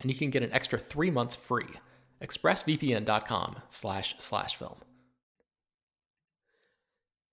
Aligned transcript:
and 0.00 0.10
you 0.10 0.16
can 0.16 0.30
get 0.30 0.42
an 0.42 0.52
extra 0.52 0.78
three 0.78 1.10
months 1.10 1.36
free. 1.36 1.68
ExpressVPN.com 2.22 3.56
slash 3.68 4.14
slash 4.18 4.56
film. 4.56 4.76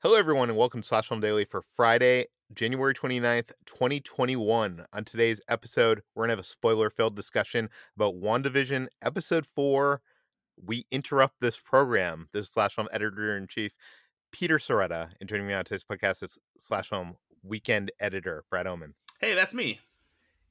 Hello, 0.04 0.16
everyone, 0.16 0.50
and 0.50 0.58
welcome 0.58 0.82
to 0.82 0.88
Slash 0.88 1.08
Film 1.08 1.20
Daily 1.20 1.44
for 1.44 1.64
Friday, 1.76 2.28
January 2.54 2.94
29th, 2.94 3.52
2021. 3.66 4.86
On 4.94 5.04
today's 5.04 5.42
episode, 5.50 6.02
we're 6.14 6.22
going 6.22 6.30
to 6.30 6.34
have 6.34 6.40
a 6.40 6.44
spoiler 6.44 6.90
filled 6.90 7.16
discussion 7.16 7.68
about 7.96 8.14
WandaVision, 8.16 8.88
Episode 9.02 9.46
4. 9.46 10.00
We 10.64 10.86
interrupt 10.92 11.42
this 11.42 11.58
program. 11.58 12.30
This 12.32 12.46
is 12.46 12.54
Slash 12.54 12.76
Film 12.76 12.88
Editor 12.92 13.38
in 13.38 13.48
Chief, 13.48 13.74
Peter 14.32 14.60
Sciretta, 14.60 15.10
and 15.20 15.28
joining 15.28 15.48
me 15.48 15.54
on 15.54 15.66
today's 15.66 15.84
podcast 15.84 16.24
is 16.24 16.38
Slash 16.58 16.90
Film 16.90 17.16
Weekend 17.44 17.92
Editor, 18.00 18.44
Brad 18.52 18.68
Oman. 18.68 18.94
Hey, 19.20 19.34
that's 19.34 19.54
me 19.56 19.80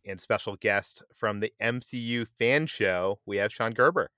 and 0.06 0.20
special 0.20 0.56
guest 0.56 1.02
from 1.12 1.40
the 1.40 1.52
MCU 1.60 2.26
fan 2.26 2.66
show, 2.66 3.18
we 3.26 3.36
have 3.38 3.52
Sean 3.52 3.72
Gerber. 3.72 4.10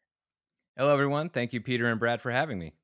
Hello, 0.76 0.92
everyone. 0.92 1.28
Thank 1.28 1.52
you, 1.52 1.60
Peter 1.60 1.86
and 1.88 1.98
Brad, 1.98 2.20
for 2.20 2.30
having 2.30 2.58
me. 2.58 2.74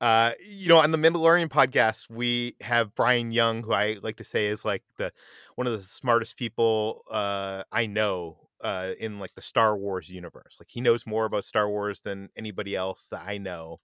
Uh, 0.00 0.32
you 0.44 0.68
know, 0.68 0.78
on 0.78 0.90
the 0.90 0.98
Mandalorian 0.98 1.48
podcast, 1.48 2.10
we 2.10 2.56
have 2.60 2.94
Brian 2.94 3.32
Young, 3.32 3.62
who 3.62 3.72
I 3.72 3.98
like 4.02 4.16
to 4.16 4.24
say 4.24 4.46
is 4.46 4.64
like 4.64 4.82
the 4.96 5.12
one 5.54 5.66
of 5.66 5.72
the 5.72 5.82
smartest 5.82 6.36
people 6.36 7.04
uh, 7.10 7.62
I 7.70 7.86
know 7.86 8.48
uh, 8.60 8.92
in 8.98 9.18
like 9.18 9.34
the 9.34 9.42
Star 9.42 9.76
Wars 9.76 10.10
universe. 10.10 10.56
Like 10.58 10.70
he 10.70 10.80
knows 10.80 11.06
more 11.06 11.26
about 11.26 11.44
Star 11.44 11.68
Wars 11.68 12.00
than 12.00 12.30
anybody 12.36 12.74
else 12.74 13.08
that 13.10 13.22
I 13.26 13.38
know. 13.38 13.80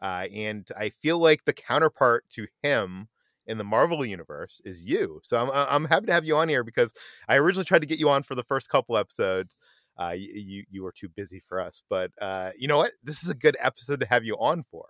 Uh, 0.00 0.26
and 0.34 0.68
I 0.76 0.90
feel 0.90 1.18
like 1.18 1.44
the 1.44 1.54
counterpart 1.54 2.28
to 2.30 2.46
him 2.62 3.08
in 3.46 3.58
the 3.58 3.64
Marvel 3.64 4.04
universe 4.04 4.60
is 4.64 4.82
you. 4.82 5.20
So 5.22 5.40
I'm 5.40 5.50
I'm 5.52 5.84
happy 5.84 6.06
to 6.06 6.12
have 6.12 6.26
you 6.26 6.36
on 6.36 6.48
here 6.48 6.64
because 6.64 6.92
I 7.28 7.36
originally 7.36 7.64
tried 7.64 7.82
to 7.82 7.86
get 7.86 7.98
you 7.98 8.08
on 8.08 8.22
for 8.22 8.34
the 8.34 8.44
first 8.44 8.68
couple 8.68 8.96
episodes. 8.96 9.56
Uh, 9.98 10.14
you 10.16 10.64
you 10.70 10.82
were 10.82 10.92
too 10.92 11.08
busy 11.08 11.40
for 11.40 11.60
us, 11.60 11.82
but 11.88 12.10
uh, 12.20 12.50
you 12.58 12.68
know 12.68 12.76
what? 12.76 12.92
This 13.02 13.22
is 13.22 13.30
a 13.30 13.34
good 13.34 13.56
episode 13.60 14.00
to 14.00 14.06
have 14.06 14.24
you 14.24 14.36
on 14.38 14.62
for. 14.62 14.86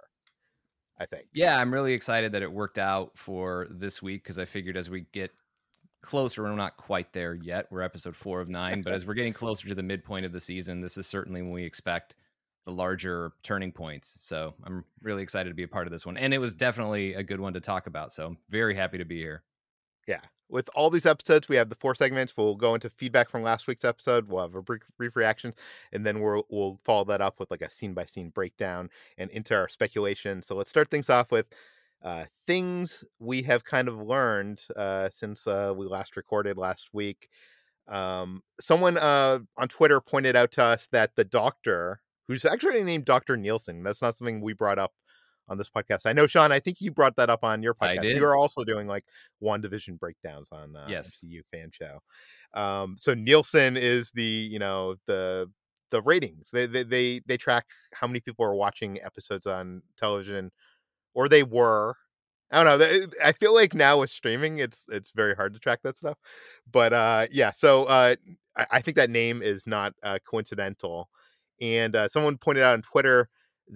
I 0.98 1.06
think. 1.06 1.26
Yeah, 1.34 1.58
I'm 1.58 1.72
really 1.72 1.92
excited 1.92 2.32
that 2.32 2.42
it 2.42 2.50
worked 2.50 2.78
out 2.78 3.12
for 3.16 3.66
this 3.70 4.02
week 4.02 4.22
because 4.22 4.38
I 4.38 4.46
figured 4.46 4.76
as 4.76 4.88
we 4.88 5.04
get 5.12 5.30
closer, 6.00 6.42
we're 6.42 6.54
not 6.54 6.76
quite 6.78 7.12
there 7.12 7.34
yet. 7.34 7.66
We're 7.70 7.82
episode 7.82 8.16
four 8.16 8.40
of 8.40 8.48
nine, 8.48 8.82
but 8.82 8.92
as 8.94 9.04
we're 9.04 9.14
getting 9.14 9.34
closer 9.34 9.68
to 9.68 9.74
the 9.74 9.82
midpoint 9.82 10.24
of 10.24 10.32
the 10.32 10.40
season, 10.40 10.80
this 10.80 10.96
is 10.96 11.06
certainly 11.06 11.42
when 11.42 11.52
we 11.52 11.64
expect 11.64 12.14
the 12.66 12.72
larger 12.72 13.32
turning 13.42 13.72
points. 13.72 14.16
So 14.18 14.52
I'm 14.64 14.84
really 15.00 15.22
excited 15.22 15.48
to 15.48 15.54
be 15.54 15.62
a 15.62 15.68
part 15.68 15.86
of 15.86 15.92
this 15.92 16.04
one. 16.04 16.16
And 16.16 16.34
it 16.34 16.38
was 16.38 16.54
definitely 16.54 17.14
a 17.14 17.22
good 17.22 17.40
one 17.40 17.54
to 17.54 17.60
talk 17.60 17.86
about. 17.86 18.12
So 18.12 18.26
I'm 18.26 18.38
very 18.50 18.74
happy 18.74 18.98
to 18.98 19.04
be 19.04 19.18
here. 19.18 19.42
Yeah. 20.06 20.20
With 20.48 20.68
all 20.74 20.90
these 20.90 21.06
episodes, 21.06 21.48
we 21.48 21.56
have 21.56 21.70
the 21.70 21.76
four 21.76 21.94
segments. 21.94 22.36
We'll 22.36 22.54
go 22.54 22.74
into 22.74 22.90
feedback 22.90 23.30
from 23.30 23.42
last 23.42 23.66
week's 23.66 23.84
episode. 23.84 24.28
We'll 24.28 24.42
have 24.42 24.54
a 24.54 24.62
brief, 24.62 24.82
brief 24.96 25.16
reaction, 25.16 25.54
and 25.92 26.06
then 26.06 26.20
we'll 26.20 26.46
we'll 26.48 26.78
follow 26.84 27.04
that 27.06 27.20
up 27.20 27.40
with 27.40 27.50
like 27.50 27.62
a 27.62 27.70
scene 27.70 27.94
by 27.94 28.04
scene 28.04 28.30
breakdown 28.30 28.88
and 29.18 29.28
into 29.30 29.56
our 29.56 29.68
speculation. 29.68 30.42
So 30.42 30.54
let's 30.54 30.70
start 30.70 30.88
things 30.88 31.10
off 31.10 31.32
with 31.32 31.46
uh, 32.00 32.26
things 32.46 33.02
we 33.18 33.42
have 33.42 33.64
kind 33.64 33.88
of 33.88 34.00
learned 34.00 34.64
uh, 34.76 35.08
since 35.08 35.48
uh, 35.48 35.74
we 35.76 35.86
last 35.86 36.16
recorded 36.16 36.56
last 36.56 36.90
week. 36.92 37.28
Um, 37.88 38.42
someone 38.60 38.98
uh, 38.98 39.40
on 39.56 39.66
Twitter 39.66 40.00
pointed 40.00 40.36
out 40.36 40.52
to 40.52 40.62
us 40.62 40.86
that 40.92 41.16
the 41.16 41.24
Doctor 41.24 42.00
who's 42.28 42.44
actually 42.44 42.82
named 42.82 43.04
Dr. 43.04 43.36
Nielsen. 43.36 43.82
That's 43.82 44.02
not 44.02 44.14
something 44.14 44.40
we 44.40 44.52
brought 44.52 44.78
up 44.78 44.92
on 45.48 45.58
this 45.58 45.70
podcast. 45.70 46.06
I 46.06 46.12
know, 46.12 46.26
Sean, 46.26 46.52
I 46.52 46.58
think 46.58 46.80
you 46.80 46.90
brought 46.90 47.16
that 47.16 47.30
up 47.30 47.44
on 47.44 47.62
your 47.62 47.74
podcast. 47.74 48.16
You're 48.16 48.36
also 48.36 48.64
doing 48.64 48.86
like 48.86 49.04
WandaVision 49.42 49.98
breakdowns 49.98 50.48
on 50.50 50.76
uh, 50.76 50.86
yes. 50.88 51.20
MCU 51.24 51.40
fan 51.52 51.70
show. 51.70 52.00
Um, 52.54 52.96
so 52.98 53.14
Nielsen 53.14 53.76
is 53.76 54.10
the, 54.12 54.22
you 54.22 54.58
know, 54.58 54.96
the 55.06 55.50
the 55.90 56.02
ratings. 56.02 56.50
They, 56.50 56.66
they 56.66 56.82
they 56.82 57.20
they 57.26 57.36
track 57.36 57.66
how 57.94 58.06
many 58.06 58.20
people 58.20 58.44
are 58.44 58.54
watching 58.54 59.00
episodes 59.02 59.46
on 59.46 59.82
television, 59.96 60.50
or 61.14 61.28
they 61.28 61.42
were. 61.42 61.94
I 62.50 62.62
don't 62.62 62.78
know. 62.78 63.06
I 63.24 63.32
feel 63.32 63.54
like 63.54 63.74
now 63.74 64.00
with 64.00 64.10
streaming, 64.10 64.58
it's 64.58 64.86
it's 64.88 65.10
very 65.10 65.34
hard 65.34 65.54
to 65.54 65.60
track 65.60 65.80
that 65.82 65.96
stuff. 65.96 66.16
But 66.70 66.92
uh, 66.92 67.26
yeah, 67.30 67.50
so 67.52 67.84
uh, 67.84 68.14
I, 68.56 68.66
I 68.70 68.80
think 68.80 68.96
that 68.96 69.10
name 69.10 69.42
is 69.42 69.66
not 69.66 69.94
uh, 70.02 70.18
coincidental. 70.28 71.08
And 71.60 71.96
uh, 71.96 72.08
someone 72.08 72.36
pointed 72.36 72.62
out 72.62 72.74
on 72.74 72.82
Twitter 72.82 73.28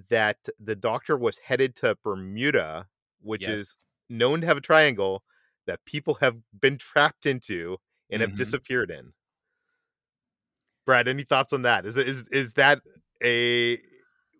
that 0.08 0.38
the 0.58 0.76
doctor 0.76 1.16
was 1.16 1.38
headed 1.38 1.76
to 1.76 1.96
Bermuda, 2.02 2.86
which 3.20 3.42
yes. 3.42 3.58
is 3.58 3.76
known 4.08 4.40
to 4.40 4.46
have 4.46 4.56
a 4.56 4.60
triangle 4.60 5.22
that 5.66 5.84
people 5.84 6.14
have 6.14 6.36
been 6.58 6.78
trapped 6.78 7.26
into 7.26 7.78
and 8.10 8.20
mm-hmm. 8.20 8.30
have 8.30 8.36
disappeared 8.36 8.90
in. 8.90 9.12
Brad, 10.86 11.08
any 11.08 11.22
thoughts 11.22 11.52
on 11.52 11.62
that? 11.62 11.86
Is 11.86 11.96
is 11.96 12.26
is 12.28 12.54
that 12.54 12.80
a 13.22 13.78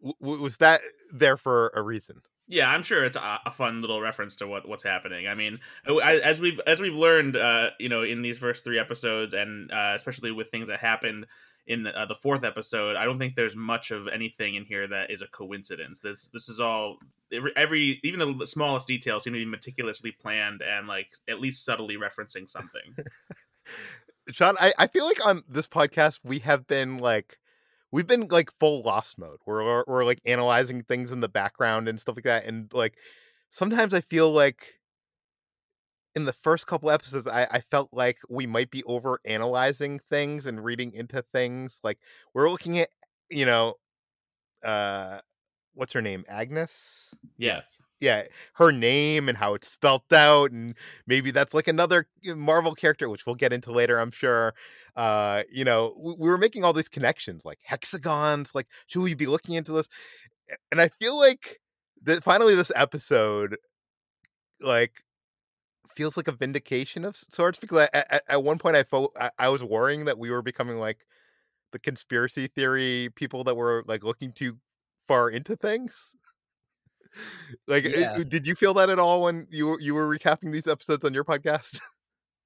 w- 0.03 0.43
was 0.43 0.57
that 0.59 0.81
there 1.13 1.37
for 1.37 1.71
a 1.75 1.83
reason? 1.83 2.23
Yeah, 2.49 2.69
I'm 2.69 2.83
sure 2.83 3.05
it's 3.05 3.17
a, 3.17 3.39
a, 3.47 3.53
fun 3.53 3.81
little 3.81 4.01
reference 4.01 4.35
to 4.37 4.49
what 4.49 4.69
what's 4.69 4.83
happening. 4.83 5.29
I 5.29 5.35
mean, 5.35 5.61
as 5.87 6.41
we've 6.41 6.59
as 6.67 6.81
we've 6.81 6.97
learned, 6.97 7.37
uh, 7.37 7.71
you 7.79 7.89
know, 7.89 8.03
in 8.03 8.23
these 8.23 8.39
first 8.39 8.65
three 8.65 8.79
episodes, 8.79 9.35
and 9.35 9.71
uh, 9.71 9.93
especially 9.95 10.33
with 10.33 10.51
things 10.51 10.67
that 10.67 10.81
happened 10.81 11.27
in 11.67 11.87
uh, 11.87 12.07
the 12.07 12.15
fourth 12.17 12.45
episode, 12.45 12.97
I 12.97 13.05
don't 13.05 13.19
think 13.19 13.37
there's 13.37 13.57
much 13.57 13.91
of 13.91 14.09
anything 14.09 14.55
in 14.55 14.65
here 14.65 14.87
that 14.89 15.11
is 15.11 15.23
a 15.23 15.29
coincidence. 15.29 16.01
This 16.01 16.29
this 16.29 16.49
is 16.49 16.61
all 16.61 16.99
every, 17.33 17.53
every 17.57 18.01
even 18.03 18.39
the 18.39 18.47
smallest 18.47 18.87
details 18.87 19.25
seem 19.25 19.33
to 19.33 19.39
be 19.39 19.45
meticulously 19.45 20.13
planned 20.13 20.63
and 20.63 20.87
like 20.87 21.09
at 21.29 21.41
least 21.41 21.65
subtly 21.65 21.97
referencing 21.97 22.49
something. 22.49 22.97
Sean, 24.31 24.55
I, 24.61 24.73
I 24.79 24.87
feel 24.87 25.07
like 25.07 25.25
on 25.27 25.43
this 25.49 25.67
podcast 25.67 26.21
we 26.25 26.39
have 26.41 26.67
been 26.67 26.99
like 26.99 27.39
we've 27.93 28.07
been 28.07 28.29
like 28.29 28.51
full 28.59 28.83
lost 28.83 29.19
mode. 29.19 29.39
We're, 29.47 29.65
we're 29.65 29.85
we're 29.87 30.05
like 30.05 30.21
analyzing 30.25 30.83
things 30.83 31.13
in 31.13 31.21
the 31.21 31.29
background 31.29 31.89
and 31.89 31.99
stuff 31.99 32.17
like 32.17 32.25
that, 32.25 32.45
and 32.45 32.73
like 32.73 32.97
sometimes 33.51 33.95
I 33.95 34.01
feel 34.01 34.33
like 34.33 34.80
in 36.21 36.27
the 36.27 36.33
first 36.33 36.67
couple 36.67 36.91
episodes, 36.91 37.27
I, 37.27 37.47
I 37.51 37.61
felt 37.61 37.89
like 37.93 38.19
we 38.29 38.47
might 38.47 38.71
be 38.71 38.85
over 38.85 39.21
analyzing 39.25 39.99
things 39.99 40.47
and 40.47 40.63
reading 40.63 40.93
into 40.93 41.23
things. 41.33 41.81
Like 41.83 41.99
we're 42.35 42.51
looking 42.51 42.79
at, 42.79 42.89
you 43.31 43.47
know, 43.47 43.75
uh, 44.63 45.19
what's 45.75 45.93
her 45.93 46.03
name? 46.03 46.25
Agnes. 46.29 47.13
Yes. 47.39 47.67
Yeah, 48.01 48.25
her 48.55 48.73
name 48.73 49.29
and 49.29 49.37
how 49.37 49.53
it's 49.53 49.69
spelt 49.69 50.11
out, 50.11 50.53
and 50.53 50.75
maybe 51.07 51.31
that's 51.31 51.53
like 51.53 51.69
another 51.69 52.07
Marvel 52.25 52.75
character, 52.75 53.11
which 53.11 53.27
we'll 53.27 53.35
get 53.35 53.53
into 53.53 53.73
later, 53.73 53.99
I'm 53.99 54.11
sure. 54.11 54.55
Uh, 54.97 55.43
you 55.53 55.65
know, 55.65 55.95
we, 56.03 56.15
we 56.19 56.29
were 56.31 56.39
making 56.39 56.65
all 56.65 56.73
these 56.73 56.89
connections, 56.89 57.45
like 57.45 57.59
hexagons. 57.63 58.55
Like, 58.55 58.69
should 58.87 59.03
we 59.03 59.13
be 59.13 59.27
looking 59.27 59.55
into 59.55 59.73
this? 59.73 59.89
And 60.73 60.81
I 60.81 60.89
feel 60.99 61.19
like 61.19 61.61
that 62.05 62.23
finally 62.23 62.55
this 62.55 62.73
episode, 62.75 63.59
like 64.63 65.05
feels 65.97 66.17
like 66.17 66.29
a 66.29 66.33
vindication 66.33 67.05
of 67.05 67.17
sorts 67.17 67.59
because 67.59 67.89
I, 67.93 67.99
at, 68.11 68.23
at 68.29 68.45
one 68.45 68.59
point 68.59 68.77
I 68.77 68.83
felt 68.85 69.13
I, 69.21 69.31
I 69.39 69.49
was 69.49 69.65
worrying 69.65 70.05
that 70.07 70.19
we 70.19 70.31
were 70.31 70.43
becoming 70.43 70.79
like 70.79 71.07
the 71.73 71.79
conspiracy 71.79 72.49
theory 72.49 73.11
people 73.17 73.45
that 73.45 73.57
were 73.57 73.85
like 73.87 74.05
looking 74.05 74.33
too 74.33 74.59
far 75.09 75.31
into 75.31 75.57
things. 75.57 76.15
like, 77.67 77.85
Yeah. 77.85 78.13
uh, 78.17 78.25
did 78.25 78.47
you 78.47 78.55
feel 78.55 78.75
that 78.75 78.91
at 78.91 78.99
all 78.99 79.23
when 79.23 79.47
you 79.51 79.79
you 79.81 79.95
were 79.95 80.07
recapping 80.07 80.53
these 80.53 80.67
episodes 80.67 81.05
on 81.05 81.15
your 81.15 81.25
podcast? 81.25 81.81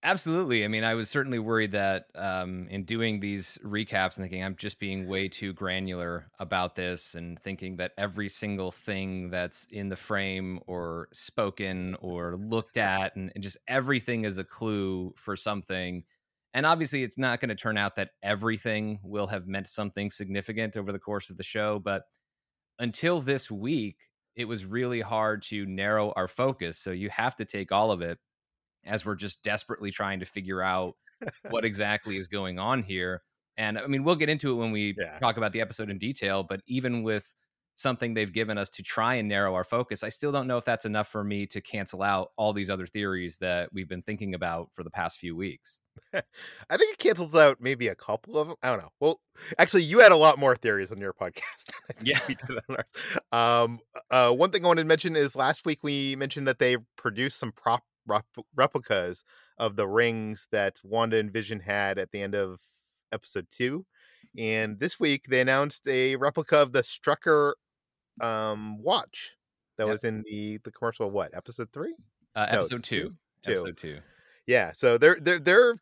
Absolutely. 0.07 0.67
I 0.67 0.69
mean, 0.69 0.85
I 0.85 0.93
was 0.93 1.09
certainly 1.09 1.39
worried 1.39 1.73
that 1.73 2.09
um, 2.15 2.69
in 2.69 2.85
doing 2.85 3.21
these 3.21 3.59
recaps 3.65 4.17
and 4.19 4.25
thinking 4.25 4.45
I'm 4.45 4.55
just 4.55 4.79
being 4.79 5.09
way 5.09 5.29
too 5.29 5.55
granular 5.55 6.31
about 6.39 6.75
this 6.75 7.15
and 7.15 7.39
thinking 7.39 7.77
that 7.77 7.93
every 7.97 8.29
single 8.29 8.71
thing 8.71 9.31
that's 9.31 9.65
in 9.71 9.89
the 9.89 9.97
frame 9.97 10.61
or 10.67 11.09
spoken 11.15 11.97
or 12.03 12.37
looked 12.37 12.77
at 12.77 13.17
and, 13.17 13.33
and 13.35 13.43
just 13.43 13.57
everything 13.67 14.27
is 14.27 14.37
a 14.37 14.45
clue 14.45 15.15
for 15.17 15.37
something. 15.37 16.05
And 16.53 16.67
obviously, 16.67 17.03
it's 17.03 17.17
not 17.19 17.41
going 17.41 17.49
to 17.49 17.55
turn 17.55 17.79
out 17.79 17.95
that 17.97 18.11
everything 18.23 19.01
will 19.03 19.27
have 19.29 19.47
meant 19.47 19.69
something 19.69 20.11
significant 20.11 20.77
over 20.77 20.93
the 20.93 20.99
course 20.99 21.31
of 21.31 21.39
the 21.39 21.43
show. 21.43 21.79
But 21.79 22.03
until 22.79 23.21
this 23.21 23.51
week, 23.51 23.97
it 24.37 24.47
was 24.47 24.65
really 24.65 25.01
hard 25.01 25.43
to 25.43 25.67
narrow 25.67 26.13
our 26.17 26.29
focus. 26.29 26.79
So 26.79 26.91
you 26.91 27.09
have 27.11 27.37
to 27.37 27.45
take 27.45 27.71
all 27.73 27.93
of 27.93 28.03
it 28.03 28.19
as 28.87 29.05
we're 29.07 29.15
just 29.17 29.43
desperately 29.43 29.91
trying 29.91 30.21
to 30.21 30.27
figure 30.27 30.63
out 30.63 30.95
what 31.51 31.65
exactly 31.65 32.17
is 32.17 32.27
going 32.29 32.59
on 32.59 32.83
here. 32.83 33.23
And 33.57 33.79
I 33.79 33.87
mean, 33.87 34.03
we'll 34.05 34.17
get 34.17 34.29
into 34.29 34.51
it 34.53 34.55
when 34.57 34.73
we 34.73 34.95
Yeah. 34.99 35.19
talk 35.19 35.37
about 35.37 35.53
the 35.53 35.61
episode 35.61 35.91
in 35.91 35.99
detail, 35.99 36.43
but 36.43 36.61
even 36.67 37.03
with 37.03 37.33
something 37.77 38.15
they've 38.15 38.33
given 38.33 38.57
us 38.57 38.69
to 38.71 38.83
try 38.85 39.15
and 39.17 39.29
narrow 39.29 39.53
our 39.55 39.65
focus, 39.65 40.03
I 40.05 40.09
still 40.09 40.31
don't 40.31 40.47
know 40.47 40.59
if 40.59 40.65
that's 40.65 40.85
enough 40.85 41.09
for 41.09 41.25
me 41.25 41.45
to 41.47 41.61
cancel 41.61 42.03
out 42.03 42.31
all 42.37 42.53
these 42.53 42.71
other 42.71 42.87
theories 42.87 43.39
that 43.39 43.69
we've 43.73 43.89
been 43.89 44.03
thinking 44.03 44.35
about 44.35 44.71
for 44.73 44.85
the 44.85 44.91
past 44.91 45.19
few 45.19 45.35
weeks. 45.35 45.81
I 46.15 46.77
think 46.77 46.93
it 46.95 46.99
cancels 46.99 47.35
out 47.35 47.61
maybe 47.61 47.89
a 47.89 47.95
couple 47.97 48.39
of 48.39 48.47
them. 48.49 48.57
I 48.63 48.69
don't 48.71 48.79
know. 48.79 48.91
Well, 49.01 49.21
actually, 49.59 49.83
you 49.85 50.01
had 50.01 50.13
a 50.13 50.17
lot 50.17 50.39
more 50.39 50.55
theories 50.55 50.93
on 50.93 50.99
your 51.01 51.13
podcast. 51.13 51.71
than 51.99 52.07
Yeah. 52.07 52.21
on 52.69 52.77
ours. 52.77 53.65
Um, 53.65 53.81
uh, 54.11 54.33
one 54.33 54.51
thing 54.51 54.65
I 54.65 54.69
wanted 54.69 54.83
to 54.83 54.89
mention 54.89 55.17
is 55.17 55.35
last 55.37 55.67
week 55.67 55.81
we 55.83 56.15
mentioned 56.17 56.47
that 56.49 56.59
they 56.61 56.77
produced 56.97 57.39
some 57.39 57.51
prop 57.53 57.83
rep- 58.07 58.27
replicas 58.57 59.25
of 59.59 59.77
the 59.77 59.87
rings 59.89 60.49
that 60.53 60.79
Wanda 60.85 61.19
and 61.19 61.33
Vision 61.33 61.61
had 61.61 61.99
at 61.99 62.11
the 62.11 62.21
end 62.23 62.35
of 62.35 62.61
episode 63.13 63.47
two, 63.51 63.85
and 64.39 64.79
this 64.81 64.99
week 64.99 65.27
they 65.29 65.41
announced 65.41 65.87
a 65.89 66.17
replica 66.17 66.57
of 66.59 66.73
the 66.73 66.83
Strucker 66.83 67.53
um, 68.21 68.83
watch 68.83 69.37
that 69.77 69.85
Yep. 69.87 69.93
was 69.93 70.05
in 70.05 70.23
the 70.27 70.59
the 70.65 70.71
commercial. 70.73 71.07
of 71.09 71.13
What 71.13 71.35
episode 71.35 71.69
three? 71.73 71.95
Uh, 72.35 72.47
No, 72.53 72.59
episode 72.59 72.85
two. 72.85 73.15
two. 73.43 73.53
Episode 73.53 73.77
two. 73.77 73.99
Yeah, 74.47 74.73
so 74.77 74.99
they're 74.99 75.17
they're 75.21 75.39
they're 75.39 75.75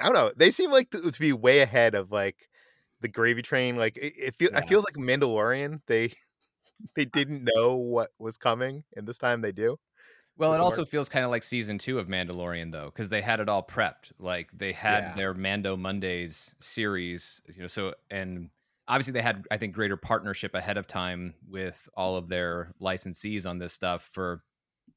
I 0.00 0.04
don't 0.06 0.14
know. 0.14 0.32
They 0.36 0.50
seem 0.50 0.70
like 0.70 0.90
to, 0.90 1.10
to 1.10 1.20
be 1.20 1.32
way 1.32 1.60
ahead 1.60 1.94
of 1.94 2.10
like 2.12 2.48
the 3.00 3.08
gravy 3.08 3.42
train. 3.42 3.76
Like 3.76 3.96
it, 3.96 4.14
it 4.16 4.34
feel, 4.34 4.50
Yeah. 4.52 4.58
it 4.58 4.68
feels 4.68 4.84
like 4.84 4.94
Mandalorian. 4.94 5.80
They 5.86 6.12
they 6.96 7.04
didn't 7.04 7.48
know 7.54 7.76
what 7.76 8.10
was 8.18 8.36
coming, 8.36 8.84
and 8.96 9.06
this 9.06 9.18
time 9.18 9.40
they 9.40 9.52
do. 9.52 9.78
Well, 10.36 10.54
it 10.54 10.60
also 10.60 10.84
feels 10.84 11.08
kind 11.08 11.24
of 11.24 11.30
like 11.30 11.42
season 11.42 11.78
two 11.78 11.98
of 11.98 12.08
Mandalorian, 12.08 12.72
though, 12.72 12.86
because 12.86 13.10
they 13.10 13.20
had 13.20 13.40
it 13.40 13.48
all 13.48 13.62
prepped. 13.62 14.12
Like 14.18 14.50
they 14.52 14.72
had 14.72 15.04
Yeah. 15.04 15.14
their 15.14 15.34
Mando 15.34 15.76
Mondays 15.76 16.54
series, 16.58 17.42
you 17.54 17.60
know. 17.60 17.66
So 17.66 17.94
and 18.10 18.50
obviously 18.88 19.12
they 19.12 19.22
had, 19.22 19.46
I 19.50 19.58
think, 19.58 19.74
greater 19.74 19.96
partnership 19.96 20.54
ahead 20.54 20.78
of 20.78 20.86
time 20.86 21.34
with 21.48 21.88
all 21.94 22.16
of 22.16 22.28
their 22.28 22.72
licensees 22.80 23.46
on 23.48 23.58
this 23.58 23.72
stuff 23.72 24.02
for 24.12 24.42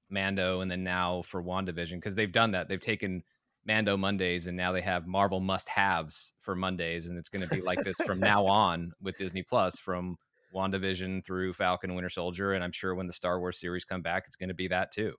Mando, 0.09 0.61
and 0.61 0.71
then 0.71 0.83
now 0.83 1.21
for 1.23 1.43
Wandavision, 1.43 1.95
because 1.95 2.15
they've 2.15 2.31
done 2.31 2.51
that. 2.51 2.67
They've 2.69 2.79
taken 2.79 3.23
Mando 3.65 3.97
Mondays, 3.97 4.47
and 4.47 4.55
now 4.57 4.71
they 4.71 4.81
have 4.81 5.07
Marvel 5.07 5.39
must-haves 5.39 6.33
for 6.41 6.55
Mondays, 6.55 7.07
and 7.07 7.17
it's 7.17 7.29
going 7.29 7.41
to 7.41 7.47
be 7.47 7.61
like 7.61 7.83
this 7.83 7.99
from 8.01 8.19
now 8.21 8.45
on 8.45 8.93
with 9.01 9.17
Disney 9.17 9.43
Plus, 9.43 9.79
from 9.79 10.17
WandaVision 10.53 11.25
through 11.25 11.53
Falcon 11.53 11.89
and 11.89 11.95
Winter 11.95 12.09
Soldier, 12.09 12.53
and 12.53 12.63
I'm 12.63 12.71
sure 12.71 12.95
when 12.95 13.07
the 13.07 13.13
Star 13.13 13.39
Wars 13.39 13.59
series 13.59 13.85
come 13.85 14.01
back, 14.01 14.25
it's 14.27 14.35
going 14.38 14.49
to 14.49 14.55
be 14.55 14.67
that 14.69 14.91
too. 14.91 15.15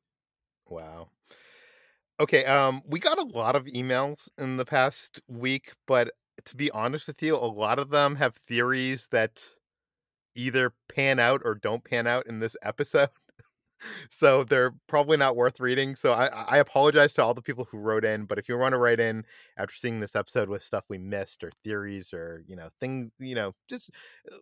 Wow. 0.68 1.08
Okay, 2.18 2.44
um, 2.46 2.82
we 2.86 2.98
got 2.98 3.18
a 3.18 3.26
lot 3.36 3.56
of 3.56 3.66
emails 3.66 4.28
in 4.38 4.56
the 4.56 4.64
past 4.64 5.20
week, 5.28 5.72
but 5.86 6.12
to 6.46 6.56
be 6.56 6.70
honest 6.70 7.08
with 7.08 7.22
you, 7.22 7.36
a 7.36 7.38
lot 7.38 7.78
of 7.78 7.90
them 7.90 8.16
have 8.16 8.34
theories 8.36 9.08
that 9.10 9.42
either 10.36 10.74
pan 10.88 11.18
out 11.20 11.42
or 11.44 11.54
don't 11.54 11.84
pan 11.84 12.06
out 12.06 12.26
in 12.26 12.40
this 12.40 12.56
episode. 12.62 13.10
so 14.10 14.44
they're 14.44 14.72
probably 14.88 15.16
not 15.16 15.36
worth 15.36 15.60
reading. 15.60 15.96
So 15.96 16.12
I, 16.12 16.26
I 16.28 16.58
apologize 16.58 17.14
to 17.14 17.22
all 17.24 17.34
the 17.34 17.42
people 17.42 17.66
who 17.70 17.78
wrote 17.78 18.04
in, 18.04 18.26
but 18.26 18.38
if 18.38 18.48
you 18.48 18.58
want 18.58 18.72
to 18.74 18.78
write 18.78 19.00
in 19.00 19.24
after 19.58 19.74
seeing 19.74 20.00
this 20.00 20.16
episode 20.16 20.48
with 20.48 20.62
stuff 20.62 20.84
we 20.88 20.98
missed 20.98 21.44
or 21.44 21.50
theories 21.64 22.12
or, 22.14 22.44
you 22.46 22.56
know, 22.56 22.70
things, 22.80 23.10
you 23.19 23.34
know, 23.34 23.54
just 23.69 23.90
uh, 24.32 24.36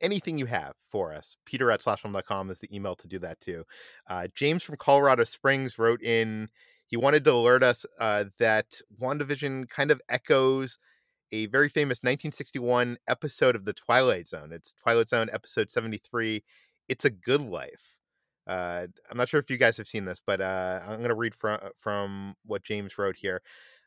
anything 0.00 0.38
you 0.38 0.46
have 0.46 0.74
for 0.88 1.12
us, 1.12 1.36
peter 1.44 1.70
at 1.70 1.80
slashfilm.com 1.80 2.50
is 2.50 2.60
the 2.60 2.74
email 2.74 2.94
to 2.96 3.08
do 3.08 3.18
that 3.18 3.40
too. 3.40 3.64
Uh, 4.08 4.28
James 4.34 4.62
from 4.62 4.76
Colorado 4.76 5.24
Springs 5.24 5.78
wrote 5.78 6.02
in, 6.02 6.48
he 6.86 6.96
wanted 6.96 7.24
to 7.24 7.32
alert 7.32 7.62
us 7.62 7.84
uh, 8.00 8.24
that 8.38 8.66
WandaVision 9.00 9.68
kind 9.68 9.90
of 9.90 10.00
echoes 10.08 10.78
a 11.32 11.46
very 11.46 11.68
famous 11.68 11.98
1961 11.98 12.96
episode 13.06 13.54
of 13.54 13.64
The 13.64 13.74
Twilight 13.74 14.28
Zone. 14.28 14.50
It's 14.52 14.72
Twilight 14.72 15.08
Zone 15.08 15.28
episode 15.32 15.70
73, 15.70 16.42
It's 16.88 17.04
a 17.04 17.10
Good 17.10 17.42
Life. 17.42 17.98
Uh, 18.46 18.86
I'm 19.10 19.18
not 19.18 19.28
sure 19.28 19.40
if 19.40 19.50
you 19.50 19.58
guys 19.58 19.76
have 19.76 19.86
seen 19.86 20.06
this, 20.06 20.22
but 20.26 20.40
uh, 20.40 20.80
I'm 20.82 20.96
going 20.96 21.10
to 21.10 21.14
read 21.14 21.34
from, 21.34 21.58
from 21.76 22.34
what 22.46 22.64
James 22.64 22.96
wrote 22.96 23.16
here. 23.16 23.42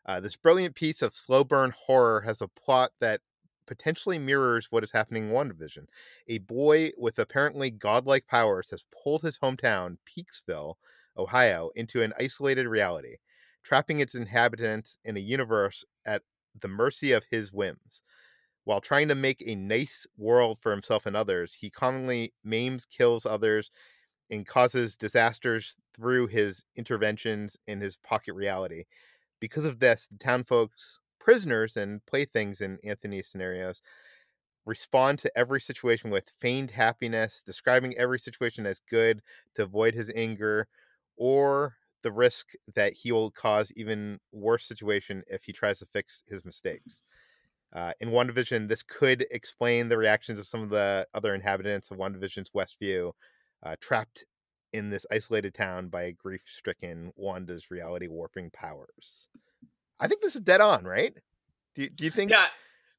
Uh, 0.05 0.19
this 0.19 0.35
brilliant 0.35 0.75
piece 0.75 1.01
of 1.01 1.15
slow 1.15 1.43
burn 1.43 1.73
horror 1.75 2.21
has 2.21 2.41
a 2.41 2.47
plot 2.47 2.91
that 2.99 3.21
potentially 3.65 4.19
mirrors 4.19 4.67
what 4.69 4.83
is 4.83 4.91
happening 4.91 5.29
in 5.29 5.31
WandaVision. 5.31 5.87
A 6.27 6.39
boy 6.39 6.91
with 6.97 7.19
apparently 7.19 7.71
godlike 7.71 8.27
powers 8.27 8.69
has 8.69 8.85
pulled 8.91 9.21
his 9.21 9.37
hometown, 9.37 9.97
Peaksville, 10.05 10.75
Ohio, 11.17 11.69
into 11.75 12.01
an 12.01 12.13
isolated 12.19 12.67
reality, 12.67 13.15
trapping 13.63 13.99
its 13.99 14.15
inhabitants 14.15 14.97
in 15.05 15.17
a 15.17 15.21
universe 15.21 15.83
at 16.05 16.21
the 16.59 16.67
mercy 16.67 17.11
of 17.11 17.23
his 17.29 17.53
whims. 17.53 18.03
While 18.63 18.81
trying 18.81 19.07
to 19.07 19.15
make 19.15 19.43
a 19.45 19.55
nice 19.55 20.05
world 20.17 20.59
for 20.59 20.71
himself 20.71 21.05
and 21.05 21.15
others, 21.15 21.53
he 21.53 21.69
commonly 21.69 22.33
maims, 22.43 22.85
kills 22.85 23.25
others, 23.25 23.71
and 24.29 24.45
causes 24.45 24.95
disasters 24.95 25.75
through 25.93 26.27
his 26.27 26.63
interventions 26.75 27.57
in 27.67 27.81
his 27.81 27.97
pocket 27.97 28.33
reality. 28.33 28.85
Because 29.39 29.65
of 29.65 29.79
this, 29.79 30.07
the 30.07 30.17
town 30.17 30.43
folks, 30.43 30.99
prisoners 31.23 31.77
and 31.77 32.03
playthings 32.07 32.61
in 32.61 32.79
Anthony's 32.83 33.27
scenarios, 33.29 33.81
respond 34.65 35.19
to 35.19 35.37
every 35.37 35.61
situation 35.61 36.09
with 36.09 36.31
feigned 36.39 36.71
happiness, 36.71 37.43
describing 37.45 37.95
every 37.97 38.19
situation 38.19 38.65
as 38.65 38.81
good 38.89 39.21
to 39.55 39.63
avoid 39.63 39.93
his 39.93 40.11
anger 40.15 40.67
or 41.17 41.75
the 42.03 42.11
risk 42.11 42.53
that 42.75 42.93
he 42.93 43.11
will 43.11 43.29
cause 43.31 43.71
even 43.75 44.19
worse 44.31 44.65
situation 44.65 45.21
if 45.27 45.43
he 45.43 45.53
tries 45.53 45.79
to 45.79 45.85
fix 45.93 46.23
his 46.27 46.43
mistakes. 46.43 47.03
Uh, 47.73 47.93
in 47.99 48.09
WandaVision, 48.09 48.67
this 48.67 48.83
could 48.83 49.25
explain 49.31 49.87
the 49.87 49.97
reactions 49.97 50.39
of 50.39 50.47
some 50.47 50.61
of 50.61 50.69
the 50.69 51.07
other 51.13 51.35
inhabitants 51.35 51.91
of 51.91 51.97
WandaVision's 51.97 52.49
Westview, 52.49 53.11
uh, 53.63 53.75
trapped 53.79 54.25
in 54.73 54.89
this 54.89 55.05
isolated 55.11 55.53
town 55.53 55.87
by 55.87 56.03
a 56.03 56.11
grief-stricken 56.11 57.11
Wanda's 57.15 57.69
reality 57.69 58.07
warping 58.07 58.49
powers. 58.51 59.29
I 60.01 60.07
think 60.07 60.21
this 60.21 60.35
is 60.35 60.41
dead 60.41 60.59
on, 60.61 60.83
right? 60.83 61.13
Do 61.75 61.83
you, 61.83 61.89
do 61.89 62.03
you 62.03 62.09
think? 62.11 62.31
Yeah, 62.31 62.47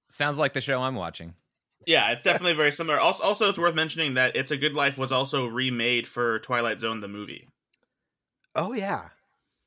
Sounds 0.08 0.38
like 0.38 0.52
the 0.54 0.60
show 0.60 0.80
I'm 0.80 0.94
watching. 0.94 1.34
yeah, 1.86 2.12
it's 2.12 2.22
definitely 2.22 2.52
very 2.54 2.70
similar. 2.72 2.98
Also, 3.00 3.22
also, 3.24 3.48
it's 3.50 3.58
worth 3.58 3.74
mentioning 3.74 4.14
that 4.14 4.36
"It's 4.36 4.50
a 4.50 4.56
Good 4.56 4.72
Life" 4.74 4.96
was 4.96 5.10
also 5.12 5.46
remade 5.46 6.06
for 6.06 6.38
Twilight 6.38 6.78
Zone 6.80 7.00
the 7.00 7.08
movie. 7.08 7.48
Oh 8.54 8.72
yeah, 8.72 9.08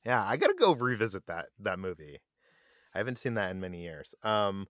yeah. 0.06 0.24
I 0.25 0.38
gotta 0.38 0.56
go 0.58 0.74
revisit 0.74 1.25
that 1.27 1.48
that 1.60 1.77
movie. 1.80 2.20
I 2.94 3.00
haven't 3.00 3.18
seen 3.18 3.34
that 3.34 3.51
in 3.51 3.60
many 3.60 3.84
years. 3.84 4.15
Um, 4.24 4.68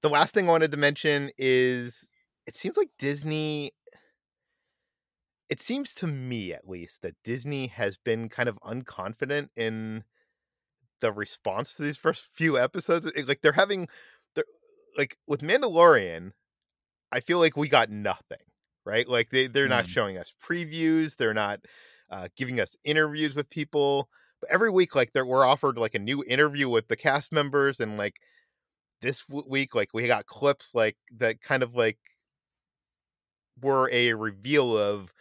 the 0.00 0.08
last 0.08 0.32
thing 0.34 0.48
I 0.48 0.52
wanted 0.52 0.70
to 0.72 0.78
mention 0.78 1.30
is 1.36 2.10
it 2.46 2.56
seems 2.56 2.76
like 2.78 2.90
Disney. 2.98 3.72
It 5.50 5.60
seems 5.60 5.94
to 5.94 6.06
me, 6.06 6.52
at 6.52 6.68
least, 6.68 7.02
that 7.02 7.16
Disney 7.24 7.68
has 7.68 7.96
been 7.96 8.28
kind 8.28 8.48
of 8.48 8.58
unconfident 8.60 9.48
in 9.56 10.04
the 11.00 11.12
response 11.12 11.74
to 11.74 11.82
these 11.82 11.96
first 11.98 12.24
few 12.34 12.58
episodes. 12.58 13.06
It- 13.06 13.28
like 13.28 13.40
they're 13.42 13.52
having, 13.52 13.88
they're 14.34 14.44
like 14.96 15.18
with 15.26 15.40
Mandalorian. 15.42 16.32
I 17.12 17.20
feel 17.20 17.38
like 17.38 17.56
we 17.56 17.68
got 17.68 17.90
nothing, 17.90 18.38
right? 18.84 19.08
Like 19.08 19.30
they 19.30 19.46
they're 19.46 19.68
not 19.68 19.86
Mm. 19.86 19.88
showing 19.88 20.18
us 20.18 20.34
previews. 20.42 21.16
They're 21.16 21.34
not 21.34 21.60
uh, 22.10 22.28
giving 22.36 22.60
us 22.60 22.76
interviews 22.84 23.34
with 23.36 23.50
people. 23.50 24.08
But 24.40 24.50
every 24.50 24.70
week, 24.70 24.94
like 24.94 25.12
there, 25.12 25.26
we're 25.26 25.44
offered 25.46 25.78
like 25.78 25.94
a 25.94 25.98
new 26.00 26.24
interview 26.24 26.68
with 26.68 26.88
the 26.88 26.96
cast 26.96 27.32
members, 27.32 27.80
and 27.80 27.96
like 27.98 28.16
this 29.02 29.24
w- 29.26 29.46
week, 29.48 29.74
like 29.74 29.90
we 29.94 30.06
got 30.06 30.26
clips 30.26 30.74
like 30.74 30.96
that 31.18 31.40
kind 31.42 31.62
of 31.62 31.74
like 31.74 31.98
were 33.60 33.88
a 33.92 34.14
reveal 34.14 34.76
of 34.76 35.12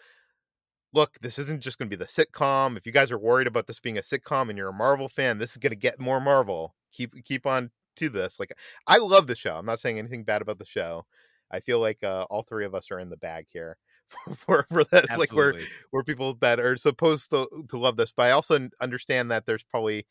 look, 0.93 1.17
this 1.21 1.37
isn't 1.39 1.61
just 1.61 1.77
going 1.77 1.89
to 1.89 1.97
be 1.97 2.03
the 2.03 2.09
sitcom. 2.09 2.77
If 2.77 2.85
you 2.85 2.91
guys 2.91 3.11
are 3.11 3.19
worried 3.19 3.47
about 3.47 3.67
this 3.67 3.79
being 3.79 3.97
a 3.97 4.01
sitcom 4.01 4.49
and 4.49 4.57
you're 4.57 4.69
a 4.69 4.73
Marvel 4.73 5.09
fan, 5.09 5.37
this 5.37 5.51
is 5.51 5.57
going 5.57 5.71
to 5.71 5.77
get 5.77 5.99
more 5.99 6.19
Marvel. 6.19 6.75
Keep 6.91 7.23
keep 7.23 7.45
on 7.45 7.71
to 7.97 8.09
this. 8.09 8.39
Like 8.39 8.53
I 8.87 8.97
love 8.97 9.27
the 9.27 9.35
show. 9.35 9.55
I'm 9.55 9.65
not 9.65 9.79
saying 9.79 9.99
anything 9.99 10.23
bad 10.23 10.41
about 10.41 10.59
the 10.59 10.65
show. 10.65 11.05
I 11.51 11.59
feel 11.59 11.79
like 11.79 12.03
uh, 12.03 12.25
all 12.29 12.43
three 12.43 12.65
of 12.65 12.75
us 12.75 12.91
are 12.91 12.99
in 12.99 13.09
the 13.09 13.17
bag 13.17 13.45
here 13.49 13.77
for 14.07 14.33
for, 14.35 14.65
for 14.69 14.83
this. 14.83 15.05
Absolutely. 15.09 15.17
Like 15.17 15.33
we're 15.33 15.61
we're 15.91 16.03
people 16.03 16.35
that 16.41 16.59
are 16.59 16.77
supposed 16.77 17.29
to 17.31 17.47
to 17.69 17.77
love 17.77 17.97
this, 17.97 18.11
but 18.11 18.27
I 18.27 18.31
also 18.31 18.69
understand 18.81 19.31
that 19.31 19.45
there's 19.45 19.63
probably 19.63 20.05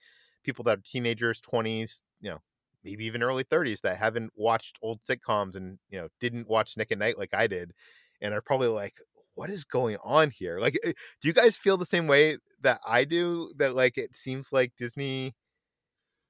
people 0.45 0.63
that 0.65 0.79
are 0.79 0.83
teenagers, 0.83 1.41
20s, 1.41 2.03
you 2.21 2.31
know, 2.31 2.39
maybe 2.85 3.05
even 3.05 3.23
early 3.23 3.43
30s 3.43 3.81
that 3.81 3.99
haven't 3.99 4.33
watched 4.37 4.79
old 4.81 5.01
sitcoms 5.03 5.57
and 5.57 5.79
you 5.91 5.99
know 5.99 6.09
didn't 6.21 6.49
watch 6.49 6.77
Nick 6.77 6.93
at 6.93 6.99
Night 6.99 7.19
like 7.19 7.35
I 7.35 7.47
did, 7.47 7.73
and 8.21 8.33
are 8.33 8.41
probably 8.41 8.69
like, 8.69 8.95
what 9.37 9.51
is 9.51 9.65
going 9.65 9.99
on 10.05 10.31
here? 10.31 10.61
Like, 10.61 10.79
eh, 10.85 10.93
do 11.23 11.29
you 11.29 11.35
guys 11.35 11.57
feel 11.57 11.77
the 11.79 11.87
same 11.87 12.09
way 12.09 12.39
that 12.63 12.81
I 12.87 13.05
do? 13.05 13.53
That 13.59 13.77
like 13.77 13.99
it 13.99 14.17
seems 14.17 14.53
like 14.53 14.75
Disney 14.77 15.35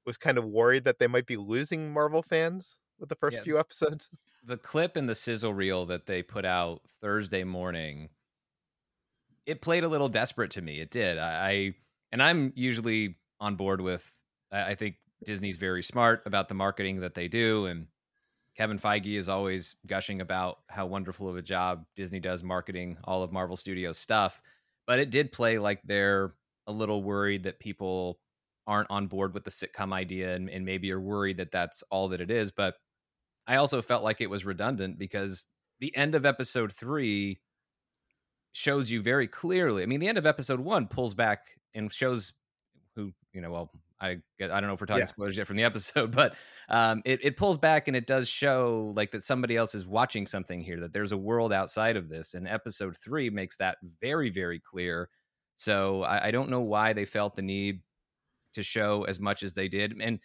was 0.05 0.17
kind 0.17 0.37
of 0.37 0.45
worried 0.45 0.85
that 0.85 0.99
they 0.99 1.07
might 1.07 1.25
be 1.25 1.37
losing 1.37 1.91
Marvel 1.93 2.23
fans 2.23 2.79
with 2.99 3.09
the 3.09 3.15
first 3.15 3.37
Yeah. 3.37 3.43
few 3.43 3.59
episodes. 3.59 4.09
the 4.43 4.57
clip 4.57 4.95
and 4.95 5.09
the 5.09 5.15
sizzle 5.15 5.53
reel 5.53 5.85
that 5.87 6.05
they 6.05 6.23
put 6.23 6.45
out 6.45 6.81
Thursday 7.01 7.43
morning, 7.43 8.09
it 9.45 9.61
played 9.61 9.83
a 9.83 9.87
little 9.87 10.09
desperate 10.09 10.51
to 10.51 10.61
me. 10.61 10.79
It 10.79 10.91
did. 10.91 11.17
I, 11.17 11.49
I 11.49 11.73
and 12.11 12.21
I'm 12.21 12.53
usually 12.55 13.17
on 13.39 13.55
board 13.55 13.81
with. 13.81 14.11
I 14.51 14.71
I 14.71 14.75
think 14.75 14.97
Disney's 15.25 15.57
very 15.57 15.83
smart 15.83 16.23
about 16.25 16.47
the 16.49 16.55
marketing 16.55 16.99
that 17.01 17.13
they 17.15 17.27
do, 17.27 17.65
and 17.65 17.87
Kevin 18.57 18.79
Feige 18.79 19.17
is 19.17 19.29
always 19.29 19.75
gushing 19.85 20.19
about 20.19 20.59
how 20.67 20.87
wonderful 20.87 21.29
of 21.29 21.37
a 21.37 21.41
job 21.43 21.85
Disney 21.95 22.19
does 22.19 22.43
marketing 22.43 22.97
all 23.03 23.21
of 23.21 23.31
Marvel 23.31 23.55
Studios 23.55 23.97
stuff. 23.97 24.41
But 24.87 24.99
it 24.99 25.11
did 25.11 25.31
play 25.31 25.59
like 25.59 25.81
they're 25.83 26.33
a 26.65 26.71
little 26.71 27.03
worried 27.03 27.43
that 27.43 27.59
people 27.59 28.19
aren't 28.65 28.89
on 28.89 29.07
board 29.07 29.33
with 29.33 29.43
the 29.43 29.51
sitcom 29.51 29.93
idea 29.93 30.35
and, 30.35 30.49
and 30.49 30.65
maybe 30.65 30.91
are 30.91 30.99
worried 30.99 31.37
that 31.37 31.51
that's 31.51 31.83
all 31.91 32.09
that 32.09 32.19
it 32.19 32.31
is. 32.31 32.51
But 32.51 32.75
I 33.45 33.57
also 33.57 33.81
felt 33.81 34.03
like 34.03 34.21
it 34.21 34.29
was 34.29 34.43
redundant 34.43 34.97
because 34.97 35.45
the 35.79 35.95
end 35.95 36.15
of 36.15 36.25
episode 36.25 36.73
three 36.73 37.39
shows 38.53 38.89
you 38.89 39.03
very 39.03 39.27
clearly. 39.27 39.83
I 39.83 39.85
mean, 39.85 39.99
the 39.99 40.07
end 40.07 40.17
of 40.17 40.25
episode 40.25 40.59
one 40.59 40.87
pulls 40.87 41.13
back 41.13 41.51
and 41.75 41.93
shows 41.93 42.33
who 42.95 43.13
you 43.33 43.41
know. 43.41 43.51
Well, 43.51 43.71
I 43.99 44.17
I 44.39 44.47
don't 44.47 44.67
know 44.67 44.73
if 44.73 44.81
we're 44.81 44.87
talking 44.87 44.99
Yeah. 44.99 45.05
spoilers 45.05 45.37
yet 45.37 45.47
from 45.47 45.57
the 45.57 45.63
episode, 45.71 46.11
but 46.11 46.35
um, 46.69 47.01
it 47.05 47.19
it 47.23 47.37
pulls 47.37 47.57
back 47.57 47.87
and 47.87 47.97
it 47.97 48.07
does 48.07 48.27
show 48.29 48.93
like 48.95 49.11
that 49.11 49.23
somebody 49.23 49.55
else 49.57 49.75
is 49.75 49.85
watching 49.87 50.25
something 50.27 50.61
here. 50.61 50.79
That 50.79 50.93
there's 50.93 51.11
a 51.11 51.17
world 51.17 51.53
outside 51.53 51.97
of 51.97 52.09
this, 52.09 52.33
and 52.33 52.47
episode 52.47 52.97
three 52.97 53.29
makes 53.29 53.57
that 53.57 53.77
very 54.01 54.29
very 54.29 54.59
clear. 54.59 55.09
So 55.55 56.03
I, 56.03 56.27
I 56.27 56.31
don't 56.31 56.49
know 56.49 56.61
why 56.61 56.93
they 56.93 57.05
felt 57.05 57.35
the 57.35 57.41
need 57.41 57.81
to 58.53 58.63
show 58.63 59.03
as 59.03 59.19
much 59.19 59.43
as 59.43 59.53
they 59.53 59.67
did, 59.67 59.93
and 60.01 60.19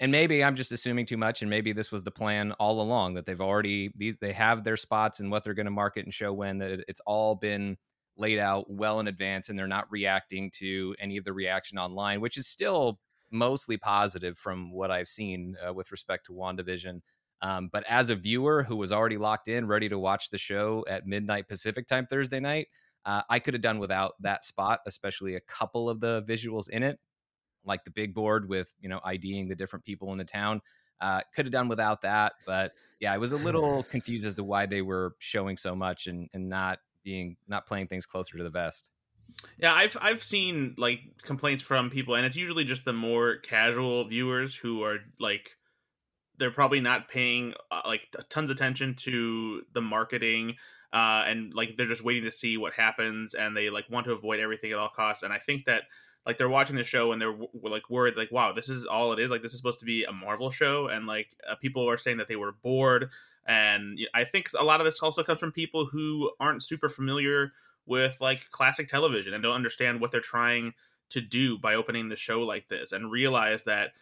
and 0.00 0.12
maybe 0.12 0.44
I'm 0.44 0.54
just 0.56 0.70
assuming 0.72 1.06
too 1.06 1.16
much, 1.16 1.42
and 1.42 1.50
maybe 1.50 1.72
this 1.72 1.90
was 1.90 2.04
the 2.04 2.10
plan 2.12 2.52
all 2.52 2.80
along 2.80 3.14
that 3.14 3.26
they've 3.26 3.40
already 3.40 3.92
these- 3.96 4.16
they 4.20 4.32
have 4.32 4.62
their 4.64 4.76
spots 4.76 5.20
and 5.20 5.30
what 5.30 5.44
they're 5.44 5.54
going 5.54 5.66
to 5.66 5.70
market 5.72 6.04
and 6.04 6.14
show 6.14 6.32
when 6.32 6.58
that 6.58 6.84
it's 6.88 7.00
all 7.06 7.34
been 7.34 7.76
laid 8.16 8.38
out 8.38 8.70
well 8.70 9.00
in 9.00 9.08
advance, 9.08 9.48
and 9.48 9.58
they're 9.58 9.66
not 9.68 9.90
reacting 9.90 10.50
to 10.52 10.94
any 11.00 11.16
of 11.16 11.24
the 11.24 11.32
reaction 11.32 11.78
online, 11.78 12.20
which 12.20 12.36
is 12.36 12.46
still 12.46 13.00
mostly 13.30 13.76
positive 13.76 14.38
from 14.38 14.72
what 14.72 14.90
I've 14.90 15.08
seen 15.08 15.56
uh, 15.66 15.72
with 15.72 15.90
respect 15.90 16.26
to 16.26 16.32
Wandavision. 16.32 17.00
Um, 17.40 17.70
but 17.72 17.84
as 17.88 18.10
a 18.10 18.16
viewer 18.16 18.62
who 18.64 18.76
was 18.76 18.92
already 18.92 19.16
locked 19.16 19.48
in, 19.48 19.66
ready 19.66 19.88
to 19.88 19.98
watch 19.98 20.30
the 20.30 20.38
show 20.38 20.84
at 20.88 21.06
midnight 21.06 21.48
Pacific 21.48 21.86
time 21.86 22.06
Thursday 22.06 22.40
night, 22.40 22.66
uh, 23.04 23.22
I 23.30 23.38
could 23.38 23.54
have 23.54 23.62
done 23.62 23.78
without 23.78 24.14
that 24.20 24.44
spot, 24.44 24.80
especially 24.86 25.36
a 25.36 25.40
couple 25.40 25.88
of 25.88 26.00
the 26.00 26.22
visuals 26.28 26.68
in 26.68 26.82
it 26.82 26.98
like 27.64 27.84
the 27.84 27.90
big 27.90 28.14
board 28.14 28.48
with 28.48 28.72
you 28.80 28.88
know 28.88 29.00
IDing 29.04 29.48
the 29.48 29.54
different 29.54 29.84
people 29.84 30.10
in 30.12 30.18
the 30.18 30.24
town. 30.24 30.60
Uh, 31.00 31.20
could 31.32 31.44
have 31.46 31.52
done 31.52 31.68
without 31.68 32.00
that, 32.00 32.32
but 32.44 32.72
yeah, 32.98 33.12
I 33.12 33.18
was 33.18 33.30
a 33.30 33.36
little 33.36 33.82
confused 33.90 34.26
as 34.26 34.34
to 34.34 34.42
why 34.44 34.66
they 34.66 34.82
were 34.82 35.14
showing 35.20 35.56
so 35.56 35.76
much 35.76 36.08
and 36.08 36.28
and 36.34 36.48
not 36.48 36.80
being 37.04 37.36
not 37.46 37.66
playing 37.66 37.86
things 37.86 38.06
closer 38.06 38.36
to 38.36 38.42
the 38.42 38.50
vest. 38.50 38.90
Yeah, 39.58 39.72
I've 39.74 39.96
I've 40.00 40.22
seen 40.22 40.74
like 40.78 41.00
complaints 41.22 41.62
from 41.62 41.90
people, 41.90 42.14
and 42.14 42.24
it's 42.26 42.36
usually 42.36 42.64
just 42.64 42.84
the 42.84 42.92
more 42.92 43.36
casual 43.36 44.06
viewers 44.06 44.54
who 44.54 44.82
are 44.82 44.98
like 45.18 45.56
they're 46.38 46.50
probably 46.50 46.80
not 46.80 47.08
paying 47.08 47.54
uh, 47.70 47.82
like 47.84 48.14
tons 48.28 48.50
of 48.50 48.56
attention 48.56 48.94
to 48.94 49.62
the 49.72 49.80
marketing, 49.80 50.56
uh, 50.92 51.24
and 51.26 51.52
like 51.54 51.76
they're 51.76 51.86
just 51.86 52.04
waiting 52.04 52.24
to 52.24 52.32
see 52.32 52.56
what 52.56 52.72
happens, 52.72 53.34
and 53.34 53.56
they 53.56 53.70
like 53.70 53.90
want 53.90 54.06
to 54.06 54.12
avoid 54.12 54.40
everything 54.40 54.72
at 54.72 54.78
all 54.78 54.88
costs. 54.88 55.22
And 55.22 55.32
I 55.32 55.38
think 55.38 55.64
that 55.66 55.82
like 56.24 56.38
they're 56.38 56.48
watching 56.48 56.76
the 56.76 56.84
show 56.84 57.12
and 57.12 57.20
they're 57.20 57.32
w- 57.32 57.48
like 57.54 57.90
worried, 57.90 58.16
like 58.16 58.30
wow, 58.30 58.52
this 58.52 58.68
is 58.68 58.84
all 58.86 59.12
it 59.12 59.18
is. 59.18 59.30
Like 59.30 59.42
this 59.42 59.52
is 59.52 59.58
supposed 59.58 59.80
to 59.80 59.86
be 59.86 60.04
a 60.04 60.12
Marvel 60.12 60.50
show, 60.50 60.88
and 60.88 61.06
like 61.06 61.28
uh, 61.50 61.56
people 61.56 61.88
are 61.88 61.96
saying 61.96 62.18
that 62.18 62.28
they 62.28 62.36
were 62.36 62.52
bored. 62.52 63.10
And 63.46 63.98
I 64.12 64.24
think 64.24 64.50
a 64.58 64.62
lot 64.62 64.80
of 64.80 64.84
this 64.84 65.00
also 65.00 65.22
comes 65.22 65.40
from 65.40 65.52
people 65.52 65.86
who 65.86 66.30
aren't 66.38 66.62
super 66.62 66.90
familiar 66.90 67.52
with 67.88 68.20
like 68.20 68.50
classic 68.50 68.88
television 68.88 69.34
and 69.34 69.42
don't 69.42 69.54
understand 69.54 70.00
what 70.00 70.12
they're 70.12 70.20
trying 70.20 70.74
to 71.10 71.20
do 71.20 71.58
by 71.58 71.74
opening 71.74 72.08
the 72.08 72.16
show 72.16 72.42
like 72.42 72.68
this 72.68 72.92
and 72.92 73.10
realize 73.10 73.64
that 73.64 73.92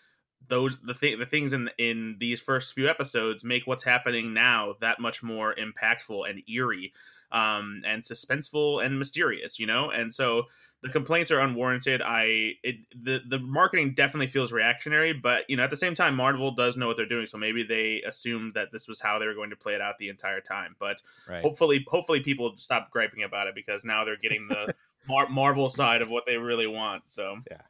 those 0.48 0.76
the 0.82 0.94
th- 0.94 1.18
the 1.18 1.26
things 1.26 1.52
in 1.52 1.70
in 1.78 2.16
these 2.18 2.40
first 2.40 2.74
few 2.74 2.88
episodes 2.88 3.42
make 3.44 3.66
what's 3.66 3.82
happening 3.82 4.32
now 4.34 4.74
that 4.80 5.00
much 5.00 5.22
more 5.22 5.54
impactful 5.54 6.28
and 6.28 6.42
eerie 6.48 6.92
um 7.32 7.82
and 7.84 8.02
suspenseful 8.02 8.84
and 8.84 8.98
mysterious 8.98 9.58
you 9.58 9.66
know? 9.66 9.90
And 9.90 10.12
so 10.12 10.44
the 10.82 10.88
complaints 10.90 11.30
are 11.30 11.40
unwarranted. 11.40 12.02
I 12.02 12.52
it 12.62 12.76
the 12.94 13.20
the 13.28 13.38
marketing 13.38 13.94
definitely 13.94 14.28
feels 14.28 14.52
reactionary 14.52 15.12
but 15.12 15.44
you 15.48 15.56
know 15.56 15.62
at 15.64 15.70
the 15.70 15.76
same 15.76 15.94
time 15.94 16.14
marvel 16.14 16.50
does 16.52 16.76
know 16.76 16.86
what 16.86 16.96
they're 16.96 17.06
doing 17.06 17.26
so 17.26 17.38
maybe 17.38 17.62
they 17.62 18.02
assumed 18.02 18.54
that 18.54 18.72
this 18.72 18.86
was 18.86 19.00
how 19.00 19.18
they 19.18 19.26
were 19.26 19.34
going 19.34 19.50
to 19.50 19.56
play 19.56 19.74
it 19.74 19.80
out 19.80 19.96
the 19.98 20.08
entire 20.08 20.40
time 20.40 20.76
but 20.78 21.02
Right. 21.28 21.42
hopefully 21.42 21.84
hopefully 21.88 22.20
people 22.20 22.54
stop 22.56 22.90
griping 22.90 23.22
about 23.24 23.48
it 23.48 23.54
because 23.54 23.84
now 23.84 24.04
they're 24.04 24.16
getting 24.16 24.48
the 24.48 24.74
Mar- 25.08 25.28
marvel 25.28 25.68
side 25.68 26.02
of 26.02 26.10
what 26.10 26.26
they 26.26 26.36
really 26.36 26.66
want 26.66 27.04
so. 27.06 27.38
Yeah, 27.48 27.62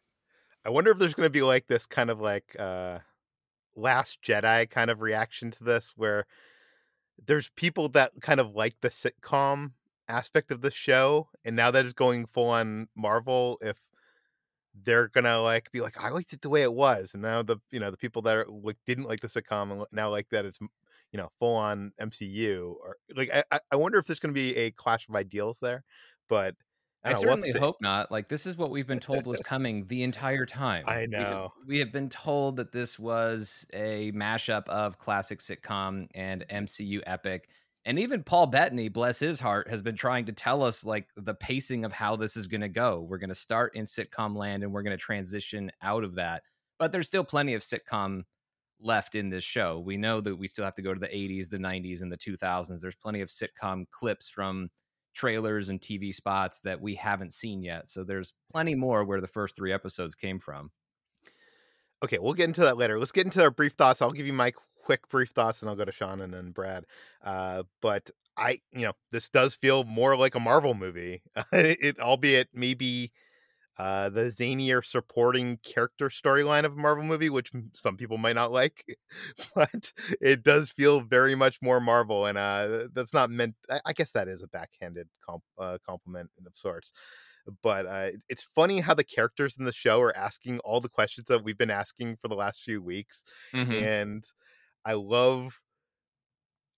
I 0.65 0.71
wonder 0.71 0.91
if 0.91 0.97
there's 0.97 1.13
going 1.13 1.27
to 1.27 1.31
be 1.31 1.43
like 1.43 1.67
this 1.67 1.87
kind 1.87 2.09
of 2.09 2.19
like 2.19 2.57
uh 2.59 3.01
last 3.75 4.23
Jedi 4.23 4.69
kind 4.71 4.91
of 4.91 5.03
reaction 5.03 5.51
to 5.51 5.65
this 5.65 5.93
where 5.97 6.27
there's 7.27 7.51
people 7.51 7.91
that 7.91 8.13
kind 8.23 8.41
of 8.41 8.55
like 8.55 8.81
the 8.81 8.89
sitcom 8.89 9.73
aspect 10.09 10.51
of 10.51 10.61
the 10.61 10.71
show 10.71 11.29
and 11.45 11.57
now 11.57 11.71
that 11.71 11.85
it's 11.85 11.93
going 11.93 12.27
full 12.27 12.49
on 12.49 12.89
Marvel 12.97 13.59
if 13.63 13.79
they're 14.85 15.09
gonna 15.09 15.41
like 15.41 15.71
be 15.73 15.81
like 15.81 16.03
I 16.03 16.11
liked 16.11 16.33
it 16.33 16.43
the 16.43 16.51
way 16.51 16.63
it 16.63 16.73
was 16.73 17.15
and 17.15 17.23
now 17.23 17.43
the 17.43 17.57
you 17.71 17.81
know 17.81 17.91
the 17.91 17.97
people 17.97 18.23
that 18.23 18.37
are 18.37 18.47
like 18.49 18.77
didn't 18.87 19.09
like 19.09 19.21
the 19.21 19.29
sitcom 19.29 19.73
and 19.73 19.85
now 19.93 20.11
like 20.11 20.29
that 20.31 20.45
it's 20.45 20.61
you 20.61 21.19
know 21.19 21.31
full 21.39 21.55
on 21.55 21.93
MCU 22.01 22.75
or 22.81 22.97
like 23.15 23.31
I 23.51 23.61
I- 23.73 23.77
wonder 23.77 23.99
if 23.99 24.07
there's 24.07 24.21
gonna 24.21 24.35
be 24.35 24.57
a 24.57 24.71
clash 24.73 25.09
of 25.09 25.17
ideals 25.17 25.59
there 25.61 25.85
but 26.29 26.55
I, 27.05 27.11
I, 27.11 27.13
know, 27.13 27.19
certainly 27.21 27.53
hope 27.53 27.77
not. 27.81 28.11
Like 28.11 28.29
this 28.29 28.47
is 28.47 28.57
what 28.57 28.71
we've 28.71 28.87
been 28.87 28.99
told 28.99 29.27
was 29.27 29.41
coming 29.45 29.87
the 29.87 30.03
entire 30.03 30.45
time. 30.45 30.85
I 30.89 31.07
know. 31.07 31.53
We 31.65 31.79
have 31.79 31.93
been 31.93 32.09
told 32.09 32.57
that 32.57 32.73
this 32.73 32.99
was 32.99 33.65
a 33.73 34.11
mashup 34.11 34.67
of 34.69 34.99
classic 34.99 35.39
sitcom 35.39 36.09
and 36.17 36.45
MCU 36.49 37.03
epic. 37.07 37.49
And 37.87 38.01
even 38.01 38.25
Paul 38.25 38.49
Bettany, 38.49 38.89
bless 38.89 39.21
his 39.21 39.39
heart, 39.39 39.71
has 39.71 39.81
been 39.81 39.95
trying 39.95 40.25
to 40.25 40.33
tell 40.33 40.65
us 40.65 40.85
like 40.85 41.09
the 41.17 41.35
pacing 41.35 41.85
of 41.85 41.93
how 41.93 42.17
this 42.17 42.37
is 42.37 42.49
going 42.49 42.63
to 42.63 42.69
go. 42.69 43.07
We're 43.09 43.19
going 43.19 43.29
to 43.29 43.35
start 43.37 43.77
in 43.77 43.85
sitcom 43.85 44.37
land 44.37 44.65
and 44.65 44.73
we're 44.73 44.83
going 44.83 44.97
to 44.97 45.03
transition 45.03 45.71
out 45.81 46.03
of 46.03 46.17
that. 46.17 46.43
But 46.81 46.91
there's 46.91 47.07
still 47.07 47.23
plenty 47.23 47.55
of 47.55 47.63
sitcom 47.63 48.25
left 48.81 49.15
in 49.15 49.31
this 49.31 49.45
show. 49.45 49.79
We 49.79 49.97
know 49.97 50.21
that 50.21 50.35
we 50.35 50.49
still 50.49 50.65
have 50.65 50.75
to 50.75 50.83
go 50.83 50.95
to 50.95 50.99
the 50.99 51.07
80s, 51.07 51.49
the 51.49 51.59
90s, 51.59 52.03
and 52.03 52.11
the 52.11 52.19
2000s. 52.19 52.81
There's 52.81 52.97
plenty 52.97 53.21
of 53.21 53.29
sitcom 53.29 53.89
clips 53.93 54.29
from 54.29 54.69
trailers 55.15 55.69
and 55.69 55.81
TV 55.81 56.13
spots 56.13 56.63
that 56.63 56.81
we 56.81 56.97
haven't 56.97 57.33
seen 57.33 57.63
yet. 57.63 57.89
So 57.89 58.03
there's 58.03 58.35
plenty 58.53 58.75
more 58.75 59.05
where 59.05 59.21
the 59.21 59.29
first 59.29 59.55
three 59.55 59.73
episodes 59.73 60.17
came 60.17 60.41
from. 60.41 60.73
Okay, 62.03 62.19
we'll 62.19 62.35
get 62.35 62.49
into 62.49 62.63
that 62.63 62.77
later. 62.77 62.99
Let's 62.99 63.13
get 63.13 63.27
into 63.27 63.43
our 63.43 63.53
brief 63.53 63.75
thoughts. 63.75 64.03
I'll 64.03 64.11
give 64.11 64.27
you 64.27 64.33
my 64.33 64.53
quick 64.87 65.09
brief 65.11 65.31
thoughts 65.31 65.63
and 65.63 65.69
I'll 65.71 65.77
go 65.77 65.85
to 65.85 65.93
Sean 65.93 66.21
and 66.23 66.33
then 66.35 66.53
Brad. 66.53 66.87
Uh, 67.23 67.65
but 67.83 68.11
I, 68.37 68.61
you 68.73 68.83
know, 68.83 68.95
this 69.11 69.29
does 69.31 69.55
feel 69.55 69.85
more 69.85 70.17
like 70.17 70.35
a 70.37 70.41
Marvel 70.41 70.75
movie. 70.75 71.23
it, 71.53 71.99
albeit 72.01 72.49
maybe 72.55 73.13
uh, 73.79 74.09
the 74.09 74.23
zanier 74.23 74.85
supporting 74.85 75.59
character 75.59 76.09
storyline 76.09 76.65
of 76.65 76.73
a 76.75 76.77
Marvel 76.77 77.05
movie, 77.05 77.29
which 77.31 77.53
some 77.73 77.97
people 77.97 78.17
might 78.19 78.35
not 78.35 78.53
like, 78.53 78.85
but 79.55 79.93
it 80.21 80.43
does 80.43 80.71
feel 80.71 81.01
very 81.03 81.35
much 81.35 81.61
more 81.61 81.81
Marvel, 81.81 82.27
and 82.27 82.39
uh, 82.39 82.89
that's 82.93 83.13
not 83.13 83.31
meant. 83.31 83.55
I, 83.71 83.81
I 83.87 83.93
guess 83.93 84.13
that 84.13 84.29
is 84.29 84.43
a 84.43 84.49
backhanded 84.49 85.09
comp, 85.23 85.45
uh, 85.59 85.79
compliment 85.85 86.31
of 86.47 86.57
sorts. 86.57 86.93
But 87.63 87.87
uh, 87.87 88.11
it's 88.29 88.45
funny 88.45 88.81
how 88.81 88.95
the 88.95 89.05
characters 89.05 89.57
in 89.59 89.65
the 89.65 89.73
show 89.73 90.01
are 90.01 90.17
asking 90.17 90.59
all 90.61 90.81
the 90.81 90.89
questions 90.89 91.29
that 91.29 91.45
we've 91.45 91.59
been 91.59 91.71
asking 91.71 92.17
for 92.17 92.29
the 92.29 92.35
last 92.35 92.63
few 92.63 92.83
weeks, 92.83 93.25
Mhm. 93.53 93.91
and 93.93 94.25
I 94.87 94.95
love 94.95 95.61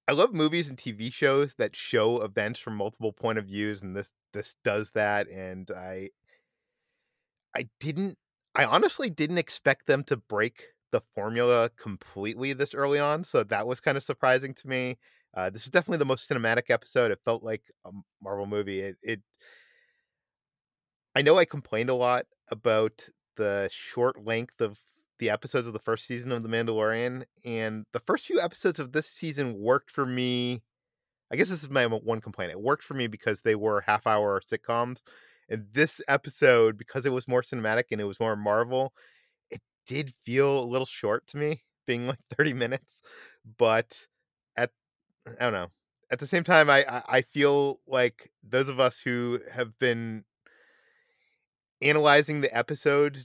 I 0.08 0.12
love 0.12 0.32
movies 0.32 0.68
and 0.68 0.78
TV 0.78 1.10
shows 1.10 1.54
that 1.54 1.76
show 1.76 2.22
events 2.22 2.58
from 2.58 2.76
multiple 2.76 3.12
point 3.12 3.38
of 3.38 3.46
views, 3.46 3.82
and 3.82 3.94
this 3.94 4.10
this 4.32 4.56
does 4.64 4.90
that. 4.92 5.28
And 5.28 5.70
I 5.70 6.10
I 7.54 7.68
didn't 7.80 8.18
I 8.54 8.64
honestly 8.64 9.10
didn't 9.10 9.38
expect 9.38 9.86
them 9.86 10.02
to 10.04 10.16
break 10.16 10.64
the 10.92 11.00
formula 11.14 11.70
completely 11.76 12.52
this 12.52 12.74
early 12.74 12.98
on, 12.98 13.24
so 13.24 13.44
that 13.44 13.66
was 13.66 13.80
kind 13.80 13.96
of 13.96 14.04
surprising 14.04 14.54
to 14.54 14.68
me. 14.68 14.98
Uh, 15.34 15.50
this 15.50 15.62
is 15.62 15.68
definitely 15.68 15.98
the 15.98 16.06
most 16.06 16.28
cinematic 16.28 16.70
episode. 16.70 17.10
It 17.10 17.20
felt 17.24 17.42
like 17.42 17.62
a 17.84 17.92
Marvel 18.22 18.46
movie. 18.46 18.80
It, 18.80 18.96
it 19.02 19.22
I 21.14 21.22
know 21.22 21.38
I 21.38 21.44
complained 21.44 21.90
a 21.90 21.94
lot 21.94 22.26
about 22.50 23.08
the 23.36 23.68
short 23.70 24.24
length 24.24 24.60
of 24.60 24.80
the 25.18 25.30
episodes 25.30 25.66
of 25.66 25.72
the 25.72 25.78
first 25.78 26.06
season 26.06 26.32
of 26.32 26.42
The 26.42 26.48
Mandalorian, 26.48 27.24
and 27.44 27.84
the 27.92 28.00
first 28.00 28.26
few 28.26 28.40
episodes 28.40 28.78
of 28.78 28.92
this 28.92 29.08
season 29.08 29.58
worked 29.58 29.90
for 29.90 30.06
me. 30.06 30.62
I 31.30 31.36
guess 31.36 31.50
this 31.50 31.62
is 31.62 31.70
my 31.70 31.86
one 31.86 32.20
complaint. 32.20 32.52
It 32.52 32.60
worked 32.60 32.84
for 32.84 32.94
me 32.94 33.06
because 33.06 33.42
they 33.42 33.54
were 33.54 33.82
half 33.82 34.06
hour 34.06 34.40
sitcoms. 34.40 35.02
And 35.48 35.66
this 35.72 36.00
episode, 36.08 36.76
because 36.76 37.06
it 37.06 37.12
was 37.12 37.28
more 37.28 37.42
cinematic 37.42 37.84
and 37.90 38.00
it 38.00 38.04
was 38.04 38.20
more 38.20 38.36
Marvel, 38.36 38.92
it 39.50 39.60
did 39.86 40.12
feel 40.24 40.62
a 40.62 40.64
little 40.64 40.86
short 40.86 41.26
to 41.28 41.36
me, 41.36 41.62
being 41.86 42.06
like 42.06 42.20
30 42.36 42.54
minutes. 42.54 43.02
But 43.58 44.06
at 44.56 44.70
I 45.40 45.44
don't 45.44 45.52
know. 45.52 45.68
At 46.10 46.20
the 46.20 46.26
same 46.26 46.44
time, 46.44 46.70
I 46.70 47.02
I 47.06 47.22
feel 47.22 47.80
like 47.86 48.30
those 48.42 48.68
of 48.68 48.80
us 48.80 48.98
who 48.98 49.40
have 49.52 49.78
been 49.78 50.24
analyzing 51.82 52.40
the 52.40 52.56
episode 52.56 53.18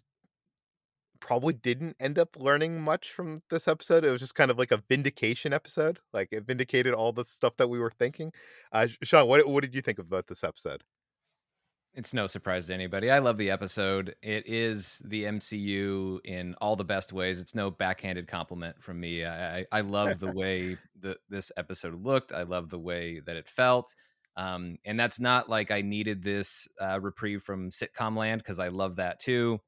probably 1.23 1.53
didn't 1.53 1.95
end 2.01 2.19
up 2.19 2.35
learning 2.37 2.81
much 2.81 3.11
from 3.11 3.41
this 3.49 3.69
episode. 3.69 4.03
It 4.03 4.11
was 4.11 4.19
just 4.19 4.35
kind 4.35 4.51
of 4.51 4.57
like 4.57 4.73
a 4.73 4.83
vindication 4.89 5.53
episode. 5.53 5.99
Like 6.11 6.27
it 6.33 6.45
vindicated 6.45 6.93
all 6.93 7.13
the 7.13 7.23
stuff 7.23 7.55
that 7.57 7.69
we 7.69 7.79
were 7.79 7.91
thinking. 7.91 8.33
Uh, 8.73 8.87
Sean, 9.03 9.29
what 9.29 9.47
what 9.47 9.63
did 9.63 9.73
you 9.73 9.79
think 9.79 9.99
about 9.99 10.27
this 10.27 10.43
episode? 10.43 10.83
It's 11.93 12.13
no 12.13 12.27
surprise 12.27 12.67
to 12.67 12.73
anybody. 12.73 13.09
I 13.09 13.19
love 13.19 13.37
the 13.37 13.51
episode. 13.51 14.15
It 14.21 14.45
is 14.47 15.01
the 15.05 15.23
MCU 15.23 16.19
in 16.25 16.55
all 16.59 16.75
the 16.75 16.83
best 16.83 17.13
ways. 17.13 17.39
It's 17.39 17.55
no 17.55 17.71
backhanded 17.71 18.27
compliment 18.27 18.83
from 18.83 18.99
me. 18.99 19.25
I, 19.25 19.65
I 19.71 19.79
love 19.79 20.19
the 20.19 20.31
way 20.31 20.77
that 21.01 21.19
this 21.29 21.53
episode 21.55 22.03
looked. 22.03 22.33
I 22.33 22.41
love 22.41 22.69
the 22.69 22.79
way 22.79 23.21
that 23.21 23.37
it 23.37 23.47
felt. 23.47 23.95
Um, 24.35 24.77
and 24.83 24.99
that's 24.99 25.21
not 25.21 25.47
like 25.47 25.71
I 25.71 25.81
needed 25.81 26.21
this 26.21 26.67
uh, 26.81 26.99
reprieve 26.99 27.43
from 27.43 27.69
sitcom 27.69 28.17
land 28.17 28.41
because 28.41 28.59
I 28.59 28.67
love 28.67 28.97
that 28.97 29.19
too. 29.19 29.61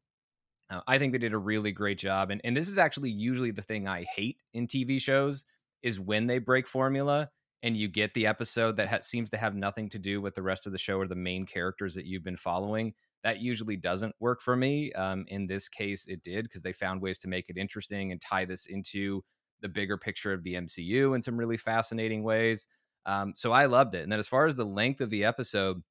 Uh, 0.70 0.82
I 0.88 0.98
think 0.98 1.12
they 1.12 1.20
did 1.20 1.34
a 1.34 1.38
really 1.38 1.72
great 1.72 1.98
job, 1.98 2.32
and 2.32 2.42
and 2.44 2.56
this 2.56 2.70
is 2.70 2.78
actually 2.78 3.12
usually 3.12 3.52
the 3.52 3.62
thing 3.62 3.88
I 3.88 4.04
hate 4.04 4.42
in 4.54 4.68
TV 4.68 5.00
shows 5.00 5.46
is 5.84 6.00
when 6.00 6.28
they 6.28 6.40
break 6.40 6.68
formula 6.68 7.30
and 7.66 7.76
you 7.76 7.88
get 7.88 8.14
the 8.14 8.28
episode 8.28 8.78
that 8.78 8.88
ha- 8.88 9.00
seems 9.02 9.30
to 9.32 9.38
have 9.38 9.56
nothing 9.56 9.90
to 9.90 10.00
do 10.00 10.22
with 10.22 10.36
the 10.36 10.42
rest 10.42 10.68
of 10.68 10.72
the 10.72 10.78
show 10.78 10.98
or 10.98 11.08
the 11.08 11.16
main 11.16 11.46
characters 11.46 11.96
that 11.96 12.06
you've 12.06 12.24
been 12.24 12.38
following. 12.38 12.94
That 13.24 13.40
usually 13.40 13.76
doesn't 13.76 14.16
work 14.20 14.42
for 14.42 14.56
me. 14.56 14.94
Um, 14.94 15.26
in 15.30 15.48
this 15.48 15.68
case, 15.68 16.06
it 16.06 16.22
did 16.22 16.44
because 16.44 16.62
they 16.62 16.74
found 16.74 17.02
ways 17.02 17.18
to 17.20 17.28
make 17.28 17.50
it 17.50 17.58
interesting 17.58 18.12
and 18.12 18.22
tie 18.22 18.46
this 18.46 18.68
into 18.68 19.24
the 19.62 19.70
bigger 19.70 19.98
picture 19.98 20.32
of 20.32 20.44
the 20.44 20.54
MCU 20.54 21.16
in 21.16 21.24
some 21.24 21.38
really 21.38 21.58
fascinating 21.58 22.24
ways. 22.24 22.68
Um, 23.08 23.34
so 23.36 23.52
I 23.52 23.66
loved 23.66 23.96
it. 23.96 24.04
And 24.04 24.12
then 24.12 24.20
as 24.20 24.28
far 24.28 24.46
as 24.46 24.56
the 24.56 24.66
length 24.66 25.02
of 25.02 25.10
the 25.10 25.24
episode, 25.24 25.82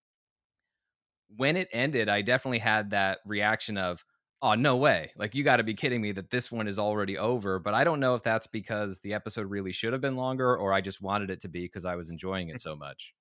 when 1.37 1.57
it 1.57 1.69
ended, 1.73 2.09
I 2.09 2.23
definitely 2.23 2.59
had 2.59 2.91
that 2.91 3.19
reaction 3.25 3.77
of, 3.77 4.05
oh, 4.43 4.55
no 4.55 4.77
way. 4.77 5.13
Like, 5.17 5.35
you 5.35 5.45
got 5.45 5.57
to 5.57 5.63
be 5.63 5.75
kidding 5.75 6.01
me 6.01 6.13
that 6.13 6.31
this 6.31 6.53
one 6.53 6.69
is 6.69 6.79
already 6.79 7.17
over. 7.17 7.59
But 7.59 7.75
I 7.75 7.85
don't 7.85 8.01
know 8.01 8.15
if 8.15 8.23
that's 8.23 8.47
because 8.47 9.01
the 9.01 9.15
episode 9.15 9.49
really 9.51 9.73
should 9.73 9.93
have 9.93 10.03
been 10.03 10.17
longer 10.17 10.57
or 10.57 10.73
I 10.73 10.81
just 10.81 11.01
wanted 11.01 11.31
it 11.31 11.41
to 11.43 11.49
be 11.49 11.63
because 11.63 11.85
I 11.85 11.97
was 11.97 12.11
enjoying 12.11 12.49
it 12.49 12.61
so 12.61 12.77
much. 12.77 13.15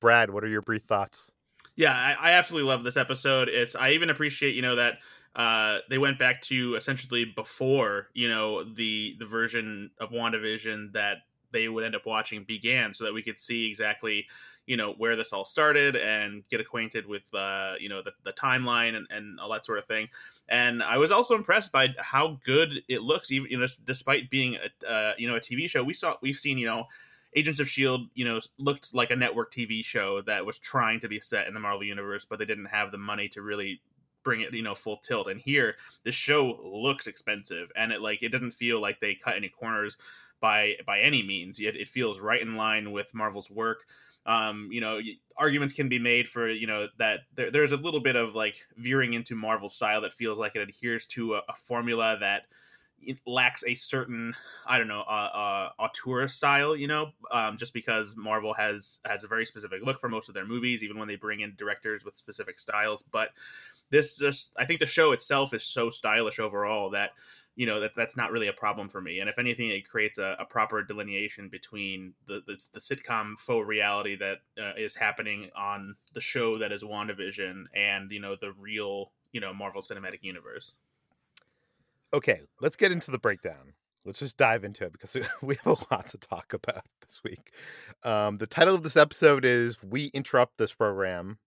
Brad, 0.00 0.30
what 0.30 0.44
are 0.44 0.48
your 0.48 0.62
brief 0.62 0.84
thoughts? 0.84 1.30
Yeah, 1.76 1.92
I, 1.92 2.16
I 2.20 2.30
absolutely 2.32 2.68
love 2.68 2.84
this 2.84 2.96
episode. 2.96 3.48
It's 3.48 3.76
I 3.76 3.90
even 3.90 4.10
appreciate, 4.10 4.54
you 4.54 4.62
know, 4.62 4.76
that 4.76 4.98
uh, 5.36 5.78
they 5.88 5.98
went 5.98 6.18
back 6.18 6.42
to 6.42 6.74
essentially 6.74 7.24
before, 7.24 8.08
you 8.14 8.28
know, 8.28 8.64
the 8.64 9.14
the 9.18 9.26
version 9.26 9.90
of 10.00 10.10
WandaVision 10.10 10.92
that 10.94 11.18
they 11.52 11.68
would 11.68 11.84
end 11.84 11.94
up 11.94 12.06
watching 12.06 12.44
began 12.44 12.92
so 12.92 13.04
that 13.04 13.14
we 13.14 13.22
could 13.22 13.38
see 13.38 13.68
exactly 13.68 14.26
you 14.68 14.76
know 14.76 14.92
where 14.98 15.16
this 15.16 15.32
all 15.32 15.46
started 15.46 15.96
and 15.96 16.46
get 16.50 16.60
acquainted 16.60 17.06
with 17.06 17.24
uh, 17.34 17.72
you 17.80 17.88
know 17.88 18.02
the, 18.02 18.12
the 18.24 18.32
timeline 18.34 18.94
and, 18.94 19.06
and 19.10 19.40
all 19.40 19.50
that 19.50 19.64
sort 19.64 19.78
of 19.78 19.84
thing 19.86 20.06
and 20.48 20.82
i 20.82 20.96
was 20.96 21.10
also 21.10 21.34
impressed 21.34 21.72
by 21.72 21.88
how 21.98 22.38
good 22.44 22.82
it 22.88 23.02
looks 23.02 23.32
even 23.32 23.50
you 23.50 23.58
know 23.58 23.66
despite 23.84 24.30
being 24.30 24.56
a 24.56 24.88
uh, 24.88 25.14
you 25.16 25.26
know 25.26 25.36
a 25.36 25.40
tv 25.40 25.68
show 25.68 25.82
we 25.82 25.94
saw 25.94 26.14
we've 26.22 26.36
seen 26.36 26.58
you 26.58 26.66
know 26.66 26.84
agents 27.34 27.60
of 27.60 27.68
shield 27.68 28.02
you 28.14 28.24
know 28.24 28.40
looked 28.58 28.94
like 28.94 29.10
a 29.10 29.16
network 29.16 29.50
tv 29.50 29.82
show 29.82 30.20
that 30.22 30.44
was 30.44 30.58
trying 30.58 31.00
to 31.00 31.08
be 31.08 31.18
set 31.18 31.48
in 31.48 31.54
the 31.54 31.60
marvel 31.60 31.82
universe 31.82 32.26
but 32.26 32.38
they 32.38 32.44
didn't 32.44 32.66
have 32.66 32.92
the 32.92 32.98
money 32.98 33.28
to 33.28 33.40
really 33.40 33.80
bring 34.22 34.42
it 34.42 34.52
you 34.52 34.62
know 34.62 34.74
full 34.74 34.98
tilt 34.98 35.28
and 35.28 35.40
here 35.40 35.76
this 36.04 36.14
show 36.14 36.58
looks 36.62 37.06
expensive 37.06 37.70
and 37.74 37.90
it 37.90 38.02
like 38.02 38.22
it 38.22 38.28
doesn't 38.28 38.52
feel 38.52 38.80
like 38.80 39.00
they 39.00 39.14
cut 39.14 39.36
any 39.36 39.48
corners 39.48 39.96
by 40.40 40.74
by 40.86 41.00
any 41.00 41.22
means. 41.22 41.58
Yet 41.58 41.76
it 41.76 41.88
feels 41.88 42.20
right 42.20 42.40
in 42.40 42.56
line 42.56 42.92
with 42.92 43.14
Marvel's 43.14 43.50
work. 43.50 43.86
Um, 44.28 44.68
you 44.70 44.82
know, 44.82 45.00
arguments 45.38 45.72
can 45.72 45.88
be 45.88 45.98
made 45.98 46.28
for 46.28 46.50
you 46.50 46.66
know 46.66 46.88
that 46.98 47.20
there, 47.34 47.50
there's 47.50 47.72
a 47.72 47.76
little 47.76 48.00
bit 48.00 48.14
of 48.14 48.34
like 48.34 48.56
veering 48.76 49.14
into 49.14 49.34
Marvel 49.34 49.68
style 49.68 50.02
that 50.02 50.12
feels 50.12 50.38
like 50.38 50.54
it 50.54 50.60
adheres 50.60 51.06
to 51.06 51.34
a, 51.34 51.42
a 51.48 51.54
formula 51.54 52.16
that 52.20 52.42
lacks 53.26 53.64
a 53.66 53.74
certain 53.74 54.34
I 54.66 54.76
don't 54.76 54.88
know 54.88 55.00
uh, 55.08 55.30
uh, 55.32 55.70
auteur 55.78 56.28
style. 56.28 56.76
You 56.76 56.88
know, 56.88 57.10
um, 57.30 57.56
just 57.56 57.72
because 57.72 58.16
Marvel 58.16 58.52
has 58.54 59.00
has 59.06 59.24
a 59.24 59.28
very 59.28 59.46
specific 59.46 59.82
look 59.82 59.98
for 59.98 60.08
most 60.08 60.28
of 60.28 60.34
their 60.34 60.46
movies, 60.46 60.82
even 60.82 60.98
when 60.98 61.08
they 61.08 61.16
bring 61.16 61.40
in 61.40 61.54
directors 61.56 62.04
with 62.04 62.16
specific 62.16 62.60
styles. 62.60 63.02
But 63.02 63.30
this 63.90 64.16
just 64.16 64.52
I 64.58 64.64
think 64.64 64.80
the 64.80 64.86
show 64.86 65.12
itself 65.12 65.54
is 65.54 65.64
so 65.64 65.90
stylish 65.90 66.38
overall 66.38 66.90
that 66.90 67.12
you 67.58 67.66
know 67.66 67.80
that 67.80 67.90
that's 67.96 68.16
not 68.16 68.30
really 68.30 68.46
a 68.46 68.52
problem 68.52 68.88
for 68.88 69.00
me. 69.00 69.18
And 69.18 69.28
if 69.28 69.36
anything, 69.36 69.70
it 69.70 69.86
creates 69.86 70.16
a, 70.16 70.36
a 70.38 70.44
proper 70.44 70.80
delineation 70.84 71.48
between 71.48 72.14
the, 72.28 72.40
the, 72.46 72.56
the 72.72 72.78
sitcom 72.78 73.36
faux 73.36 73.66
reality 73.66 74.14
that 74.14 74.38
uh, 74.56 74.74
is 74.78 74.94
happening 74.94 75.50
on 75.56 75.96
the 76.14 76.20
show 76.20 76.58
that 76.58 76.70
is 76.70 76.84
WandaVision 76.84 77.64
and 77.74 78.12
you 78.12 78.20
know 78.20 78.36
the 78.40 78.52
real 78.52 79.10
you 79.32 79.40
know 79.40 79.52
Marvel 79.52 79.82
Cinematic 79.82 80.20
Universe. 80.22 80.74
Okay, 82.14 82.42
let's 82.60 82.76
get 82.76 82.92
into 82.92 83.10
the 83.10 83.18
breakdown. 83.18 83.72
Let's 84.04 84.20
just 84.20 84.36
dive 84.36 84.62
into 84.62 84.84
it 84.84 84.92
because 84.92 85.16
we 85.42 85.56
have 85.56 85.66
a 85.66 85.94
lot 85.94 86.06
to 86.10 86.18
talk 86.18 86.52
about 86.52 86.84
this 87.00 87.20
week. 87.24 87.50
Um, 88.04 88.38
the 88.38 88.46
title 88.46 88.76
of 88.76 88.84
this 88.84 88.96
episode 88.96 89.44
is 89.44 89.82
"We 89.82 90.12
Interrupt 90.14 90.58
This 90.58 90.72
Program," 90.72 91.38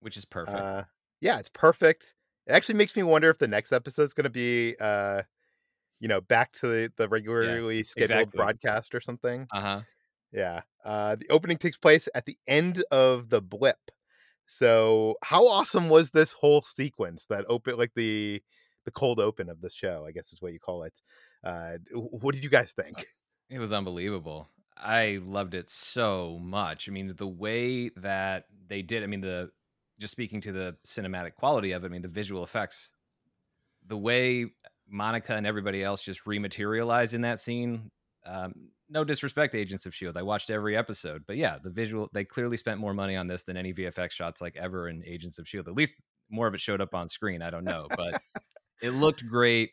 which 0.00 0.18
is 0.18 0.26
perfect. 0.26 0.58
Uh, 0.58 0.82
yeah, 1.22 1.38
it's 1.38 1.48
perfect. 1.48 2.12
It 2.46 2.52
actually 2.52 2.76
makes 2.76 2.96
me 2.96 3.02
wonder 3.02 3.30
if 3.30 3.38
the 3.38 3.48
next 3.48 3.72
episode 3.72 4.02
is 4.02 4.14
going 4.14 4.24
to 4.24 4.30
be, 4.30 4.74
uh, 4.80 5.22
you 6.00 6.08
know, 6.08 6.20
back 6.20 6.52
to 6.52 6.66
the, 6.66 6.92
the 6.96 7.08
regularly 7.08 7.78
yeah, 7.78 7.82
scheduled 7.84 8.20
exactly. 8.20 8.36
broadcast 8.36 8.94
or 8.94 9.00
something. 9.00 9.46
Uh 9.52 9.60
huh. 9.60 9.80
Yeah. 10.32 10.62
Uh, 10.84 11.16
the 11.16 11.28
opening 11.30 11.58
takes 11.58 11.76
place 11.76 12.08
at 12.14 12.26
the 12.26 12.36
end 12.48 12.82
of 12.90 13.28
the 13.28 13.40
blip. 13.40 13.78
So, 14.46 15.14
how 15.22 15.46
awesome 15.46 15.88
was 15.88 16.10
this 16.10 16.32
whole 16.32 16.62
sequence 16.62 17.26
that 17.26 17.44
open, 17.48 17.78
like 17.78 17.92
the 17.94 18.42
the 18.84 18.90
cold 18.90 19.20
open 19.20 19.48
of 19.48 19.60
this 19.60 19.74
show? 19.74 20.04
I 20.06 20.10
guess 20.10 20.32
is 20.32 20.42
what 20.42 20.52
you 20.52 20.58
call 20.58 20.82
it. 20.82 21.00
Uh, 21.44 21.78
what 21.92 22.34
did 22.34 22.44
you 22.44 22.50
guys 22.50 22.72
think? 22.72 23.04
It 23.48 23.58
was 23.58 23.72
unbelievable. 23.72 24.48
I 24.76 25.20
loved 25.22 25.54
it 25.54 25.70
so 25.70 26.38
much. 26.40 26.88
I 26.88 26.92
mean, 26.92 27.14
the 27.16 27.28
way 27.28 27.90
that 27.96 28.46
they 28.66 28.82
did. 28.82 29.02
I 29.02 29.06
mean, 29.06 29.20
the 29.20 29.50
just 30.02 30.12
speaking 30.12 30.40
to 30.42 30.52
the 30.52 30.76
cinematic 30.86 31.36
quality 31.36 31.72
of 31.72 31.84
it, 31.84 31.86
I 31.86 31.88
mean, 31.88 32.02
the 32.02 32.08
visual 32.08 32.42
effects, 32.42 32.92
the 33.86 33.96
way 33.96 34.46
Monica 34.90 35.34
and 35.34 35.46
everybody 35.46 35.82
else 35.82 36.02
just 36.02 36.24
rematerialized 36.24 37.14
in 37.14 37.22
that 37.22 37.40
scene. 37.40 37.90
Um, 38.26 38.52
no 38.90 39.04
disrespect 39.04 39.52
to 39.52 39.58
Agents 39.58 39.86
of 39.86 39.94
Shield, 39.94 40.18
I 40.18 40.22
watched 40.22 40.50
every 40.50 40.76
episode, 40.76 41.22
but 41.26 41.36
yeah, 41.36 41.56
the 41.62 41.70
visual 41.70 42.10
they 42.12 42.24
clearly 42.24 42.56
spent 42.56 42.78
more 42.78 42.92
money 42.92 43.16
on 43.16 43.26
this 43.26 43.44
than 43.44 43.56
any 43.56 43.72
VFX 43.72 44.10
shots 44.10 44.40
like 44.40 44.56
ever 44.56 44.88
in 44.88 45.02
Agents 45.06 45.38
of 45.38 45.48
Shield. 45.48 45.68
At 45.68 45.74
least 45.74 45.96
more 46.28 46.46
of 46.46 46.54
it 46.54 46.60
showed 46.60 46.80
up 46.80 46.94
on 46.94 47.08
screen. 47.08 47.40
I 47.40 47.48
don't 47.48 47.64
know, 47.64 47.86
but 47.96 48.20
it 48.82 48.90
looked 48.90 49.26
great. 49.26 49.70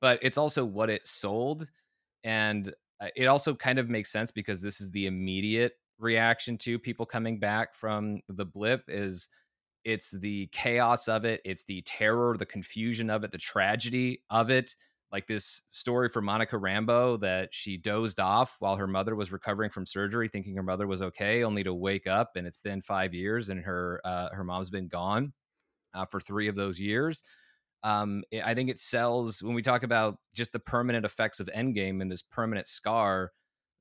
But 0.00 0.20
it's 0.22 0.38
also 0.38 0.64
what 0.64 0.90
it 0.90 1.06
sold, 1.06 1.68
and 2.22 2.72
uh, 3.00 3.08
it 3.16 3.24
also 3.24 3.54
kind 3.54 3.78
of 3.78 3.88
makes 3.88 4.12
sense 4.12 4.30
because 4.30 4.60
this 4.60 4.80
is 4.80 4.90
the 4.90 5.06
immediate 5.06 5.72
reaction 5.98 6.58
to 6.58 6.78
people 6.78 7.06
coming 7.06 7.38
back 7.38 7.74
from 7.74 8.20
the 8.28 8.44
blip 8.44 8.84
is 8.88 9.28
it's 9.86 10.10
the 10.10 10.48
chaos 10.48 11.06
of 11.06 11.24
it, 11.24 11.40
it's 11.44 11.64
the 11.64 11.80
terror, 11.82 12.36
the 12.36 12.44
confusion 12.44 13.08
of 13.08 13.22
it, 13.22 13.30
the 13.30 13.38
tragedy 13.38 14.20
of 14.28 14.50
it. 14.50 14.74
Like 15.12 15.28
this 15.28 15.62
story 15.70 16.08
for 16.08 16.20
Monica 16.20 16.56
Rambeau 16.56 17.20
that 17.20 17.54
she 17.54 17.76
dozed 17.76 18.18
off 18.18 18.56
while 18.58 18.74
her 18.74 18.88
mother 18.88 19.14
was 19.14 19.30
recovering 19.30 19.70
from 19.70 19.86
surgery, 19.86 20.28
thinking 20.28 20.56
her 20.56 20.64
mother 20.64 20.88
was 20.88 21.02
okay, 21.02 21.44
only 21.44 21.62
to 21.62 21.72
wake 21.72 22.08
up 22.08 22.32
and 22.34 22.48
it's 22.48 22.58
been 22.58 22.82
five 22.82 23.14
years 23.14 23.48
and 23.48 23.60
her 23.60 24.00
uh, 24.04 24.30
her 24.30 24.42
mom's 24.42 24.70
been 24.70 24.88
gone 24.88 25.32
uh, 25.94 26.04
for 26.04 26.18
three 26.18 26.48
of 26.48 26.56
those 26.56 26.80
years. 26.80 27.22
Um, 27.84 28.24
I 28.44 28.54
think 28.54 28.68
it 28.68 28.80
sells 28.80 29.40
when 29.40 29.54
we 29.54 29.62
talk 29.62 29.84
about 29.84 30.18
just 30.34 30.52
the 30.52 30.58
permanent 30.58 31.06
effects 31.06 31.38
of 31.38 31.48
Endgame 31.54 32.02
and 32.02 32.10
this 32.10 32.22
permanent 32.22 32.66
scar 32.66 33.30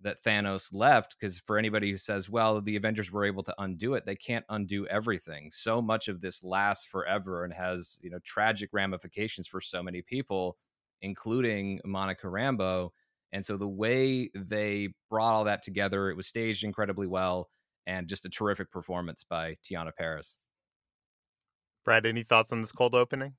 that 0.02 0.24
Thanos 0.24 0.74
left 0.74 1.16
because 1.18 1.40
for 1.40 1.58
anybody 1.58 1.90
who 1.90 1.98
says, 1.98 2.30
well, 2.30 2.62
the 2.62 2.76
Avengers 2.76 3.12
were 3.12 3.26
able 3.26 3.44
to 3.44 3.56
undo 3.58 3.94
it, 3.94 4.06
they 4.06 4.16
can't 4.16 4.46
undo 4.50 4.86
everything. 4.88 5.50
So 5.52 5.82
much 5.82 6.08
of 6.08 6.22
this 6.22 6.44
lasts 6.44 6.86
forever 6.86 7.44
and 7.44 7.54
has, 7.54 8.00
you 8.02 8.10
know, 8.10 8.20
tragic 8.24 8.70
ramifications 8.74 9.48
for 9.48 9.62
so 9.62 9.82
many 9.82 10.02
people, 10.02 10.58
including 11.02 11.80
Monica 11.86 12.28
Rambeau. 12.28 12.90
And 13.32 13.46
so 13.46 13.58
the 13.58 13.68
way 13.68 14.30
they 14.36 14.90
brought 15.10 15.34
all 15.34 15.44
that 15.46 15.64
together, 15.64 16.10
it 16.10 16.16
was 16.16 16.28
staged 16.28 16.64
incredibly 16.64 17.08
well 17.08 17.50
and 17.88 18.08
just 18.08 18.26
a 18.26 18.30
terrific 18.30 18.72
performance 18.72 19.24
by 19.24 19.58
Teyonah 19.64 19.96
Parris. 19.96 20.38
Brad, 21.84 22.06
any 22.06 22.24
thoughts 22.24 22.52
on 22.52 22.62
this 22.62 22.72
cold 22.72 22.96
opening? 22.96 23.34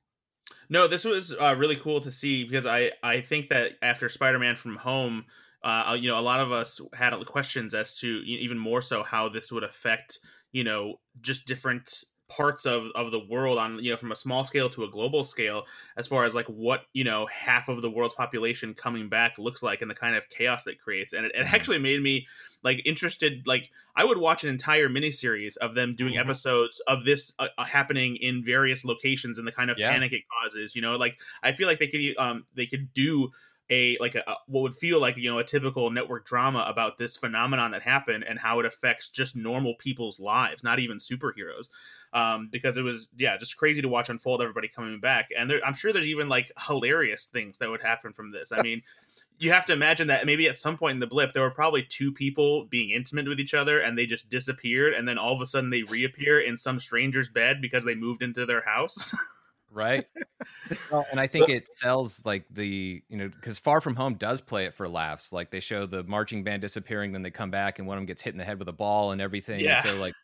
No, 0.69 0.87
this 0.87 1.05
was 1.05 1.35
uh, 1.35 1.55
really 1.59 1.77
cool 1.77 2.01
to 2.01 2.12
see 2.12 2.45
because 2.45 2.66
I 2.66 2.92
I 3.03 3.21
think 3.21 3.49
that 3.49 3.73
after 3.83 4.09
Spider-Man 4.09 4.57
from 4.57 4.77
Home, 4.77 5.25
uh, 5.66 5.96
you 5.98 6.09
know, 6.09 6.18
a 6.18 6.22
lot 6.22 6.40
of 6.40 6.52
us 6.52 6.81
had 6.94 7.12
questions 7.26 7.74
as 7.74 7.98
to 7.98 8.07
even 8.07 8.59
more 8.59 8.81
so 8.81 9.02
how 9.02 9.29
this 9.29 9.50
would 9.50 9.64
affect, 9.64 10.20
you 10.52 10.62
know, 10.62 11.00
just 11.20 11.46
different 11.46 12.05
parts 12.29 12.66
of 12.66 12.88
of 12.96 13.12
the 13.12 13.20
world 13.29 13.57
on 13.57 13.79
you 13.83 13.90
know 13.90 13.96
from 13.96 14.11
a 14.11 14.16
small 14.16 14.42
scale 14.42 14.68
to 14.68 14.83
a 14.83 14.90
global 14.90 15.22
scale 15.22 15.62
as 15.96 16.09
far 16.09 16.24
as 16.24 16.35
like 16.35 16.46
what 16.46 16.83
you 16.92 17.05
know 17.05 17.24
half 17.26 17.68
of 17.68 17.83
the 17.83 17.90
world's 17.90 18.14
population 18.14 18.74
coming 18.74 19.09
back 19.09 19.38
looks 19.38 19.62
like 19.62 19.81
and 19.81 19.88
the 19.88 19.94
kind 19.94 20.16
of 20.16 20.29
chaos 20.29 20.64
that 20.64 20.76
creates 20.81 21.12
and 21.12 21.24
it, 21.24 21.33
it 21.35 21.44
mm-hmm. 21.44 21.55
actually 21.55 21.79
made 21.79 22.02
me 22.02 22.26
like 22.64 22.83
interested 22.85 23.46
like 23.46 23.70
i 23.94 24.05
would 24.05 24.18
watch 24.18 24.42
an 24.42 24.50
entire 24.50 24.88
miniseries 24.88 25.57
of 25.59 25.74
them 25.74 25.94
doing 25.94 26.14
mm-hmm. 26.14 26.29
episodes 26.29 26.83
of 26.88 27.05
this 27.05 27.33
uh, 27.38 27.46
uh, 27.59 27.64
happening 27.64 28.16
in 28.16 28.44
various 28.44 28.85
locations 28.85 29.38
and 29.38 29.46
the 29.46 29.52
kind 29.52 29.70
of 29.70 29.79
yeah. 29.79 29.92
panic 29.92 30.12
it 30.12 30.22
causes 30.42 30.74
you 30.74 30.83
know 30.83 30.96
like 30.96 31.16
i 31.44 31.52
feel 31.52 31.68
like 31.68 31.79
they 31.79 31.87
could 31.87 32.16
um 32.18 32.44
they 32.57 32.66
could 32.66 32.92
do 32.92 33.31
a 33.70 33.96
like 34.00 34.14
a, 34.14 34.22
what 34.46 34.62
would 34.62 34.76
feel 34.76 35.00
like 35.00 35.16
you 35.16 35.31
know 35.31 35.38
a 35.38 35.44
typical 35.44 35.90
network 35.90 36.24
drama 36.24 36.64
about 36.68 36.98
this 36.98 37.16
phenomenon 37.16 37.72
that 37.72 37.83
happened 37.83 38.24
and 38.29 38.38
how 38.38 38.61
it 38.61 38.66
affects 38.66 39.11
just 39.11 39.37
normal 39.37 39.74
people's 39.74 40.20
lives 40.20 40.62
not 40.62 40.79
even 40.79 40.98
superheroes. 40.98 41.68
Um 42.12 42.48
because 42.50 42.76
it 42.76 42.83
was 42.83 43.09
yeah 43.16 43.37
just 43.37 43.57
crazy 43.57 43.83
to 43.83 43.88
watch 43.88 44.09
unfold 44.09 44.40
everybody 44.40 44.68
coming 44.68 45.00
back. 45.00 45.29
And 45.37 45.50
there, 45.50 45.61
i'm 45.64 45.74
sure 45.74 45.92
there's 45.92 46.07
even 46.07 46.29
like 46.29 46.52
hilarious 46.66 47.26
things 47.26 47.59
that 47.59 47.70
would 47.70 47.83
happen 47.83 48.12
from 48.12 48.31
this. 48.31 48.52
I 48.52 48.62
mean 48.62 48.83
you 49.38 49.52
have 49.52 49.66
to 49.66 49.72
imagine 49.72 50.09
that 50.09 50.24
maybe 50.24 50.48
at 50.48 50.57
some 50.57 50.79
point 50.79 50.94
in 50.94 51.00
the 51.00 51.07
blip 51.07 51.33
there 51.33 51.42
were 51.42 51.50
probably 51.50 51.83
two 51.83 52.12
people 52.12 52.64
being 52.66 52.90
intimate 52.90 53.29
with 53.29 53.40
each 53.40 53.55
other 53.55 53.81
and 53.81 53.98
they 53.98 54.07
just 54.07 54.31
disappeared 54.31 54.94
and 54.94 55.07
then 55.07 55.18
all 55.18 55.35
of 55.35 55.40
a 55.40 55.46
sudden 55.46 55.70
they 55.70 55.83
reappear 55.83 56.40
in 56.40 56.57
some 56.57 56.79
stranger's 56.79 57.29
bed 57.29 57.61
because 57.61 57.85
they 57.85 57.94
moved 57.94 58.22
into 58.22 58.46
their 58.46 58.62
house 58.62 59.14
right? 59.77 60.07
well, 60.91 61.07
and 61.11 61.21
I 61.21 61.27
think 61.27 61.47
so, 61.47 61.53
it 61.53 61.69
sells 61.77 62.25
like 62.25 62.45
the 62.51 63.03
you 63.09 63.17
know 63.17 63.29
because 63.29 63.59
Far 63.59 63.81
From 63.81 63.95
Home 63.95 64.15
does 64.15 64.41
play 64.41 64.65
it 64.65 64.75
for 64.75 64.89
laughs. 64.89 65.33
Like 65.33 65.51
they 65.51 65.61
show 65.61 65.87
the 65.87 66.03
marching 66.05 66.43
band 66.43 66.62
disappearing, 66.62 67.12
then 67.12 67.23
they 67.23 67.31
come 67.31 67.51
back, 67.51 67.79
and 67.79 67.87
one 67.87 67.99
of 67.99 68.01
them 68.01 68.07
gets 68.07 68.23
hit 68.23 68.35
in 68.35 68.39
the 68.39 68.45
head 68.45 68.59
with 68.59 68.69
a 68.69 68.73
ball 68.73 69.12
and 69.12 69.21
everything. 69.21 69.61
Yeah. 69.61 69.81
And 69.81 69.89
so 69.89 69.97
like, 69.99 70.15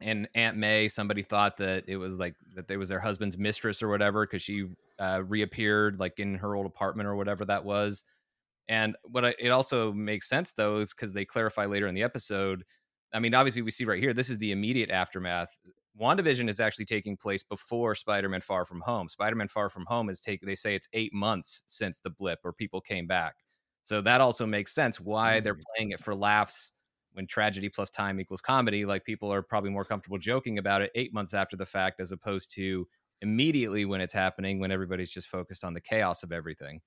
and 0.00 0.28
Aunt 0.34 0.56
May, 0.56 0.88
somebody 0.88 1.22
thought 1.22 1.58
that 1.58 1.84
it 1.86 1.96
was 1.96 2.18
like 2.18 2.34
that 2.56 2.66
they 2.66 2.76
was 2.76 2.88
their 2.88 3.00
husband's 3.00 3.38
mistress 3.38 3.82
or 3.82 3.88
whatever 3.88 4.26
because 4.26 4.42
she 4.42 4.66
uh, 4.98 5.22
reappeared 5.24 6.00
like 6.00 6.18
in 6.18 6.34
her 6.36 6.56
old 6.56 6.66
apartment 6.66 7.08
or 7.08 7.14
whatever 7.14 7.44
that 7.44 7.64
was. 7.64 8.04
And 8.68 8.96
what 9.04 9.24
I, 9.24 9.34
it 9.38 9.50
also 9.50 9.92
makes 9.92 10.28
sense 10.28 10.52
though 10.52 10.78
is 10.78 10.92
because 10.92 11.12
they 11.12 11.24
clarify 11.24 11.66
later 11.66 11.86
in 11.86 11.94
the 11.94 12.02
episode. 12.02 12.64
I 13.12 13.20
mean, 13.20 13.34
obviously, 13.34 13.62
we 13.62 13.70
see 13.70 13.84
right 13.86 14.00
here, 14.00 14.12
this 14.12 14.28
is 14.28 14.38
the 14.38 14.52
immediate 14.52 14.90
aftermath. 14.90 15.48
WandaVision 16.00 16.48
is 16.48 16.60
actually 16.60 16.84
taking 16.84 17.16
place 17.16 17.42
before 17.42 17.94
Spider-Man 17.94 18.40
Far 18.40 18.64
From 18.64 18.80
Home. 18.82 19.08
Spider-Man 19.08 19.48
Far 19.48 19.68
From 19.68 19.86
Home 19.86 20.08
is 20.08 20.20
take 20.20 20.40
they 20.42 20.54
say 20.54 20.74
it's 20.74 20.88
8 20.92 21.12
months 21.12 21.62
since 21.66 22.00
the 22.00 22.10
blip 22.10 22.40
or 22.44 22.52
people 22.52 22.80
came 22.80 23.06
back. 23.06 23.36
So 23.82 24.00
that 24.02 24.20
also 24.20 24.46
makes 24.46 24.74
sense 24.74 25.00
why 25.00 25.40
they're 25.40 25.54
mm. 25.54 25.62
playing 25.74 25.90
it 25.92 26.00
for 26.00 26.14
laughs 26.14 26.72
when 27.12 27.26
tragedy 27.26 27.68
plus 27.68 27.90
time 27.90 28.20
equals 28.20 28.40
comedy. 28.40 28.84
Like 28.84 29.04
people 29.04 29.32
are 29.32 29.42
probably 29.42 29.70
more 29.70 29.84
comfortable 29.84 30.18
joking 30.18 30.58
about 30.58 30.82
it 30.82 30.90
8 30.94 31.12
months 31.14 31.34
after 31.34 31.56
the 31.56 31.66
fact 31.66 32.00
as 32.00 32.12
opposed 32.12 32.52
to 32.54 32.86
immediately 33.20 33.84
when 33.84 34.00
it's 34.00 34.14
happening 34.14 34.60
when 34.60 34.70
everybody's 34.70 35.10
just 35.10 35.28
focused 35.28 35.64
on 35.64 35.74
the 35.74 35.80
chaos 35.80 36.22
of 36.22 36.32
everything. 36.32 36.80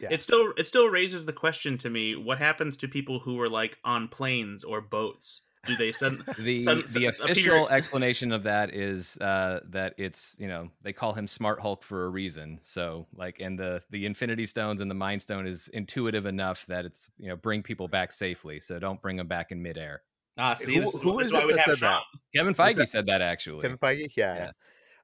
Yeah. 0.00 0.08
It 0.10 0.20
still 0.20 0.52
it 0.56 0.66
still 0.66 0.88
raises 0.88 1.24
the 1.24 1.32
question 1.32 1.78
to 1.78 1.90
me: 1.90 2.16
What 2.16 2.38
happens 2.38 2.76
to 2.78 2.88
people 2.88 3.18
who 3.18 3.40
are 3.40 3.48
like 3.48 3.78
on 3.84 4.08
planes 4.08 4.64
or 4.64 4.80
boats 4.80 5.42
do 5.66 5.76
they 5.76 5.92
send 5.92 6.22
the 6.38 6.56
send, 6.56 6.84
the 6.88 7.06
official 7.06 7.64
appear... 7.64 7.76
explanation 7.76 8.32
of 8.32 8.42
that 8.44 8.74
is 8.74 9.18
uh, 9.18 9.60
that 9.70 9.94
it's 9.98 10.36
you 10.38 10.48
know 10.48 10.70
they 10.82 10.92
call 10.92 11.12
him 11.12 11.26
Smart 11.26 11.60
Hulk 11.60 11.82
for 11.82 12.06
a 12.06 12.08
reason. 12.08 12.58
So 12.62 13.06
like, 13.14 13.40
and 13.40 13.58
the 13.58 13.82
the 13.90 14.06
Infinity 14.06 14.46
Stones 14.46 14.80
and 14.80 14.90
the 14.90 14.94
Mind 14.94 15.22
Stone 15.22 15.46
is 15.46 15.68
intuitive 15.68 16.26
enough 16.26 16.64
that 16.66 16.84
it's 16.84 17.10
you 17.18 17.28
know 17.28 17.36
bring 17.36 17.62
people 17.62 17.88
back 17.88 18.12
safely. 18.12 18.60
So 18.60 18.78
don't 18.78 19.00
bring 19.00 19.16
them 19.16 19.28
back 19.28 19.52
in 19.52 19.62
midair. 19.62 20.02
Ah, 20.38 20.54
see, 20.54 20.74
who, 20.74 20.82
this 20.82 20.94
is, 20.94 21.02
who 21.02 21.18
this 21.18 21.28
is 21.28 21.32
why 21.32 21.44
we 21.44 21.54
have 21.54 21.62
said 21.66 21.78
that? 21.78 22.02
Kevin 22.34 22.54
Feige 22.54 22.76
that? 22.76 22.88
said 22.88 23.06
that 23.06 23.22
actually. 23.22 23.62
Kevin 23.62 23.78
Feige, 23.78 24.10
yeah. 24.16 24.50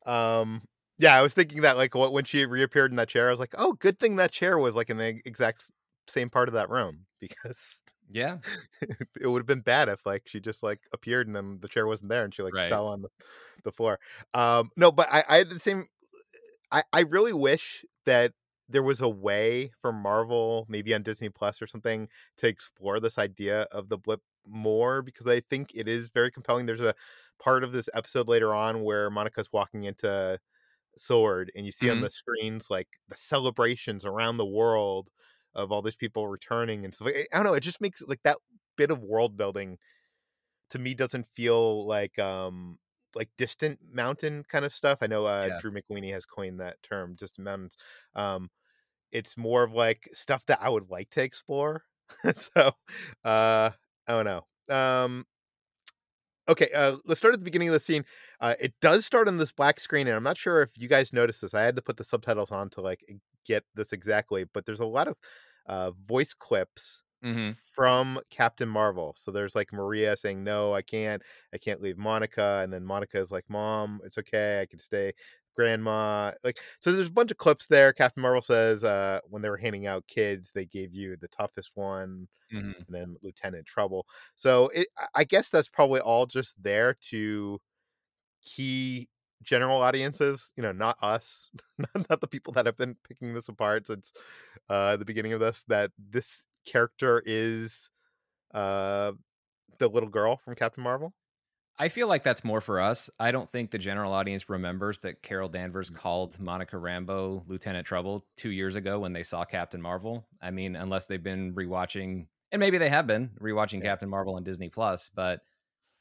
yeah. 0.07 0.39
Um, 0.41 0.63
yeah, 0.99 1.19
I 1.19 1.23
was 1.23 1.35
thinking 1.35 1.63
that 1.63 1.77
like 1.77 1.95
when 1.95 2.25
she 2.25 2.45
reappeared 2.47 2.93
in 2.93 2.97
that 2.97 3.09
chair, 3.09 3.29
I 3.29 3.31
was 3.31 3.41
like, 3.41 3.55
oh, 3.57 3.73
good 3.73 3.99
thing 3.99 4.17
that 4.17 4.31
chair 4.31 4.59
was 4.59 4.77
like 4.77 4.91
in 4.91 4.99
the 4.99 5.21
exact 5.25 5.71
same 6.07 6.31
part 6.31 6.49
of 6.49 6.55
that 6.55 6.69
room 6.69 7.07
because 7.21 7.82
yeah. 8.11 8.39
it 9.21 9.27
would 9.27 9.41
have 9.41 9.47
been 9.47 9.61
bad 9.61 9.89
if 9.89 10.05
like 10.05 10.23
she 10.27 10.41
just 10.41 10.63
like 10.63 10.81
appeared 10.93 11.27
and 11.27 11.37
then 11.37 11.59
the 11.61 11.69
chair 11.69 11.87
wasn't 11.87 12.11
there 12.11 12.25
and 12.25 12.35
she 12.35 12.43
like 12.43 12.55
right. 12.55 12.71
fell 12.71 12.89
on 12.89 13.03
the, 13.03 13.09
the 13.65 13.73
floor. 13.73 13.99
Um 14.35 14.71
no, 14.77 14.93
but 14.93 15.09
I, 15.11 15.25
I 15.29 15.37
had 15.39 15.51
the 15.51 15.59
same 15.59 15.87
I, 16.71 16.85
I 16.93 17.01
really 17.01 17.33
wish 17.33 17.85
that 18.07 18.33
there 18.69 18.83
was 18.83 19.01
a 19.01 19.09
way 19.09 19.71
for 19.81 19.93
Marvel, 19.93 20.67
maybe 20.69 20.95
on 20.95 21.03
Disney 21.03 21.29
Plus 21.29 21.61
or 21.61 21.67
something, 21.67 22.09
to 22.39 22.49
explore 22.49 23.01
this 23.01 23.19
idea 23.19 23.63
of 23.73 23.89
the 23.89 23.99
blip 23.99 24.23
more 24.47 25.03
because 25.03 25.27
I 25.27 25.41
think 25.41 25.73
it 25.75 25.89
is 25.89 26.09
very 26.09 26.31
compelling. 26.31 26.67
There's 26.67 26.81
a 26.81 26.95
part 27.39 27.65
of 27.65 27.73
this 27.73 27.89
episode 27.95 28.29
later 28.29 28.55
on 28.55 28.83
where 28.83 29.11
Monica's 29.11 29.53
walking 29.53 29.85
into 29.85 30.39
Sword 30.97 31.53
and 31.55 31.67
you 31.67 31.73
see 31.73 31.87
mm-hmm. 31.87 31.97
on 31.97 32.03
the 32.03 32.11
screens 32.11 32.71
like 32.71 32.89
the 33.09 33.17
celebrations 33.17 34.05
around 34.05 34.37
the 34.37 34.47
world 34.47 35.11
of 35.55 35.73
all 35.73 35.83
these 35.83 35.97
people 35.97 36.29
returning 36.29 36.85
and 36.85 36.95
stuff. 36.95 37.09
I 37.09 37.37
don't 37.37 37.45
know. 37.45 37.55
It 37.55 37.61
just 37.61 37.81
makes 37.81 38.03
like 38.03 38.23
that 38.25 38.37
bit 38.77 38.91
of 38.91 39.03
world 39.03 39.37
building 39.37 39.79
to 40.71 40.79
me 40.79 40.95
doesn't 40.95 41.27
feel 41.35 41.87
like 41.87 42.19
um 42.19 42.79
like 43.15 43.29
distant 43.37 43.79
mountain 43.93 44.45
kind 44.49 44.65
of 44.65 44.75
stuff. 44.75 44.99
I 45.03 45.07
know 45.07 45.27
uh, 45.27 45.49
yeah. 45.51 45.59
Drew 45.61 45.71
McWeeny 45.71 46.13
has 46.13 46.25
coined 46.25 46.61
that 46.61 46.83
term, 46.83 47.15
distant 47.15 47.45
mountains. 47.45 47.77
Um, 48.15 48.51
it's 49.11 49.37
more 49.37 49.63
of 49.63 49.75
like 49.75 50.09
stuff 50.13 50.47
that 50.47 50.61
I 50.63 50.71
would 50.71 50.91
like 50.91 51.11
to 51.11 51.23
explore. 51.23 51.85
so 52.35 52.73
uh, 53.25 53.71
I 53.73 53.73
don't 54.09 54.25
know. 54.25 54.75
Um, 54.75 55.27
okay, 56.49 56.71
uh, 56.75 56.97
let's 57.05 57.19
start 57.19 57.35
at 57.35 57.41
the 57.41 57.45
beginning 57.45 57.69
of 57.69 57.75
the 57.75 57.81
scene. 57.81 58.05
Uh, 58.41 58.55
it 58.59 58.73
does 58.81 59.05
start 59.05 59.29
on 59.29 59.37
this 59.37 59.53
black 59.53 59.79
screen, 59.79 60.07
and 60.07 60.17
I'm 60.17 60.23
not 60.23 60.39
sure 60.39 60.63
if 60.63 60.71
you 60.77 60.89
guys 60.89 61.13
noticed 61.13 61.43
this. 61.43 61.55
I 61.55 61.63
had 61.63 61.77
to 61.77 61.83
put 61.83 61.97
the 61.97 62.05
subtitles 62.05 62.51
on 62.51 62.71
to 62.71 62.81
like 62.81 63.05
get 63.45 63.65
this 63.75 63.93
exactly, 63.93 64.45
but 64.53 64.67
there's 64.67 64.81
a 64.81 64.87
lot 64.87 65.09
of 65.09 65.17
uh, 65.67 65.91
voice 66.07 66.35
clips 66.35 67.03
mm-hmm. 67.25 67.53
from 67.53 68.21
Captain 68.31 68.69
Marvel. 68.69 69.15
So 69.17 69.31
there's 69.31 69.55
like 69.55 69.73
Maria 69.73 70.17
saying, 70.17 70.43
"No, 70.43 70.75
I 70.75 70.83
can't. 70.83 71.23
I 71.55 71.59
can't 71.59 71.81
leave 71.83 71.99
Monica," 71.99 72.61
and 72.63 72.73
then 72.73 72.85
Monica 72.85 73.19
is 73.19 73.31
like, 73.31 73.45
"Mom, 73.49 74.01
it's 74.05 74.19
okay. 74.19 74.61
I 74.61 74.67
can 74.67 74.79
stay." 74.79 75.13
Grandma, 75.55 76.33
like 76.45 76.59
so. 76.79 76.93
There's 76.93 77.09
a 77.09 77.13
bunch 77.13 77.31
of 77.31 77.37
clips 77.37 77.67
there. 77.67 77.93
Captain 77.93 78.23
Marvel 78.23 78.41
says, 78.41 78.85
uh, 78.85 79.21
when 79.29 79.43
they 79.43 79.51
were 79.51 79.59
handing 79.59 79.87
out 79.87 80.07
kids, 80.07 80.51
they 80.51 80.65
gave 80.65 80.95
you 80.95 81.15
the 81.17 81.29
toughest 81.29 81.73
one, 81.75 82.27
mm-hmm. 82.53 82.71
and 82.71 82.87
then 82.89 83.17
Lieutenant 83.23 83.67
Trouble. 83.67 84.07
So 84.35 84.69
it, 84.69 84.89
I 85.15 85.25
guess 85.25 85.51
that's 85.51 85.69
probably 85.69 86.01
all 86.01 86.25
just 86.25 86.63
there 86.63 86.97
to 87.11 87.61
key 88.43 89.09
general 89.43 89.83
audiences, 89.83 90.53
you 90.57 90.63
know, 90.63 90.73
not 90.73 90.97
us, 91.03 91.51
not 92.09 92.21
the 92.21 92.29
people 92.29 92.53
that 92.55 92.67
have 92.67 92.77
been 92.77 92.97
picking 93.07 93.35
this 93.35 93.49
apart 93.49 93.87
since 93.87 94.13
uh, 94.69 94.97
the 94.97 95.05
beginning 95.05 95.33
of 95.33 95.41
this, 95.41 95.65
that 95.69 95.91
this 95.99 96.45
character 96.67 97.23
is 97.27 97.91
uh, 98.55 99.13
the 99.79 99.89
little 99.89 100.09
girl 100.09 100.37
from 100.37 100.55
Captain 100.55 100.83
Marvel. 100.83 101.13
I 101.79 101.89
feel 101.89 102.07
like 102.07 102.23
that's 102.23 102.45
more 102.45 102.61
for 102.61 102.81
us. 102.81 103.09
I 103.19 103.33
don't 103.33 103.51
think 103.51 103.71
the 103.71 103.79
general 103.79 104.13
audience 104.13 104.49
remembers 104.49 104.99
that 105.01 105.23
Carol 105.23 105.49
Danvers 105.49 105.91
mm. 105.91 105.97
called 105.97 106.39
Monica 106.39 106.77
Rambeau 106.77 107.43
Lieutenant 107.49 107.87
Trouble 107.87 108.25
two 108.37 108.51
years 108.51 108.77
ago 108.77 109.01
when 109.01 109.13
they 109.13 109.23
saw 109.23 109.45
Captain 109.45 109.81
Marvel. 109.81 110.27
I 110.41 110.51
mean, 110.51 110.77
unless 110.77 111.07
they've 111.07 111.23
been 111.23 111.55
rewatching, 111.55 112.27
and 112.53 112.61
maybe 112.61 112.79
they 112.79 112.91
have 112.91 113.07
been 113.07 113.31
rewatching 113.41 113.79
yeah. 113.79 113.91
Captain 113.91 114.09
Marvel 114.09 114.35
on 114.35 114.45
Disney 114.45 114.69
Plus, 114.69 115.11
but 115.15 115.41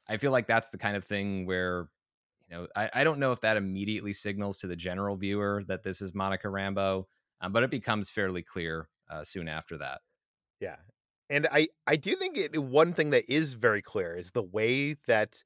I 0.08 0.18
feel 0.18 0.32
like 0.32 0.46
that's 0.46 0.72
the 0.72 0.78
kind 0.78 0.98
of 0.98 1.06
thing 1.06 1.46
where 1.46 1.88
know, 2.52 2.68
I, 2.76 2.90
I 2.94 3.04
don't 3.04 3.20
know 3.20 3.32
if 3.32 3.42
that 3.42 3.58
immediately 3.58 4.14
signals 4.14 4.58
to 4.60 4.68
the 4.68 4.76
general 4.76 5.16
viewer 5.16 5.64
that 5.68 5.84
this 5.84 6.02
is 6.02 6.14
Monica 6.14 6.48
Rambeau, 6.48 7.06
um, 7.42 7.52
but 7.52 7.64
it 7.64 7.72
becomes 7.72 8.10
fairly 8.10 8.44
clear 8.44 8.88
uh, 9.10 9.24
soon 9.24 9.48
after 9.48 9.78
that. 9.78 10.02
Yeah, 10.60 10.78
and 11.30 11.48
I 11.52 11.70
I 11.88 11.96
do 11.96 12.16
think 12.16 12.38
it 12.38 12.58
one 12.58 12.94
thing 12.94 13.12
that 13.12 13.30
is 13.30 13.56
very 13.56 13.82
clear 13.82 14.16
is 14.16 14.32
the 14.32 14.44
way 14.44 14.96
that 15.08 15.44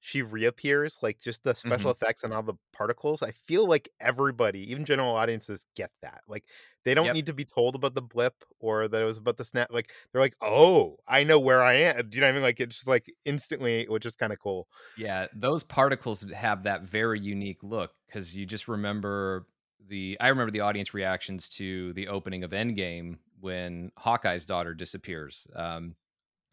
she 0.00 0.22
reappears, 0.22 0.98
like 1.02 1.18
just 1.20 1.42
the 1.42 1.54
special 1.54 1.90
effects 1.90 2.22
and 2.22 2.32
all 2.32 2.42
the 2.42 2.54
particles, 2.72 3.22
I 3.22 3.32
feel 3.32 3.68
like 3.68 3.88
everybody, 4.00 4.70
even 4.70 4.84
general 4.84 5.14
audiences, 5.16 5.66
get 5.74 5.90
that. 6.02 6.22
Like 6.28 6.44
they 6.84 6.94
don't 6.94 7.10
Yep. 7.10 7.12
need 7.12 7.26
to 7.26 7.34
be 7.34 7.44
told 7.44 7.74
about 7.74 7.94
the 7.94 8.02
blip 8.02 8.44
or 8.60 8.88
that 8.88 9.02
it 9.02 9.04
was 9.04 9.18
about 9.18 9.36
the 9.38 9.44
snap. 9.44 9.68
Like 9.70 9.92
they're 10.12 10.20
like, 10.22 10.36
oh, 10.40 10.98
I 11.08 11.24
know 11.24 11.40
where 11.40 11.62
I 11.62 11.74
am. 11.74 12.08
Do 12.10 12.16
you 12.16 12.20
know 12.20 12.28
what 12.28 12.30
I 12.30 12.32
mean? 12.34 12.42
Like 12.42 12.60
it's 12.60 12.76
just 12.76 12.88
like 12.88 13.12
instantly, 13.24 13.86
which 13.88 14.06
is 14.06 14.16
kind 14.16 14.32
of 14.32 14.38
cool. 14.38 14.68
Yeah, 14.94 15.26
those 15.34 15.62
particles 15.62 16.22
have 16.32 16.62
that 16.62 16.82
very 16.82 17.20
unique 17.20 17.62
look 17.62 17.94
because 18.06 18.34
you 18.36 18.46
just 18.46 18.66
remember 18.68 19.46
the. 19.86 20.16
I 20.20 20.28
remember 20.28 20.50
the 20.50 20.60
audience 20.60 20.94
reactions 20.94 21.48
to 21.50 21.92
the 21.92 22.08
opening 22.08 22.44
of 22.44 22.52
Endgame 22.52 23.18
when 23.40 23.92
Hawkeye's 23.98 24.46
daughter 24.46 24.72
disappears. 24.74 25.46
Um, 25.54 25.96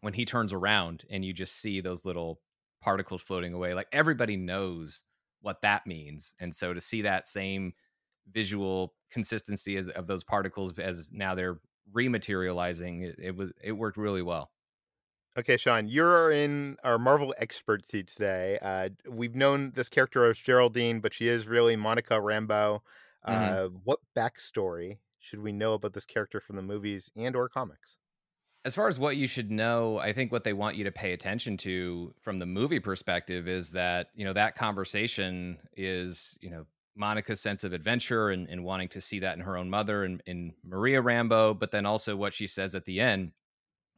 when 0.00 0.14
he 0.14 0.24
turns 0.26 0.52
around 0.52 1.04
and 1.10 1.24
you 1.24 1.32
just 1.34 1.56
see 1.56 1.80
those 1.80 2.04
little 2.06 2.40
particles 2.84 3.22
floating 3.22 3.54
away, 3.54 3.74
like 3.74 3.88
everybody 3.92 4.36
knows 4.36 5.04
what 5.40 5.62
that 5.62 5.86
means, 5.86 6.34
and 6.40 6.54
so 6.54 6.74
to 6.74 6.80
see 6.80 7.02
that 7.02 7.26
same 7.26 7.72
visual 8.30 8.94
consistency 9.10 9.76
as, 9.76 9.88
of 9.90 10.06
those 10.06 10.24
particles 10.24 10.72
as 10.78 11.10
now 11.12 11.34
they're 11.34 11.60
rematerializing, 11.92 13.02
it, 13.04 13.16
it 13.18 13.36
was 13.36 13.52
it 13.62 13.72
worked 13.72 13.96
really 13.98 14.22
well. 14.22 14.50
Okay, 15.36 15.56
Sean, 15.56 15.88
you're 15.88 16.30
in 16.30 16.76
our 16.84 16.98
Marvel 16.98 17.34
expert 17.38 17.84
seat 17.84 18.06
today. 18.06 18.58
Uh, 18.62 18.90
we've 19.08 19.34
known 19.34 19.72
this 19.72 19.88
character 19.88 20.24
as 20.30 20.38
Geraldine, 20.38 21.00
but 21.00 21.12
she 21.12 21.26
is 21.28 21.46
really 21.48 21.74
Monica 21.76 22.14
Rambeau. 22.14 22.80
Uh, 23.24 23.68
Mhm. 23.68 23.74
What 23.84 24.00
backstory 24.16 24.98
should 25.18 25.40
we 25.40 25.52
know 25.52 25.72
about 25.74 25.92
this 25.92 26.06
character 26.06 26.40
from 26.40 26.56
the 26.56 26.62
movies 26.62 27.10
and 27.16 27.34
or 27.34 27.48
comics? 27.48 27.98
As 28.64 28.74
far 28.74 28.88
as 28.88 28.98
what 28.98 29.16
you 29.16 29.26
should 29.26 29.50
know, 29.50 29.98
I 29.98 30.12
think 30.14 30.32
what 30.32 30.42
they 30.42 30.54
want 30.54 30.76
you 30.76 30.84
to 30.84 30.92
pay 30.92 31.12
attention 31.12 31.58
to 31.58 32.14
from 32.22 32.38
the 32.38 32.46
movie 32.46 32.80
perspective 32.80 33.46
is 33.46 33.72
that, 33.72 34.08
you 34.14 34.24
know, 34.24 34.32
that 34.32 34.56
conversation 34.56 35.58
is, 35.76 36.38
you 36.40 36.50
know, 36.50 36.64
Monica's 36.96 37.40
sense 37.40 37.64
of 37.64 37.72
adventure 37.72 38.30
and, 38.30 38.48
and 38.48 38.64
wanting 38.64 38.88
to 38.88 39.00
see 39.00 39.18
that 39.18 39.36
in 39.36 39.42
her 39.42 39.56
own 39.56 39.68
mother 39.68 40.04
and 40.04 40.22
in 40.26 40.52
Maria 40.64 41.02
Rambeau, 41.02 41.58
but 41.58 41.72
then 41.72 41.84
also 41.84 42.16
what 42.16 42.32
she 42.32 42.46
says 42.46 42.74
at 42.74 42.84
the 42.84 43.00
end 43.00 43.32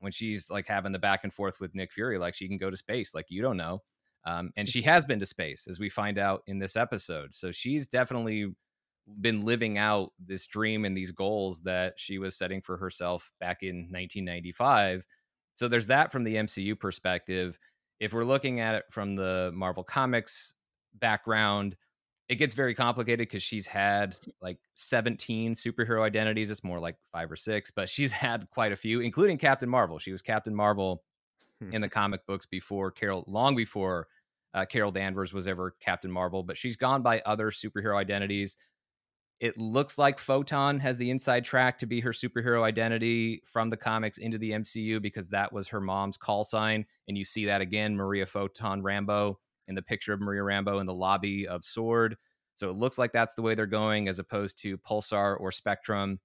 when 0.00 0.12
she's 0.12 0.50
like 0.50 0.66
having 0.66 0.92
the 0.92 0.98
back 0.98 1.20
and 1.22 1.33
forth 1.33 1.61
with 1.61 1.74
Nick 1.74 1.92
Fury, 1.92 2.18
like 2.18 2.35
she 2.35 2.48
can 2.48 2.59
go 2.59 2.70
to 2.70 2.76
space, 2.76 3.14
like 3.14 3.26
you 3.29 3.42
don't 3.42 3.57
know. 3.57 3.83
Um, 4.24 4.50
and 4.57 4.68
she 4.68 4.83
has 4.83 5.05
been 5.05 5.20
to 5.20 5.26
space, 5.26 5.68
as 5.68 5.79
we 5.79 5.88
find 5.88 6.18
out 6.18 6.42
in 6.46 6.59
this 6.59 6.76
episode. 6.76 7.33
So 7.33 7.52
she's 7.52 7.87
definitely 7.87 8.52
been 9.21 9.42
living 9.42 9.79
out 9.79 10.12
this 10.19 10.47
dream 10.47 10.85
and 10.85 10.97
these 10.97 11.12
goals 11.12 11.62
that 11.62 11.95
she 11.99 12.19
was 12.19 12.37
setting 12.37 12.61
for 12.61 12.77
herself 12.77 13.31
back 13.40 13.62
in 13.62 13.88
1995. 13.90 15.05
So 15.55 15.69
there's 15.69 15.87
that 15.87 16.12
from 16.12 16.25
the 16.25 16.37
MCU 16.37 16.79
perspective. 16.79 17.59
If 18.01 18.12
we're 18.12 18.25
looking 18.25 18.61
at 18.61 18.75
it 18.75 18.85
from 18.90 19.16
the 19.16 19.53
Marvel 19.55 19.85
Comics 19.85 20.55
background, 20.95 21.77
it 22.29 22.37
gets 22.37 22.55
very 22.55 22.75
complicated 22.75 23.29
because 23.29 23.42
she's 23.42 23.66
had 23.66 24.16
like 24.40 24.59
17 24.75 25.55
superhero 25.55 26.03
identities. 26.03 26.51
It's 26.51 26.64
more 26.64 26.81
like 26.81 26.97
five 27.12 27.31
or 27.31 27.37
six, 27.37 27.71
but 27.71 27.88
she's 27.88 28.12
had 28.25 28.51
quite 28.51 28.73
a 28.73 28.77
few, 28.77 29.01
including 29.01 29.38
Captain 29.38 29.69
Marvel. 29.69 29.99
She 29.99 30.12
was 30.12 30.23
Captain 30.23 30.55
Marvel 30.55 31.05
Hmm. 31.61 31.73
in 31.73 31.81
the 31.81 31.88
comic 31.88 32.27
books 32.27 32.47
before 32.47 32.90
Carol, 32.90 33.25
long 33.27 33.57
before 33.57 34.09
uh, 34.53 34.66
Carol 34.66 34.92
Danvers 34.92 35.33
was 35.33 35.47
ever 35.49 35.75
Captain 35.81 36.11
Marvel, 36.11 36.42
but 36.42 36.57
she's 36.57 36.77
gone 36.77 37.03
by 37.03 37.21
other 37.21 37.51
superhero 37.51 37.97
identities. 37.97 38.57
It 39.38 39.59
looks 39.59 39.99
like 39.99 40.18
Photon 40.18 40.81
has 40.81 40.96
the 40.96 41.11
inside 41.11 41.44
track 41.44 41.79
to 41.79 41.87
be 41.87 42.01
her 42.01 42.12
superhero 42.12 42.62
identity 42.62 43.42
from 43.44 43.68
the 43.68 43.77
comics 43.77 44.16
into 44.16 44.38
the 44.38 44.53
MCU 44.53 45.01
because 45.03 45.29
that 45.31 45.53
was 45.53 45.68
her 45.68 45.81
mom's 45.81 46.16
call 46.16 46.42
sign. 46.42 46.87
And 47.07 47.18
you 47.18 47.25
see 47.25 47.44
that 47.44 47.61
again, 47.61 47.94
Maria 47.94 48.25
Photon 48.25 48.83
Rambeau 48.83 49.37
in 49.68 49.75
the 49.75 49.83
picture 49.83 50.14
of 50.14 50.20
Maria 50.20 50.42
Rambeau 50.42 50.81
in 50.81 50.87
the 50.87 50.94
lobby 50.94 51.46
of 51.46 51.64
Sword. 51.64 52.16
So 52.55 52.70
it 52.70 52.77
looks 52.77 52.96
like 52.96 53.12
that's 53.12 53.35
the 53.35 53.42
way 53.42 53.55
they're 53.55 53.66
going 53.66 54.09
as 54.09 54.18
opposed 54.18 54.59
to 54.62 54.79
Pulsar 54.79 55.38
or 55.38 55.53
Spectrum. 55.53 56.18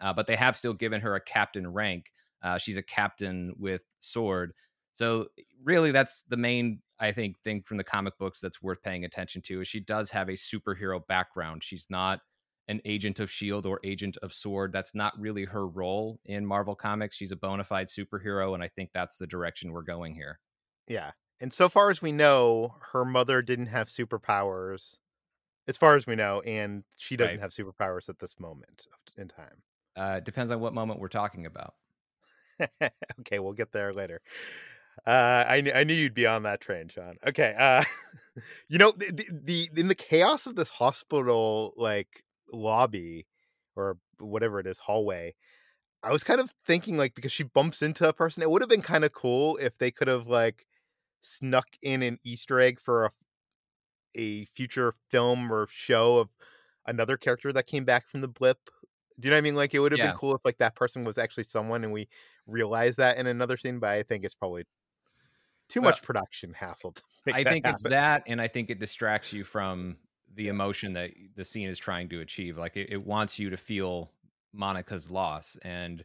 Uh, 0.00 0.12
but 0.12 0.26
they 0.26 0.36
have 0.36 0.56
still 0.56 0.74
given 0.74 1.00
her 1.00 1.14
a 1.14 1.20
captain 1.20 1.66
rank. 1.66 2.12
Uh, 2.42 2.58
she's 2.58 2.76
a 2.76 2.82
captain 2.82 3.54
with 3.58 3.82
Sword. 3.98 4.52
So 4.94 5.28
really, 5.64 5.92
that's 5.92 6.24
the 6.24 6.36
main, 6.36 6.82
I 6.98 7.12
think, 7.12 7.40
thing 7.40 7.62
from 7.62 7.78
the 7.78 7.84
comic 7.84 8.18
books 8.18 8.40
that's 8.40 8.62
worth 8.62 8.82
paying 8.82 9.04
attention 9.04 9.40
to 9.42 9.62
is 9.62 9.68
she 9.68 9.80
does 9.80 10.10
have 10.10 10.28
a 10.28 10.32
superhero 10.32 11.06
background. 11.06 11.64
She's 11.64 11.86
not 11.88 12.20
an 12.70 12.80
agent 12.84 13.18
of 13.18 13.30
Shield 13.30 13.66
or 13.66 13.80
agent 13.84 14.16
of 14.22 14.32
Sword. 14.32 14.72
That's 14.72 14.94
not 14.94 15.18
really 15.20 15.44
her 15.44 15.66
role 15.66 16.20
in 16.24 16.46
Marvel 16.46 16.76
Comics. 16.76 17.16
She's 17.16 17.32
a 17.32 17.36
bona 17.36 17.64
fide 17.64 17.88
superhero, 17.88 18.54
and 18.54 18.62
I 18.62 18.68
think 18.68 18.92
that's 18.92 19.16
the 19.16 19.26
direction 19.26 19.72
we're 19.72 19.82
going 19.82 20.14
here. 20.14 20.38
Yeah. 20.86 21.10
And 21.40 21.52
so 21.52 21.68
far 21.68 21.90
as 21.90 22.00
we 22.00 22.12
know, 22.12 22.76
her 22.92 23.04
mother 23.04 23.42
didn't 23.42 23.66
have 23.66 23.88
superpowers, 23.88 24.98
as 25.66 25.76
far 25.76 25.96
as 25.96 26.06
we 26.06 26.14
know, 26.14 26.40
and 26.42 26.84
she 26.96 27.16
doesn't 27.16 27.36
Right. 27.36 27.40
have 27.42 27.50
superpowers 27.50 28.08
at 28.08 28.18
this 28.20 28.38
moment 28.38 28.86
in 29.16 29.26
time. 29.28 29.62
Uh, 29.96 30.20
depends 30.20 30.52
on 30.52 30.60
what 30.60 30.72
moment 30.72 31.00
we're 31.00 31.08
talking 31.08 31.46
about. 31.46 31.74
okay, 33.20 33.38
we'll 33.40 33.52
get 33.52 33.72
there 33.72 33.92
later. 33.92 34.20
Uh, 35.06 35.44
I 35.48 35.60
knew 35.62 35.72
I 35.72 35.84
knew 35.84 35.94
you'd 35.94 36.14
be 36.14 36.26
on 36.26 36.42
that 36.42 36.60
train, 36.60 36.88
Sean. 36.88 37.16
Okay, 37.26 37.54
uh, 37.58 37.82
you 38.68 38.78
know 38.78 38.92
the, 38.92 39.06
the 39.12 39.24
the 39.42 39.80
in 39.80 39.88
the 39.88 39.94
chaos 39.94 40.46
of 40.46 40.56
this 40.56 40.68
hospital 40.68 41.72
like 41.76 42.22
lobby 42.52 43.26
or 43.76 43.98
whatever 44.18 44.60
it 44.60 44.66
is 44.66 44.78
hallway, 44.78 45.34
I 46.02 46.12
was 46.12 46.24
kind 46.24 46.40
of 46.40 46.54
thinking 46.66 46.96
like 46.98 47.14
because 47.14 47.32
she 47.32 47.44
bumps 47.44 47.82
into 47.82 48.08
a 48.08 48.12
person, 48.14 48.42
it 48.42 48.50
would 48.50 48.62
have 48.62 48.70
been 48.70 48.82
kind 48.82 49.04
of 49.04 49.12
cool 49.12 49.56
if 49.58 49.78
they 49.78 49.90
could 49.92 50.08
have 50.08 50.28
like 50.28 50.66
snuck 51.22 51.68
in 51.82 52.02
an 52.02 52.18
Easter 52.24 52.60
egg 52.60 52.80
for 52.80 53.06
a 53.06 53.12
a 54.16 54.44
future 54.46 54.94
film 55.08 55.52
or 55.52 55.66
show 55.68 56.18
of 56.18 56.30
another 56.86 57.16
character 57.16 57.52
that 57.52 57.66
came 57.66 57.84
back 57.84 58.06
from 58.06 58.20
the 58.20 58.28
blip. 58.28 58.58
Do 59.18 59.28
you 59.28 59.30
know 59.30 59.36
what 59.36 59.38
I 59.38 59.42
mean? 59.42 59.54
Like 59.54 59.74
it 59.74 59.80
would 59.80 59.92
have 59.92 60.00
Yeah. 60.00 60.00
been 60.00 60.12
cool 60.12 60.34
if 60.34 60.40
like 60.44 60.58
that 60.58 60.74
person 60.74 61.04
was 61.04 61.18
actually 61.18 61.44
someone 61.44 61.84
and 61.84 61.92
we 61.92 62.08
realized 62.46 62.98
that 62.98 63.18
in 63.18 63.26
another 63.26 63.56
scene, 63.56 63.78
but 63.78 63.90
I 63.90 64.02
think 64.02 64.24
it's 64.24 64.34
probably 64.34 64.64
too 65.68 65.80
Well, 65.80 65.82
much 65.82 66.02
production 66.02 66.52
hassle 66.54 66.92
to 66.92 67.02
make 67.26 67.38
I 67.38 67.44
think 67.44 67.66
it's 67.66 67.84
that, 67.84 68.24
and 68.26 68.40
I 68.40 68.48
think 68.48 68.70
it 68.70 68.78
distracts 68.78 69.32
you 69.32 69.44
from 69.44 69.98
the 70.34 70.48
emotion 70.48 70.92
that 70.94 71.12
the 71.34 71.44
scene 71.44 71.68
is 71.68 71.78
trying 71.78 72.08
to 72.10 72.20
achieve. 72.20 72.58
Like 72.58 72.76
it, 72.76 72.90
it 72.90 73.04
wants 73.06 73.38
you 73.38 73.50
to 73.50 73.56
feel 73.56 74.12
Monica's 74.52 75.10
loss, 75.10 75.56
and 75.62 76.04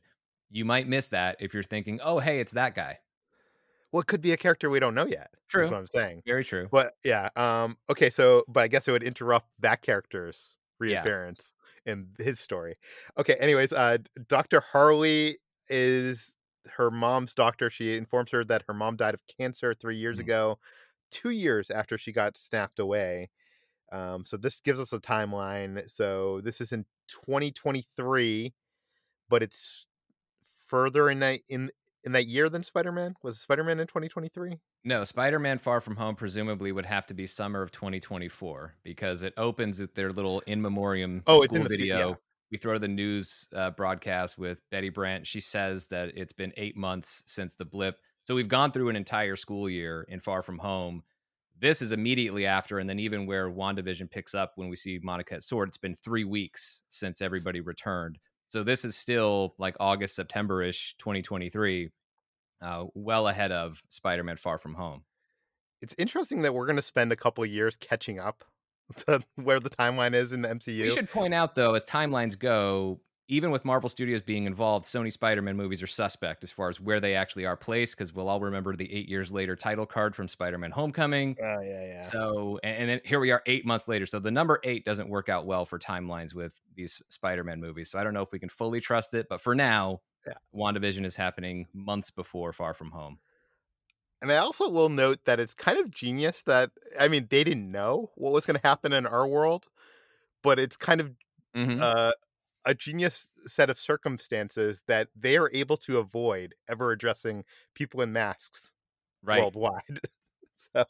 you 0.50 0.66
might 0.66 0.88
miss 0.88 1.10
that 1.10 1.38
if 1.40 1.54
you're 1.54 1.64
thinking, 1.64 2.00
"Oh, 2.04 2.20
hey, 2.20 2.40
it's 2.40 2.54
that 2.54 2.76
guy." 2.76 3.00
Well, 3.92 4.02
it 4.02 4.08
could 4.08 4.22
be 4.22 4.32
a 4.34 4.38
character 4.38 4.70
we 4.70 4.80
don't 4.80 4.96
know 4.96 5.06
yet. 5.06 5.34
True. 5.50 5.70
That's 5.70 5.72
what 5.72 5.78
I'm 5.78 5.88
saying. 5.88 6.24
Very 6.26 6.44
true. 6.44 6.72
But 6.72 6.96
yeah, 7.04 7.30
um, 7.36 7.78
okay, 7.90 8.10
so 8.10 8.44
but 8.48 8.64
I 8.64 8.68
guess 8.68 8.88
it 8.88 8.92
would 8.92 9.04
interrupt 9.04 9.50
that 9.62 9.82
character's 9.82 10.58
Yeah. 10.86 11.12
reappearance 11.12 11.54
in 11.86 12.12
his 12.20 12.40
story. 12.40 12.78
Okay, 13.18 13.36
anyways, 13.36 13.74
uh 13.74 14.00
Dr. 14.28 14.60
Harley 14.62 15.40
is 15.70 16.38
her 16.70 16.92
mom's 16.92 17.34
doctor. 17.36 17.70
She 17.70 17.96
informs 17.96 18.32
her 18.32 18.44
that 18.46 18.64
her 18.68 18.74
mom 18.74 18.98
died 18.98 19.14
of 19.14 19.24
cancer 19.28 19.74
three 19.74 19.96
years 19.98 20.18
Mhm. 20.18 20.20
ago, 20.20 20.60
two 21.12 21.30
years 21.32 21.70
after 21.72 21.98
she 21.98 22.12
got 22.12 22.38
snapped 22.38 22.80
away. 22.80 23.30
Um, 23.91 24.26
so 24.26 24.38
this 24.38 24.60
gives 24.60 24.80
us 24.80 24.93
a 24.93 25.00
timeline. 25.00 25.89
So 25.89 26.41
this 26.41 26.60
is 26.62 26.71
in 26.71 26.86
2023, 27.08 28.54
but 29.30 29.43
it's 29.43 29.86
further 30.67 31.10
in 31.10 31.19
that 31.19 31.39
in 31.50 31.69
in 32.04 32.12
that 32.12 32.28
year 32.28 32.50
than 32.50 32.62
Spider-Man. 32.63 33.15
Was 33.24 33.39
Spider-Man 33.41 33.80
in 33.80 33.88
2023? 33.88 34.60
No, 34.84 35.04
Spider-Man: 35.04 35.58
Far 35.58 35.82
From 35.82 35.95
Home 35.95 36.15
presumably 36.15 36.71
would 36.71 36.86
have 36.86 37.06
to 37.08 37.13
be 37.13 37.26
summer 37.26 37.62
of 37.62 37.71
2024 37.71 38.76
because 38.84 39.24
it 39.24 39.34
opens 39.38 39.80
with 39.80 39.95
their 39.95 40.12
little 40.12 40.41
in 40.41 40.62
memoriam 40.62 41.24
Oh, 41.28 41.43
school 41.43 41.63
video. 41.63 42.10
yeah. 42.10 42.15
We 42.52 42.60
throw 42.60 42.78
the 42.78 42.88
news 42.88 43.48
uh, 43.56 43.71
broadcast 43.71 44.38
with 44.38 44.60
Betty 44.69 44.89
Brant. 44.89 45.26
She 45.26 45.41
says 45.41 45.88
that 45.88 46.15
it's 46.15 46.32
been 46.32 46.54
eight 46.58 46.78
months 46.78 47.24
since 47.26 47.56
the 47.56 47.65
blip, 47.65 47.98
so 48.24 48.36
we've 48.36 48.48
gone 48.48 48.71
through 48.71 48.89
an 48.89 48.95
entire 48.95 49.36
school 49.36 49.67
year 49.67 50.06
in 50.10 50.19
Far 50.19 50.43
From 50.43 50.60
Home. 50.60 51.04
This 51.60 51.82
is 51.82 51.91
immediately 51.91 52.46
after, 52.46 52.80
and 52.80 52.89
then 52.89 53.00
even 53.00 53.26
where 53.26 53.50
WandaVision 53.50 54.10
picks 54.10 54.36
up 54.36 54.54
when 54.56 54.68
we 54.68 54.76
see 54.76 55.00
Monica 55.02 55.36
at 55.36 55.44
Sword, 55.44 55.70
it's 55.70 55.78
been 55.78 55.96
three 55.96 56.26
weeks 56.26 56.84
since 56.89 57.22
everybody 57.22 57.62
returned. 57.62 58.20
So 58.48 58.63
this 58.63 58.86
is 58.86 58.96
still 58.96 59.56
like 59.58 59.76
August, 59.80 60.15
September 60.15 60.62
ish, 60.62 60.96
2023, 61.00 61.89
uh, 62.62 62.86
well 62.94 63.28
ahead 63.28 63.52
of 63.52 63.82
Spider 63.89 64.24
Man 64.24 64.38
Far 64.38 64.58
From 64.58 64.76
Home. 64.76 65.04
it's 65.82 65.96
interesting 65.98 66.41
that 66.41 66.54
we're 66.54 66.65
going 66.65 66.78
to 66.78 66.82
spend 66.82 67.12
a 67.12 67.15
couple 67.15 67.44
of 67.44 67.50
years 67.50 67.76
catching 67.76 68.20
up 68.20 68.44
to 68.98 69.22
where 69.36 69.60
the 69.60 69.70
timeline 69.70 70.13
is 70.13 70.32
in 70.32 70.41
the 70.41 70.50
MCU. 70.50 70.84
We 70.84 70.89
should 70.89 71.10
point 71.10 71.34
out, 71.34 71.56
though, 71.56 71.74
as 71.74 71.86
timelines 71.86 72.38
go, 72.38 73.00
even 73.28 73.50
with 73.52 73.66
Marvel 73.66 73.90
Studios 73.90 74.22
being 74.22 74.46
involved, 74.46 74.86
Sony 74.86 75.12
Spider 75.12 75.42
Man 75.42 75.58
movies 75.58 75.82
are 75.82 75.88
suspect 75.88 76.44
as 76.44 76.52
far 76.52 76.70
as 76.70 76.80
where 76.80 77.00
they 77.00 77.16
actually 77.16 77.46
are 77.46 77.58
placed, 77.58 77.98
because 77.98 78.14
we'll 78.14 78.30
all 78.30 78.40
remember 78.40 78.76
the 78.76 78.92
eight 78.94 79.10
years 79.10 79.32
later 79.32 79.56
title 79.56 79.86
card 79.86 80.16
from 80.16 80.28
Spider 80.28 80.58
Man 80.58 80.72
Homecoming. 80.72 81.36
Oh 81.42 81.62
yeah, 81.62 81.86
yeah. 81.86 82.02
So, 82.02 82.60
and, 82.64 82.78
and 82.78 82.90
then 82.90 83.02
here 83.04 83.20
we 83.20 83.32
are 83.32 83.42
eight 83.46 83.66
months 83.66 83.88
later. 83.88 84.06
So 84.06 84.20
the 84.20 84.32
number 84.32 84.60
eight 84.64 84.86
doesn't 84.86 85.10
work 85.10 85.30
out 85.30 85.46
well 85.46 85.66
for 85.66 85.80
timelines 85.80 86.36
with 86.36 86.54
these 86.76 87.02
Spider 87.10 87.44
Man 87.44 87.60
movies. 87.60 87.90
So 87.90 87.98
I 87.98 88.04
don't 88.04 88.14
know 88.14 88.22
if 88.22 88.32
we 88.32 88.40
can 88.40 88.50
fully 88.50 88.80
trust 88.80 89.14
it, 89.14 89.28
but 89.30 89.42
for 89.42 89.56
now, 89.56 90.02
Yeah. 90.28 90.34
WandaVision 90.54 91.06
is 91.06 91.16
happening 91.16 91.68
months 91.74 92.10
before 92.12 92.54
Far 92.54 92.74
From 92.74 92.92
Home. 92.92 93.20
And 94.22 94.32
I 94.32 94.38
also 94.38 94.70
will 94.70 94.90
note 94.90 95.20
that 95.26 95.40
it's 95.40 95.54
kind 95.54 95.78
of 95.78 95.92
genius 95.92 96.44
that 96.44 96.72
I 97.00 97.08
mean 97.08 97.28
they 97.30 97.44
didn't 97.44 97.72
know 97.72 98.12
what 98.16 98.34
was 98.34 98.46
going 98.46 98.60
to 98.60 98.68
happen 98.68 98.94
in 98.94 99.06
our 99.06 99.28
world, 99.28 99.68
but 100.42 100.60
it's 100.60 100.78
kind 100.78 101.02
of 101.02 101.12
Mhm. 101.56 101.80
uh, 101.82 102.12
a 102.65 102.73
genius 102.73 103.32
set 103.45 103.69
of 103.69 103.80
circumstances 103.80 104.84
that 104.88 105.10
they 105.15 105.38
are 105.38 105.49
able 105.54 105.78
to 105.78 105.99
avoid 105.99 106.56
ever 106.67 106.91
addressing 106.91 107.43
people 107.73 108.01
in 108.01 108.12
masks 108.12 108.73
right. 109.23 109.41
worldwide. 109.41 109.99
so 110.56 110.86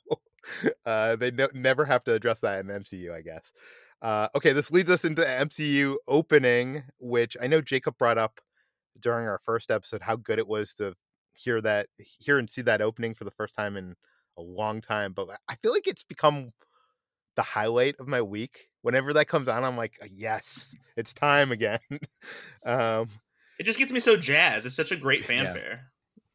uh, 0.86 1.16
they 1.16 1.32
no- 1.32 1.50
never 1.54 1.86
have 1.86 2.04
to 2.06 2.14
address 2.14 2.40
that 2.40 2.60
in 2.60 2.68
the 2.68 2.80
MCU, 2.80 3.14
I 3.14 3.22
guess. 3.22 3.52
Uh, 4.02 4.28
okay, 4.36 4.54
this 4.54 4.72
leads 4.72 4.90
us 4.90 5.06
into 5.06 5.22
the 5.22 5.28
MCU 5.28 5.96
opening, 6.08 6.84
which 7.00 7.36
I 7.42 7.48
know 7.48 7.62
Jacob 7.62 7.98
brought 7.98 8.18
up 8.18 8.40
during 9.00 9.28
our 9.28 9.40
first 9.44 9.72
episode 9.72 10.02
how 10.02 10.16
good 10.16 10.40
it 10.40 10.48
was 10.48 10.74
to 10.76 10.94
hear 11.34 11.62
that, 11.62 11.88
hear 11.98 12.38
and 12.38 12.50
see 12.50 12.62
that 12.64 12.82
opening 12.82 13.14
for 13.14 13.24
the 13.24 13.32
first 13.32 13.56
time 13.56 13.76
in 13.76 13.96
a 14.38 14.42
long 14.42 14.82
time. 14.82 15.14
But 15.14 15.30
I 15.48 15.56
feel 15.56 15.72
like 15.72 15.88
it's 15.88 16.04
become 16.04 16.52
the 17.36 17.42
highlight 17.42 17.96
of 18.00 18.08
my 18.08 18.22
week. 18.22 18.70
Whenever 18.86 19.14
that 19.14 19.28
comes 19.28 19.50
on, 19.50 19.64
I'm 19.64 19.76
like, 19.76 19.98
yes, 20.12 20.76
it's 20.96 21.12
time 21.12 21.52
again. 21.52 21.80
um, 22.66 23.10
It 23.60 23.64
just 23.64 23.80
gets 23.80 23.92
me 23.92 24.00
so 24.00 24.16
jazzed. 24.16 24.68
It's 24.68 24.76
such 24.76 24.92
a 24.92 24.96
great 24.96 25.22
Yeah. 25.30 25.44
fanfare. 25.44 25.92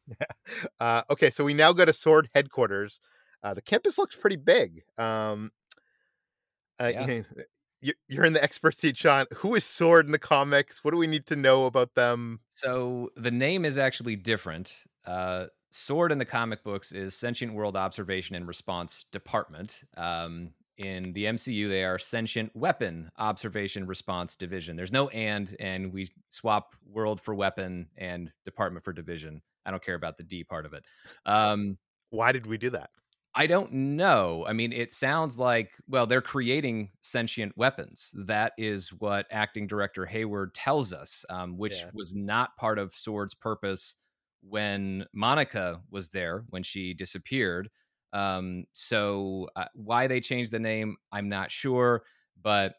uh, 0.81 1.03
okay, 1.09 1.31
so 1.31 1.45
we 1.45 1.53
now 1.53 1.71
go 1.71 1.85
to 1.85 1.93
Sword 1.93 2.27
headquarters. 2.35 2.99
Uh, 3.41 3.53
the 3.53 3.61
campus 3.61 3.97
looks 3.97 4.17
pretty 4.17 4.35
big. 4.35 4.83
Um, 4.97 5.51
uh, 6.77 6.91
Yeah. 6.93 7.21
you- 7.79 7.93
you're 8.09 8.25
in 8.25 8.33
the 8.33 8.43
expert 8.43 8.75
seat, 8.77 8.97
Sean. 8.97 9.25
Who 9.37 9.55
is 9.55 9.63
Sword 9.63 10.05
in 10.05 10.11
the 10.11 10.19
comics? 10.19 10.83
What 10.83 10.91
do 10.91 10.97
we 10.97 11.07
need 11.07 11.25
to 11.27 11.35
know 11.37 11.65
about 11.65 11.95
them? 11.95 12.41
So 12.53 13.09
the 13.15 13.31
name 13.31 13.63
is 13.65 13.77
actually 13.77 14.17
different. 14.17 14.83
Uh, 15.05 15.45
Sword 15.71 16.11
in 16.11 16.17
the 16.17 16.25
comic 16.25 16.63
books 16.65 16.91
is 16.91 17.15
Sentient 17.15 17.53
World 17.53 17.77
Observation 17.77 18.35
and 18.35 18.45
Response 18.45 19.05
Department. 19.11 19.83
Um, 19.97 20.51
in 20.81 21.13
the 21.13 21.25
MCU, 21.25 21.69
they 21.69 21.83
are 21.83 21.99
Sentient 21.99 22.55
Weapon 22.55 23.11
Observation 23.17 23.85
Response 23.85 24.35
Division. 24.35 24.75
There's 24.75 24.91
no 24.91 25.09
and, 25.09 25.55
and 25.59 25.93
we 25.93 26.09
swap 26.29 26.75
world 26.85 27.21
for 27.21 27.35
weapon 27.35 27.89
and 27.97 28.31
department 28.45 28.83
for 28.83 28.93
division. 28.93 29.41
I 29.65 29.71
don't 29.71 29.83
care 29.83 29.95
about 29.95 30.17
the 30.17 30.23
D 30.23 30.43
part 30.43 30.65
of 30.65 30.73
it. 30.73 30.83
Um, 31.25 31.77
Why 32.09 32.31
did 32.31 32.45
we 32.47 32.57
do 32.57 32.71
that? 32.71 32.89
I 33.33 33.47
don't 33.47 33.71
know. 33.71 34.43
I 34.45 34.51
mean, 34.51 34.73
it 34.73 34.91
sounds 34.91 35.39
like, 35.39 35.71
well, 35.87 36.05
they're 36.05 36.21
creating 36.21 36.91
sentient 36.99 37.55
weapons. 37.55 38.11
That 38.13 38.51
is 38.57 38.89
what 38.89 39.25
acting 39.31 39.67
director 39.67 40.05
Hayward 40.05 40.53
tells 40.53 40.91
us, 40.91 41.23
um, 41.29 41.57
which 41.57 41.75
Yeah. 41.75 41.91
was 41.93 42.13
not 42.13 42.57
part 42.57 42.77
of 42.77 42.93
Sword's 42.93 43.33
purpose 43.33 43.95
when 44.41 45.05
Monica 45.13 45.81
was 45.89 46.09
there, 46.09 46.43
when 46.49 46.63
she 46.63 46.93
disappeared. 46.93 47.69
Um, 48.13 48.65
so, 48.73 49.47
uh, 49.55 49.65
why 49.73 50.07
they 50.07 50.19
changed 50.19 50.51
the 50.51 50.59
name, 50.59 50.97
I'm 51.11 51.29
not 51.29 51.51
sure, 51.51 52.03
but 52.41 52.75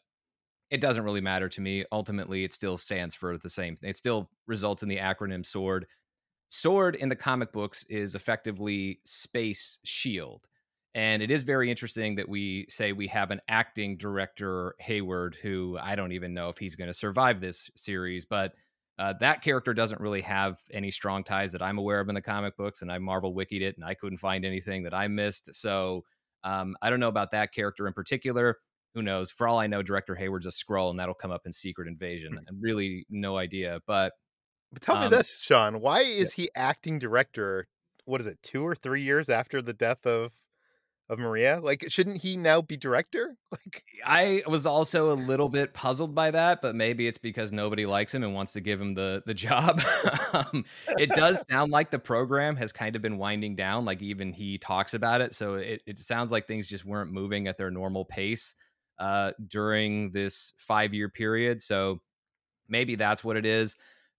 it 0.69 0.81
doesn't 0.81 1.03
really 1.03 1.21
matter 1.21 1.49
to 1.49 1.61
me. 1.61 1.85
Ultimately, 1.91 2.43
it 2.43 2.53
still 2.53 2.77
stands 2.77 3.13
for 3.15 3.37
the 3.37 3.49
same. 3.49 3.75
It 3.83 3.97
still 3.97 4.29
results 4.47 4.83
in 4.83 4.89
the 4.89 4.97
acronym 4.97 5.45
SWORD. 5.45 5.85
Sword 6.49 6.95
in 6.95 7.09
the 7.09 7.15
comic 7.15 7.51
books 7.51 7.85
is 7.89 8.15
effectively 8.15 8.99
Space 9.05 9.79
Shield. 9.83 10.47
And 10.95 11.23
it 11.23 11.31
is 11.31 11.41
very 11.43 11.71
interesting 11.71 12.15
that 12.15 12.29
we 12.29 12.67
say 12.69 12.91
we 12.91 13.07
have 13.07 13.31
an 13.31 13.39
acting 13.47 13.97
director, 13.97 14.75
Hayward, 14.79 15.35
who 15.41 15.77
I 15.81 15.95
don't 15.95 16.11
even 16.11 16.33
know 16.33 16.49
if 16.49 16.59
he's 16.59 16.75
going 16.75 16.89
to 16.89 16.93
survive 16.93 17.39
this 17.39 17.71
series, 17.75 18.25
but 18.25 18.53
uh, 18.99 19.13
that 19.19 19.41
character 19.41 19.73
doesn't 19.73 20.01
really 20.01 20.21
have 20.21 20.59
any 20.71 20.91
strong 20.91 21.23
ties 21.23 21.51
that 21.51 21.61
I'm 21.61 21.77
aware 21.77 21.99
of 21.99 22.09
in 22.09 22.15
the 22.15 22.21
comic 22.21 22.55
books. 22.57 22.81
And 22.81 22.91
I 22.91 22.99
Marvel 22.99 23.33
wikied 23.33 23.61
it 23.61 23.75
and 23.77 23.85
I 23.85 23.93
couldn't 23.95 24.19
find 24.19 24.45
anything 24.45 24.83
that 24.83 24.93
I 24.93 25.07
missed. 25.07 25.53
So 25.55 26.03
um, 26.43 26.75
I 26.81 26.89
don't 26.89 26.99
know 26.99 27.07
about 27.07 27.31
that 27.31 27.53
character 27.53 27.87
in 27.87 27.93
particular. 27.93 28.57
Who 28.93 29.01
knows? 29.01 29.31
For 29.31 29.47
all 29.47 29.59
I 29.59 29.67
know, 29.67 29.81
director 29.81 30.13
Hayward's 30.13 30.45
a 30.45 30.49
Skrull 30.49 30.91
and 30.91 30.99
that'll 30.99 31.15
come 31.15 31.31
up 31.31 31.45
in 31.45 31.53
Secret 31.53 31.87
Invasion. 31.87 32.37
And 32.37 32.61
really, 32.61 33.05
no 33.09 33.37
idea. 33.37 33.79
But 33.87 34.13
But 34.71 34.81
tell 34.83 34.99
me 34.99 35.05
Um, 35.05 35.11
this, 35.11 35.41
Sean. 35.41 35.79
Why 35.81 36.01
is 36.01 36.33
he 36.33 36.49
acting 36.55 36.99
director? 36.99 37.67
What 38.05 38.21
is 38.21 38.27
it? 38.27 38.37
Two 38.43 38.67
or 38.67 38.75
three 38.75 39.01
years 39.01 39.29
after 39.29 39.61
the 39.61 39.73
death 39.73 40.05
of 40.05 40.33
of 41.09 41.19
Maria? 41.19 41.59
Like, 41.61 41.85
shouldn't 41.89 42.21
he 42.21 42.37
now 42.37 42.61
be 42.61 42.77
director? 42.77 43.35
Like, 43.53 43.83
I 44.03 44.43
was 44.47 44.65
also 44.65 45.11
a 45.11 45.13
little 45.13 45.47
bit 45.47 45.75
puzzled 45.75 46.15
by 46.15 46.31
that, 46.31 46.61
but 46.61 46.73
maybe 46.73 47.07
it's 47.07 47.19
because 47.19 47.51
nobody 47.51 47.85
likes 47.85 48.13
him 48.13 48.23
and 48.23 48.33
wants 48.33 48.51
to 48.53 48.61
give 48.61 48.81
him 48.81 48.95
the 48.95 49.21
the 49.27 49.33
job. 49.35 49.79
um, 50.33 50.65
it 50.97 51.11
does 51.11 51.45
sound 51.49 51.71
like 51.71 51.91
the 51.91 51.99
program 51.99 52.55
has 52.55 52.71
kind 52.71 52.95
of 52.95 53.03
been 53.03 53.19
winding 53.19 53.55
down. 53.55 53.85
Like 53.85 54.01
even 54.01 54.33
he 54.33 54.57
talks 54.57 54.95
about 54.95 55.21
it, 55.21 55.35
so 55.35 55.55
it, 55.55 55.83
it 55.85 55.99
sounds 55.99 56.31
like 56.31 56.47
things 56.47 56.67
just 56.67 56.83
weren't 56.83 57.11
moving 57.11 57.47
at 57.47 57.57
their 57.57 57.69
normal 57.69 58.05
pace 58.05 58.55
uh, 58.97 59.31
during 59.47 60.11
this 60.11 60.53
five 60.57 60.93
year 60.93 61.09
period. 61.09 61.61
So 61.61 62.01
maybe 62.67 62.95
that's 62.95 63.23
what 63.23 63.37
it 63.37 63.45
is. 63.45 63.75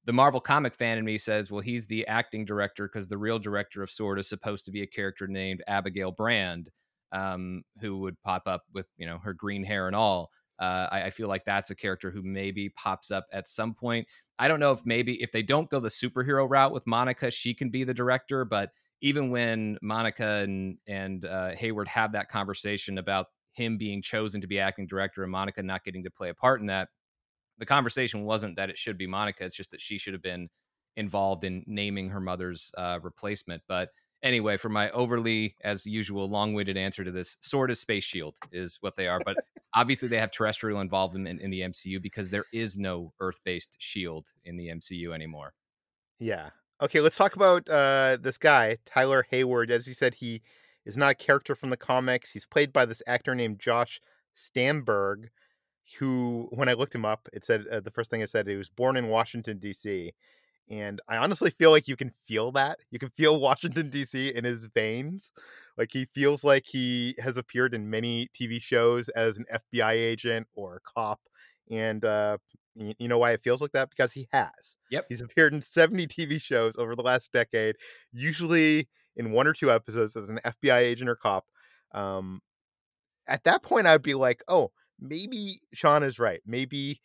The 0.07 0.13
Marvel 0.13 0.41
comic 0.41 0.75
fan 0.75 0.99
in 0.99 1.05
me 1.05 1.17
says, 1.17 1.51
well, 1.51 1.63
he's 1.63 1.87
the 1.87 2.07
acting 2.07 2.45
director 2.45 2.89
because 2.89 3.09
the 3.09 3.19
real 3.19 3.39
director 3.39 3.83
of 3.83 3.91
Sword 3.91 4.19
is 4.19 4.29
supposed 4.29 4.67
to 4.67 4.71
be 4.71 4.83
a 4.83 4.87
character 4.87 5.27
named 5.27 5.63
Abigail 5.67 6.13
Brand, 6.13 6.71
um, 7.13 7.63
who 7.81 7.99
would 7.99 8.21
pop 8.23 8.43
up 8.47 8.65
with 8.75 8.87
you 8.97 9.07
know 9.07 9.19
her 9.19 9.33
green 9.33 9.65
hair 9.65 9.87
and 9.87 9.97
all. 9.97 10.31
Uh, 10.59 10.89
I, 10.93 11.03
I 11.05 11.11
feel 11.11 11.29
like 11.29 11.45
that's 11.45 11.71
a 11.71 11.75
character 11.75 12.11
who 12.11 12.23
maybe 12.23 12.69
pops 12.71 13.11
up 13.11 13.27
at 13.33 13.49
some 13.49 13.75
point. 13.75 14.07
I 14.39 14.49
don't 14.49 14.61
know 14.61 14.73
if 14.73 14.85
maybe 14.85 15.23
if 15.23 15.33
they 15.33 15.43
don't 15.43 15.71
go 15.71 15.81
the 15.81 15.89
superhero 15.89 16.49
route 16.49 16.73
with 16.73 16.87
Monica, 16.87 17.31
she 17.31 17.55
can 17.55 17.71
be 17.71 17.85
the 17.85 17.95
director. 17.95 18.45
But 18.45 18.71
even 19.01 19.31
when 19.31 19.79
Monica 19.83 20.43
and 20.45 20.79
and 20.87 21.25
uh, 21.25 21.51
Hayward 21.53 21.89
have 21.89 22.13
that 22.13 22.29
conversation 22.29 22.99
about 22.99 23.27
him 23.53 23.79
being 23.79 24.03
chosen 24.03 24.41
to 24.41 24.47
be 24.47 24.59
acting 24.59 24.87
director 24.87 25.23
and 25.23 25.31
Monica 25.31 25.63
not 25.63 25.85
getting 25.85 26.03
to 26.03 26.11
play 26.11 26.29
a 26.29 26.35
part 26.35 26.61
in 26.61 26.67
that, 26.67 26.89
the 27.59 27.67
conversation 27.67 28.25
wasn't 28.25 28.57
that 28.57 28.71
it 28.71 28.79
should 28.79 28.99
be 28.99 29.07
Monica. 29.07 29.45
It's 29.45 29.57
just 29.57 29.71
that 29.71 29.81
she 29.81 29.99
should 29.99 30.13
have 30.13 30.23
been 30.23 30.49
involved 30.97 31.45
in 31.45 31.65
naming 31.67 32.11
her 32.11 32.21
mother's 32.21 32.71
uh, 32.77 32.99
replacement. 33.03 33.63
But 33.69 33.91
anyway, 34.23 34.57
for 34.57 34.69
my 34.69 34.91
overly, 34.91 35.57
as 35.63 35.87
usual, 35.87 36.29
long-winded 36.29 36.77
answer 36.77 37.05
to 37.05 37.11
this, 37.11 37.37
Sword 37.41 37.71
is 37.71 37.81
Space 37.81 38.05
Shield 38.05 38.37
is 38.53 38.79
what 38.81 38.97
they 38.97 39.07
are. 39.07 39.21
But 39.25 39.37
obviously, 39.75 40.09
they 40.09 40.19
have 40.19 40.31
terrestrial 40.31 40.81
involvement 40.81 41.29
in, 41.29 41.41
in 41.41 41.51
the 41.51 41.61
MCU 41.61 42.01
because 42.03 42.31
there 42.31 42.47
is 42.53 42.77
no 42.77 43.13
Earth-based 43.21 43.77
Shield 43.79 44.27
in 44.45 44.57
the 44.57 44.69
MCU 44.69 45.15
anymore. 45.15 45.55
yeah. 46.19 46.51
Okay, 46.83 47.01
let's 47.01 47.17
talk 47.17 47.37
about 47.37 47.69
uh 47.69 48.19
this 48.21 48.37
guy, 48.37 48.79
Tyler 48.85 49.25
Hayward. 49.31 49.71
As 49.71 49.87
you 49.87 49.95
said, 49.95 50.15
he 50.15 50.43
is 50.85 50.97
not 50.97 51.13
a 51.13 51.15
character 51.15 51.55
from 51.55 51.71
the 51.71 51.77
comics. 51.77 52.33
He's 52.33 52.47
played 52.47 52.73
by 52.73 52.85
this 52.85 53.01
actor 53.07 53.35
named 53.35 53.61
Josh 53.61 54.01
Stamberg, 54.35 55.29
who, 55.99 56.49
when 56.51 56.69
I 56.69 56.75
looked 56.75 56.95
him 56.95 57.05
up, 57.05 57.29
it 57.33 57.45
said 57.45 57.67
uh, 57.71 57.81
the 57.81 57.91
first 57.91 58.11
thing 58.11 58.21
it 58.21 58.31
said 58.31 58.47
he 58.47 58.57
was 58.57 58.71
born 58.71 58.97
in 58.97 59.09
Washington 59.09 59.59
D.C. 59.59 60.13
And 60.71 61.01
I 61.09 61.19
honestly 61.19 61.51
feel 61.51 61.71
like 61.71 61.89
you 61.89 61.97
can 61.97 62.11
feel 62.11 62.53
that. 62.53 62.79
You 62.91 62.99
can 62.99 63.11
feel 63.11 63.39
Washington 63.41 63.91
D.C. 63.91 64.31
in 64.35 64.45
his 64.45 64.67
veins. 64.67 65.33
Like 65.77 65.91
he 65.93 66.07
feels 66.07 66.45
like 66.45 66.65
he 66.67 67.15
has 67.19 67.37
appeared 67.37 67.75
in 67.75 67.91
many 67.91 68.29
TV 68.35 68.61
shows 68.61 69.09
as 69.11 69.39
an 69.39 69.45
FBI 69.53 69.93
agent 69.93 70.47
or 70.55 70.77
a 70.77 70.81
cop. 70.81 71.21
And 71.71 72.05
uh, 72.05 72.39
you 72.75 73.09
know 73.09 73.19
why 73.19 73.33
it 73.33 73.41
feels 73.41 73.61
like 73.61 73.73
that? 73.73 73.91
Because 73.91 74.13
he 74.13 74.29
has. 74.33 74.77
Yep. 74.91 75.07
He's 75.09 75.21
appeared 75.21 75.53
in 75.53 75.63
70 75.63 76.07
TV 76.07 76.41
shows 76.41 76.77
over 76.77 76.95
the 76.95 77.03
last 77.03 77.33
decade, 77.33 77.77
usually 78.13 78.89
in 79.17 79.33
one 79.33 79.47
or 79.47 79.53
two 79.53 79.71
episodes 79.71 80.17
as 80.17 80.29
an 80.29 80.41
FBI 80.45 80.79
agent 80.79 81.09
or 81.09 81.17
cop. 81.17 81.47
Um, 81.93 82.41
at 83.27 83.45
that 83.45 83.63
point, 83.63 83.87
I'd 83.87 84.03
be 84.03 84.15
like, 84.15 84.43
oh, 84.49 84.73
maybe 85.01 85.61
Sean 85.73 86.03
is 86.03 86.19
right. 86.19 86.41
Maybe 86.47 87.01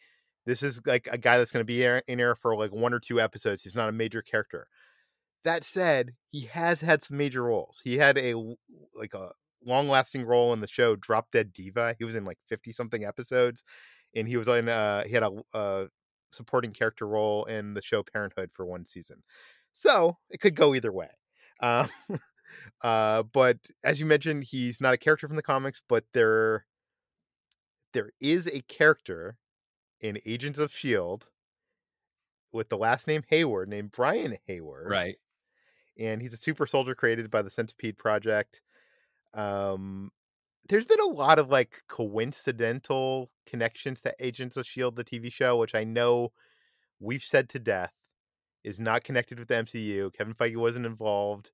this 0.45 0.63
is 0.63 0.81
like 0.85 1.07
a 1.11 1.17
guy 1.17 1.37
that's 1.37 1.51
going 1.51 1.61
to 1.61 1.65
be 1.65 1.83
in 1.83 2.17
there 2.17 2.35
for 2.35 2.55
like 2.57 2.71
one 2.71 2.93
or 2.93 2.99
two 2.99 3.19
episodes. 3.21 3.63
He's 3.63 3.75
not 3.75 3.89
a 3.89 3.93
major 3.93 4.21
character. 4.21 4.67
That 5.43 5.63
said, 5.63 6.15
he 6.31 6.41
has 6.47 6.81
had 6.81 7.01
some 7.01 7.17
major 7.17 7.43
roles. 7.43 7.81
He 7.83 7.97
had 7.97 8.17
a 8.17 8.33
like 8.93 9.13
a 9.13 9.31
long-lasting 9.65 10.23
role 10.23 10.53
in 10.53 10.61
the 10.61 10.67
show 10.67 10.95
Drop 10.95 11.31
Dead 11.31 11.53
Diva. 11.53 11.95
He 11.97 12.05
was 12.05 12.15
in 12.15 12.25
like 12.25 12.37
50 12.47 12.71
something 12.71 13.05
episodes 13.05 13.63
and 14.15 14.27
he 14.27 14.37
was 14.37 14.47
in 14.47 14.69
uh 14.69 15.03
he 15.03 15.11
had 15.13 15.23
a, 15.23 15.31
a 15.53 15.87
supporting 16.31 16.71
character 16.71 17.07
role 17.07 17.45
in 17.45 17.73
the 17.73 17.81
show 17.81 18.03
Parenthood 18.03 18.51
for 18.53 18.65
one 18.65 18.85
season. 18.85 19.23
So, 19.73 20.17
it 20.29 20.39
could 20.41 20.55
go 20.55 20.75
either 20.75 20.91
way. 20.91 21.09
Um 21.61 21.89
uh 22.81 23.23
but 23.23 23.57
as 23.83 23.99
you 23.99 24.05
mentioned, 24.05 24.45
he's 24.45 24.81
not 24.81 24.93
a 24.93 24.97
character 24.97 25.27
from 25.27 25.37
the 25.37 25.43
comics, 25.43 25.81
but 25.87 26.05
there 26.13 26.65
there 27.93 28.11
is 28.19 28.47
a 28.47 28.61
character 28.61 29.37
in 30.01 30.19
Agents 30.25 30.59
of 30.59 30.71
Shield 30.71 31.27
with 32.51 32.69
the 32.69 32.77
last 32.77 33.07
name 33.07 33.23
Hayward 33.29 33.69
named 33.69 33.91
Brian 33.91 34.37
Hayward 34.47 34.89
Right. 34.89 35.17
and 35.97 36.21
he's 36.21 36.33
a 36.33 36.37
super 36.37 36.65
soldier 36.65 36.95
created 36.95 37.29
by 37.29 37.41
the 37.41 37.49
Centipede 37.49 37.97
Project. 37.97 38.61
Um, 39.33 40.11
there's 40.67 40.85
been 40.85 40.99
a 41.01 41.05
lot 41.13 41.39
of 41.39 41.49
like 41.49 41.83
coincidental 41.87 43.29
connections 43.45 44.01
to 44.01 44.13
Agents 44.19 44.57
of 44.57 44.65
Shield, 44.65 44.95
the 44.95 45.03
TV 45.03 45.31
show, 45.31 45.57
which 45.57 45.75
I 45.75 45.83
know 45.83 46.31
we've 46.99 47.23
said 47.23 47.49
to 47.49 47.59
death 47.59 47.93
is 48.63 48.79
not 48.79 49.03
connected 49.03 49.39
with 49.39 49.47
the 49.47 49.55
MCU. 49.55 50.13
Kevin 50.13 50.33
Feige 50.33 50.57
wasn't 50.57 50.85
involved. 50.85 51.51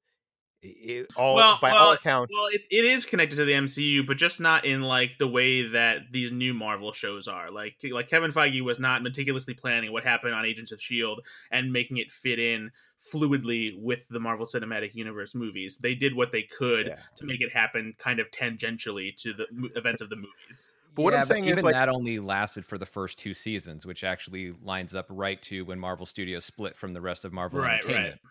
It, 0.61 1.07
all 1.15 1.35
well, 1.35 1.59
by 1.61 1.71
well, 1.71 1.87
all 1.87 1.93
accounts. 1.93 2.33
Well, 2.33 2.47
it, 2.51 2.61
it 2.71 2.85
is 2.85 3.05
connected 3.05 3.35
to 3.35 3.45
the 3.45 3.51
MCU, 3.51 4.05
but 4.05 4.17
just 4.17 4.39
not 4.39 4.65
in 4.65 4.81
like 4.81 5.17
the 5.19 5.27
way 5.27 5.67
that 5.67 6.11
these 6.11 6.31
new 6.31 6.53
Marvel 6.53 6.91
shows 6.91 7.27
are. 7.27 7.51
Like 7.51 7.75
like 7.91 8.07
Kevin 8.07 8.31
Feige 8.31 8.61
was 8.61 8.79
not 8.79 9.03
meticulously 9.03 9.53
planning 9.53 9.91
what 9.91 10.03
happened 10.03 10.33
on 10.33 10.43
Agents 10.45 10.71
of 10.71 10.81
Shield 10.81 11.21
and 11.51 11.71
making 11.71 11.97
it 11.97 12.11
fit 12.11 12.39
in 12.39 12.71
fluidly 13.13 13.79
with 13.79 14.07
the 14.09 14.19
Marvel 14.19 14.45
Cinematic 14.45 14.95
Universe 14.95 15.35
movies. 15.35 15.77
They 15.77 15.93
did 15.93 16.15
what 16.15 16.31
they 16.31 16.43
could 16.43 16.87
Yeah. 16.87 16.99
to 17.17 17.25
make 17.25 17.41
it 17.41 17.53
happen 17.53 17.93
kind 17.99 18.19
of 18.19 18.31
tangentially 18.31 19.15
to 19.21 19.33
the 19.33 19.47
mo- 19.51 19.69
events 19.75 20.01
of 20.01 20.09
the 20.09 20.15
movies. 20.15 20.71
But 20.95 21.03
what 21.03 21.13
I'm 21.13 21.23
saying 21.23 21.45
is, 21.45 21.51
even 21.51 21.65
like- 21.65 21.73
that 21.73 21.89
only 21.89 22.19
lasted 22.19 22.65
for 22.65 22.77
the 22.77 22.85
first 22.85 23.17
two 23.17 23.33
seasons, 23.33 23.85
which 23.85 24.03
actually 24.03 24.53
lines 24.63 24.95
up 24.95 25.05
right 25.09 25.41
to 25.43 25.65
when 25.65 25.77
Marvel 25.77 26.05
Studios 26.05 26.45
split 26.45 26.75
from 26.75 26.93
the 26.93 27.01
rest 27.01 27.25
of 27.25 27.33
Marvel 27.33 27.59
Right, 27.59 27.83
Entertainment. 27.83 28.21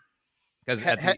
Because 0.65 0.81
Ha- 0.81 1.13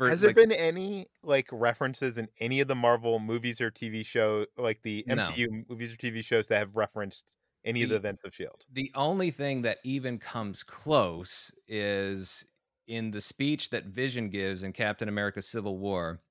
ha- 0.00 0.06
Has 0.10 0.20
there 0.20 0.32
been 0.34 0.52
any 0.52 1.06
like 1.22 1.48
references 1.52 2.18
in 2.18 2.28
any 2.40 2.60
of 2.60 2.68
the 2.68 2.74
Marvel 2.74 3.18
movies 3.18 3.60
or 3.60 3.70
TV 3.70 4.04
show, 4.04 4.46
like 4.56 4.82
the 4.82 5.04
No. 5.06 5.14
MCU 5.16 5.48
movies 5.68 5.92
or 5.92 5.96
TV 5.96 6.22
shows 6.24 6.48
that 6.48 6.58
have 6.58 6.76
referenced 6.76 7.34
any 7.64 7.82
of 7.82 7.88
the 7.88 7.94
The- 7.94 7.96
events 7.96 8.24
of 8.24 8.34
Shield? 8.34 8.66
The 8.72 8.90
only 8.94 9.30
thing 9.30 9.62
that 9.62 9.78
even 9.84 10.18
comes 10.18 10.62
close 10.62 11.52
is 11.68 12.44
in 12.86 13.10
the 13.10 13.20
speech 13.20 13.70
that 13.70 13.84
Vision 13.86 14.28
gives 14.30 14.62
in 14.62 14.72
Captain 14.72 15.08
America 15.08 15.42
Civil 15.42 15.78
War 15.78 16.22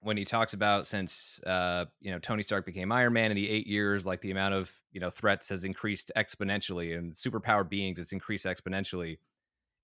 when 0.00 0.16
he 0.16 0.24
talks 0.24 0.52
about 0.54 0.86
since 0.86 1.40
uh 1.44 1.86
you 2.00 2.10
know 2.12 2.18
Tony 2.20 2.42
Stark 2.42 2.66
became 2.66 2.92
Iron 2.92 3.12
Man 3.14 3.30
in 3.32 3.36
the 3.36 3.48
8 3.50 3.66
years 3.66 4.06
like 4.06 4.20
the 4.20 4.30
amount 4.30 4.54
of 4.54 4.72
you 4.92 5.00
know 5.00 5.10
threats 5.10 5.48
has 5.48 5.64
increased 5.64 6.12
exponentially 6.16 6.96
and 6.96 7.12
superpowered 7.14 7.68
beings 7.68 7.98
it's 7.98 8.12
increased 8.12 8.46
exponentially 8.46 9.18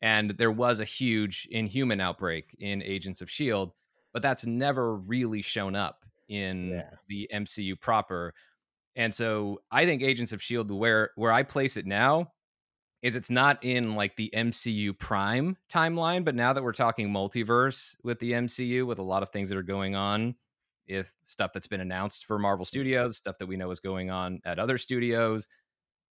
and 0.03 0.31
there 0.33 0.51
was 0.51 0.81
a 0.81 0.85
huge 0.85 1.49
inhuman 1.51 2.01
outbreak 2.01 2.55
in 2.59 2.83
Agents 2.83 3.21
of 3.21 3.31
Shield 3.31 3.73
but 4.13 4.23
that's 4.23 4.47
never 4.47 4.95
really 4.97 5.43
shown 5.43 5.75
up 5.75 6.05
in 6.29 6.71
Yeah. 6.71 6.91
the 7.09 7.29
MCU 7.33 7.79
proper 7.81 8.33
and 8.97 9.13
so 9.13 9.61
I 9.71 9.87
think 9.87 10.03
Agents 10.03 10.33
of 10.33 10.43
Shield 10.43 10.71
where 10.71 11.11
where 11.17 11.33
I 11.33 11.43
place 11.43 11.77
it 11.77 11.87
now 11.87 12.33
is 13.03 13.17
it's 13.17 13.31
not 13.31 13.63
in 13.63 13.97
like 13.97 14.17
the 14.17 14.31
MCU 14.35 14.99
prime 14.99 15.59
timeline, 15.71 16.25
but 16.25 16.35
now 16.35 16.55
that 16.55 16.63
we're 16.65 16.73
talking 16.73 17.11
multiverse 17.11 17.95
with 18.03 18.19
the 18.19 18.33
MCU 18.33 18.87
with 18.87 18.99
a 18.99 19.03
lot 19.03 19.23
of 19.23 19.29
things 19.31 19.51
that 19.51 19.59
are 19.59 19.63
going 19.63 19.95
on, 19.95 20.35
if 20.87 21.13
stuff 21.23 21.53
that's 21.53 21.67
been 21.67 21.83
announced 21.83 22.25
for 22.25 22.39
Marvel 22.39 22.65
mm-hmm. 22.65 22.71
Studios, 22.71 23.19
stuff 23.19 23.37
that 23.39 23.47
we 23.47 23.59
know 23.59 23.71
is 23.71 23.81
going 23.81 24.11
on 24.11 24.41
at 24.47 24.59
other 24.59 24.79
studios, 24.79 25.47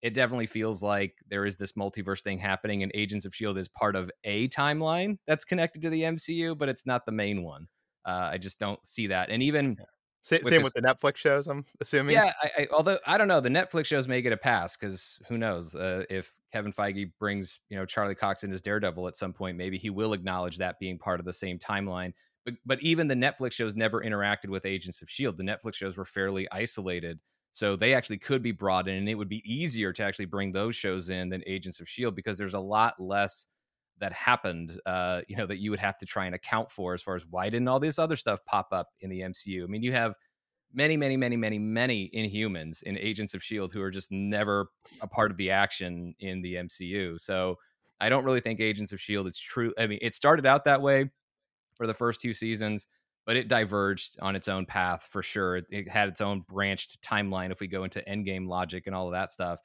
it 0.02 0.14
definitely 0.14 0.46
feels 0.46 0.82
like 0.82 1.14
there 1.30 1.46
is 1.46 1.56
this 1.56 1.72
multiverse 1.72 2.22
thing 2.22 2.38
happening 2.38 2.82
and 2.82 2.90
Agents 2.94 3.24
of 3.24 3.34
Shield 3.34 3.56
is 3.56 3.68
part 3.68 3.96
of 3.96 4.10
a 4.24 4.48
timeline 4.48 5.16
that's 5.26 5.44
connected 5.44 5.82
to 5.82 5.90
the 5.90 6.02
MCU, 6.02 6.58
but 6.58 6.68
it's 6.68 6.84
not 6.86 7.06
the 7.06 7.12
main 7.12 7.42
one. 7.42 7.68
Uh, 8.04 8.30
I 8.32 8.38
just 8.38 8.58
don't 8.58 8.84
see 8.84 9.06
that. 9.08 9.30
And 9.30 9.42
even 9.42 9.76
Sa- 10.24 10.36
with 10.36 10.44
same 10.44 10.62
this- 10.62 10.64
with 10.64 10.74
the 10.74 10.82
Netflix 10.82 11.16
shows, 11.16 11.46
I'm 11.46 11.64
assuming. 11.80 12.14
yeah, 12.14 12.32
I, 12.42 12.50
I, 12.62 12.66
although 12.72 12.98
I 13.06 13.16
don't 13.16 13.28
know, 13.28 13.40
the 13.40 13.48
Netflix 13.48 13.86
shows 13.86 14.06
may 14.08 14.22
get 14.22 14.32
a 14.32 14.36
pass 14.36 14.76
because 14.76 15.18
who 15.28 15.38
knows 15.38 15.74
uh, 15.74 16.04
if 16.10 16.32
Kevin 16.52 16.72
Feige 16.72 17.12
brings 17.18 17.60
you 17.70 17.76
know 17.76 17.84
Charlie 17.86 18.14
Cox 18.14 18.42
in 18.44 18.52
as 18.52 18.60
Daredevil 18.60 19.06
at 19.08 19.16
some 19.16 19.32
point, 19.32 19.56
maybe 19.56 19.78
he 19.78 19.90
will 19.90 20.12
acknowledge 20.12 20.58
that 20.58 20.78
being 20.80 20.98
part 20.98 21.20
of 21.20 21.26
the 21.26 21.32
same 21.32 21.58
timeline. 21.58 22.12
But 22.44 22.54
but 22.66 22.80
even 22.82 23.06
the 23.06 23.14
Netflix 23.14 23.52
shows 23.52 23.74
never 23.76 24.00
interacted 24.02 24.48
with 24.48 24.66
Agents 24.66 25.00
of 25.02 25.08
Shield. 25.10 25.38
The 25.38 25.44
Netflix 25.44 25.74
shows 25.74 25.96
were 25.96 26.04
fairly 26.04 26.48
isolated, 26.52 27.20
so 27.52 27.76
they 27.76 27.94
actually 27.94 28.18
could 28.18 28.42
be 28.42 28.52
brought 28.52 28.88
in, 28.88 28.96
and 28.96 29.08
it 29.08 29.14
would 29.14 29.28
be 29.28 29.42
easier 29.44 29.92
to 29.92 30.02
actually 30.02 30.24
bring 30.24 30.52
those 30.52 30.74
shows 30.74 31.10
in 31.10 31.28
than 31.28 31.42
Agents 31.46 31.80
of 31.80 31.88
Shield 31.88 32.16
because 32.16 32.38
there's 32.38 32.54
a 32.54 32.60
lot 32.60 32.94
less 32.98 33.46
that 33.98 34.12
happened, 34.12 34.80
uh, 34.86 35.20
you 35.28 35.36
know, 35.36 35.46
that 35.46 35.58
you 35.58 35.70
would 35.70 35.78
have 35.78 35.98
to 35.98 36.06
try 36.06 36.26
and 36.26 36.34
account 36.34 36.70
for 36.70 36.94
as 36.94 37.02
far 37.02 37.14
as 37.14 37.24
why 37.26 37.48
didn't 37.50 37.68
all 37.68 37.78
this 37.78 37.98
other 37.98 38.16
stuff 38.16 38.44
pop 38.46 38.68
up 38.72 38.88
in 39.00 39.10
the 39.10 39.20
MCU? 39.20 39.62
I 39.62 39.66
mean, 39.66 39.82
you 39.82 39.92
have 39.92 40.14
many, 40.72 40.96
many, 40.96 41.16
many, 41.16 41.36
many, 41.36 41.58
many 41.58 42.10
Inhumans 42.14 42.82
in 42.82 42.96
Agents 42.98 43.34
of 43.34 43.42
Shield 43.42 43.72
who 43.72 43.82
are 43.82 43.90
just 43.90 44.10
never 44.10 44.70
a 45.00 45.06
part 45.06 45.30
of 45.30 45.36
the 45.36 45.50
action 45.50 46.14
in 46.18 46.42
the 46.42 46.54
MCU. 46.54 47.20
So 47.20 47.58
I 48.00 48.08
don't 48.08 48.24
really 48.24 48.40
think 48.40 48.60
Agents 48.60 48.92
of 48.92 49.00
Shield 49.00 49.26
is 49.26 49.38
true. 49.38 49.74
I 49.78 49.86
mean, 49.86 49.98
it 50.02 50.14
started 50.14 50.46
out 50.46 50.64
that 50.64 50.82
way 50.82 51.10
for 51.76 51.86
the 51.86 51.94
first 51.94 52.20
two 52.20 52.32
seasons, 52.32 52.86
but 53.26 53.36
it 53.36 53.48
diverged 53.48 54.16
on 54.20 54.36
its 54.36 54.48
own 54.48 54.66
path 54.66 55.08
for 55.10 55.22
sure. 55.22 55.60
It, 55.70 55.88
had 55.88 56.08
its 56.08 56.20
own 56.20 56.44
branched 56.48 57.00
timeline 57.02 57.52
if 57.52 57.60
we 57.60 57.68
go 57.68 57.84
into 57.84 58.02
endgame 58.08 58.48
logic 58.48 58.84
and 58.86 58.94
all 58.94 59.06
of 59.06 59.12
that 59.12 59.30
stuff. 59.30 59.60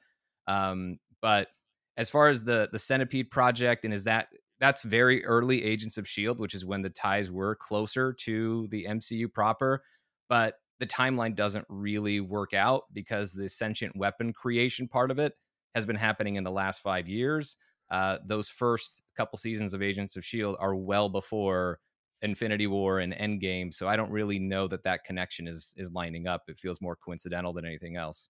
Um, 0.46 0.98
but 1.20 1.48
as 1.96 2.08
far 2.08 2.28
as 2.28 2.44
the 2.44 2.68
the 2.72 2.78
Centipede 2.78 3.30
project, 3.30 3.84
and 3.84 3.92
is 3.92 4.04
that 4.04 4.28
that's 4.60 4.82
very 4.82 5.24
early 5.24 5.64
Agents 5.64 5.98
of 5.98 6.08
Shield, 6.08 6.38
which 6.38 6.54
is 6.54 6.64
when 6.64 6.82
the 6.82 6.90
ties 6.90 7.30
were 7.30 7.56
closer 7.56 8.12
to 8.12 8.66
the 8.70 8.86
MCU 8.88 9.32
proper. 9.32 9.82
But 10.28 10.54
the 10.80 10.86
timeline 10.86 11.34
doesn't 11.34 11.66
really 11.68 12.20
work 12.20 12.54
out 12.54 12.84
because 12.92 13.32
the 13.32 13.48
sentient 13.48 13.96
weapon 13.96 14.32
creation 14.32 14.86
part 14.86 15.10
of 15.10 15.18
it 15.18 15.34
has 15.74 15.86
been 15.86 15.96
happening 15.96 16.36
in 16.36 16.44
the 16.44 16.50
last 16.50 16.80
five 16.82 17.08
years. 17.08 17.56
Uh, 17.90 18.18
those 18.24 18.48
first 18.48 19.02
couple 19.16 19.38
seasons 19.38 19.74
of 19.74 19.82
Agents 19.82 20.16
of 20.16 20.24
Shield 20.24 20.56
are 20.60 20.76
well 20.76 21.08
before 21.08 21.80
Infinity 22.22 22.66
War 22.66 22.98
and 22.98 23.12
Endgame, 23.12 23.72
so 23.72 23.88
I 23.88 23.96
don't 23.96 24.10
really 24.10 24.38
know 24.38 24.66
that 24.68 24.82
that 24.84 25.04
connection 25.04 25.46
is 25.46 25.74
is 25.76 25.90
lining 25.92 26.26
up. 26.26 26.42
It 26.48 26.58
feels 26.58 26.80
more 26.80 26.96
coincidental 26.96 27.52
than 27.52 27.64
anything 27.64 27.96
else. 27.96 28.28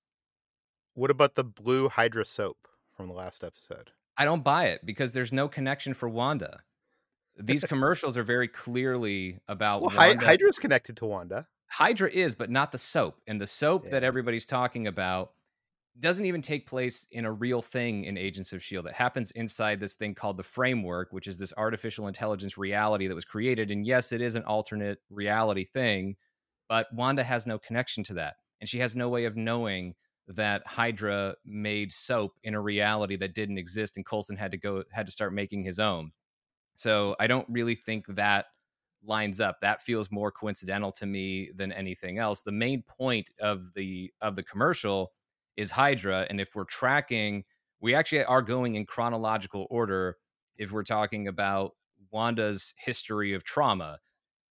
What 0.95 1.11
about 1.11 1.35
the 1.35 1.45
blue 1.45 1.89
Hydra 1.89 2.25
soap 2.25 2.69
from 2.97 3.09
the 3.09 3.15
last 3.15 3.45
episode? 3.45 3.91
I 4.17 4.25
don't 4.25 4.43
buy 4.43 4.67
it 4.67 4.85
because 4.85 5.13
there's 5.13 5.33
no 5.33 5.49
connection 5.49 5.95
for 5.95 6.09
Wanda. 6.09 6.61
These 7.37 7.65
commercials 7.69 8.17
are 8.17 8.25
very 8.25 8.49
clearly 8.49 9.39
about 9.47 9.83
Well, 9.83 9.97
Wanda. 9.97 10.27
Hydra's 10.27 10.59
connected 10.59 10.97
to 10.97 11.07
Wanda. 11.07 11.47
Hydra 11.69 12.11
is, 12.11 12.35
but 12.35 12.51
not 12.51 12.73
the 12.73 12.79
soap. 12.79 13.21
And 13.27 13.41
the 13.41 13.47
soap 13.47 13.91
that 13.91 14.03
everybody's 14.03 14.45
talking 14.45 14.87
about 14.87 15.33
doesn't 16.01 16.27
even 16.27 16.43
take 16.43 16.67
place 16.67 17.07
in 17.11 17.25
a 17.25 17.33
real 17.33 17.63
thing 17.63 18.05
in 18.05 18.17
Agents 18.17 18.53
of 18.53 18.59
S.H.I.E.L.D. 18.59 18.89
It 18.89 18.95
happens 18.95 19.31
inside 19.33 19.81
this 19.81 19.95
thing 19.95 20.15
called 20.15 20.37
the 20.37 20.43
framework, 20.43 21.13
which 21.13 21.27
is 21.27 21.39
this 21.39 21.53
artificial 21.57 22.07
intelligence 22.07 22.57
reality 22.57 23.09
that 23.09 23.15
was 23.15 23.25
created. 23.25 23.71
And 23.71 23.87
yes, 23.87 24.13
it 24.13 24.21
is 24.21 24.35
an 24.35 24.45
alternate 24.45 24.99
reality 25.11 25.65
thing, 25.65 26.17
but 26.69 26.87
Wanda 26.93 27.25
has 27.25 27.47
no 27.47 27.59
connection 27.59 28.05
to 28.05 28.15
that. 28.15 28.37
And 28.61 28.69
she 28.69 28.79
has 28.79 28.97
no 28.97 29.09
way 29.09 29.25
of 29.25 29.37
knowing 29.37 29.95
that 30.29 30.67
Hydra 30.67 31.37
made 31.45 31.93
soap 31.93 32.33
in 32.43 32.55
a 32.55 32.61
reality 32.61 33.17
that 33.17 33.35
didn't 33.35 33.59
exist 33.59 33.97
and 33.97 34.05
Coulson 34.05 34.37
had 34.37 34.51
to 34.51 34.59
go 34.59 34.85
had 34.93 35.07
to 35.07 35.13
start 35.13 35.33
making 35.33 35.65
his 35.65 35.79
own. 35.79 36.13
So 36.75 37.17
I 37.19 37.27
don't 37.27 37.47
really 37.49 37.75
think 37.75 38.07
that 38.09 38.47
lines 39.03 39.41
up. 39.41 39.61
That 39.63 39.83
feels 39.83 40.11
more 40.11 40.31
coincidental 40.31 40.93
to 40.93 41.07
me 41.07 41.51
than 41.57 41.73
anything 41.73 42.19
else. 42.19 42.43
The 42.43 42.53
main 42.53 42.83
point 42.83 43.31
of 43.41 43.73
the 43.75 44.13
of 44.21 44.37
the 44.37 44.43
commercial 44.43 45.13
is 45.59 45.73
Hydra, 45.73 46.25
and 46.31 46.41
if 46.41 46.55
we're 46.55 46.65
tracking, 46.65 47.43
we 47.81 47.93
actually 47.93 48.23
are 48.23 48.43
going 48.43 48.77
in 48.77 48.87
chronological 48.87 49.67
order. 49.71 50.17
If 50.57 50.71
we're 50.71 50.85
talking 50.85 51.27
about 51.27 51.73
Wanda's 52.13 52.73
history 52.79 53.35
of 53.35 53.43
trauma, 53.43 53.99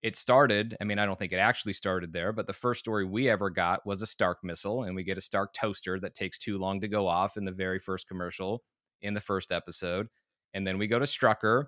it 0.04 0.18
started. 0.18 0.76
I 0.82 0.84
mean, 0.84 1.00
I 1.00 1.06
don't 1.06 1.18
think 1.18 1.32
it 1.32 1.38
actually 1.38 1.72
started 1.72 2.12
there, 2.12 2.34
but 2.34 2.46
the 2.46 2.52
first 2.52 2.82
story 2.82 3.06
we 3.06 3.30
ever 3.30 3.50
got 3.50 3.86
was 3.86 4.02
a 4.02 4.06
Stark 4.06 4.40
missile, 4.44 4.84
and 4.84 4.98
we 4.98 5.06
get 5.06 5.18
a 5.18 5.22
Stark 5.22 5.54
toaster 5.54 5.98
that 6.02 6.14
takes 6.14 6.38
too 6.38 6.58
long 6.58 6.82
to 6.82 6.90
go 6.90 7.08
off 7.08 7.38
in 7.38 7.46
the 7.46 7.54
very 7.54 7.80
first 7.80 8.06
commercial 8.10 8.64
in 9.02 9.14
the 9.14 9.22
first 9.22 9.54
episode, 9.54 10.08
and 10.54 10.68
then 10.68 10.78
we 10.78 10.88
go 10.88 11.00
to 11.00 11.06
Strucker, 11.06 11.68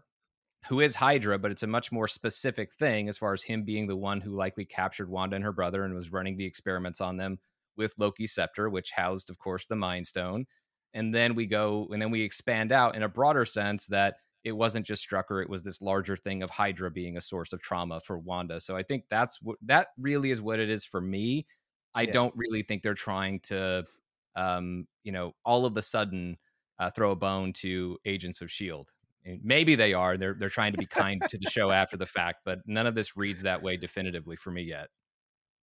who 0.68 0.82
is 0.82 0.96
Hydra, 0.96 1.40
but 1.40 1.52
it's 1.52 1.64
a 1.64 1.68
much 1.68 1.94
more 1.94 2.10
specific 2.10 2.74
thing 2.74 3.08
as 3.08 3.18
far 3.18 3.32
as 3.32 3.44
him 3.44 3.64
being 3.64 3.88
the 3.88 3.96
one 3.96 4.20
who 4.20 4.36
likely 4.36 4.66
captured 4.66 5.10
Wanda 5.10 5.38
and 5.38 5.46
her 5.46 5.54
brother 5.54 5.86
and 5.86 5.94
was 5.94 6.12
running 6.12 6.36
the 6.36 6.46
experiments 6.46 7.00
on 7.00 7.16
them 7.16 7.40
with 7.80 7.96
Loki's 8.00 8.34
scepter, 8.36 8.70
which 8.70 8.92
housed, 8.92 9.32
of 9.32 9.40
course, 9.40 9.66
the 9.68 9.78
Mind 9.78 10.08
Stone. 10.08 10.46
And 10.94 11.14
then 11.14 11.36
we 11.36 11.48
go 11.48 11.88
and 11.92 12.02
then 12.02 12.12
we 12.12 12.22
expand 12.22 12.72
out 12.72 12.96
in 12.96 13.04
a 13.04 13.10
broader 13.10 13.46
sense 13.46 13.88
that 13.88 14.18
it 14.44 14.54
wasn't 14.54 14.86
just 14.86 15.08
Strucker, 15.08 15.42
it 15.42 15.50
was 15.50 15.64
this 15.64 15.82
larger 15.82 16.16
thing 16.18 16.44
of 16.44 16.50
Hydra 16.50 16.92
being 16.92 17.18
a 17.18 17.22
source 17.22 17.54
of 17.54 17.62
trauma 17.62 18.00
for 18.00 18.18
Wanda. 18.20 18.60
So 18.62 18.76
I 18.78 18.84
think 18.84 19.06
that's 19.10 19.42
what 19.42 19.58
that 19.64 19.90
really 19.98 20.32
is 20.32 20.42
what 20.42 20.60
it 20.60 20.70
is 20.70 20.86
for 20.86 21.02
me. 21.02 21.48
I 21.96 22.06
Yeah. 22.06 22.14
don't 22.14 22.34
really 22.36 22.64
think 22.64 22.84
they're 22.84 22.94
trying 22.94 23.40
to 23.42 23.86
um, 24.36 24.88
you 25.04 25.12
know, 25.12 25.34
all 25.46 25.66
of 25.66 25.76
a 25.78 25.82
sudden 25.82 26.38
uh, 26.80 26.90
throw 26.92 27.12
a 27.12 27.16
bone 27.16 27.54
to 27.54 27.98
Agents 28.06 28.42
of 28.42 28.52
Shield. 28.52 28.92
And 29.26 29.44
Maybe 29.44 29.76
they 29.76 29.94
are. 29.94 30.18
They're 30.18 30.36
they're 30.36 30.50
trying 30.50 30.72
to 30.72 30.78
be 30.78 30.86
kind 30.88 31.28
to 31.28 31.38
the 31.38 31.46
show 31.46 31.72
after 31.72 31.98
the 31.98 32.06
fact, 32.06 32.40
but 32.46 32.60
none 32.66 32.88
of 32.88 32.96
this 32.96 33.18
reads 33.18 33.42
that 33.42 33.62
way 33.62 33.76
definitively 33.78 34.36
for 34.38 34.52
me 34.52 34.64
yet. 34.64 34.90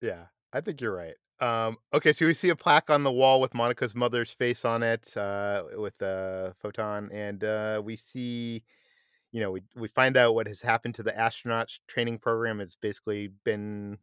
Yeah, 0.01 0.29
I 0.53 0.61
think 0.61 0.81
you're 0.81 0.95
right. 0.95 1.17
Um, 1.41 1.77
okay, 1.93 2.13
so 2.13 2.27
we 2.27 2.35
see 2.35 2.49
a 2.49 2.57
plaque 2.57 2.89
on 2.89 3.03
the 3.03 3.13
wall 3.13 3.41
with 3.41 3.53
Monica's 3.55 3.95
mother's 3.95 4.31
face 4.33 4.65
on 4.65 4.83
it, 4.83 5.15
uh, 5.17 5.65
with 5.75 6.01
a 6.01 6.55
photon, 6.59 7.11
and 7.13 7.45
uh, 7.45 7.83
we 7.85 7.97
see, 7.97 8.65
you 9.33 9.41
know, 9.41 9.53
we 9.53 9.63
we 9.77 9.89
find 9.89 10.17
out 10.17 10.35
what 10.35 10.47
has 10.49 10.63
happened 10.63 10.95
to 10.97 11.03
the 11.05 11.13
astronauts 11.13 11.81
training 11.89 12.19
program. 12.19 12.61
It's 12.61 12.77
basically 12.77 13.29
been, 13.29 13.99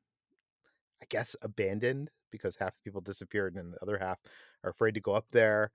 I 1.02 1.06
guess, 1.10 1.36
abandoned 1.42 2.12
because 2.32 2.56
half 2.56 2.74
the 2.76 2.82
people 2.82 3.02
disappeared 3.02 3.56
and 3.56 3.74
the 3.74 3.82
other 3.82 3.98
half 3.98 4.20
are 4.64 4.70
afraid 4.72 4.94
to 4.96 5.02
go 5.02 5.14
up 5.14 5.28
there. 5.32 5.72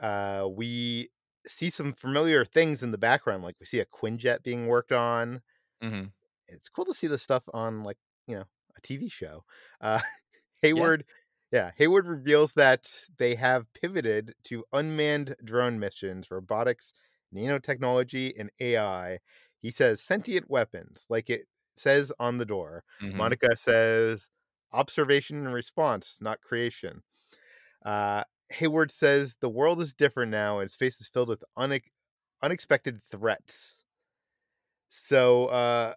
Uh, 0.00 0.48
we 0.50 1.10
see 1.48 1.70
some 1.70 1.92
familiar 1.94 2.44
things 2.44 2.82
in 2.82 2.92
the 2.92 2.98
background, 2.98 3.44
like 3.44 3.56
we 3.60 3.66
see 3.66 3.80
a 3.80 3.86
Quinjet 3.86 4.42
being 4.44 4.68
worked 4.68 4.92
on 4.92 5.42
Mm-hmm. 5.82 6.08
it's 6.48 6.68
cool 6.68 6.84
to 6.84 6.94
see 6.94 7.06
this 7.06 7.22
stuff 7.22 7.44
on 7.52 7.84
like 7.84 7.98
you 8.26 8.34
know 8.36 8.44
a 8.76 8.80
TV 8.80 9.08
show. 9.08 9.44
Uh, 9.80 10.00
Hayward, 10.62 11.04
yeah. 11.52 11.60
yeah, 11.66 11.70
Hayward 11.76 12.06
reveals 12.06 12.52
that 12.54 12.92
they 13.18 13.34
have 13.34 13.72
pivoted 13.74 14.34
to 14.44 14.64
unmanned 14.72 15.36
drone 15.44 15.78
missions, 15.78 16.30
robotics, 16.30 16.92
nanotechnology, 17.34 18.32
and 18.38 18.50
AI. 18.60 19.18
He 19.60 19.70
says 19.70 20.02
sentient 20.02 20.48
weapons, 20.50 21.06
like 21.08 21.30
it 21.30 21.46
says 21.76 22.12
on 22.18 22.38
the 22.38 22.46
door. 22.46 22.84
Mhm. 23.00 23.14
Monica 23.14 23.56
says 23.56 24.28
observation 24.72 25.38
and 25.46 25.54
response, 25.54 26.18
not 26.20 26.40
creation. 26.42 27.02
Uh, 27.84 28.24
Hayward 28.50 28.90
says 28.90 29.36
the 29.40 29.48
world 29.50 29.80
is 29.80 29.94
different 29.94 30.30
now 30.32 30.58
and 30.60 30.66
his 30.68 30.76
face 30.76 31.00
is 31.00 31.08
filled 31.08 31.28
with 31.28 31.44
une- 31.58 31.80
unexpected 32.42 33.02
threats. 33.10 33.74
So, 34.90 35.46
uh, 35.46 35.94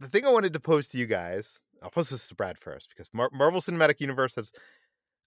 the 0.00 0.08
thing 0.08 0.26
I 0.26 0.30
wanted 0.32 0.52
to 0.54 0.60
pose 0.60 0.88
to 0.88 0.98
you 0.98 1.06
guys, 1.06 1.62
I'll 1.82 1.90
pose 1.90 2.10
this 2.10 2.28
to 2.28 2.34
Brad 2.34 2.58
first 2.58 2.88
because 2.90 3.08
Mar- 3.12 3.30
Marvel 3.32 3.60
Cinematic 3.60 4.00
Universe 4.00 4.34
has 4.34 4.52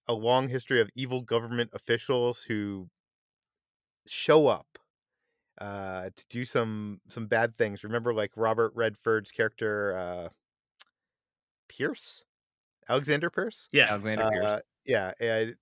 a 0.06 0.14
long 0.14 0.48
history 0.48 0.80
of 0.80 0.90
evil 0.94 1.20
government 1.22 1.70
officials 1.72 2.42
who 2.42 2.88
show 4.06 4.48
up 4.48 4.66
uh 5.58 6.10
to 6.16 6.24
do 6.28 6.44
some 6.44 7.00
some 7.08 7.26
bad 7.26 7.56
things. 7.56 7.84
Remember 7.84 8.12
like 8.12 8.32
robert 8.36 8.72
redford's 8.74 9.30
character 9.30 9.96
uh 9.96 10.28
pierce? 11.68 12.24
Alexander 12.88 13.30
pierce? 13.30 13.68
Yeah. 13.72 13.86
Alexander 13.90 14.28
Pierce. 14.30 14.44
uh, 14.44 14.60
yeah 14.84 15.12
and 15.20 15.56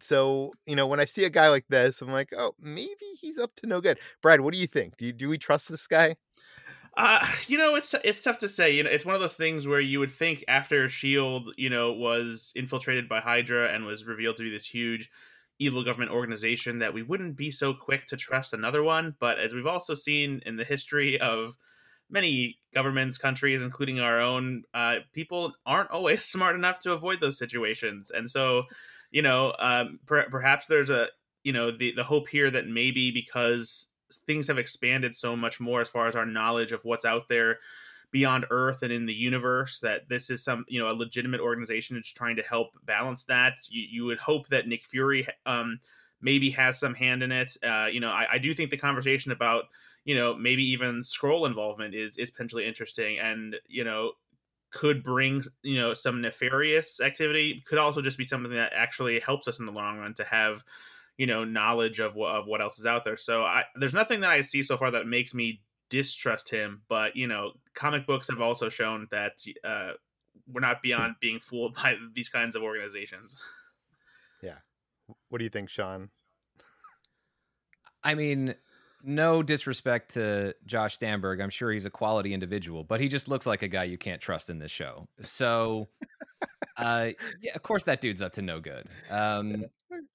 so 0.00 0.52
you 0.66 0.76
know 0.76 0.86
when 0.86 1.00
i 1.00 1.04
see 1.04 1.24
a 1.24 1.30
guy 1.30 1.48
like 1.48 1.64
this 1.68 2.02
i'm 2.02 2.10
like 2.12 2.32
oh 2.36 2.54
maybe 2.60 3.06
he's 3.20 3.38
up 3.38 3.54
to 3.56 3.66
no 3.66 3.80
good. 3.80 3.98
Brad 4.20 4.40
what 4.40 4.52
do 4.54 4.60
you 4.60 4.66
think? 4.66 4.96
Do 4.96 5.06
you 5.06 5.12
do 5.12 5.28
we 5.28 5.38
trust 5.38 5.68
this 5.68 5.86
guy 5.86 6.16
Uh, 6.96 7.26
you 7.46 7.56
know, 7.56 7.74
it's 7.74 7.94
it's 8.04 8.22
tough 8.22 8.38
to 8.38 8.48
say. 8.48 8.70
You 8.72 8.84
know, 8.84 8.90
it's 8.90 9.04
one 9.04 9.14
of 9.14 9.20
those 9.20 9.34
things 9.34 9.66
where 9.66 9.80
you 9.80 9.98
would 10.00 10.12
think 10.12 10.44
after 10.48 10.88
Shield, 10.88 11.52
you 11.56 11.70
know, 11.70 11.92
was 11.92 12.52
infiltrated 12.54 13.08
by 13.08 13.20
Hydra 13.20 13.68
and 13.72 13.86
was 13.86 14.04
revealed 14.04 14.36
to 14.36 14.42
be 14.42 14.50
this 14.50 14.66
huge 14.66 15.10
evil 15.58 15.84
government 15.84 16.10
organization 16.10 16.80
that 16.80 16.92
we 16.92 17.02
wouldn't 17.02 17.36
be 17.36 17.50
so 17.50 17.72
quick 17.72 18.06
to 18.08 18.16
trust 18.16 18.52
another 18.52 18.82
one. 18.82 19.14
But 19.20 19.38
as 19.38 19.54
we've 19.54 19.66
also 19.66 19.94
seen 19.94 20.42
in 20.44 20.56
the 20.56 20.64
history 20.64 21.18
of 21.20 21.54
many 22.10 22.58
governments, 22.74 23.16
countries, 23.16 23.62
including 23.62 24.00
our 24.00 24.20
own, 24.20 24.64
uh, 24.74 24.96
people 25.14 25.54
aren't 25.64 25.90
always 25.90 26.24
smart 26.26 26.56
enough 26.56 26.80
to 26.80 26.92
avoid 26.92 27.20
those 27.20 27.38
situations. 27.38 28.10
And 28.10 28.30
so, 28.30 28.64
you 29.10 29.22
know, 29.22 29.54
um, 29.58 29.98
per- 30.06 30.28
perhaps 30.30 30.66
there's 30.66 30.90
a 30.90 31.08
you 31.42 31.52
know 31.52 31.70
the 31.70 31.92
the 31.92 32.04
hope 32.04 32.28
here 32.28 32.50
that 32.50 32.68
maybe 32.68 33.10
because 33.10 33.88
things 34.16 34.46
have 34.48 34.58
expanded 34.58 35.14
so 35.14 35.36
much 35.36 35.60
more 35.60 35.80
as 35.80 35.88
far 35.88 36.08
as 36.08 36.16
our 36.16 36.26
knowledge 36.26 36.72
of 36.72 36.84
what's 36.84 37.04
out 37.04 37.28
there 37.28 37.58
beyond 38.10 38.44
earth 38.50 38.82
and 38.82 38.92
in 38.92 39.06
the 39.06 39.12
universe 39.12 39.80
that 39.80 40.06
this 40.08 40.28
is 40.30 40.44
some 40.44 40.64
you 40.68 40.78
know 40.78 40.90
a 40.90 40.92
legitimate 40.92 41.40
organization 41.40 41.96
that's 41.96 42.12
trying 42.12 42.36
to 42.36 42.42
help 42.42 42.68
balance 42.84 43.24
that. 43.24 43.56
You, 43.68 43.86
you 43.90 44.04
would 44.04 44.18
hope 44.18 44.48
that 44.48 44.68
nick 44.68 44.84
fury 44.84 45.26
um 45.46 45.80
maybe 46.20 46.50
has 46.50 46.78
some 46.78 46.94
hand 46.94 47.22
in 47.22 47.32
it. 47.32 47.56
Uh 47.66 47.88
you 47.90 48.00
know 48.00 48.10
I, 48.10 48.26
I 48.32 48.38
do 48.38 48.54
think 48.54 48.70
the 48.70 48.76
conversation 48.76 49.32
about 49.32 49.64
you 50.04 50.14
know 50.14 50.34
maybe 50.34 50.62
even 50.62 51.00
Skrull 51.00 51.46
involvement 51.46 51.94
is 51.94 52.16
is 52.18 52.30
potentially 52.30 52.66
interesting 52.66 53.18
and 53.18 53.56
you 53.66 53.84
know 53.84 54.12
could 54.72 55.02
bring 55.02 55.42
you 55.62 55.76
know 55.76 55.94
some 55.94 56.20
nefarious 56.20 57.00
activity. 57.00 57.62
Could 57.66 57.78
also 57.78 58.02
just 58.02 58.18
be 58.18 58.24
something 58.24 58.52
that 58.52 58.72
actually 58.74 59.20
helps 59.20 59.48
us 59.48 59.58
in 59.58 59.66
the 59.66 59.72
long 59.72 59.98
run 59.98 60.14
to 60.14 60.24
have 60.24 60.64
you 61.18 61.26
know 61.26 61.44
knowledge 61.44 61.98
of 61.98 62.14
what 62.14 62.34
of 62.34 62.46
what 62.46 62.60
else 62.60 62.78
is 62.78 62.86
out 62.86 63.04
there. 63.04 63.16
So 63.16 63.42
I 63.42 63.64
there's 63.76 63.94
nothing 63.94 64.20
that 64.20 64.30
I 64.30 64.40
see 64.40 64.62
so 64.62 64.76
far 64.76 64.90
that 64.90 65.06
makes 65.06 65.34
me 65.34 65.62
distrust 65.90 66.48
him. 66.48 66.82
But 66.88 67.16
you 67.16 67.26
know, 67.26 67.52
comic 67.74 68.06
books 68.06 68.28
have 68.28 68.40
also 68.40 68.68
shown 68.68 69.08
that 69.10 69.32
uh, 69.64 69.92
we're 70.46 70.60
not 70.60 70.82
beyond 70.82 71.14
being 71.20 71.38
fooled 71.40 71.74
by 71.82 71.96
these 72.14 72.28
kinds 72.28 72.56
of 72.56 72.62
organizations. 72.62 73.40
Yeah. 74.42 74.56
What 75.28 75.38
do 75.38 75.44
you 75.44 75.50
think 75.50 75.68
sean 75.70 76.10
I 78.04 78.14
mean, 78.14 78.54
no 79.04 79.42
disrespect 79.42 80.14
to 80.14 80.54
Josh 80.66 80.94
Stamberg. 80.94 81.40
I'm 81.40 81.50
sure 81.50 81.72
he's 81.72 81.84
a 81.84 81.90
quality 81.90 82.34
individual, 82.34 82.84
but 82.84 83.00
he 83.00 83.08
just 83.08 83.28
looks 83.28 83.46
like 83.46 83.62
a 83.62 83.68
guy 83.68 83.84
you 83.84 83.98
can't 83.98 84.20
trust 84.20 84.50
in 84.50 84.58
this 84.58 84.70
show. 84.70 85.08
So, 85.20 85.88
uh, 86.76 87.10
yeah, 87.40 87.52
of 87.54 87.62
course, 87.62 87.84
that 87.84 88.00
dude's 88.00 88.22
up 88.22 88.32
to 88.34 88.42
no 88.42 88.60
good. 88.60 88.88
Um, 89.10 89.66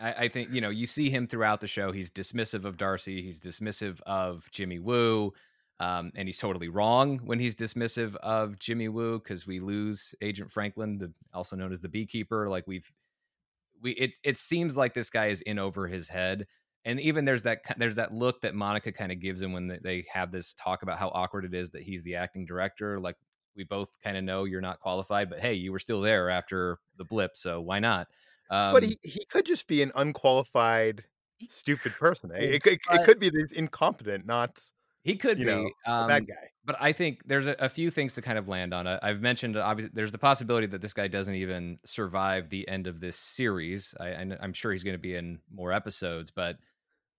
I, 0.00 0.12
I 0.24 0.28
think 0.28 0.50
you 0.52 0.60
know 0.60 0.70
you 0.70 0.86
see 0.86 1.10
him 1.10 1.26
throughout 1.26 1.60
the 1.60 1.66
show. 1.66 1.92
He's 1.92 2.10
dismissive 2.10 2.64
of 2.64 2.76
Darcy. 2.76 3.22
He's 3.22 3.40
dismissive 3.40 4.00
of 4.06 4.48
Jimmy 4.50 4.78
Woo, 4.78 5.32
um, 5.80 6.12
and 6.14 6.28
he's 6.28 6.38
totally 6.38 6.68
wrong 6.68 7.18
when 7.24 7.38
he's 7.38 7.54
dismissive 7.54 8.14
of 8.16 8.58
Jimmy 8.58 8.88
Woo 8.88 9.18
because 9.18 9.46
we 9.46 9.60
lose 9.60 10.14
Agent 10.20 10.50
Franklin, 10.50 10.98
the 10.98 11.12
also 11.32 11.56
known 11.56 11.72
as 11.72 11.80
the 11.80 11.88
Beekeeper. 11.88 12.48
Like 12.48 12.66
we've 12.66 12.90
we 13.82 13.92
it 13.92 14.12
it 14.24 14.36
seems 14.38 14.76
like 14.76 14.94
this 14.94 15.10
guy 15.10 15.26
is 15.26 15.40
in 15.42 15.58
over 15.58 15.86
his 15.86 16.08
head 16.08 16.46
and 16.84 17.00
even 17.00 17.24
there's 17.24 17.42
that 17.44 17.60
there's 17.78 17.96
that 17.96 18.12
look 18.14 18.40
that 18.42 18.54
Monica 18.54 18.92
kind 18.92 19.12
of 19.12 19.20
gives 19.20 19.42
him 19.42 19.52
when 19.52 19.68
they- 19.68 19.78
they 19.82 20.04
have 20.12 20.30
this 20.30 20.54
talk 20.54 20.82
about 20.82 20.98
how 20.98 21.08
awkward 21.08 21.44
it 21.44 21.54
is 21.54 21.70
that 21.70 21.82
he's 21.82 22.02
the 22.04 22.16
acting 22.16 22.44
director. 22.46 23.00
Like 23.00 23.16
we 23.56 23.64
both 23.64 23.88
kind 24.02 24.16
of 24.16 24.24
know 24.24 24.44
you're 24.44 24.60
not 24.60 24.80
qualified, 24.80 25.30
but 25.30 25.40
hey, 25.40 25.54
you 25.54 25.72
were 25.72 25.78
still 25.78 26.00
there 26.00 26.30
after 26.30 26.78
the 26.96 27.04
blip, 27.04 27.36
so 27.36 27.60
why 27.60 27.78
not? 27.80 28.08
Um, 28.50 28.72
but 28.72 28.84
he, 28.84 28.96
he 29.02 29.24
could 29.30 29.46
just 29.46 29.66
be 29.66 29.82
an 29.82 29.92
unqualified 29.94 31.04
stupid 31.48 31.92
person 31.98 32.30
eh? 32.34 32.38
it, 32.40 32.66
it, 32.66 32.80
it 32.90 33.04
could 33.04 33.18
be 33.18 33.28
this 33.28 33.52
incompetent 33.52 34.24
not 34.24 34.58
he 35.02 35.16
could 35.16 35.38
you 35.38 35.44
be 35.44 35.50
know, 35.50 35.70
a 35.86 35.90
um, 35.90 36.08
bad 36.08 36.26
guy 36.26 36.48
but 36.64 36.76
I 36.80 36.92
think 36.92 37.22
there's 37.26 37.46
a, 37.46 37.54
a 37.58 37.68
few 37.68 37.90
things 37.90 38.14
to 38.14 38.22
kind 38.22 38.38
of 38.38 38.48
land 38.48 38.72
on. 38.72 38.86
I- 38.86 38.98
I've 39.02 39.20
mentioned 39.20 39.56
obviously 39.56 39.92
there's 39.94 40.12
the 40.12 40.18
possibility 40.18 40.66
that 40.68 40.80
this 40.80 40.94
guy 40.94 41.08
doesn't 41.08 41.34
even 41.34 41.78
survive 41.84 42.48
the 42.48 42.66
end 42.68 42.86
of 42.86 43.00
this 43.00 43.16
series. 43.16 43.94
I, 44.00 44.08
I, 44.08 44.36
I'm 44.40 44.52
sure 44.52 44.72
he's 44.72 44.84
going 44.84 44.94
to 44.94 44.98
be 44.98 45.14
in 45.14 45.40
more 45.52 45.72
episodes, 45.72 46.30
but 46.30 46.56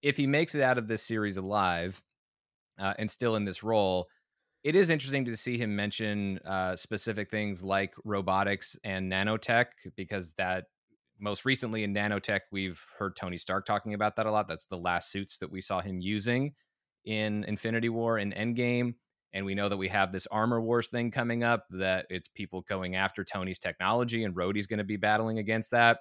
if 0.02 0.18
he 0.18 0.28
makes 0.28 0.56
it 0.56 0.62
out 0.62 0.78
of 0.78 0.88
this 0.88 1.04
series 1.04 1.38
alive 1.38 2.04
uh, 2.80 2.94
and 2.98 3.10
still 3.10 3.36
in 3.36 3.46
this 3.46 3.64
role, 3.64 4.08
it 4.64 4.76
is 4.76 4.90
interesting 4.90 5.26
to 5.26 5.38
see 5.38 5.58
him 5.60 5.76
mention 5.76 6.40
uh, 6.40 6.76
specific 6.76 7.30
things 7.30 7.64
like 7.64 7.94
robotics 8.04 8.80
and 8.84 9.12
nanotech 9.12 9.68
because 9.96 10.34
that 10.34 10.66
most 11.20 11.46
recently 11.46 11.84
in 11.84 11.94
nanotech 11.94 12.42
we've 12.52 12.82
heard 12.98 13.16
Tony 13.16 13.38
Stark 13.38 13.66
talking 13.66 13.94
about 13.94 14.16
that 14.16 14.26
a 14.26 14.32
lot. 14.32 14.48
That's 14.48 14.66
the 14.66 14.78
last 14.78 15.12
suits 15.12 15.38
that 15.40 15.52
we 15.52 15.62
saw 15.62 15.82
him 15.82 16.00
using 16.02 16.54
in 17.06 17.44
Infinity 17.46 17.90
War 17.90 18.18
and 18.18 18.34
Endgame. 18.34 18.96
And 19.34 19.46
we 19.46 19.54
know 19.54 19.68
that 19.68 19.78
we 19.78 19.90
have 19.90 20.12
this 20.12 20.28
armor 20.28 20.62
wars 20.62 20.88
thing 20.88 21.12
coming 21.12 21.44
up 21.44 21.66
that 21.72 22.06
it's 22.10 22.28
people 22.30 22.62
going 22.62 22.96
after 22.96 23.24
Tony's 23.24 23.60
technology 23.60 24.24
and 24.24 24.34
Rhodey's 24.34 24.68
going 24.68 24.78
to 24.78 24.86
be 24.86 24.96
battling 24.96 25.40
against 25.40 25.72
that. 25.72 26.00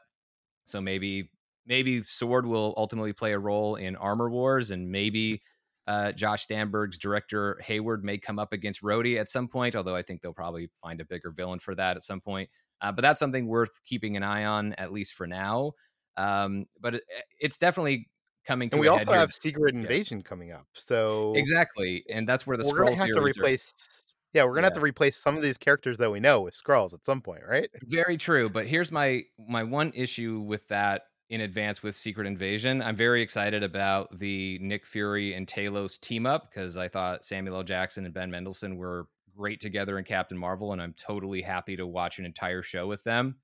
So 0.64 0.80
maybe 0.80 1.30
maybe 1.66 2.02
Sword 2.02 2.46
will 2.46 2.74
ultimately 2.76 3.12
play 3.12 3.32
a 3.32 3.38
role 3.38 3.76
in 3.76 3.96
armor 3.96 4.30
wars 4.30 4.70
and 4.70 4.90
maybe 4.90 5.42
uh, 5.86 6.12
Josh 6.12 6.44
Stamberg's 6.44 6.96
director 6.96 7.58
Hayward 7.62 8.04
may 8.04 8.18
come 8.18 8.38
up 8.38 8.52
against 8.52 8.82
Rhodey 8.82 9.20
at 9.20 9.28
some 9.28 9.48
point, 9.48 9.76
although 9.76 9.96
I 9.96 10.02
think 10.02 10.22
they'll 10.22 10.32
probably 10.32 10.70
find 10.80 11.00
a 11.00 11.04
bigger 11.04 11.30
villain 11.30 11.58
for 11.58 11.74
that 11.74 11.96
at 11.96 12.04
some 12.04 12.20
point. 12.20 12.48
Uh, 12.80 12.92
but 12.92 13.02
that's 13.02 13.20
something 13.20 13.46
worth 13.46 13.82
keeping 13.84 14.16
an 14.16 14.22
eye 14.22 14.44
on, 14.44 14.74
at 14.74 14.92
least 14.92 15.14
for 15.14 15.26
now. 15.26 15.72
Um, 16.16 16.66
but 16.80 16.96
it, 16.96 17.02
it's 17.40 17.58
definitely 17.58 18.08
coming 18.46 18.68
to 18.70 18.76
and 18.76 18.80
we 18.80 18.88
also 18.88 19.06
here. 19.06 19.16
have 19.18 19.32
secret 19.32 19.74
invasion 19.74 20.22
coming 20.22 20.52
up 20.52 20.66
so 20.74 21.32
exactly, 21.34 22.04
and 22.10 22.28
that's 22.28 22.46
where 22.46 22.56
the 22.56 22.64
we're 22.64 22.80
Skrull 22.80 22.86
gonna 22.86 22.96
have 22.96 23.06
to 23.08 23.14
theories 23.14 23.38
are- 23.38 23.40
replace 23.40 24.12
yeah 24.34 24.44
we're 24.44 24.54
gonna 24.54 24.66
have 24.66 24.74
to 24.74 24.80
replace 24.80 25.16
some 25.16 25.34
of 25.36 25.42
these 25.42 25.56
characters 25.56 25.96
that 25.98 26.10
we 26.10 26.20
know 26.20 26.42
with 26.42 26.54
Skrulls 26.54 26.92
at 26.92 27.04
some 27.04 27.20
point 27.20 27.42
right 27.48 27.68
Very 27.84 28.16
true. 28.16 28.48
But 28.48 28.66
here's 28.66 28.92
my 28.92 29.22
my 29.48 29.62
one 29.62 29.92
issue 29.94 30.40
with 30.40 30.68
that 30.68 31.04
in 31.30 31.40
advance 31.40 31.82
with 31.82 31.94
Secret 31.94 32.26
Invasion. 32.26 32.82
I'm 32.82 32.94
very 32.94 33.22
excited 33.22 33.62
about 33.62 34.16
the 34.18 34.58
Nick 34.60 34.84
Fury 34.84 35.32
and 35.34 35.46
Talos 35.46 35.98
team 35.98 36.26
up 36.26 36.50
because 36.50 36.76
I 36.76 36.88
thought 36.88 37.24
Samuel 37.24 37.56
L. 37.56 37.62
Jackson 37.62 38.04
and 38.04 38.12
Ben 38.12 38.30
Mendelsohn 38.30 38.76
were 38.76 39.06
great 39.36 39.60
together 39.60 39.98
in 39.98 40.04
Captain 40.04 40.38
Marvel, 40.38 40.72
and 40.72 40.80
I'm 40.80 40.94
totally 40.94 41.42
happy 41.42 41.76
to 41.76 41.86
watch 41.86 42.18
an 42.18 42.24
entire 42.24 42.62
show 42.62 42.86
with 42.86 43.04
them. 43.04 43.36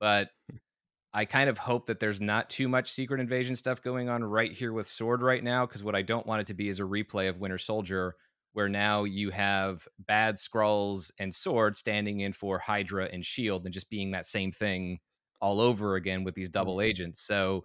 But 0.00 0.30
I 1.14 1.26
kind 1.26 1.50
of 1.50 1.58
hope 1.58 1.86
that 1.86 2.00
there's 2.00 2.22
not 2.22 2.48
too 2.48 2.68
much 2.68 2.90
Secret 2.90 3.20
Invasion 3.20 3.54
stuff 3.54 3.82
going 3.82 4.08
on 4.08 4.24
right 4.24 4.50
here 4.50 4.72
with 4.72 4.86
Sword 4.86 5.22
right 5.22 5.44
now, 5.44 5.66
because 5.66 5.84
what 5.84 5.94
I 5.94 6.02
don't 6.02 6.26
want 6.26 6.40
it 6.40 6.46
to 6.48 6.54
be 6.54 6.68
is 6.68 6.80
a 6.80 6.84
replay 6.84 7.28
of 7.28 7.38
Winter 7.38 7.58
Soldier, 7.58 8.16
where 8.54 8.68
now 8.68 9.04
you 9.04 9.30
have 9.30 9.86
bad 9.98 10.36
Skrulls 10.36 11.10
and 11.18 11.34
Sword 11.34 11.76
standing 11.76 12.20
in 12.20 12.32
for 12.32 12.58
Hydra 12.58 13.08
and 13.12 13.24
Shield, 13.24 13.64
and 13.64 13.74
just 13.74 13.90
being 13.90 14.12
that 14.12 14.26
same 14.26 14.50
thing 14.50 15.00
all 15.40 15.60
over 15.60 15.96
again 15.96 16.24
with 16.24 16.34
these 16.34 16.48
double 16.48 16.76
mm-hmm. 16.76 16.88
agents. 16.88 17.20
So 17.20 17.64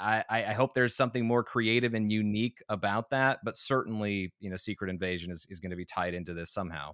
I, 0.00 0.24
I 0.50 0.52
hope 0.52 0.74
there's 0.74 0.94
something 0.96 1.26
more 1.26 1.44
creative 1.44 1.94
and 1.94 2.10
unique 2.10 2.62
about 2.68 3.10
that, 3.10 3.40
but 3.44 3.56
certainly, 3.56 4.32
you 4.40 4.50
know, 4.50 4.56
Secret 4.56 4.90
Invasion 4.90 5.30
is, 5.30 5.46
is 5.48 5.60
going 5.60 5.70
to 5.70 5.76
be 5.76 5.84
tied 5.84 6.14
into 6.14 6.34
this 6.34 6.50
somehow. 6.50 6.92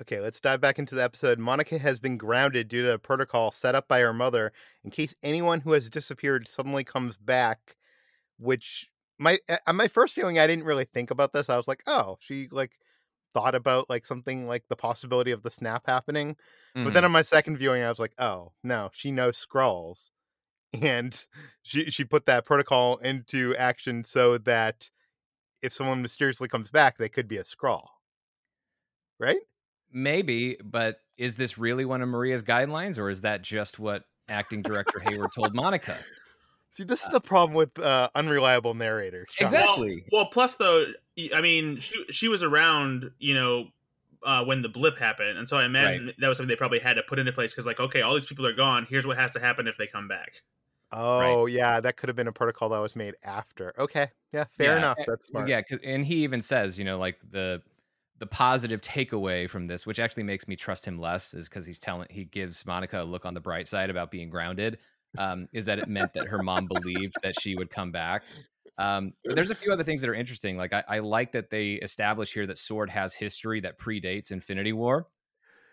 Okay, 0.00 0.20
let's 0.20 0.40
dive 0.40 0.60
back 0.60 0.78
into 0.78 0.94
the 0.94 1.02
episode. 1.02 1.38
Monica 1.40 1.76
has 1.78 1.98
been 1.98 2.16
grounded 2.16 2.68
due 2.68 2.82
to 2.82 2.94
a 2.94 2.98
protocol 2.98 3.50
set 3.50 3.74
up 3.74 3.88
by 3.88 4.00
her 4.00 4.12
mother 4.12 4.52
in 4.84 4.90
case 4.90 5.14
anyone 5.24 5.60
who 5.60 5.72
has 5.72 5.90
disappeared 5.90 6.46
suddenly 6.46 6.84
comes 6.84 7.16
back. 7.18 7.76
Which 8.38 8.90
my 9.18 9.38
uh, 9.48 9.72
my 9.72 9.88
first 9.88 10.14
feeling, 10.14 10.38
I 10.38 10.46
didn't 10.46 10.64
really 10.64 10.84
think 10.84 11.10
about 11.10 11.32
this. 11.32 11.50
I 11.50 11.56
was 11.56 11.68
like, 11.68 11.82
oh, 11.86 12.16
she 12.20 12.48
like 12.52 12.78
thought 13.34 13.54
about 13.54 13.90
like 13.90 14.06
something 14.06 14.46
like 14.46 14.64
the 14.68 14.76
possibility 14.76 15.32
of 15.32 15.42
the 15.42 15.50
snap 15.50 15.86
happening. 15.86 16.36
But 16.82 16.92
Mhm. 16.92 16.94
then 16.94 17.04
on 17.04 17.12
my 17.12 17.22
second 17.22 17.58
viewing, 17.58 17.82
I 17.82 17.88
was 17.90 17.98
like, 18.00 18.14
oh 18.18 18.52
no, 18.64 18.90
she 18.94 19.10
knows 19.12 19.44
Skrulls, 19.44 20.10
and 20.72 21.24
she 21.62 21.90
she 21.90 22.04
put 22.04 22.26
that 22.26 22.44
protocol 22.44 22.96
into 22.98 23.54
action 23.56 24.04
so 24.04 24.38
that 24.38 24.90
if 25.62 25.72
someone 25.72 26.02
mysteriously 26.02 26.48
comes 26.48 26.70
back, 26.70 26.98
they 26.98 27.08
could 27.08 27.26
be 27.28 27.36
a 27.36 27.42
Skrull. 27.42 27.86
right? 29.18 29.38
maybe, 29.92 30.56
but 30.62 31.00
is 31.16 31.36
this 31.36 31.58
really 31.58 31.84
one 31.84 32.02
of 32.02 32.08
Maria's 32.08 32.42
guidelines, 32.42 32.98
or 32.98 33.10
is 33.10 33.22
that 33.22 33.42
just 33.42 33.78
what 33.78 34.04
acting 34.28 34.62
director 34.62 35.00
Hayward 35.00 35.30
told 35.34 35.54
Monica? 35.54 35.96
See, 36.70 36.84
this 36.84 37.02
is 37.02 37.08
the 37.10 37.20
problem 37.20 37.54
with 37.54 37.78
uh, 37.78 38.10
unreliable 38.14 38.74
narrators. 38.74 39.28
Exactly. 39.40 40.04
Well, 40.12 40.22
well, 40.24 40.30
plus 40.30 40.56
though, 40.56 40.86
I 41.34 41.40
mean, 41.40 41.78
she 41.78 42.04
she 42.10 42.28
was 42.28 42.42
around, 42.42 43.10
you 43.18 43.34
know, 43.34 43.68
uh, 44.24 44.44
when 44.44 44.62
the 44.62 44.68
blip 44.68 44.98
happened, 44.98 45.38
and 45.38 45.48
so 45.48 45.56
I 45.56 45.64
imagine 45.64 46.12
that 46.18 46.28
was 46.28 46.38
something 46.38 46.48
they 46.48 46.56
probably 46.56 46.80
had 46.80 46.94
to 46.94 47.02
put 47.02 47.18
into 47.18 47.32
place 47.32 47.52
because, 47.52 47.66
like, 47.66 47.80
okay, 47.80 48.02
all 48.02 48.14
these 48.14 48.26
people 48.26 48.46
are 48.46 48.52
gone. 48.54 48.86
Here's 48.88 49.06
what 49.06 49.16
has 49.18 49.30
to 49.32 49.40
happen 49.40 49.66
if 49.68 49.76
they 49.78 49.86
come 49.86 50.08
back. 50.08 50.42
Oh 50.90 51.46
yeah, 51.46 51.80
that 51.80 51.96
could 51.96 52.08
have 52.08 52.16
been 52.16 52.28
a 52.28 52.32
protocol 52.32 52.70
that 52.70 52.78
was 52.78 52.96
made 52.96 53.14
after. 53.22 53.78
Okay, 53.78 54.08
yeah, 54.32 54.44
fair 54.44 54.76
Yeah, 54.76 54.76
enough. 54.76 55.00
That's 55.06 55.26
smart. 55.26 55.50
Yeah, 55.50 55.62
'cause- 55.62 55.78
and 55.84 56.04
he 56.04 56.24
even 56.24 56.42
says, 56.42 56.78
you 56.78 56.84
know, 56.84 56.98
like 56.98 57.18
the 57.30 57.62
the 58.18 58.26
positive 58.26 58.80
takeaway 58.80 59.48
from 59.48 59.68
this, 59.68 59.86
which 59.86 60.00
actually 60.00 60.24
makes 60.24 60.48
me 60.48 60.56
trust 60.56 60.84
him 60.84 60.98
less, 60.98 61.34
is 61.34 61.48
because 61.48 61.64
he's 61.66 61.78
telling 61.78 62.08
he 62.10 62.24
gives 62.24 62.66
Monica 62.66 63.02
a 63.02 63.04
look 63.04 63.24
on 63.24 63.34
the 63.34 63.40
bright 63.40 63.68
side 63.68 63.90
about 63.90 64.10
being 64.10 64.28
grounded. 64.30 64.78
Um, 65.16 65.48
is 65.52 65.66
that 65.66 65.78
it 65.78 65.86
meant 65.86 66.14
that 66.14 66.26
her 66.26 66.38
mom 66.40 66.66
believed 66.66 67.18
that 67.22 67.36
she 67.36 67.54
would 67.54 67.70
come 67.70 67.92
back. 67.92 68.24
Um, 68.78 69.12
there's 69.24 69.50
a 69.50 69.56
few 69.56 69.72
other 69.72 69.82
things 69.82 70.00
that 70.00 70.08
are 70.08 70.14
interesting. 70.14 70.56
Like 70.56 70.72
I, 70.72 70.84
I 70.88 70.98
like 71.00 71.32
that 71.32 71.50
they 71.50 71.72
establish 71.74 72.32
here 72.32 72.46
that 72.46 72.58
Sword 72.58 72.88
has 72.90 73.12
history 73.12 73.60
that 73.60 73.78
predates 73.78 74.30
Infinity 74.30 74.72
War, 74.72 75.08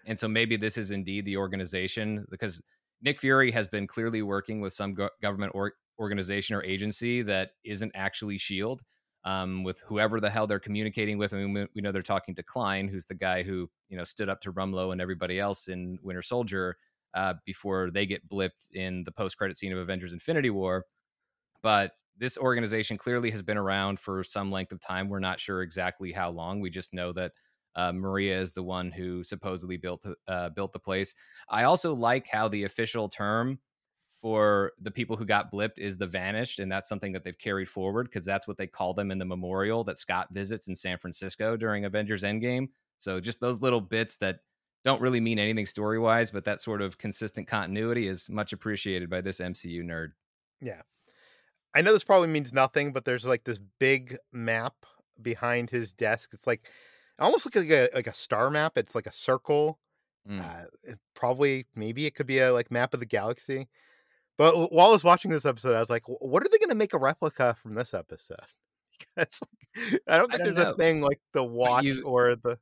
and 0.06 0.18
so 0.18 0.28
maybe 0.28 0.58
this 0.58 0.78
is 0.78 0.92
indeed 0.92 1.26
the 1.26 1.38
organization 1.38 2.26
because 2.30 2.62
Nick 3.02 3.20
Fury 3.20 3.52
has 3.52 3.68
been 3.68 3.86
clearly 3.88 4.22
working 4.22 4.60
with 4.60 4.74
some 4.74 4.94
go- 4.96 5.10
government 5.22 5.52
or- 5.54 5.74
organization 6.00 6.56
or 6.56 6.64
agency 6.64 7.22
that 7.22 7.52
isn't 7.64 7.92
actually 7.96 8.38
Shield 8.38 8.82
um, 9.26 9.64
with 9.64 9.82
whoever 9.82 10.20
the 10.20 10.30
hell 10.30 10.48
they're 10.48 10.60
communicating 10.60 11.18
with. 11.18 11.34
I 11.34 11.38
mean, 11.38 11.54
we, 11.54 11.68
we 11.76 11.82
know 11.82 11.92
they're 11.92 12.02
talking 12.02 12.36
to 12.36 12.44
Klein, 12.44 12.88
who's 12.88 13.06
the 13.06 13.16
guy 13.16 13.44
who 13.44 13.70
you 13.90 13.98
know 13.98 14.04
stood 14.04 14.30
up 14.30 14.42
to 14.42 14.54
Rumlow 14.54 14.92
and 14.92 15.02
everybody 15.02 15.40
else 15.40 15.68
in 15.68 16.00
Winter 16.02 16.22
Soldier 16.22 16.78
uh, 17.14 17.34
before 17.46 17.92
they 17.92 18.06
get 18.06 18.28
blipped 18.30 18.72
in 18.74 19.04
the 19.04 19.12
post-credit 19.12 19.58
scene 19.58 19.74
of 19.74 19.80
Avengers: 19.80 20.14
Infinity 20.14 20.52
War. 20.52 20.86
But 21.64 21.94
this 22.18 22.38
organization 22.38 22.98
clearly 22.98 23.32
has 23.32 23.42
been 23.42 23.58
around 23.58 24.00
for 24.00 24.24
some 24.24 24.52
length 24.52 24.72
of 24.72 24.80
time. 24.80 25.10
We're 25.10 25.20
not 25.20 25.40
sure 25.40 25.62
exactly 25.62 26.12
how 26.12 26.32
long. 26.32 26.60
We 26.62 26.70
just 26.70 26.94
know 26.94 27.12
that 27.14 27.34
uh, 27.76 27.92
Maria 27.92 28.40
is 28.40 28.54
the 28.54 28.64
one 28.64 28.92
who 28.92 29.24
supposedly 29.24 29.78
built 29.78 30.06
uh, 30.28 30.50
built 30.50 30.72
the 30.74 30.80
place. 30.80 31.14
I 31.50 31.64
also 31.64 31.94
like 31.94 32.28
how 32.28 32.48
the 32.48 32.64
official 32.64 33.10
term 33.10 33.60
for 34.22 34.72
the 34.82 34.92
people 34.92 35.16
who 35.16 35.26
got 35.26 35.52
blipped 35.52 35.78
is 35.78 35.98
the 35.98 36.08
vanished 36.08 36.60
and 36.60 36.72
that's 36.72 36.90
something 36.90 37.12
that 37.12 37.24
they've 37.24 37.38
carried 37.38 37.70
forward 37.70 38.06
because 38.06 38.26
that's 38.26 38.48
what 38.48 38.58
they 38.58 38.68
call 38.68 38.94
them 38.94 39.12
in 39.12 39.18
the 39.18 39.26
memorial 39.26 39.84
that 39.84 39.98
scott 39.98 40.28
visits 40.32 40.68
in 40.68 40.76
san 40.76 40.98
francisco 40.98 41.56
during 41.56 41.86
avengers 41.86 42.24
endgame 42.24 42.68
so 42.98 43.20
just 43.20 43.40
those 43.40 43.62
little 43.62 43.82
bits 43.82 44.18
that 44.18 44.40
don't 44.84 45.02
really 45.02 45.20
mean 45.20 45.38
anything 45.38 45.66
story 45.66 46.00
wise 46.00 46.32
but 46.32 46.46
that 46.46 46.62
sort 46.62 46.82
of 46.82 46.98
consistent 46.98 47.48
continuity 47.48 48.08
is 48.08 48.30
much 48.30 48.54
appreciated 48.54 49.10
by 49.10 49.22
this 49.22 49.40
mcu 49.40 49.84
nerd 49.84 50.10
Yeah. 50.62 50.82
I 51.76 51.82
know 51.82 51.92
this 51.94 52.04
probably 52.06 52.30
means 52.30 52.54
nothing, 52.54 52.94
but 52.94 53.06
there's 53.06 53.26
like 53.26 53.44
this 53.44 53.60
big 53.80 54.18
map 54.32 54.74
behind 55.22 55.70
his 55.70 55.94
desk. 55.94 56.30
It's 56.34 56.48
like 56.48 56.62
almost 57.20 57.46
like 57.46 57.70
a 57.70 57.90
like 57.94 58.08
a 58.08 58.14
star 58.14 58.50
map. 58.50 58.78
It's 58.78 58.96
like 58.96 59.08
a 59.08 59.12
circle. 59.12 59.78
Mm. 60.30 60.42
Uh, 60.42 60.94
probably 61.16 61.68
maybe 61.76 62.06
it 62.06 62.16
could 62.16 62.26
be 62.28 62.40
a 62.40 62.52
like 62.54 62.72
map 62.72 62.94
of 62.94 63.00
the 63.02 63.06
galaxy. 63.06 63.68
But 64.38 64.72
while 64.74 64.88
I 64.88 64.92
was 64.92 65.04
watching 65.04 65.32
this 65.32 65.46
episode, 65.46 65.76
I 65.76 65.80
was 65.80 65.90
like, 65.90 66.04
what 66.08 66.44
are 66.44 66.50
they 66.52 66.58
going 66.58 66.70
to 66.70 66.76
make 66.76 66.94
a 66.94 66.98
replica 66.98 67.56
from 67.62 67.72
this 67.74 67.94
episode? 67.94 68.40
Because 69.16 69.42
like, 69.92 70.02
I 70.08 70.18
don't 70.18 70.34
I 70.34 70.38
think 70.38 70.46
don't 70.46 70.54
there's 70.56 70.66
know. 70.68 70.72
a 70.72 70.78
thing 70.78 71.02
like 71.02 71.20
the 71.34 71.44
watch 71.44 71.84
you- 71.84 72.04
or 72.04 72.36
the 72.38 72.58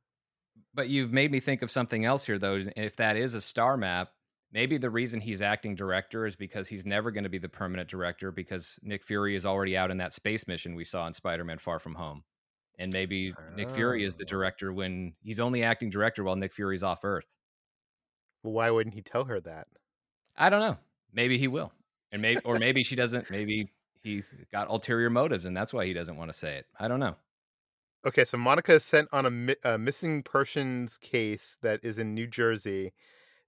But 0.74 0.88
you've 0.88 1.12
made 1.12 1.30
me 1.30 1.38
think 1.38 1.62
of 1.62 1.70
something 1.70 2.04
else 2.04 2.24
here, 2.26 2.38
though. 2.40 2.64
If 2.76 2.96
that 2.96 3.16
is 3.16 3.34
a 3.34 3.40
star 3.40 3.76
map, 3.76 4.10
maybe 4.54 4.78
the 4.78 4.88
reason 4.88 5.20
he's 5.20 5.42
acting 5.42 5.74
director 5.74 6.24
is 6.24 6.36
because 6.36 6.66
he's 6.68 6.86
never 6.86 7.10
going 7.10 7.24
to 7.24 7.28
be 7.30 7.38
the 7.38 7.48
permanent 7.48 7.88
director 7.90 8.30
because 8.30 8.78
Nick 8.82 9.02
Fury 9.02 9.34
is 9.36 9.44
already 9.44 9.76
out 9.76 9.90
in 9.90 9.98
that 9.98 10.14
space 10.14 10.46
mission 10.48 10.74
we 10.74 10.84
saw 10.84 11.06
in 11.06 11.12
Spider 11.12 11.44
Man 11.44 11.58
Far 11.58 11.78
From 11.78 11.94
Home. 11.96 12.22
And 12.78 12.92
maybe 12.92 13.34
Nick 13.54 13.70
Fury 13.70 14.04
is 14.04 14.14
the 14.14 14.24
Oh. 14.24 14.28
director 14.28 14.72
when 14.72 15.12
he's 15.22 15.38
only 15.40 15.62
acting 15.62 15.90
director 15.90 16.24
while 16.24 16.36
Nick 16.36 16.52
Fury's 16.54 16.82
off 16.82 17.04
Earth. 17.04 17.28
why 18.42 18.70
wouldn't 18.70 18.94
he 18.94 19.02
tell 19.02 19.24
her 19.24 19.40
that? 19.40 19.66
I 20.36 20.50
don't 20.50 20.60
know. 20.60 20.76
Maybe 21.12 21.38
he 21.38 21.48
will. 21.48 21.72
And 22.12 22.20
maybe, 22.20 22.40
or 22.44 22.58
maybe 22.58 22.82
she 22.82 22.94
doesn't. 22.94 23.30
Maybe 23.30 23.70
he's 24.02 24.34
got 24.52 24.68
ulterior 24.68 25.08
motives 25.10 25.46
and 25.46 25.56
that's 25.56 25.72
why 25.72 25.86
he 25.86 25.92
doesn't 25.94 26.16
want 26.16 26.30
to 26.30 26.36
say 26.38 26.56
it. 26.58 26.66
I 26.78 26.86
don't 26.88 27.00
know. 27.00 27.16
Okay, 28.06 28.24
so 28.24 28.36
Monica 28.36 28.74
is 28.74 28.84
sent 28.84 29.08
on 29.12 29.24
a, 29.26 29.30
mi- 29.30 29.56
a 29.64 29.78
missing 29.78 30.22
persons 30.22 30.98
case 30.98 31.58
that 31.62 31.82
is 31.82 31.98
in 31.98 32.14
New 32.14 32.26
Jersey. 32.26 32.92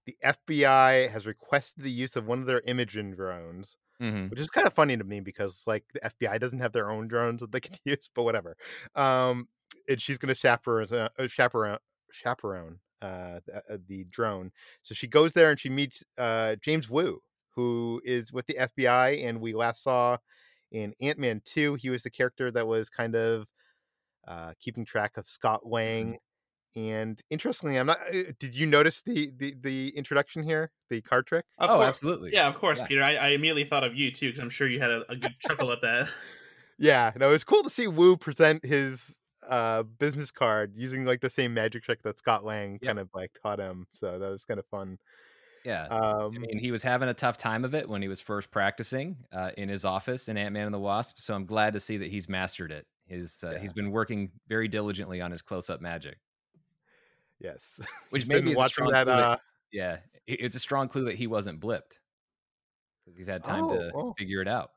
The 0.07 0.17
FBI 0.23 1.07
has 1.09 1.27
requested 1.27 1.83
the 1.85 1.91
use 1.91 2.17
of 2.17 2.25
one 2.27 2.41
of 2.41 2.47
their 2.47 2.61
imaging 2.61 3.15
drones, 3.15 3.77
hmm 3.99 4.27
which 4.29 4.39
is 4.39 4.49
kind 4.49 4.67
of 4.67 4.73
funny 4.73 4.97
to 4.97 5.03
me 5.03 5.19
because 5.21 5.63
like 5.67 5.85
the 5.93 6.03
FBI 6.05 6.39
doesn't 6.39 6.59
have 6.59 6.73
their 6.73 6.89
own 6.91 7.07
drones 7.07 7.41
that 7.41 7.51
they 7.51 7.59
can 7.61 7.77
use, 7.85 8.09
but 8.13 8.23
whatever. 8.23 8.57
Um, 8.95 9.49
and 9.89 10.01
she's 10.01 10.17
going 10.17 10.29
to 10.29 10.35
chaperone, 10.35 10.91
uh, 10.93 11.09
uh, 11.19 11.27
chaperone, 11.27 11.79
chaperone 12.11 12.79
uh, 13.01 13.41
the, 13.45 13.63
uh, 13.69 13.77
the 13.87 14.05
drone. 14.05 14.51
So 14.83 14.95
she 14.95 15.07
goes 15.07 15.33
there 15.33 15.51
and 15.51 15.59
she 15.59 15.69
meets 15.69 16.03
uh, 16.17 16.55
James 16.57 16.89
Woo, 16.89 17.21
who 17.55 18.01
is 18.05 18.33
with 18.33 18.47
the 18.47 18.57
FBI, 18.59 19.23
and 19.25 19.41
we 19.41 19.53
last 19.53 19.83
saw 19.83 20.17
in 20.71 20.93
Ant 21.01 21.19
Man 21.19 21.41
Two. 21.45 21.75
He 21.75 21.89
was 21.89 22.03
the 22.03 22.11
character 22.11 22.51
that 22.51 22.67
was 22.67 22.89
kind 22.89 23.15
of 23.15 23.47
uh, 24.27 24.53
keeping 24.59 24.85
track 24.85 25.17
of 25.17 25.27
Scott 25.27 25.65
Lang. 25.65 26.17
And 26.77 27.19
interestingly, 27.31 27.77
I'm 27.77 27.87
not. 27.87 27.97
uh, 28.13 28.31
Did 28.39 28.55
you 28.55 28.67
notice 28.67 29.01
the 29.01 29.31
the 29.35 29.55
the 29.59 29.89
introduction 29.97 30.43
here, 30.43 30.69
the 30.91 31.01
card 31.01 31.25
trick? 31.25 31.43
Of 31.57 31.71
oh, 31.71 31.73
course. 31.77 31.87
absolutely. 31.87 32.29
Yeah, 32.33 32.47
of 32.47 32.53
course, 32.55 32.77
Yeah. 32.79 32.85
Peter. 32.85 33.03
I, 33.03 33.15
I 33.15 33.27
immediately 33.29 33.63
thought 33.63 33.83
of 33.83 33.95
you 33.95 34.11
too 34.11 34.27
because 34.27 34.39
I'm 34.39 34.51
sure 34.51 34.67
you 34.67 34.79
had 34.79 34.91
a, 34.91 35.03
a 35.11 35.15
good 35.15 35.33
chuckle 35.39 35.71
at 35.71 35.81
that. 35.81 36.07
Yeah, 36.79 37.11
no, 37.15 37.31
it's 37.31 37.43
cool 37.43 37.63
to 37.63 37.71
see 37.71 37.87
Woo 37.87 38.17
present 38.17 38.63
his 38.63 39.17
uh 39.49 39.81
business 39.81 40.29
card 40.29 40.73
using 40.75 41.05
like 41.05 41.21
the 41.21 41.29
same 41.31 41.51
magic 41.55 41.81
trick 41.81 42.03
that 42.03 42.19
Scott 42.19 42.45
Lang 42.45 42.73
Yep. 42.73 42.81
kind 42.83 42.99
of 42.99 43.09
like 43.15 43.31
taught 43.41 43.57
him. 43.59 43.87
So 43.93 44.19
that 44.19 44.29
was 44.29 44.45
kind 44.45 44.59
of 44.59 44.65
fun. 44.67 44.99
Yeah. 45.65 45.85
Um, 45.87 46.33
I 46.35 46.37
mean, 46.37 46.59
he 46.59 46.69
was 46.69 46.83
having 46.83 47.09
a 47.09 47.15
tough 47.15 47.39
time 47.39 47.65
of 47.65 47.73
it 47.73 47.89
when 47.89 48.03
he 48.03 48.07
was 48.07 48.21
first 48.21 48.51
practicing 48.51 49.17
uh, 49.33 49.49
in 49.57 49.69
his 49.69 49.85
office 49.85 50.29
in 50.29 50.37
Ant 50.37 50.53
Man 50.53 50.65
and 50.65 50.73
the 50.73 50.79
Wasp. 50.79 51.15
So 51.19 51.33
I'm 51.33 51.47
glad 51.47 51.73
to 51.73 51.79
see 51.79 51.97
that 51.97 52.11
he's 52.11 52.29
mastered 52.29 52.71
it. 52.71 52.85
His 53.07 53.43
uh, 53.43 53.53
Yeah. 53.53 53.59
he's 53.59 53.73
been 53.73 53.89
working 53.89 54.29
very 54.47 54.67
diligently 54.67 55.19
on 55.19 55.31
his 55.31 55.41
close 55.41 55.71
up 55.71 55.81
magic, 55.81 56.19
yes, 57.39 57.79
which 58.09 58.23
He's 58.23 58.29
maybe 58.29 58.41
been 58.41 58.51
is 58.51 58.57
a 58.57 58.59
watching 58.59 58.71
strong 58.73 58.91
that. 58.91 59.03
clue 59.05 59.13
that- 59.15 59.23
Uh, 59.23 59.37
yeah, 59.71 59.97
it's 60.27 60.55
a 60.55 60.59
strong 60.59 60.87
clue 60.87 61.03
that 61.05 61.15
he 61.15 61.27
wasn't 61.27 61.59
blipped 61.59 61.97
because 63.05 63.17
he's 63.17 63.27
had 63.27 63.43
time 63.43 63.67
to 63.69 63.91
Oh, 63.93 63.99
oh. 64.09 64.13
figure 64.17 64.41
it 64.41 64.47
out. 64.47 64.71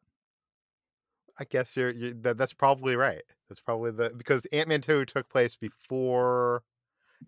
I 1.39 1.45
guess 1.45 1.77
you're, 1.77 1.91
you're 1.91 2.13
that, 2.15 2.37
that's 2.37 2.53
probably 2.53 2.97
right. 2.97 3.23
That's 3.49 3.61
probably 3.61 3.93
the 3.93 4.11
because 4.17 4.45
Ant 4.47 4.69
Man 4.69 4.81
two 4.81 5.05
took 5.05 5.29
place 5.29 5.57
before. 5.57 6.63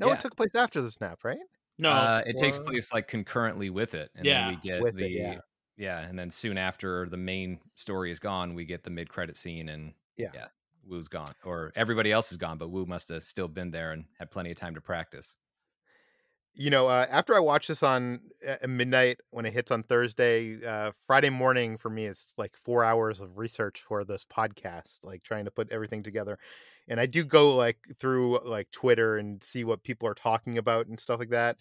No, 0.01 0.09
Yeah. 0.09 0.15
it 0.15 0.21
took 0.21 0.37
place 0.37 0.55
after 0.55 0.83
the 0.83 0.91
snap, 0.91 1.25
right? 1.25 1.39
No, 1.79 1.91
uh, 1.93 2.23
it 2.27 2.37
takes 2.37 2.59
place 2.59 2.93
like 2.93 3.09
concurrently 3.09 3.71
with 3.71 3.95
it, 3.95 4.11
and 4.15 4.27
Yeah, 4.27 4.47
then 4.47 4.55
we 4.55 4.61
get 4.71 4.83
with 4.83 4.97
the 4.97 5.05
it, 5.07 5.11
yeah. 5.13 5.39
yeah, 5.77 6.01
and 6.01 6.19
then 6.19 6.31
soon 6.31 6.59
after 6.59 7.09
the 7.09 7.17
main 7.17 7.59
story 7.77 8.11
is 8.11 8.19
gone, 8.19 8.55
we 8.55 8.65
get 8.65 8.83
the 8.83 8.91
mid 8.91 9.09
credit 9.09 9.37
scene, 9.37 9.69
and 9.71 9.95
Yeah. 10.17 10.31
yeah, 10.35 10.49
Woo's 10.87 11.09
gone, 11.09 11.35
or 11.45 11.73
everybody 11.77 12.13
else 12.13 12.33
is 12.33 12.39
gone, 12.39 12.59
but 12.59 12.71
Woo 12.71 12.87
must 12.87 13.09
have 13.11 13.23
still 13.23 13.49
been 13.49 13.71
there 13.71 13.93
and 13.93 14.05
had 14.19 14.31
plenty 14.31 14.51
of 14.51 14.57
time 14.57 14.75
to 14.75 14.81
practice. 14.81 15.37
you 16.55 16.71
know, 16.71 16.87
uh, 16.89 17.07
after 17.11 17.35
I 17.35 17.39
watch 17.41 17.67
this 17.69 17.83
on 17.83 18.21
at 18.45 18.69
midnight 18.69 19.21
when 19.31 19.47
it 19.47 19.55
hits 19.55 19.71
on 19.71 19.83
Thursday, 19.83 20.63
uh, 20.65 20.93
Friday 21.07 21.31
morning 21.31 21.79
for 21.79 21.89
me 21.89 22.05
is 22.05 22.35
like 22.37 22.55
four 22.55 22.85
hours 22.85 23.21
of 23.21 23.39
research 23.39 23.81
for 23.81 24.05
this 24.05 24.25
podcast, 24.25 24.99
like 25.03 25.23
trying 25.23 25.47
to 25.47 25.51
put 25.51 25.73
everything 25.73 26.03
together. 26.03 26.39
And 26.89 27.01
I 27.01 27.07
do 27.07 27.25
go 27.25 27.57
like 27.57 27.79
through 27.97 28.41
like 28.45 28.71
Twitter 28.71 29.17
and 29.17 29.43
see 29.43 29.65
what 29.65 29.83
people 29.83 30.07
are 30.09 30.15
talking 30.15 30.59
about 30.59 30.89
and 30.89 31.01
stuff 31.01 31.21
like 31.21 31.31
that, 31.31 31.57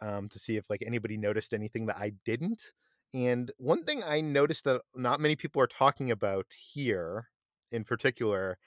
um, 0.00 0.28
to 0.28 0.38
see 0.38 0.56
if 0.56 0.70
like 0.70 0.84
anybody 0.86 1.16
noticed 1.16 1.52
anything 1.52 1.86
that 1.86 1.96
I 1.96 2.12
didn't. 2.24 2.72
And 3.14 3.50
one 3.58 3.84
thing 3.84 4.02
I 4.04 4.20
noticed 4.20 4.64
that 4.64 4.82
not 4.94 5.20
many 5.20 5.34
people 5.36 5.60
are 5.62 5.66
talking 5.66 6.12
about 6.12 6.46
here, 6.50 7.28
in 7.72 7.84
particular, 7.84 8.58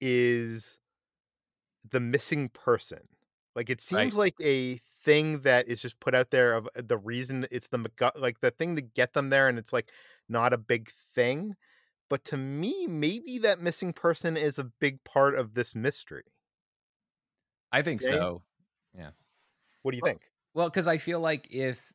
is 0.00 0.78
the 1.90 2.00
missing 2.00 2.48
person. 2.50 3.00
Like 3.54 3.70
it 3.70 3.80
seems 3.80 4.14
like 4.14 4.34
a 4.40 4.78
thing 5.02 5.40
that 5.40 5.68
is 5.68 5.82
just 5.82 5.98
put 6.00 6.14
out 6.14 6.30
there 6.30 6.54
of 6.54 6.68
uh, 6.76 6.82
the 6.86 6.98
reason 6.98 7.46
it's 7.50 7.68
the 7.68 7.84
like 8.16 8.40
the 8.40 8.50
thing 8.52 8.76
to 8.76 8.82
get 8.82 9.14
them 9.14 9.30
there, 9.30 9.48
and 9.48 9.58
it's 9.58 9.72
like 9.72 9.90
not 10.28 10.52
a 10.52 10.58
big 10.58 10.90
thing. 11.14 11.56
But 12.08 12.24
to 12.26 12.36
me, 12.36 12.86
maybe 12.86 13.38
that 13.38 13.60
missing 13.60 13.92
person 13.92 14.36
is 14.36 14.58
a 14.58 14.64
big 14.80 15.02
part 15.04 15.34
of 15.34 15.54
this 15.54 15.74
mystery. 15.74 16.24
I 17.72 17.82
think 17.82 18.00
Jay? 18.00 18.08
so. 18.08 18.42
Yeah. 18.96 19.10
What 19.82 19.90
do 19.92 19.96
you 19.96 20.02
Well- 20.02 20.12
think? 20.12 20.22
Well, 20.54 20.68
because 20.70 20.88
I 20.88 20.98
feel 20.98 21.20
like 21.20 21.48
if 21.50 21.92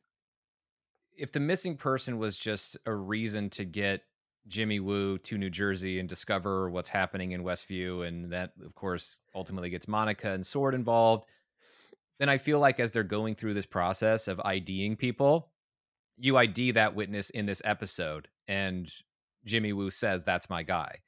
if 1.16 1.32
the 1.32 1.40
missing 1.40 1.76
person 1.76 2.18
was 2.18 2.36
just 2.36 2.76
a 2.86 2.94
reason 2.94 3.48
to 3.50 3.64
get 3.64 4.02
Jimmy 4.46 4.80
Woo 4.80 5.18
to 5.18 5.38
New 5.38 5.50
Jersey 5.50 5.98
and 5.98 6.08
discover 6.08 6.68
what's 6.68 6.88
happening 6.88 7.32
in 7.32 7.44
Westview, 7.44 8.06
and 8.06 8.32
that 8.32 8.52
of 8.64 8.74
course 8.74 9.20
ultimately 9.34 9.70
gets 9.70 9.88
Monica 9.88 10.32
and 10.32 10.46
Sword 10.46 10.74
involved, 10.74 11.26
then 12.18 12.28
I 12.28 12.38
feel 12.38 12.60
like 12.60 12.78
as 12.78 12.90
they're 12.90 13.02
going 13.02 13.34
through 13.34 13.54
this 13.54 13.66
process 13.66 14.28
of 14.28 14.40
IDing 14.44 14.96
people, 14.96 15.50
you 16.16 16.36
ID 16.36 16.72
that 16.72 16.94
witness 16.94 17.30
in 17.30 17.46
this 17.46 17.62
episode, 17.64 18.28
and 18.46 18.92
Jimmy 19.44 19.72
Woo 19.72 19.90
says 19.90 20.24
that's 20.24 20.50
my 20.50 20.62
guy. 20.62 20.98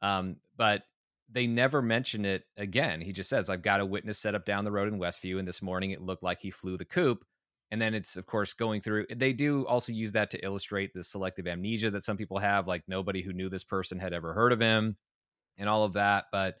Um, 0.00 0.36
but 0.56 0.84
they 1.30 1.46
never 1.46 1.82
mention 1.82 2.24
it 2.24 2.44
again. 2.56 3.00
He 3.00 3.12
just 3.12 3.28
says, 3.28 3.50
I've 3.50 3.62
got 3.62 3.80
a 3.80 3.86
witness 3.86 4.18
set 4.18 4.34
up 4.34 4.44
down 4.44 4.64
the 4.64 4.70
road 4.70 4.92
in 4.92 4.98
Westview, 4.98 5.38
and 5.38 5.46
this 5.46 5.60
morning 5.60 5.90
it 5.90 6.00
looked 6.00 6.22
like 6.22 6.40
he 6.40 6.50
flew 6.50 6.76
the 6.76 6.84
coop. 6.84 7.24
And 7.70 7.82
then 7.82 7.94
it's, 7.94 8.16
of 8.16 8.26
course, 8.26 8.52
going 8.54 8.80
through. 8.80 9.06
They 9.14 9.32
do 9.32 9.66
also 9.66 9.92
use 9.92 10.12
that 10.12 10.30
to 10.30 10.44
illustrate 10.44 10.94
the 10.94 11.02
selective 11.02 11.46
amnesia 11.48 11.90
that 11.90 12.04
some 12.04 12.16
people 12.16 12.38
have, 12.38 12.68
like 12.68 12.84
nobody 12.86 13.22
who 13.22 13.32
knew 13.32 13.48
this 13.48 13.64
person 13.64 13.98
had 13.98 14.12
ever 14.12 14.32
heard 14.32 14.52
of 14.52 14.60
him 14.60 14.96
and 15.58 15.68
all 15.68 15.84
of 15.84 15.94
that. 15.94 16.26
But 16.30 16.56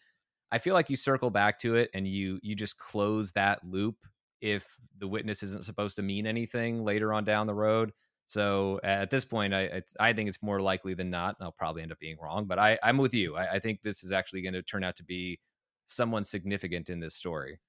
I 0.50 0.58
feel 0.58 0.74
like 0.74 0.90
you 0.90 0.96
circle 0.96 1.30
back 1.30 1.58
to 1.60 1.76
it 1.76 1.90
and 1.94 2.06
you 2.06 2.40
you 2.42 2.54
just 2.54 2.78
close 2.78 3.32
that 3.32 3.64
loop 3.64 3.96
if 4.40 4.66
the 4.98 5.08
witness 5.08 5.42
isn't 5.42 5.64
supposed 5.64 5.96
to 5.96 6.02
mean 6.02 6.26
anything 6.26 6.84
later 6.84 7.12
on 7.12 7.24
down 7.24 7.46
the 7.46 7.54
road. 7.54 7.92
So 8.26 8.80
at 8.82 9.10
this 9.10 9.24
point, 9.24 9.54
I 9.54 9.82
I 10.00 10.12
think 10.12 10.28
it's 10.28 10.42
more 10.42 10.60
likely 10.60 10.94
than 10.94 11.10
not. 11.10 11.36
and 11.38 11.44
I'll 11.44 11.52
probably 11.52 11.82
end 11.82 11.92
up 11.92 11.98
being 11.98 12.16
wrong, 12.20 12.46
but 12.46 12.58
I, 12.58 12.78
I'm 12.82 12.98
with 12.98 13.14
you. 13.14 13.36
I, 13.36 13.54
I 13.54 13.58
think 13.60 13.82
this 13.82 14.02
is 14.02 14.12
actually 14.12 14.42
going 14.42 14.54
to 14.54 14.62
turn 14.62 14.82
out 14.82 14.96
to 14.96 15.04
be 15.04 15.38
someone 15.86 16.24
significant 16.24 16.90
in 16.90 16.98
this 16.98 17.14
story. 17.14 17.60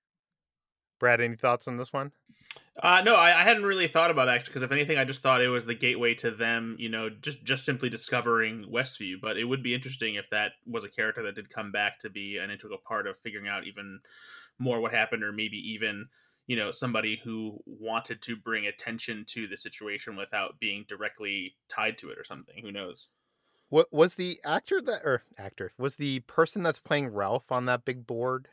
Brad, 0.99 1.21
any 1.21 1.35
thoughts 1.35 1.67
on 1.67 1.77
this 1.77 1.93
one? 1.93 2.11
Uh, 2.81 3.01
no, 3.03 3.15
I, 3.15 3.39
I 3.39 3.43
hadn't 3.43 3.63
really 3.63 3.87
thought 3.87 4.11
about 4.11 4.25
that 4.25 4.45
because 4.45 4.61
if 4.61 4.71
anything, 4.71 4.99
I 4.99 5.03
just 5.03 5.23
thought 5.23 5.41
it 5.41 5.47
was 5.47 5.65
the 5.65 5.73
gateway 5.73 6.13
to 6.15 6.29
them, 6.29 6.75
you 6.77 6.89
know, 6.89 7.09
just 7.09 7.43
just 7.43 7.65
simply 7.65 7.89
discovering 7.89 8.65
Westview. 8.71 9.15
But 9.19 9.37
it 9.37 9.45
would 9.45 9.63
be 9.63 9.73
interesting 9.73 10.15
if 10.15 10.29
that 10.29 10.51
was 10.65 10.83
a 10.83 10.89
character 10.89 11.23
that 11.23 11.35
did 11.35 11.49
come 11.49 11.71
back 11.71 11.99
to 11.99 12.09
be 12.09 12.37
an 12.37 12.51
integral 12.51 12.77
part 12.87 13.07
of 13.07 13.17
figuring 13.19 13.47
out 13.47 13.65
even 13.65 13.99
more 14.59 14.79
what 14.79 14.93
happened, 14.93 15.23
or 15.23 15.31
maybe 15.31 15.57
even 15.57 16.07
you 16.45 16.55
know 16.55 16.69
somebody 16.69 17.15
who 17.15 17.59
wanted 17.65 18.21
to 18.21 18.35
bring 18.35 18.67
attention 18.67 19.25
to 19.29 19.47
the 19.47 19.57
situation 19.57 20.15
without 20.15 20.59
being 20.59 20.85
directly 20.87 21.55
tied 21.69 21.97
to 21.97 22.11
it 22.11 22.19
or 22.19 22.23
something. 22.23 22.61
Who 22.61 22.71
knows? 22.71 23.07
What 23.69 23.91
was 23.91 24.15
the 24.15 24.39
actor 24.45 24.81
that 24.81 25.01
or 25.03 25.23
actor 25.39 25.71
was 25.79 25.97
the 25.97 26.19
person 26.21 26.61
that's 26.61 26.79
playing 26.79 27.09
Ralph 27.09 27.51
on 27.51 27.65
that 27.65 27.85
big 27.85 28.05
board? 28.05 28.49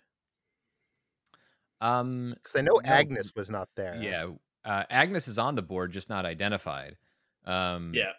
Um, 1.81 2.35
Because 2.35 2.57
I 2.57 2.63
know 2.63 2.81
Agnes 2.85 3.35
was 3.35 3.51
not 3.51 3.69
there. 3.77 3.97
yeah, 4.03 4.29
uh, 4.65 4.85
Agnes 4.91 5.29
is 5.29 5.39
on 5.39 5.55
the 5.55 5.63
board, 5.63 5.93
just 5.93 6.09
not 6.09 6.25
identified. 6.27 6.97
Um, 7.45 7.93
Yeah, 7.95 8.13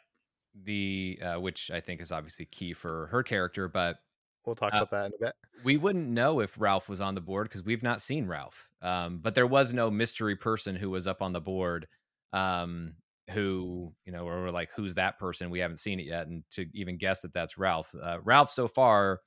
the 0.54 1.20
uh, 1.22 1.40
which 1.42 1.72
I 1.72 1.82
think 1.82 2.02
is 2.02 2.12
obviously 2.12 2.46
key 2.46 2.74
for 2.74 3.08
her 3.08 3.24
character, 3.24 3.68
but 3.68 3.98
we'll 4.46 4.56
talk 4.56 4.74
Uh, 4.74 4.78
about 4.78 4.92
that 4.92 5.06
in 5.08 5.14
a 5.16 5.18
bit. 5.28 5.36
we 5.64 5.78
wouldn't 5.78 6.08
know 6.08 6.40
if 6.42 6.60
Ralph 6.60 6.88
was 6.90 7.02
on 7.02 7.16
the 7.16 7.22
board 7.22 7.48
because 7.50 7.64
we've 7.64 7.84
not 7.84 8.02
seen 8.02 8.28
Ralph. 8.28 8.70
Um, 8.82 9.20
but 9.20 9.36
there 9.36 9.48
was 9.48 9.74
no 9.74 9.90
mystery 9.92 10.36
person 10.36 10.76
who 10.76 10.90
was 10.90 11.08
up 11.08 11.22
on 11.22 11.34
the 11.34 11.42
board. 11.42 11.88
Um, 12.34 12.96
who 13.32 13.96
you 14.06 14.12
know, 14.12 14.28
or 14.28 14.44
we're 14.44 14.52
like, 14.52 14.70
who's 14.76 14.96
that 14.96 15.18
person? 15.18 15.50
We 15.50 15.60
haven't 15.60 15.78
seen 15.78 16.00
it 16.00 16.06
yet, 16.06 16.28
and 16.28 16.44
to 16.52 16.68
even 16.74 16.98
guess 16.98 17.22
that 17.22 17.34
that's 17.34 17.58
Ralph. 17.58 17.94
Uh, 17.96 18.20
Ralph 18.24 18.52
so 18.52 18.68
far 18.68 19.22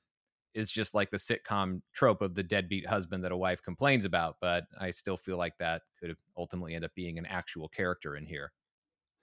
is 0.53 0.71
just 0.71 0.93
like 0.93 1.11
the 1.11 1.17
sitcom 1.17 1.81
trope 1.93 2.21
of 2.21 2.33
the 2.35 2.43
deadbeat 2.43 2.85
husband 2.85 3.23
that 3.23 3.31
a 3.31 3.37
wife 3.37 3.61
complains 3.61 4.05
about. 4.05 4.37
But 4.41 4.65
I 4.79 4.91
still 4.91 5.17
feel 5.17 5.37
like 5.37 5.57
that 5.59 5.83
could 5.99 6.15
ultimately 6.37 6.75
end 6.75 6.85
up 6.85 6.91
being 6.95 7.17
an 7.17 7.25
actual 7.25 7.67
character 7.67 8.15
in 8.15 8.25
here. 8.25 8.51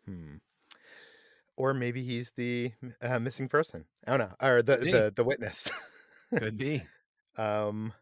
Hmm. 0.06 0.36
Or 1.56 1.72
maybe 1.74 2.02
he's 2.02 2.32
the 2.36 2.72
uh, 3.00 3.18
missing 3.18 3.48
person. 3.48 3.84
I 4.06 4.16
don't 4.16 4.28
know. 4.28 4.48
Or 4.48 4.62
the 4.62 4.76
the, 4.76 5.12
the 5.14 5.24
witness. 5.24 5.70
Could 6.36 6.58
be. 6.58 6.82
um. 7.36 7.92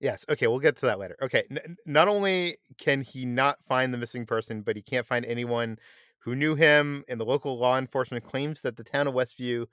Yes. 0.00 0.24
Okay. 0.28 0.46
We'll 0.46 0.60
get 0.60 0.76
to 0.78 0.86
that 0.86 0.98
later. 0.98 1.16
Okay. 1.22 1.44
N- 1.50 1.76
not 1.84 2.08
only 2.08 2.56
can 2.78 3.02
he 3.02 3.26
not 3.26 3.62
find 3.64 3.92
the 3.92 3.98
missing 3.98 4.24
person, 4.24 4.62
but 4.62 4.74
he 4.74 4.82
can't 4.82 5.06
find 5.06 5.26
anyone 5.26 5.78
who 6.20 6.34
knew 6.34 6.54
him, 6.54 7.04
and 7.08 7.18
the 7.20 7.24
local 7.24 7.58
law 7.58 7.78
enforcement 7.78 8.24
claims 8.24 8.60
that 8.62 8.76
the 8.76 8.84
town 8.84 9.06
of 9.06 9.14
Westview 9.14 9.66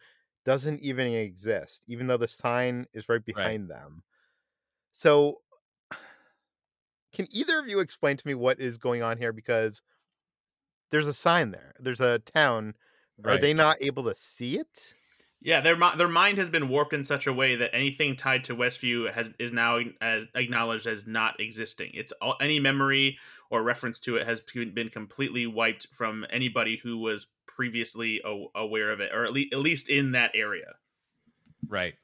doesn't 0.45 0.81
even 0.81 1.07
exist, 1.07 1.83
even 1.87 2.07
though 2.07 2.17
the 2.17 2.27
sign 2.27 2.85
is 2.93 3.09
right 3.09 3.23
behind 3.23 3.69
them. 3.69 4.03
So, 4.91 5.41
can 7.13 7.27
either 7.31 7.59
of 7.59 7.67
you 7.67 7.79
explain 7.79 8.17
to 8.17 8.27
me 8.27 8.33
what 8.33 8.59
is 8.59 8.77
going 8.77 9.03
on 9.03 9.17
here? 9.17 9.33
Because 9.33 9.81
there's 10.91 11.07
a 11.07 11.13
sign 11.13 11.51
there. 11.51 11.73
There's 11.79 12.01
a 12.01 12.19
town. 12.19 12.75
Are 13.25 13.37
they 13.37 13.53
not 13.53 13.77
able 13.81 14.03
to 14.03 14.15
see 14.15 14.57
it? 14.57 14.93
yeah. 15.41 15.61
Their 15.61 15.77
their 15.97 16.07
mind 16.07 16.37
has 16.37 16.49
been 16.49 16.69
warped 16.69 16.93
in 16.93 17.03
such 17.03 17.27
a 17.27 17.33
way 17.33 17.55
that 17.55 17.71
anything 17.73 18.15
tied 18.15 18.43
to 18.45 18.55
Westview 18.55 19.11
has 19.11 19.31
is 19.39 19.51
now 19.51 19.79
as 20.01 20.25
acknowledged 20.35 20.87
as 20.87 21.05
not 21.07 21.39
existing. 21.39 21.91
It's 21.93 22.11
all, 22.21 22.35
any 22.39 22.59
memory 22.59 23.17
or 23.49 23.63
reference 23.63 23.99
to 23.99 24.15
it 24.17 24.27
has 24.27 24.41
been 24.41 24.89
completely 24.89 25.47
wiped 25.47 25.87
from 25.93 26.25
anybody 26.29 26.77
who 26.77 26.97
was 26.97 27.27
previously 27.47 28.21
a- 28.25 28.45
aware 28.55 28.91
of 28.91 28.99
it, 28.99 29.11
or 29.13 29.23
at, 29.25 29.33
le- 29.33 29.45
at 29.51 29.59
least 29.59 29.89
in 29.89 30.11
that 30.11 30.31
area. 30.33 30.75
right. 31.67 31.95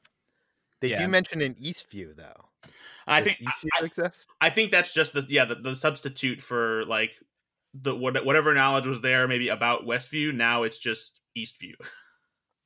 They 0.80 0.90
Yeah. 0.90 1.04
do 1.04 1.08
mention 1.08 1.40
an 1.40 1.54
Eastview 1.54 2.14
though. 2.16 2.48
I 3.06 3.20
Does 3.20 3.28
think 3.28 3.38
Eastview 3.40 3.68
I, 3.80 3.84
exist. 3.84 4.28
I 4.40 4.50
think 4.50 4.70
that's 4.70 4.92
just 4.92 5.12
the 5.14 5.24
yeah 5.28 5.44
the, 5.44 5.54
the 5.54 5.76
substitute 5.76 6.42
for 6.42 6.84
like 6.86 7.12
the 7.74 7.94
what, 7.94 8.22
whatever 8.24 8.52
knowledge 8.54 8.86
was 8.86 9.00
there 9.00 9.26
maybe 9.26 9.48
about 9.48 9.84
Westview. 9.86 10.34
Now 10.34 10.62
it's 10.64 10.78
just 10.78 11.20
Eastview. 11.36 11.74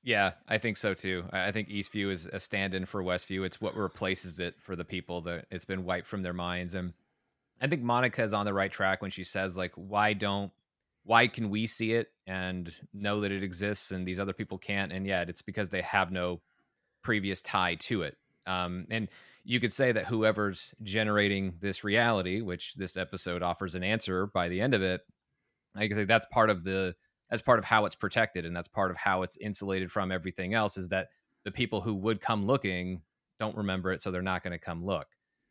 Yeah, 0.05 0.33
I 0.49 0.59
think 0.59 0.77
so 0.77 0.95
too. 0.95 1.25
I 1.33 1.49
I 1.49 1.53
think 1.53 1.69
Eastview 1.69 2.11
is 2.11 2.27
a 2.27 2.39
stand-in 2.41 2.87
for 2.87 3.03
Westview. 3.03 3.45
It's 3.45 3.61
what 3.61 3.75
replaces 3.75 4.39
it 4.41 4.55
for 4.63 4.77
the 4.77 4.85
people 4.85 5.21
that 5.23 5.47
it's 5.51 5.65
been 5.67 5.85
wiped 5.85 6.07
from 6.07 6.23
their 6.23 6.33
minds. 6.33 6.75
And 6.75 6.95
I 7.61 7.67
think 7.67 7.83
Monica 7.83 8.23
is 8.23 8.33
on 8.33 8.47
the 8.47 8.55
right 8.55 8.71
track 8.71 9.03
when 9.03 9.11
she 9.11 9.25
says, 9.25 9.57
like, 9.57 9.73
why 9.75 10.13
don't 10.13 10.53
why 11.05 11.27
can 11.27 11.49
we 11.49 11.67
see 11.67 11.93
it 11.95 12.09
and 12.27 12.71
know 12.93 13.23
that 13.23 13.33
it 13.33 13.43
exists 13.43 13.93
and 13.93 14.07
these 14.07 14.21
other 14.21 14.35
people 14.35 14.59
can't? 14.59 14.93
And 14.93 15.07
yet 15.07 15.31
it's 15.31 15.41
because 15.41 15.71
they 15.71 15.81
have 15.81 16.13
no 16.13 16.43
previous 17.03 17.41
tie 17.41 17.77
to 17.77 18.03
it. 18.03 18.19
Um, 18.47 18.87
and 18.91 19.09
you 19.43 19.59
could 19.59 19.73
say 19.73 19.93
that 19.93 20.05
whoever's 20.05 20.75
generating 20.83 21.55
this 21.61 21.83
reality, 21.83 22.43
which 22.43 22.75
this 22.75 22.99
episode 22.99 23.43
offers 23.43 23.75
an 23.75 23.83
answer 23.83 24.27
by 24.27 24.49
the 24.49 24.61
end 24.61 24.75
of 24.75 24.83
it, 24.83 25.01
I 25.75 25.89
can 25.89 25.97
say 25.97 26.05
that's 26.05 26.27
part 26.27 26.51
of 26.51 26.65
the 26.65 26.95
that's 27.31 27.43
part 27.43 27.59
of 27.59 27.65
how 27.65 27.87
it's 27.87 27.95
protected 27.95 28.45
and 28.45 28.55
that's 28.55 28.69
part 28.69 28.91
of 28.91 28.97
how 28.99 29.23
it's 29.23 29.37
insulated 29.39 29.91
from 29.91 30.13
everything 30.13 30.55
else 30.55 30.77
is 30.77 30.89
that 30.89 31.09
the 31.45 31.51
people 31.51 31.81
who 31.81 31.95
would 31.95 32.21
come 32.21 32.47
looking 32.47 33.03
don't 33.39 33.57
remember 33.57 33.93
it 33.93 34.03
so 34.03 34.11
they're 34.11 34.23
not 34.23 34.43
going 34.43 34.53
to 34.53 34.59
come 34.59 34.85
look 34.85 35.07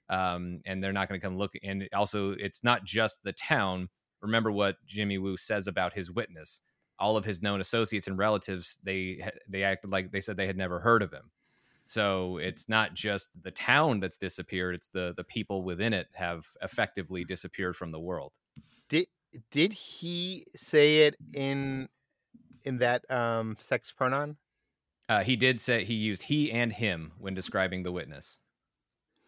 um, 0.09 0.61
and 0.65 0.83
they're 0.83 0.93
not 0.93 1.09
going 1.09 1.19
to 1.19 1.25
come 1.25 1.37
look 1.37 1.53
and 1.63 1.87
also 1.93 2.31
it's 2.31 2.63
not 2.63 2.83
just 2.83 3.23
the 3.23 3.33
town. 3.33 3.89
Remember 4.21 4.51
what 4.51 4.77
jimmy 4.85 5.17
woo 5.17 5.37
says 5.37 5.67
about 5.67 5.93
his 5.93 6.11
witness. 6.11 6.61
All 6.99 7.17
of 7.17 7.25
his 7.25 7.41
known 7.41 7.61
associates 7.61 8.07
and 8.07 8.17
relatives 8.17 8.77
they 8.83 9.23
they 9.47 9.63
acted 9.63 9.91
like 9.91 10.11
they 10.11 10.21
said 10.21 10.37
they 10.37 10.47
had 10.47 10.57
never 10.57 10.79
heard 10.79 11.01
of 11.03 11.11
him. 11.11 11.31
So 11.85 12.37
it's 12.37 12.67
not 12.67 12.93
just 12.93 13.29
the 13.41 13.51
town 13.51 13.99
that's 13.99 14.17
disappeared 14.17 14.75
it's 14.75 14.89
the 14.89 15.13
the 15.15 15.23
people 15.23 15.63
within 15.63 15.93
it 15.93 16.07
have 16.13 16.45
effectively 16.61 17.23
disappeared 17.23 17.75
from 17.75 17.91
the 17.91 17.99
world. 17.99 18.33
Did 18.89 19.07
did 19.51 19.73
he 19.73 20.45
say 20.55 21.05
it 21.05 21.15
in 21.33 21.89
in 22.63 22.77
that 22.79 23.09
um 23.11 23.57
sex 23.59 23.91
pronoun? 23.91 24.37
uh, 25.09 25.23
he 25.23 25.35
did 25.35 25.61
say 25.61 25.83
he 25.83 25.93
used 25.93 26.23
he 26.23 26.51
and 26.51 26.73
him 26.73 27.13
when 27.17 27.33
describing 27.33 27.83
the 27.83 27.91
witness 27.91 28.39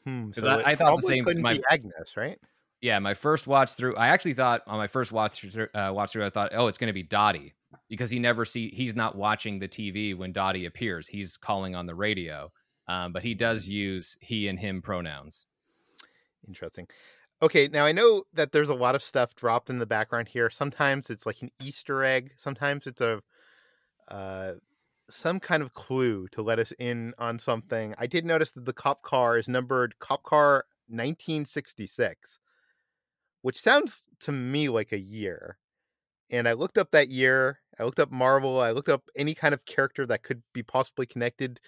Hmm, 0.05 0.31
so 0.31 0.47
I- 0.49 0.71
I 0.71 0.75
thought 0.75 0.95
the 0.95 1.01
same- 1.07 1.25
Couldn't 1.25 1.41
my- 1.41 1.57
be 1.57 1.63
Agnes, 1.69 2.15
right? 2.17 2.39
Yeah, 2.81 2.99
my 2.99 3.13
first 3.13 3.45
watch 3.47 3.71
through, 3.73 3.95
I 3.97 4.07
actually 4.07 4.33
thought 4.35 4.61
on 4.65 4.77
my 4.77 4.87
first 4.87 5.11
watch 5.11 5.41
through, 5.41 5.67
uh, 5.73 5.91
watch 5.93 6.13
through, 6.13 6.25
I 6.25 6.29
thought, 6.29 6.51
oh, 6.53 6.67
it's 6.67 6.77
going 6.77 6.87
to 6.87 6.93
be 6.93 7.03
Dottie 7.03 7.53
because 7.89 8.09
he 8.09 8.19
never 8.19 8.45
see, 8.45 8.69
he's 8.69 8.95
not 8.95 9.15
watching 9.15 9.59
the 9.59 9.67
TV 9.67 10.15
when 10.15 10.31
Dottie 10.31 10.65
appears. 10.65 11.07
He's 11.07 11.35
calling 11.35 11.75
on 11.75 11.87
the 11.87 11.95
radio, 11.95 12.51
um, 12.87 13.11
but 13.11 13.21
he 13.23 13.33
does 13.33 13.67
use 13.67 14.17
he 14.21 14.47
and 14.47 14.57
him 14.57 14.81
pronouns. 14.81 15.45
Interesting. 16.47 16.87
Okay, 17.41 17.67
now 17.67 17.85
I 17.85 17.91
know 17.91 18.23
that 18.33 18.53
there's 18.53 18.69
a 18.69 18.75
lot 18.75 18.95
of 18.95 19.03
stuff 19.03 19.35
dropped 19.35 19.69
in 19.69 19.77
the 19.77 19.85
background 19.85 20.29
here. 20.29 20.49
Sometimes 20.49 21.09
it's 21.09 21.25
like 21.25 21.41
an 21.41 21.51
Easter 21.61 22.03
egg. 22.03 22.31
Sometimes 22.37 22.87
it's 22.87 23.01
a 23.01 23.21
uh, 24.07 24.53
some 25.09 25.39
kind 25.39 25.63
of 25.63 25.73
clue 25.73 26.27
to 26.29 26.41
let 26.41 26.59
us 26.59 26.71
in 26.73 27.13
on 27.17 27.39
something. 27.39 27.95
I 27.97 28.07
did 28.07 28.25
notice 28.25 28.51
that 28.51 28.65
the 28.65 28.73
cop 28.73 29.01
car 29.01 29.37
is 29.37 29.49
numbered 29.49 29.97
cop 29.99 30.23
car 30.23 30.65
1966, 30.87 32.39
which 33.41 33.59
sounds 33.59 34.03
to 34.21 34.31
me 34.31 34.69
like 34.69 34.91
a 34.91 34.99
year. 34.99 35.57
And 36.31 36.47
I 36.47 36.53
looked 36.53 36.77
up 36.77 36.91
that 36.91 37.09
year. 37.09 37.59
I 37.79 37.83
looked 37.83 37.99
up 37.99 38.11
Marvel. 38.11 38.61
I 38.61 38.71
looked 38.71 38.89
up 38.89 39.09
any 39.15 39.33
kind 39.35 39.53
of 39.53 39.65
character 39.65 40.05
that 40.07 40.23
could 40.23 40.43
be 40.53 40.63
possibly 40.63 41.05
connected 41.05 41.59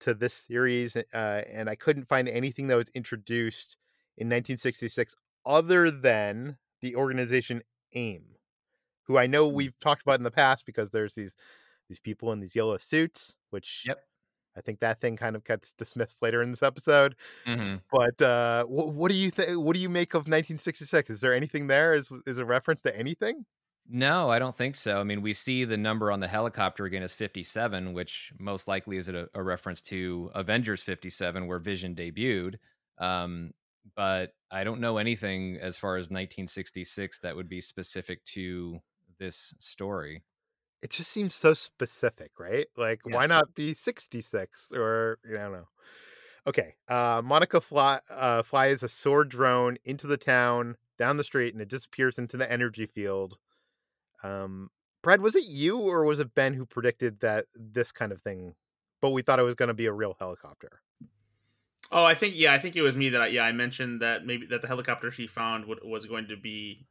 to 0.00 0.14
this 0.14 0.34
series, 0.34 0.96
uh, 0.96 1.44
and 1.48 1.70
I 1.70 1.76
couldn't 1.76 2.08
find 2.08 2.28
anything 2.28 2.68
that 2.68 2.76
was 2.76 2.90
introduced 2.90 3.76
in 4.18 4.28
1966 4.28 5.16
other 5.46 5.90
than 5.90 6.58
the 6.82 6.96
organization 6.96 7.62
AIM, 7.94 8.36
who 9.06 9.18
I 9.18 9.26
know 9.26 9.48
Mm. 9.48 9.48
we've 9.48 9.78
talked 9.78 10.02
about 10.02 10.20
in 10.20 10.24
the 10.24 10.30
past 10.30 10.66
because 10.66 10.90
there's 10.90 11.14
these 11.14 11.36
these 11.92 12.00
people 12.00 12.32
in 12.32 12.40
these 12.40 12.56
yellow 12.56 12.78
suits, 12.78 13.36
which 13.50 13.86
Yep. 13.86 14.04
I 14.56 14.60
think 14.62 14.80
that 14.80 15.00
thing 15.00 15.16
kind 15.16 15.36
of 15.36 15.44
gets 15.44 15.72
dismissed 15.72 16.22
later 16.22 16.42
in 16.42 16.50
this 16.50 16.62
episode. 16.62 17.16
hmm 17.46 17.82
But 17.92 18.20
uh, 18.22 18.64
what, 18.66 18.94
what 18.94 19.10
do 19.12 19.16
you 19.18 19.30
think? 19.30 19.58
What 19.60 19.74
do 19.76 19.82
you 19.82 19.90
make 19.90 20.14
of 20.14 20.28
1966? 20.28 21.10
Is 21.10 21.20
there 21.22 21.34
anything 21.34 21.68
there? 21.68 21.94
Is 21.94 22.12
is 22.26 22.38
a 22.38 22.46
reference 22.46 22.82
to 22.82 22.96
anything? 22.98 23.46
No, 23.88 24.30
I 24.30 24.38
don't 24.38 24.56
think 24.56 24.74
so. 24.76 25.00
I 25.00 25.04
mean, 25.04 25.22
we 25.22 25.32
see 25.32 25.64
the 25.64 25.76
number 25.76 26.10
on 26.12 26.20
the 26.20 26.28
helicopter 26.28 26.84
again 26.84 27.02
is 27.02 27.12
57, 27.12 27.92
which 27.92 28.32
most 28.38 28.68
likely 28.68 28.96
is 28.96 29.08
a, 29.08 29.28
a 29.34 29.42
reference 29.42 29.82
to 29.82 30.30
Avengers 30.34 30.82
57, 30.82 31.46
where 31.46 31.58
Vision 31.58 31.94
debuted. 31.94 32.56
Um, 32.98 33.52
but 33.96 34.34
I 34.50 34.62
don't 34.64 34.80
know 34.80 34.98
anything 34.98 35.56
as 35.60 35.76
far 35.76 35.96
as 35.96 36.04
1966 36.04 37.18
that 37.20 37.34
would 37.34 37.48
be 37.48 37.60
specific 37.60 38.24
to 38.26 38.80
this 39.18 39.52
story. 39.58 40.22
It 40.82 40.90
just 40.90 41.10
seems 41.10 41.34
so 41.34 41.54
specific, 41.54 42.32
right? 42.38 42.66
Like, 42.76 43.00
Yeah. 43.06 43.14
why 43.14 43.26
not 43.26 43.54
be 43.54 43.72
66 43.74 44.72
or 44.72 45.18
I 45.28 45.32
don't 45.34 45.52
know. 45.52 45.68
Okay, 46.46 46.74
uh, 46.88 47.22
Monica 47.24 47.60
fly, 47.60 48.00
uh, 48.10 48.42
flies 48.42 48.82
a 48.82 48.88
sword 48.88 49.28
drone 49.28 49.78
into 49.84 50.08
the 50.08 50.16
town, 50.16 50.76
down 50.98 51.16
the 51.16 51.24
street, 51.24 51.54
and 51.54 51.62
it 51.62 51.68
disappears 51.68 52.18
into 52.18 52.36
the 52.36 52.50
energy 52.50 52.86
field. 52.86 53.38
Um, 54.24 54.70
Brad, 55.02 55.20
was 55.20 55.36
it 55.36 55.46
you 55.48 55.78
or 55.78 56.04
was 56.04 56.18
it 56.18 56.34
Ben 56.34 56.54
who 56.54 56.66
predicted 56.66 57.20
that 57.20 57.46
this 57.54 57.92
kind 57.92 58.10
of 58.10 58.20
thing? 58.22 58.54
But 59.00 59.10
we 59.10 59.22
thought 59.22 59.38
it 59.38 59.44
was 59.44 59.54
going 59.54 59.68
to 59.68 59.74
be 59.74 59.86
a 59.86 59.92
real 59.92 60.16
helicopter. 60.18 60.80
Oh, 61.90 62.04
I 62.04 62.14
think 62.14 62.34
yeah, 62.36 62.52
I 62.54 62.58
think 62.58 62.74
it 62.74 62.82
was 62.82 62.96
me 62.96 63.10
that 63.10 63.20
I, 63.20 63.26
yeah 63.28 63.42
I 63.44 63.52
mentioned 63.52 64.00
that 64.00 64.24
maybe 64.24 64.46
that 64.46 64.62
the 64.62 64.68
helicopter 64.68 65.10
she 65.10 65.26
found 65.26 65.66
would, 65.66 65.80
was 65.84 66.06
going 66.06 66.28
to 66.28 66.36
be 66.36 66.86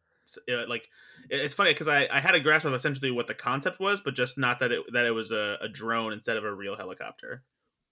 uh, 0.49 0.67
like 0.67 0.89
it's 1.29 1.53
funny 1.53 1.71
because 1.73 1.87
I, 1.87 2.07
I 2.11 2.19
had 2.19 2.35
a 2.35 2.39
grasp 2.39 2.65
of 2.65 2.73
essentially 2.73 3.11
what 3.11 3.27
the 3.27 3.35
concept 3.35 3.79
was, 3.79 4.01
but 4.01 4.15
just 4.15 4.37
not 4.37 4.59
that 4.59 4.71
it 4.71 4.83
that 4.93 5.05
it 5.05 5.11
was 5.11 5.31
a, 5.31 5.57
a 5.61 5.69
drone 5.69 6.13
instead 6.13 6.37
of 6.37 6.43
a 6.45 6.53
real 6.53 6.75
helicopter. 6.75 7.43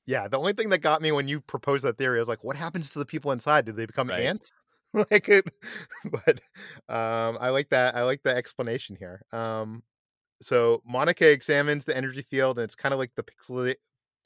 Yeah, 0.05 0.27
the 0.27 0.39
only 0.39 0.53
thing 0.53 0.69
that 0.69 0.79
got 0.79 1.01
me 1.01 1.11
when 1.11 1.27
you 1.27 1.39
proposed 1.41 1.83
that 1.85 1.97
theory, 1.97 2.17
I 2.17 2.21
was 2.21 2.29
like, 2.29 2.43
what 2.43 2.55
happens 2.55 2.91
to 2.93 2.99
the 2.99 3.05
people 3.05 3.31
inside? 3.31 3.65
Do 3.65 3.71
they 3.71 3.85
become 3.85 4.09
Right. 4.09 4.15
ants? 4.15 4.51
like 4.93 5.29
it, 5.29 5.45
but 6.05 6.39
um, 6.93 7.37
I 7.39 7.49
like 7.49 7.69
that. 7.69 7.95
I 7.95 8.03
like 8.03 8.23
the 8.23 8.35
explanation 8.35 8.95
here. 8.95 9.23
Um, 9.31 9.83
so 10.41 10.81
Monica 10.85 11.31
examines 11.31 11.85
the 11.85 11.97
energy 11.97 12.21
field, 12.23 12.59
and 12.59 12.65
it's 12.65 12.75
kind 12.75 12.93
of 12.93 12.99
like 12.99 13.15
the 13.15 13.23
pixel 13.23 13.75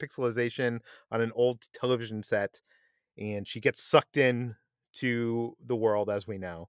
pixelization 0.00 0.80
on 1.12 1.20
an 1.22 1.32
old 1.34 1.64
television 1.74 2.22
set, 2.22 2.60
and 3.18 3.46
she 3.48 3.60
gets 3.60 3.82
sucked 3.82 4.16
in 4.18 4.56
to 4.94 5.56
the 5.60 5.76
world 5.76 6.10
as 6.10 6.26
we 6.26 6.38
know. 6.38 6.68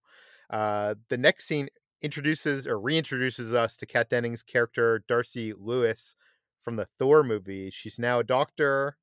Uh, 0.50 0.96
the 1.10 1.18
next 1.18 1.46
scene 1.46 1.70
introduces 2.02 2.68
or 2.68 2.78
reintroduces 2.80 3.54
us 3.54 3.76
to 3.78 3.86
Kat 3.86 4.10
Dennings' 4.10 4.44
character 4.44 5.04
Darcy 5.08 5.54
Lewis 5.54 6.16
from 6.62 6.76
the 6.76 6.88
Thor 7.00 7.24
movie. 7.24 7.70
She's 7.70 8.00
now 8.00 8.20
a 8.20 8.24
doctor. 8.24 8.98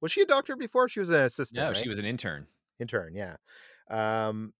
Was 0.00 0.12
she 0.12 0.22
a 0.22 0.26
doctor 0.26 0.56
before? 0.56 0.88
She 0.88 1.00
was 1.00 1.10
an 1.10 1.22
assistant. 1.22 1.60
No, 1.60 1.68
right? 1.68 1.76
she 1.76 1.88
was 1.88 1.98
an 1.98 2.04
intern. 2.04 2.46
intern. 2.78 3.14
Yeah. 3.14 3.36
Um, 3.90 4.52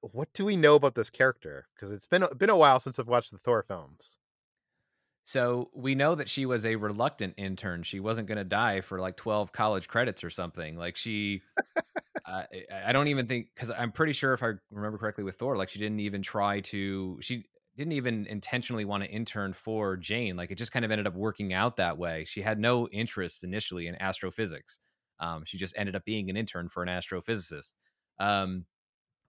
what 0.00 0.32
do 0.32 0.44
we 0.44 0.56
know 0.56 0.74
about 0.76 0.94
this 0.94 1.10
character? 1.10 1.66
Because 1.74 1.92
it's 1.92 2.06
been 2.06 2.24
been 2.36 2.50
a 2.50 2.56
while 2.56 2.80
since 2.80 2.98
I've 2.98 3.08
watched 3.08 3.32
the 3.32 3.38
Thor 3.38 3.64
films. 3.66 4.16
So 5.30 5.70
we 5.72 5.94
know 5.94 6.16
that 6.16 6.28
she 6.28 6.44
was 6.44 6.66
a 6.66 6.74
reluctant 6.74 7.34
intern. 7.36 7.84
She 7.84 8.00
wasn't 8.00 8.26
going 8.26 8.38
to 8.38 8.44
die 8.44 8.80
for 8.80 8.98
like 8.98 9.16
12 9.16 9.52
college 9.52 9.86
credits 9.86 10.24
or 10.24 10.30
something. 10.30 10.76
Like 10.76 10.96
she, 10.96 11.42
I 12.26 12.46
I- 12.72 12.88
I 12.88 12.92
don't 12.92 13.06
even 13.06 13.28
think, 13.28 13.50
because 13.54 13.70
I'm 13.70 13.92
pretty 13.92 14.12
sure 14.12 14.34
if 14.34 14.42
I 14.42 14.54
remember 14.72 14.98
correctly 14.98 15.22
with 15.22 15.36
Thor, 15.36 15.56
like 15.56 15.68
she 15.68 15.78
didn't 15.78 16.00
even 16.00 16.20
try 16.20 16.58
to, 16.62 17.16
she 17.22 17.44
didn't 17.76 17.92
even 17.92 18.26
intentionally 18.26 18.84
want 18.84 19.04
to 19.04 19.08
intern 19.08 19.52
for 19.52 19.96
Jane. 19.96 20.34
Like 20.36 20.50
it 20.50 20.56
just 20.56 20.72
kind 20.72 20.84
of 20.84 20.90
ended 20.90 21.06
up 21.06 21.14
working 21.14 21.52
out 21.52 21.76
that 21.76 21.96
way. 21.96 22.24
She 22.24 22.42
had 22.42 22.58
no 22.58 22.88
interest 22.88 23.44
initially 23.44 23.86
in 23.86 23.94
astrophysics. 24.02 24.80
Um, 25.20 25.44
she 25.44 25.58
just 25.58 25.76
ended 25.76 25.94
up 25.94 26.04
being 26.04 26.28
an 26.28 26.36
intern 26.36 26.68
for 26.68 26.82
an 26.82 26.88
astrophysicist. 26.88 27.74
Um, 28.18 28.66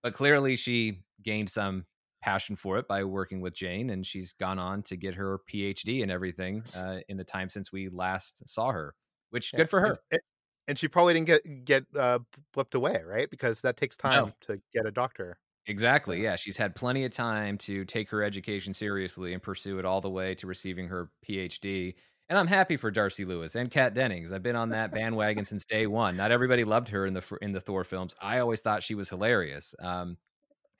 but 0.03 0.13
clearly 0.13 0.55
she 0.55 1.03
gained 1.23 1.49
some 1.49 1.85
passion 2.21 2.55
for 2.55 2.77
it 2.77 2.87
by 2.87 3.03
working 3.03 3.41
with 3.41 3.53
Jane, 3.55 3.89
and 3.89 4.05
she's 4.05 4.33
gone 4.33 4.59
on 4.59 4.83
to 4.83 4.95
get 4.95 5.15
her 5.15 5.39
PhD 5.51 6.01
and 6.03 6.11
everything 6.11 6.63
uh, 6.73 6.99
in 7.09 7.17
the 7.17 7.23
time 7.23 7.49
since 7.49 7.71
we 7.71 7.89
last 7.89 8.47
saw 8.47 8.71
her. 8.71 8.95
Which 9.31 9.53
Yeah, 9.53 9.61
good 9.61 9.69
for 9.69 9.81
her. 9.81 10.03
And, 10.11 10.21
and 10.67 10.77
she 10.77 10.87
probably 10.87 11.13
didn't 11.13 11.27
get 11.27 11.65
get 11.65 11.85
uh, 11.95 12.19
blipped 12.55 12.75
away, 12.75 13.01
right? 13.05 13.29
Because 13.29 13.61
that 13.61 13.77
takes 13.77 13.97
time 13.97 14.23
No. 14.25 14.35
to 14.41 14.61
get 14.73 14.85
a 14.85 14.91
doctor. 14.91 15.37
Exactly. 15.67 16.21
Yeah, 16.23 16.35
she's 16.37 16.57
had 16.57 16.75
plenty 16.75 17.05
of 17.05 17.11
time 17.11 17.57
to 17.59 17.85
take 17.85 18.09
her 18.09 18.23
education 18.23 18.73
seriously 18.73 19.33
and 19.33 19.41
pursue 19.43 19.77
it 19.77 19.85
all 19.85 20.01
the 20.01 20.09
way 20.09 20.33
to 20.35 20.47
receiving 20.47 20.87
her 20.87 21.11
PhD. 21.27 21.95
And 22.29 22.39
I'm 22.39 22.47
happy 22.47 22.77
for 22.77 22.89
Darcy 22.89 23.25
Lewis 23.25 23.55
and 23.55 23.69
Kat 23.69 23.93
Dennings. 23.93 24.31
I've 24.31 24.41
been 24.41 24.55
on 24.55 24.69
that 24.69 24.91
bandwagon 24.93 25.45
since 25.45 25.63
day 25.65 25.85
one. 25.85 26.17
Not 26.17 26.31
everybody 26.31 26.63
loved 26.63 26.87
her 26.89 27.05
in 27.05 27.13
the 27.13 27.37
in 27.41 27.51
the 27.51 27.61
Thor 27.61 27.83
films. 27.83 28.15
I 28.19 28.39
always 28.39 28.61
thought 28.61 28.81
she 28.83 28.95
was 28.95 29.09
hilarious, 29.09 29.75
um, 29.79 30.17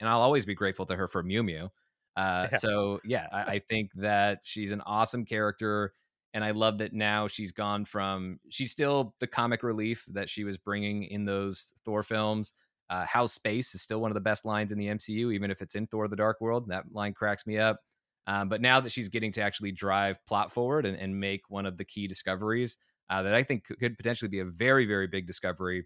and 0.02 0.10
I'll 0.10 0.20
always 0.20 0.46
be 0.46 0.54
grateful 0.56 0.86
to 0.88 0.96
her 0.98 1.08
for 1.08 1.24
Mew 1.24 1.44
Mew. 1.44 1.70
Uh, 2.18 2.50
Yeah. 2.52 2.58
So 2.58 3.00
yeah, 3.06 3.28
I, 3.32 3.44
I 3.44 3.60
think 3.70 3.92
that 3.96 4.40
she's 4.44 4.74
an 4.74 4.82
awesome 4.82 5.24
character, 5.24 5.94
and 6.34 6.44
I 6.44 6.52
love 6.52 6.80
that 6.80 6.92
now 6.92 7.30
she's 7.30 7.54
gone 7.54 7.86
from 7.86 8.40
she's 8.50 8.72
still 8.72 9.16
the 9.20 9.28
comic 9.28 9.64
relief 9.64 10.06
that 10.12 10.30
she 10.30 10.44
was 10.44 10.58
bringing 10.58 11.04
in 11.04 11.24
those 11.24 11.74
Thor 11.86 12.04
films. 12.04 12.54
Uh, 12.90 13.06
How's 13.06 13.32
space 13.32 13.74
is 13.74 13.82
still 13.82 14.02
one 14.02 14.12
of 14.12 14.16
the 14.16 14.22
best 14.22 14.44
lines 14.44 14.74
in 14.74 14.78
the 14.78 14.88
MCU, 14.88 15.34
even 15.34 15.50
if 15.50 15.62
it's 15.62 15.76
in 15.76 15.88
Thor: 15.88 16.10
The 16.10 16.18
Dark 16.18 16.42
World. 16.42 16.68
That 16.68 16.92
line 16.92 17.14
cracks 17.14 17.48
me 17.48 17.58
up. 17.58 17.80
Um, 18.28 18.50
but 18.50 18.62
now 18.62 18.80
that 18.80 18.92
she's 18.92 19.10
getting 19.10 19.32
to 19.34 19.42
actually 19.42 19.72
drive 19.72 20.24
plot 20.26 20.52
forward 20.52 20.86
and, 20.86 20.98
and 20.98 21.18
make 21.18 21.42
one 21.50 21.66
of 21.66 21.78
the 21.78 21.86
key 21.86 22.08
discoveries 22.08 22.78
uh, 23.10 23.24
that 23.24 23.34
I 23.34 23.44
think 23.44 23.66
could 23.66 23.98
potentially 23.98 24.30
be 24.30 24.40
a 24.40 24.46
very, 24.46 24.86
very 24.86 25.08
big 25.08 25.26
discovery, 25.26 25.86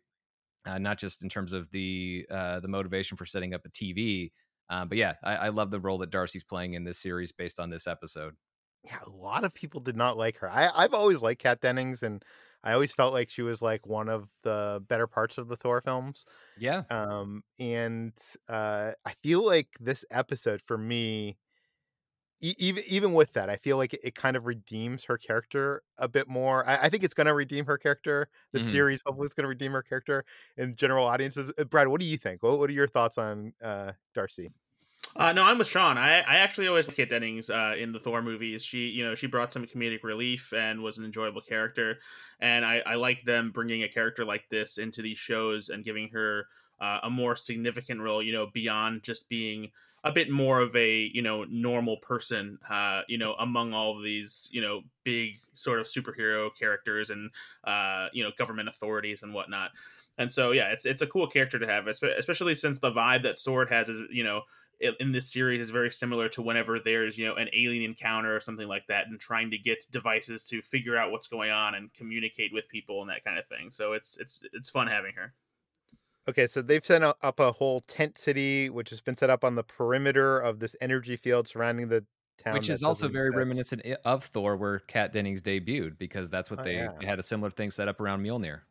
uh, 0.66 0.78
not 0.80 0.98
just 0.98 1.24
in 1.24 1.30
terms 1.30 1.54
of 1.54 1.70
the 1.72 2.26
uh, 2.30 2.60
the 2.60 2.68
motivation 2.68 3.18
for 3.18 3.26
setting 3.26 3.54
up 3.54 3.66
a 3.66 3.70
TV, 3.70 4.34
uh, 4.70 4.86
but 4.86 4.98
yeah, 4.98 5.16
I, 5.24 5.36
I 5.36 5.50
love 5.50 5.72
the 5.72 5.80
role 5.80 5.98
that 6.00 6.10
Darcy's 6.12 6.44
playing 6.44 6.74
in 6.74 6.84
this 6.84 7.00
series 7.00 7.32
based 7.32 7.60
on 7.60 7.70
this 7.70 7.88
episode. 7.88 8.36
Yeah, 8.84 9.00
a 9.04 9.10
lot 9.10 9.44
of 9.44 9.54
people 9.54 9.80
did 9.82 9.96
not 9.96 10.18
like 10.18 10.38
her. 10.38 10.50
I, 10.50 10.70
I've 10.74 10.94
always 10.94 11.22
liked 11.22 11.42
Kat 11.42 11.60
Dennings, 11.62 12.04
and 12.04 12.24
I 12.64 12.74
always 12.74 12.94
felt 12.94 13.14
like 13.14 13.30
she 13.30 13.42
was 13.42 13.62
like 13.62 13.86
one 13.88 14.10
of 14.10 14.30
the 14.44 14.84
better 14.88 15.08
parts 15.08 15.38
of 15.38 15.48
the 15.48 15.58
Thor 15.58 15.82
films. 15.82 16.26
Yeah, 16.56 16.86
Um, 16.90 17.44
and 17.60 18.14
uh, 18.50 18.94
I 19.06 19.14
feel 19.24 19.46
like 19.46 19.70
this 19.80 20.06
episode 20.12 20.62
for 20.62 20.78
me, 20.78 21.38
even 22.42 22.84
even 22.88 23.14
with 23.14 23.34
that, 23.34 23.50
I 23.50 23.58
feel 23.58 23.78
like 23.78 23.94
it, 23.94 24.02
it 24.04 24.16
kind 24.16 24.36
of 24.38 24.46
redeems 24.46 25.04
her 25.06 25.18
character 25.18 25.84
a 25.98 26.08
bit 26.08 26.28
more. 26.28 26.68
I, 26.68 26.84
I 26.84 26.90
think 26.90 27.04
it's 27.04 27.14
going 27.14 27.28
to 27.28 27.34
redeem 27.34 27.66
her 27.66 27.78
character. 27.78 28.28
The 28.52 28.60
Mhm. 28.60 28.62
series 28.62 29.02
hopefully 29.06 29.26
is 29.26 29.34
going 29.34 29.44
to 29.44 29.50
redeem 29.50 29.72
her 29.72 29.84
character 29.84 30.26
in 30.58 30.76
general 30.76 31.06
audiences. 31.08 31.52
Uh, 31.58 31.64
Brad, 31.66 31.88
what 31.88 32.02
do 32.02 32.08
you 32.08 32.18
think? 32.18 32.44
What, 32.44 32.60
what 32.60 32.70
are 32.70 32.74
your 32.74 32.88
thoughts 32.88 33.18
on 33.18 33.54
uh, 33.62 33.94
Darcy? 34.14 34.52
Uh, 35.16 35.32
no, 35.32 35.44
I'm 35.46 35.58
with 35.58 35.68
Sean. 35.68 35.98
I, 35.98 36.20
I 36.22 36.38
actually 36.38 36.68
always 36.68 36.88
like 36.88 36.98
Kate 36.98 37.10
Dennings 37.10 37.50
uh, 37.50 37.76
in 37.78 37.94
the 37.94 38.00
Thor 38.00 38.22
movies. 38.22 38.64
She, 38.66 38.88
you 38.90 39.06
know, 39.06 39.16
she 39.16 39.28
brought 39.28 39.54
some 39.54 39.66
comedic 39.66 40.04
relief 40.04 40.52
and 40.52 40.84
was 40.84 40.98
an 40.98 41.06
enjoyable 41.06 41.42
character. 41.42 42.00
And 42.42 42.66
I, 42.66 42.80
I 42.86 42.96
like 42.96 43.24
them 43.24 43.52
bringing 43.52 43.84
a 43.84 43.88
character 43.88 44.26
like 44.26 44.50
this 44.50 44.78
into 44.78 45.02
these 45.02 45.18
shows 45.18 45.70
and 45.70 45.86
giving 45.86 46.10
her 46.10 46.48
uh, 46.82 47.00
a 47.04 47.10
more 47.10 47.38
significant 47.38 48.02
role. 48.02 48.22
You 48.22 48.34
know, 48.34 48.48
beyond 48.54 49.04
just 49.04 49.30
being 49.30 49.72
a 50.06 50.12
bit 50.12 50.30
more 50.30 50.62
of 50.62 50.74
a 50.76 51.10
you 51.14 51.22
know 51.22 51.44
normal 51.46 51.98
person. 51.98 52.60
Uh, 52.70 53.02
you 53.08 53.18
know, 53.18 53.34
among 53.40 53.74
all 53.74 53.98
of 53.98 54.04
these 54.04 54.48
you 54.52 54.62
know 54.62 54.82
big 55.04 55.40
sort 55.56 55.80
of 55.80 55.88
superhero 55.88 56.50
characters 56.58 57.10
and 57.10 57.32
uh, 57.66 58.08
you 58.14 58.24
know 58.24 58.32
government 58.38 58.70
authorities 58.70 59.24
and 59.24 59.34
whatnot. 59.34 59.72
And 60.18 60.32
so 60.32 60.52
yeah, 60.52 60.72
it's 60.72 60.86
it's 60.86 61.02
a 61.02 61.08
cool 61.08 61.28
character 61.28 61.60
to 61.60 61.68
have, 61.68 61.88
especially 61.88 62.56
since 62.56 62.80
the 62.80 62.92
vibe 62.92 63.24
that 63.24 63.38
Sword 63.38 63.70
has 63.70 63.90
is 63.90 64.04
you 64.12 64.24
know 64.24 64.44
in 65.00 65.12
this 65.12 65.32
series 65.32 65.62
is 65.62 65.70
very 65.70 65.92
similar 65.92 66.30
to 66.30 66.42
whenever 66.42 66.80
there's 66.80 67.18
you 67.18 67.26
know 67.26 67.36
an 67.36 67.50
alien 67.54 67.84
encounter 67.84 68.36
or 68.36 68.40
something 68.40 68.68
like 68.68 68.86
that 68.88 69.08
and 69.08 69.20
trying 69.20 69.50
to 69.50 69.58
get 69.58 69.86
devices 69.90 70.44
to 70.44 70.62
figure 70.62 70.98
out 70.98 71.12
what's 71.12 71.28
going 71.28 71.50
on 71.50 71.76
and 71.76 71.94
communicate 71.94 72.52
with 72.54 72.68
people 72.68 73.02
and 73.02 73.10
that 73.10 73.24
kind 73.24 73.40
of 73.40 73.48
thing 73.48 73.72
so 73.72 73.94
it's 73.94 74.18
it's 74.18 74.40
it's 74.52 74.70
fun 74.70 74.88
having 74.88 75.14
her 75.14 75.34
Okay, 76.28 76.48
so 76.48 76.62
they've 76.62 76.84
set 76.86 77.04
up 77.04 77.40
a 77.40 77.52
whole 77.52 77.82
tent 77.82 78.18
city, 78.18 78.70
which 78.70 78.90
has 78.90 79.00
been 79.02 79.16
set 79.16 79.30
up 79.30 79.44
on 79.44 79.56
the 79.56 79.64
perimeter 79.64 80.40
of 80.40 80.60
this 80.60 80.76
energy 80.82 81.16
field 81.16 81.48
surrounding 81.48 81.88
the 81.88 82.04
town. 82.44 82.54
which 82.56 82.70
is 82.70 82.82
also 82.84 83.08
very 83.08 83.28
exist. 83.28 83.38
reminiscent 83.38 83.86
of 84.06 84.24
Thor, 84.26 84.58
where 84.58 84.80
Kat 84.80 85.14
Dennings 85.14 85.42
debuted, 85.44 85.98
because 86.00 86.30
that's 86.32 86.50
what 86.50 86.62
Oh, 86.62 86.64
they, 86.64 86.76
yeah. 86.76 86.90
they 87.00 87.06
had 87.06 87.20
a 87.20 87.24
similar 87.24 87.52
thing 87.52 87.70
set 87.70 87.88
up 87.88 88.00
around 88.02 88.24
Mjolnir. 88.24 88.62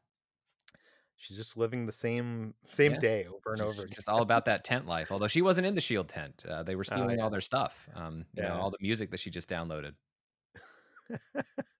She's 1.16 1.36
just 1.36 1.56
living 1.56 1.86
the 1.86 1.92
same 1.92 2.54
same 2.66 2.94
Yeah. 2.94 2.98
day 2.98 3.26
over 3.26 3.52
and 3.52 3.60
over. 3.62 3.86
just 3.86 4.08
all 4.08 4.20
about 4.20 4.46
that 4.46 4.64
tent 4.64 4.86
life. 4.86 5.12
Although 5.12 5.28
she 5.28 5.40
wasn't 5.42 5.66
in 5.68 5.76
the 5.76 5.80
Shield 5.80 6.08
tent, 6.08 6.44
uh, 6.46 6.64
they 6.64 6.74
were 6.74 6.80
Oh, 6.90 6.92
stealing 6.92 7.18
yeah. 7.18 7.24
all 7.24 7.30
their 7.30 7.40
stuff. 7.40 7.88
Um, 7.94 8.26
you 8.34 8.42
know, 8.42 8.54
all 8.60 8.70
the 8.72 8.78
music 8.80 9.12
that 9.12 9.20
she 9.20 9.30
just 9.30 9.48
downloaded. 9.48 9.94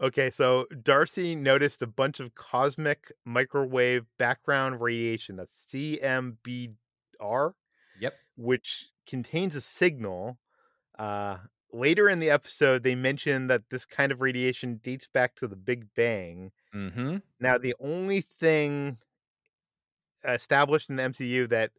Okay, 0.00 0.30
so 0.30 0.66
Darcy 0.82 1.34
noticed 1.36 1.82
a 1.82 1.86
bunch 1.86 2.20
of 2.20 2.34
cosmic 2.34 3.12
microwave 3.24 4.06
background 4.18 4.80
radiation, 4.80 5.36
that's 5.36 5.66
CMBR, 5.72 7.54
Yep. 8.00 8.14
which 8.36 8.88
contains 9.06 9.56
a 9.56 9.60
signal. 9.60 10.38
Uh, 10.98 11.38
later 11.72 12.08
in 12.08 12.18
the 12.20 12.30
episode, 12.30 12.82
they 12.82 12.94
mention 12.94 13.46
that 13.48 13.68
this 13.70 13.84
kind 13.86 14.12
of 14.12 14.20
radiation 14.20 14.76
dates 14.82 15.06
back 15.06 15.34
to 15.36 15.46
the 15.48 15.56
Big 15.56 15.86
Bang. 15.94 16.52
Mm-hmm. 16.74 17.18
Now, 17.40 17.58
the 17.58 17.74
only 17.80 18.20
thing 18.20 18.98
established 20.24 20.90
in 20.90 20.96
the 20.96 21.02
MCU 21.04 21.48
that 21.48 21.70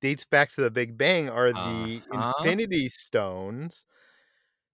dates 0.00 0.24
back 0.24 0.52
to 0.52 0.60
the 0.60 0.70
Big 0.70 0.96
Bang 0.96 1.28
are 1.28 1.52
the 1.52 2.00
Uh-huh. 2.12 2.32
Infinity 2.40 2.88
Stones. 2.88 3.86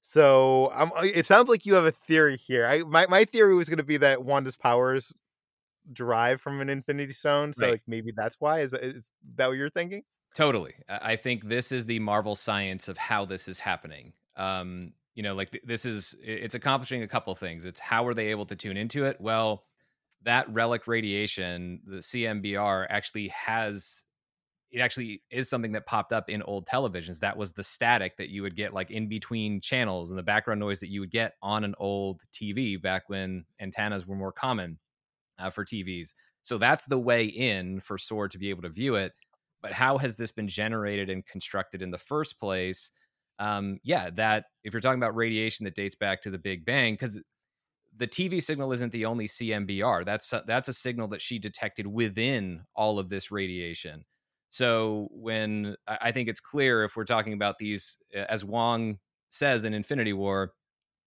So 0.06 0.70
um, 0.74 0.92
it 1.02 1.24
sounds 1.24 1.48
like 1.48 1.64
you 1.64 1.72
have 1.74 1.86
a 1.86 1.90
theory 1.90 2.36
here. 2.36 2.66
I 2.66 2.80
my, 2.80 3.06
my 3.08 3.24
theory 3.24 3.54
was 3.54 3.70
going 3.70 3.78
to 3.78 3.84
be 3.84 3.96
that 3.96 4.22
Wanda's 4.22 4.54
powers 4.58 5.14
derive 5.90 6.42
from 6.42 6.60
an 6.60 6.68
Infinity 6.68 7.14
Stone. 7.14 7.54
So 7.54 7.64
Right. 7.64 7.72
like 7.72 7.82
maybe 7.86 8.12
that's 8.14 8.36
why. 8.38 8.60
Is, 8.60 8.74
is 8.74 9.12
that 9.36 9.48
what 9.48 9.56
you're 9.56 9.70
thinking? 9.70 10.02
Totally. 10.36 10.74
I 10.90 11.12
I 11.12 11.16
think 11.16 11.48
this 11.48 11.72
is 11.72 11.86
the 11.86 12.00
Marvel 12.00 12.34
science 12.34 12.88
of 12.88 12.98
how 12.98 13.24
this 13.24 13.48
is 13.48 13.60
happening. 13.60 14.12
Um, 14.36 14.92
you 15.14 15.22
know, 15.22 15.34
like 15.34 15.52
th- 15.52 15.64
this 15.66 15.86
is 15.86 16.14
it's 16.22 16.54
accomplishing 16.54 17.02
a 17.02 17.08
couple 17.08 17.34
things. 17.34 17.64
It's 17.64 17.80
how 17.80 18.06
are 18.06 18.12
they 18.12 18.26
able 18.26 18.44
to 18.46 18.56
tune 18.56 18.76
into 18.76 19.06
it? 19.06 19.18
Well, 19.22 19.64
that 20.24 20.52
relic 20.52 20.86
radiation, 20.86 21.80
the 21.86 22.02
CMBR 22.02 22.86
actually 22.90 23.28
has 23.28 24.03
it 24.74 24.80
actually 24.80 25.22
is 25.30 25.48
something 25.48 25.70
that 25.70 25.86
popped 25.86 26.12
up 26.12 26.28
in 26.28 26.42
old 26.42 26.66
televisions. 26.66 27.20
That 27.20 27.36
was 27.36 27.52
the 27.52 27.62
static 27.62 28.16
that 28.16 28.30
you 28.30 28.42
would 28.42 28.56
get 28.56 28.74
like 28.74 28.90
in 28.90 29.08
between 29.08 29.60
channels 29.60 30.10
and 30.10 30.18
the 30.18 30.22
background 30.24 30.58
noise 30.58 30.80
that 30.80 30.90
you 30.90 30.98
would 30.98 31.12
get 31.12 31.34
on 31.40 31.62
an 31.62 31.76
old 31.78 32.22
TV 32.32 32.82
back 32.82 33.04
when 33.08 33.44
antennas 33.60 34.04
were 34.04 34.16
more 34.16 34.32
common 34.32 34.80
uh, 35.38 35.48
for 35.48 35.64
TVs. 35.64 36.14
So 36.42 36.58
that's 36.58 36.86
the 36.86 36.98
way 36.98 37.26
in 37.26 37.82
for 37.82 37.96
Sword 37.96 38.32
to 38.32 38.38
be 38.38 38.50
able 38.50 38.62
to 38.62 38.68
view 38.68 38.96
it. 38.96 39.12
But 39.62 39.72
how 39.72 39.96
has 39.98 40.16
this 40.16 40.32
been 40.32 40.48
generated 40.48 41.08
and 41.08 41.24
constructed 41.24 41.80
in 41.80 41.92
the 41.92 41.96
first 41.96 42.40
place? 42.40 42.90
Um, 43.38 43.78
yeah, 43.84 44.10
that 44.14 44.46
if 44.64 44.72
you're 44.74 44.80
talking 44.80 45.00
about 45.00 45.14
radiation 45.14 45.64
that 45.64 45.76
dates 45.76 45.94
back 45.94 46.20
to 46.22 46.30
the 46.30 46.38
Big 46.38 46.64
Bang, 46.64 46.94
because 46.94 47.20
the 47.96 48.08
TV 48.08 48.42
signal 48.42 48.72
isn't 48.72 48.90
the 48.90 49.04
only 49.04 49.28
CMBR. 49.28 50.04
That's 50.04 50.32
a, 50.32 50.42
that's 50.48 50.68
a 50.68 50.74
signal 50.74 51.06
that 51.08 51.22
she 51.22 51.38
detected 51.38 51.86
within 51.86 52.64
all 52.74 52.98
of 52.98 53.08
this 53.08 53.30
radiation. 53.30 54.04
So 54.54 55.08
when 55.10 55.74
I 55.88 56.12
think 56.12 56.28
it's 56.28 56.38
clear 56.38 56.84
if 56.84 56.94
we're 56.94 57.02
talking 57.02 57.32
about 57.32 57.58
these, 57.58 57.98
as 58.14 58.44
Wong 58.44 59.00
says 59.28 59.64
in 59.64 59.74
Infinity 59.74 60.12
War, 60.12 60.52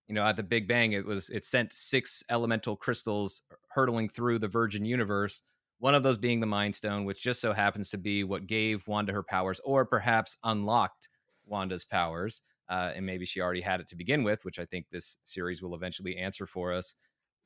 you 0.09 0.15
know, 0.15 0.25
at 0.25 0.35
the 0.35 0.43
Big 0.43 0.67
Bang, 0.67 0.91
it 0.91 1.05
was 1.05 1.29
it 1.29 1.45
sent 1.45 1.71
six 1.71 2.21
elemental 2.29 2.75
crystals 2.75 3.43
hurtling 3.69 4.09
through 4.09 4.39
the 4.39 4.49
Virgin 4.49 4.83
Universe. 4.83 5.43
One 5.79 5.95
of 5.95 6.03
those 6.03 6.17
being 6.17 6.41
the 6.41 6.45
Mind 6.45 6.75
Stone, 6.75 7.05
which 7.05 7.23
just 7.23 7.39
so 7.39 7.53
happens 7.53 7.89
to 7.91 7.97
be 7.97 8.25
what 8.25 8.47
gave 8.47 8.85
Wanda 8.85 9.13
her 9.13 9.23
powers, 9.23 9.61
or 9.63 9.85
perhaps 9.85 10.35
unlocked 10.43 11.07
Wanda's 11.45 11.85
powers. 11.85 12.41
Uh, 12.67 12.91
and 12.97 13.05
maybe 13.05 13.25
she 13.25 13.39
already 13.39 13.61
had 13.61 13.79
it 13.79 13.87
to 13.87 13.95
begin 13.95 14.25
with, 14.25 14.43
which 14.43 14.59
I 14.59 14.65
think 14.65 14.87
this 14.91 15.15
series 15.23 15.61
will 15.61 15.73
eventually 15.73 16.17
answer 16.17 16.45
for 16.45 16.73
us. 16.73 16.95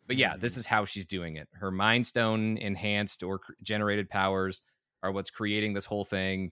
But 0.07 0.17
yeah, 0.17 0.35
this 0.35 0.57
is 0.57 0.65
how 0.65 0.83
she's 0.83 1.05
doing 1.05 1.35
it. 1.35 1.47
Her 1.51 1.69
Mind 1.69 2.07
Stone 2.07 2.57
enhanced 2.57 3.21
or 3.21 3.39
generated 3.61 4.09
powers 4.09 4.63
are 5.03 5.11
what's 5.11 5.29
creating 5.29 5.73
this 5.73 5.85
whole 5.85 6.05
thing, 6.05 6.51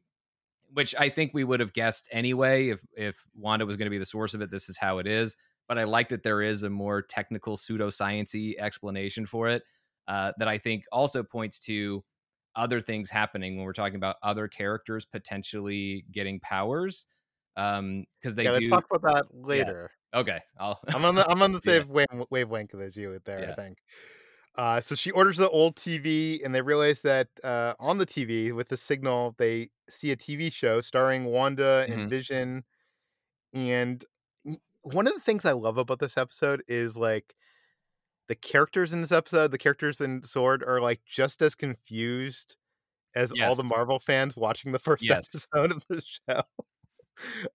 which 0.74 0.96
I 0.98 1.10
think 1.10 1.34
we 1.34 1.44
would 1.44 1.60
have 1.60 1.74
guessed 1.74 2.08
anyway. 2.12 2.70
If 2.70 2.82
if 2.96 3.24
Wanda 3.36 3.66
was 3.66 3.78
going 3.78 3.88
to 3.88 3.92
be 3.92 3.98
the 3.98 4.06
source 4.06 4.34
of 4.34 4.42
it, 4.42 4.52
this 4.52 4.70
is 4.70 4.78
how 4.78 5.00
it 5.00 5.08
is. 5.08 5.36
But 5.68 5.78
I 5.78 5.84
like 5.84 6.10
that 6.10 6.24
there 6.24 6.42
is 6.42 6.64
a 6.64 6.70
more 6.70 7.02
technical 7.02 7.56
pseudosciency 7.56 8.56
explanation 8.58 9.26
for 9.26 9.50
it 9.50 9.64
uh, 10.08 10.32
that 10.40 10.48
I 10.48 10.58
think 10.58 10.86
also 10.92 11.22
points 11.22 11.60
to 11.62 12.04
other 12.56 12.82
things 12.82 13.10
happening 13.10 13.56
when 13.56 13.66
we're 13.66 13.74
talking 13.74 13.96
about 13.96 14.16
other 14.24 14.48
characters 14.48 15.06
potentially 15.06 16.06
getting 16.12 16.40
powers. 16.40 17.06
Um, 17.56 18.06
because 18.22 18.36
they 18.36 18.46
yeah, 18.46 18.52
do. 18.52 18.56
let's 18.56 18.70
talk 18.70 18.86
about 18.92 19.14
that 19.14 19.26
later. 19.32 19.92
okay, 20.14 20.40
I'll. 20.60 20.80
I'm 20.94 21.06
on 21.06 21.16
the 21.16 21.30
I'm 21.30 21.42
on 21.42 21.52
the 21.52 21.62
Yeah. 21.66 21.80
same 21.80 21.90
wave, 21.90 22.08
wavelength 22.30 22.74
as 22.76 22.96
you 22.96 23.20
there. 23.26 23.50
I 23.52 23.54
think. 23.54 23.78
Uh, 24.56 24.82
so 24.82 24.96
she 24.96 25.12
orders 25.12 25.38
the 25.38 25.50
old 25.50 25.76
TV, 25.78 26.42
and 26.44 26.54
they 26.54 26.62
realize 26.62 27.02
that 27.02 27.30
uh, 27.44 27.76
on 27.80 27.98
the 27.98 28.06
TV 28.06 28.52
with 28.52 28.68
the 28.70 28.78
signal, 28.78 29.36
they 29.38 29.70
see 29.90 30.12
a 30.12 30.18
TV 30.18 30.50
show 30.52 30.82
starring 30.82 31.26
Wanda 31.26 31.88
and 31.90 32.02
Mhm. 32.02 32.10
Vision. 32.10 32.64
And 33.54 34.04
one 34.84 35.08
of 35.08 35.14
the 35.14 35.20
things 35.22 35.46
I 35.46 35.54
love 35.54 35.78
about 35.78 36.00
this 36.00 36.18
episode 36.18 36.64
is 36.68 36.98
like 36.98 37.36
the 38.28 38.36
characters 38.36 38.94
in 38.94 39.02
this 39.02 39.12
episode, 39.12 39.52
the 39.52 39.58
characters 39.58 40.02
in 40.02 40.24
Sword 40.24 40.64
are 40.64 40.82
like 40.82 41.02
just 41.06 41.42
as 41.42 41.56
confused 41.56 42.58
as 43.16 43.32
all 43.34 43.56
the 43.56 43.64
Marvel 43.64 44.00
fans 44.00 44.38
watching 44.38 44.72
the 44.74 44.80
first 44.80 45.10
Yes. 45.10 45.30
episode 45.34 45.72
of 45.74 45.84
the 45.90 46.02
show. 46.04 46.44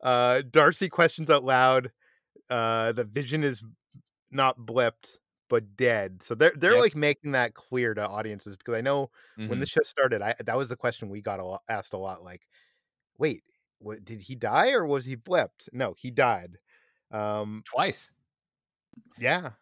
Uh, 0.02 0.42
Darcy 0.50 0.88
questions 0.88 1.30
out 1.30 1.44
loud 1.44 1.90
uh, 2.50 2.92
that 2.92 3.08
Vision 3.08 3.44
is 3.44 3.64
not 4.30 4.58
blipped 4.58 5.18
but 5.54 5.76
dead. 5.76 6.22
So 6.22 6.34
they're 6.34 6.52
they're 6.56 6.76
Yep. 6.76 6.80
like 6.80 6.96
making 6.96 7.32
that 7.32 7.54
clear 7.54 7.94
to 7.94 8.06
audiences 8.08 8.56
because 8.56 8.74
I 8.74 8.80
know 8.82 9.10
when 9.46 9.58
Mhm. 9.58 9.60
the 9.60 9.66
show 9.66 9.82
started, 9.84 10.22
I 10.22 10.34
that 10.44 10.56
was 10.56 10.68
the 10.70 10.76
question 10.76 11.08
we 11.10 11.22
got 11.22 11.40
a 11.40 11.44
lot, 11.44 11.62
asked 11.68 11.92
a 11.94 11.98
lot. 11.98 12.22
Like, 12.22 12.48
wait, 13.18 13.44
what, 13.78 14.04
did 14.04 14.22
he 14.22 14.34
die 14.36 14.72
or 14.72 14.86
was 14.86 15.04
he 15.06 15.16
blipped? 15.16 15.68
No, 15.72 15.94
he 15.98 16.10
died. 16.12 16.58
Um, 17.12 17.64
twice. 17.64 18.12
yeah. 19.18 19.52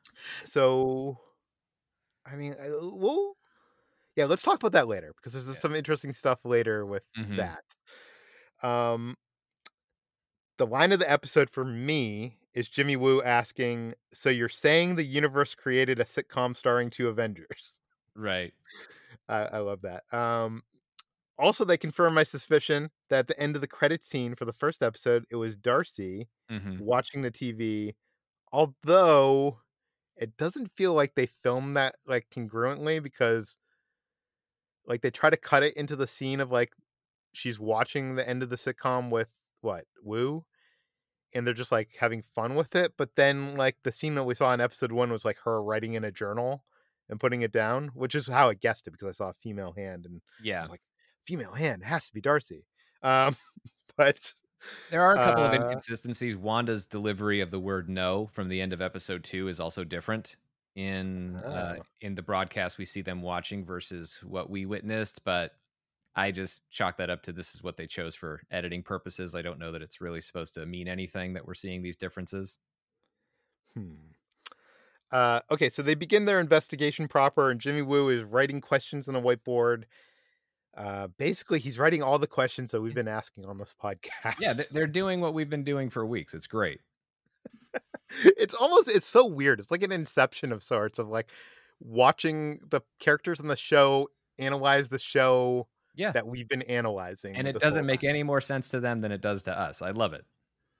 So, 0.44 1.18
I 2.24 2.36
mean, 2.36 2.54
I, 2.60 2.68
well, 2.70 3.36
yeah. 4.16 4.26
Let's 4.26 4.42
talk 4.42 4.56
about 4.60 4.72
that 4.72 4.88
later 4.88 5.14
because 5.16 5.34
there's 5.34 5.48
Yeah. 5.52 5.60
some 5.60 5.74
interesting 5.74 6.12
stuff 6.12 6.44
later 6.44 6.86
with 6.86 7.04
Mhm. 7.16 7.36
that. 7.36 7.64
Um, 8.62 9.16
the 10.58 10.66
line 10.66 10.92
of 10.92 10.98
the 10.98 11.10
episode 11.10 11.50
for 11.50 11.64
me 11.64 12.38
is 12.54 12.68
Jimmy 12.68 12.96
Woo 12.96 13.22
asking, 13.22 13.94
"So 14.12 14.30
you're 14.30 14.48
saying 14.48 14.96
the 14.96 15.04
universe 15.04 15.54
created 15.54 16.00
a 16.00 16.04
sitcom 16.04 16.56
starring 16.56 16.90
two 16.90 17.08
Avengers?" 17.08 17.78
Right. 18.14 18.54
I, 19.28 19.38
I 19.44 19.58
love 19.58 19.82
that. 19.82 20.12
Um, 20.12 20.62
also, 21.38 21.64
they 21.64 21.78
confirm 21.78 22.14
my 22.14 22.24
suspicion 22.24 22.90
that 23.10 23.20
at 23.20 23.28
the 23.28 23.40
end 23.40 23.56
of 23.56 23.62
the 23.62 23.68
credit 23.68 24.02
scene 24.04 24.34
for 24.36 24.46
the 24.46 24.54
first 24.54 24.82
episode, 24.82 25.26
it 25.30 25.36
was 25.36 25.56
Darcy 25.56 26.30
hmm 26.48 26.78
watching 26.78 27.22
the 27.22 27.30
TV. 27.30 27.96
Although 28.52 29.60
it 30.16 30.36
doesn't 30.38 30.72
feel 30.72 30.94
like 30.94 31.14
they 31.16 31.26
filmed 31.26 31.76
that 31.76 31.96
like 32.06 32.30
congruently 32.30 33.02
because 33.02 33.58
like 34.86 35.02
they 35.02 35.10
try 35.10 35.30
to 35.30 35.36
cut 35.36 35.62
it 35.62 35.76
into 35.76 35.96
the 35.96 36.06
scene 36.06 36.40
of 36.40 36.50
like 36.50 36.74
she's 37.32 37.60
watching 37.60 38.14
the 38.14 38.28
end 38.28 38.42
of 38.42 38.50
the 38.50 38.56
sitcom 38.56 39.10
with 39.10 39.30
what 39.60 39.86
Woo, 40.02 40.44
and 41.34 41.46
they're 41.46 41.54
just 41.54 41.72
like 41.72 41.94
having 41.98 42.22
fun 42.22 42.54
with 42.54 42.76
it. 42.76 42.94
But 42.96 43.16
then 43.16 43.54
like 43.56 43.78
the 43.84 43.92
scene 43.92 44.14
that 44.16 44.24
we 44.24 44.34
saw 44.34 44.52
in 44.54 44.60
episode 44.60 44.92
one 44.92 45.10
was 45.12 45.24
like 45.24 45.38
her 45.44 45.62
writing 45.62 45.94
in 45.94 46.04
a 46.04 46.10
journal 46.12 46.64
and 47.08 47.20
putting 47.20 47.42
it 47.42 47.52
down, 47.52 47.88
which 47.94 48.14
is 48.14 48.28
how 48.28 48.48
I 48.50 48.54
guessed 48.54 48.86
it 48.86 48.92
because 48.92 49.08
I 49.08 49.12
saw 49.12 49.30
a 49.30 49.34
female 49.34 49.72
hand 49.72 50.06
and 50.06 50.20
I 50.24 50.28
Yeah. 50.38 50.62
was 50.62 50.70
like, 50.70 50.82
female 51.24 51.52
hand 51.52 51.82
it 51.82 51.86
has 51.86 52.06
to 52.08 52.14
be 52.14 52.20
Darcy. 52.20 52.66
Um, 53.02 53.36
but 53.96 54.32
There 54.90 55.02
are 55.02 55.14
a 55.14 55.20
couple 55.20 55.44
of 55.44 55.52
Uh, 55.52 55.54
inconsistencies. 55.54 56.36
Wanda's 56.36 56.86
delivery 56.86 57.40
of 57.40 57.50
the 57.50 57.60
word 57.60 57.88
"no" 57.88 58.26
from 58.28 58.48
the 58.48 58.60
end 58.60 58.72
of 58.72 58.80
episode 58.82 59.24
two 59.24 59.48
is 59.48 59.58
also 59.60 59.84
different 59.84 60.36
in 60.74 61.44
uh, 61.50 61.76
Oh. 61.76 61.82
in 62.00 62.14
the 62.14 62.22
broadcast 62.22 62.78
we 62.78 62.84
see 62.84 63.02
them 63.02 63.22
watching 63.22 63.64
versus 63.64 64.22
what 64.22 64.50
we 64.50 64.66
witnessed. 64.66 65.24
But 65.24 65.56
I 66.14 66.30
just 66.30 66.60
chalk 66.70 66.98
that 66.98 67.10
up 67.10 67.22
to 67.22 67.32
this 67.32 67.54
is 67.54 67.62
what 67.62 67.76
they 67.76 67.86
chose 67.86 68.14
for 68.14 68.42
editing 68.50 68.82
purposes. 68.82 69.34
I 69.34 69.42
don't 69.42 69.58
know 69.58 69.72
that 69.72 69.82
it's 69.82 70.00
really 70.00 70.20
supposed 70.20 70.54
to 70.54 70.66
mean 70.66 70.88
anything 70.88 71.32
that 71.34 71.46
we're 71.46 71.54
seeing 71.54 71.82
these 71.82 71.96
differences. 71.96 72.58
Hmm. 73.74 73.94
Uh, 75.10 75.40
okay, 75.50 75.68
so 75.68 75.82
they 75.82 75.94
begin 75.94 76.24
their 76.24 76.40
investigation 76.40 77.08
proper, 77.08 77.50
and 77.50 77.60
Jimmy 77.60 77.82
Woo 77.82 78.08
is 78.08 78.24
writing 78.24 78.60
questions 78.60 79.08
on 79.08 79.16
a 79.16 79.20
whiteboard. 79.20 79.84
Uh, 80.74 81.08
basically, 81.18 81.58
he's 81.58 81.78
writing 81.78 82.02
all 82.02 82.18
the 82.18 82.26
questions 82.26 82.70
that 82.70 82.80
we've 82.80 82.94
been 82.94 83.08
asking 83.08 83.44
on 83.44 83.58
this 83.58 83.74
podcast. 83.82 84.36
Yeah, 84.40 84.54
they're 84.70 84.86
doing 84.86 85.20
what 85.20 85.34
we've 85.34 85.50
been 85.50 85.64
doing 85.64 85.90
for 85.90 86.06
weeks. 86.06 86.32
It's 86.32 86.46
great. 86.46 86.80
it's 88.24 88.54
almost 88.54 88.88
it's 88.88 89.06
so 89.06 89.26
weird. 89.26 89.60
It's 89.60 89.70
like 89.70 89.82
an 89.82 89.92
inception 89.92 90.52
of 90.52 90.62
sorts 90.62 90.98
of 90.98 91.08
like 91.08 91.30
watching 91.80 92.60
the 92.70 92.80
characters 92.98 93.40
in 93.40 93.48
the 93.48 93.56
show 93.56 94.08
analyze 94.38 94.88
the 94.88 94.98
show 94.98 95.68
Yeah, 95.94 96.12
that 96.12 96.26
we've 96.26 96.48
been 96.48 96.62
analyzing, 96.62 97.36
and 97.36 97.46
it 97.48 97.58
doesn't 97.60 97.86
make 97.86 98.00
time. 98.00 98.10
any 98.10 98.22
more 98.22 98.40
sense 98.40 98.68
to 98.70 98.80
them 98.80 99.00
than 99.02 99.12
it 99.12 99.20
does 99.20 99.42
to 99.42 99.58
us. 99.58 99.82
I 99.82 99.90
love 99.90 100.12
it. 100.14 100.24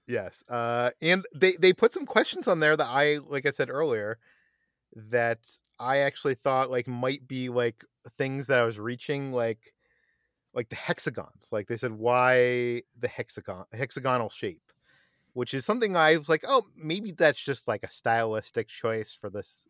Yes. 0.09 0.43
Uh 0.49 0.91
and 1.01 1.25
they 1.35 1.53
they 1.53 1.73
put 1.73 1.93
some 1.93 2.07
questions 2.07 2.49
on 2.49 2.61
there 2.61 2.77
that 2.77 2.89
I 2.89 3.19
like 3.19 3.47
I 3.47 3.51
said 3.51 3.71
earlier 3.71 4.19
that 4.97 5.49
I 5.79 5.99
actually 5.99 6.35
thought 6.35 6.71
like 6.71 6.89
might 6.89 7.27
be 7.29 7.49
like 7.49 7.85
things 8.19 8.49
that 8.49 8.59
I 8.61 8.67
was 8.67 8.79
reaching 8.81 9.33
like 9.33 9.75
like 10.55 10.69
the 10.71 10.77
hexagons. 10.77 11.49
Like 11.53 11.69
they 11.69 11.77
said 11.77 11.93
why 11.93 12.83
the 12.99 13.09
hexagon 13.09 13.65
hexagonal 13.73 14.29
shape. 14.29 14.73
which 15.35 15.55
is 15.55 15.65
something 15.65 15.97
I 15.97 16.17
was 16.17 16.29
like, 16.29 16.45
oh, 16.47 16.65
maybe 16.77 17.13
that's 17.13 17.43
just 17.43 17.69
like 17.69 17.85
a 17.85 17.91
stylistic 17.91 18.69
choice 18.69 19.13
for 19.15 19.31
this 19.31 19.67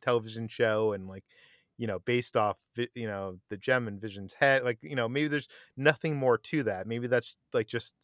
television 0.00 0.48
show 0.48 0.92
and 0.92 1.08
like 1.08 1.24
you 1.78 1.86
know 1.86 1.98
based 2.00 2.36
off 2.36 2.58
you 2.94 3.06
know 3.06 3.38
the 3.50 3.56
gem 3.56 3.88
and 3.88 4.00
vision's 4.00 4.34
head 4.34 4.64
like 4.64 4.78
you 4.82 4.94
know 4.96 5.08
maybe 5.08 5.28
there's 5.28 5.48
nothing 5.76 6.16
more 6.16 6.38
to 6.38 6.62
that 6.62 6.86
maybe 6.86 7.06
that's 7.06 7.36
like 7.52 7.66
just 7.66 7.94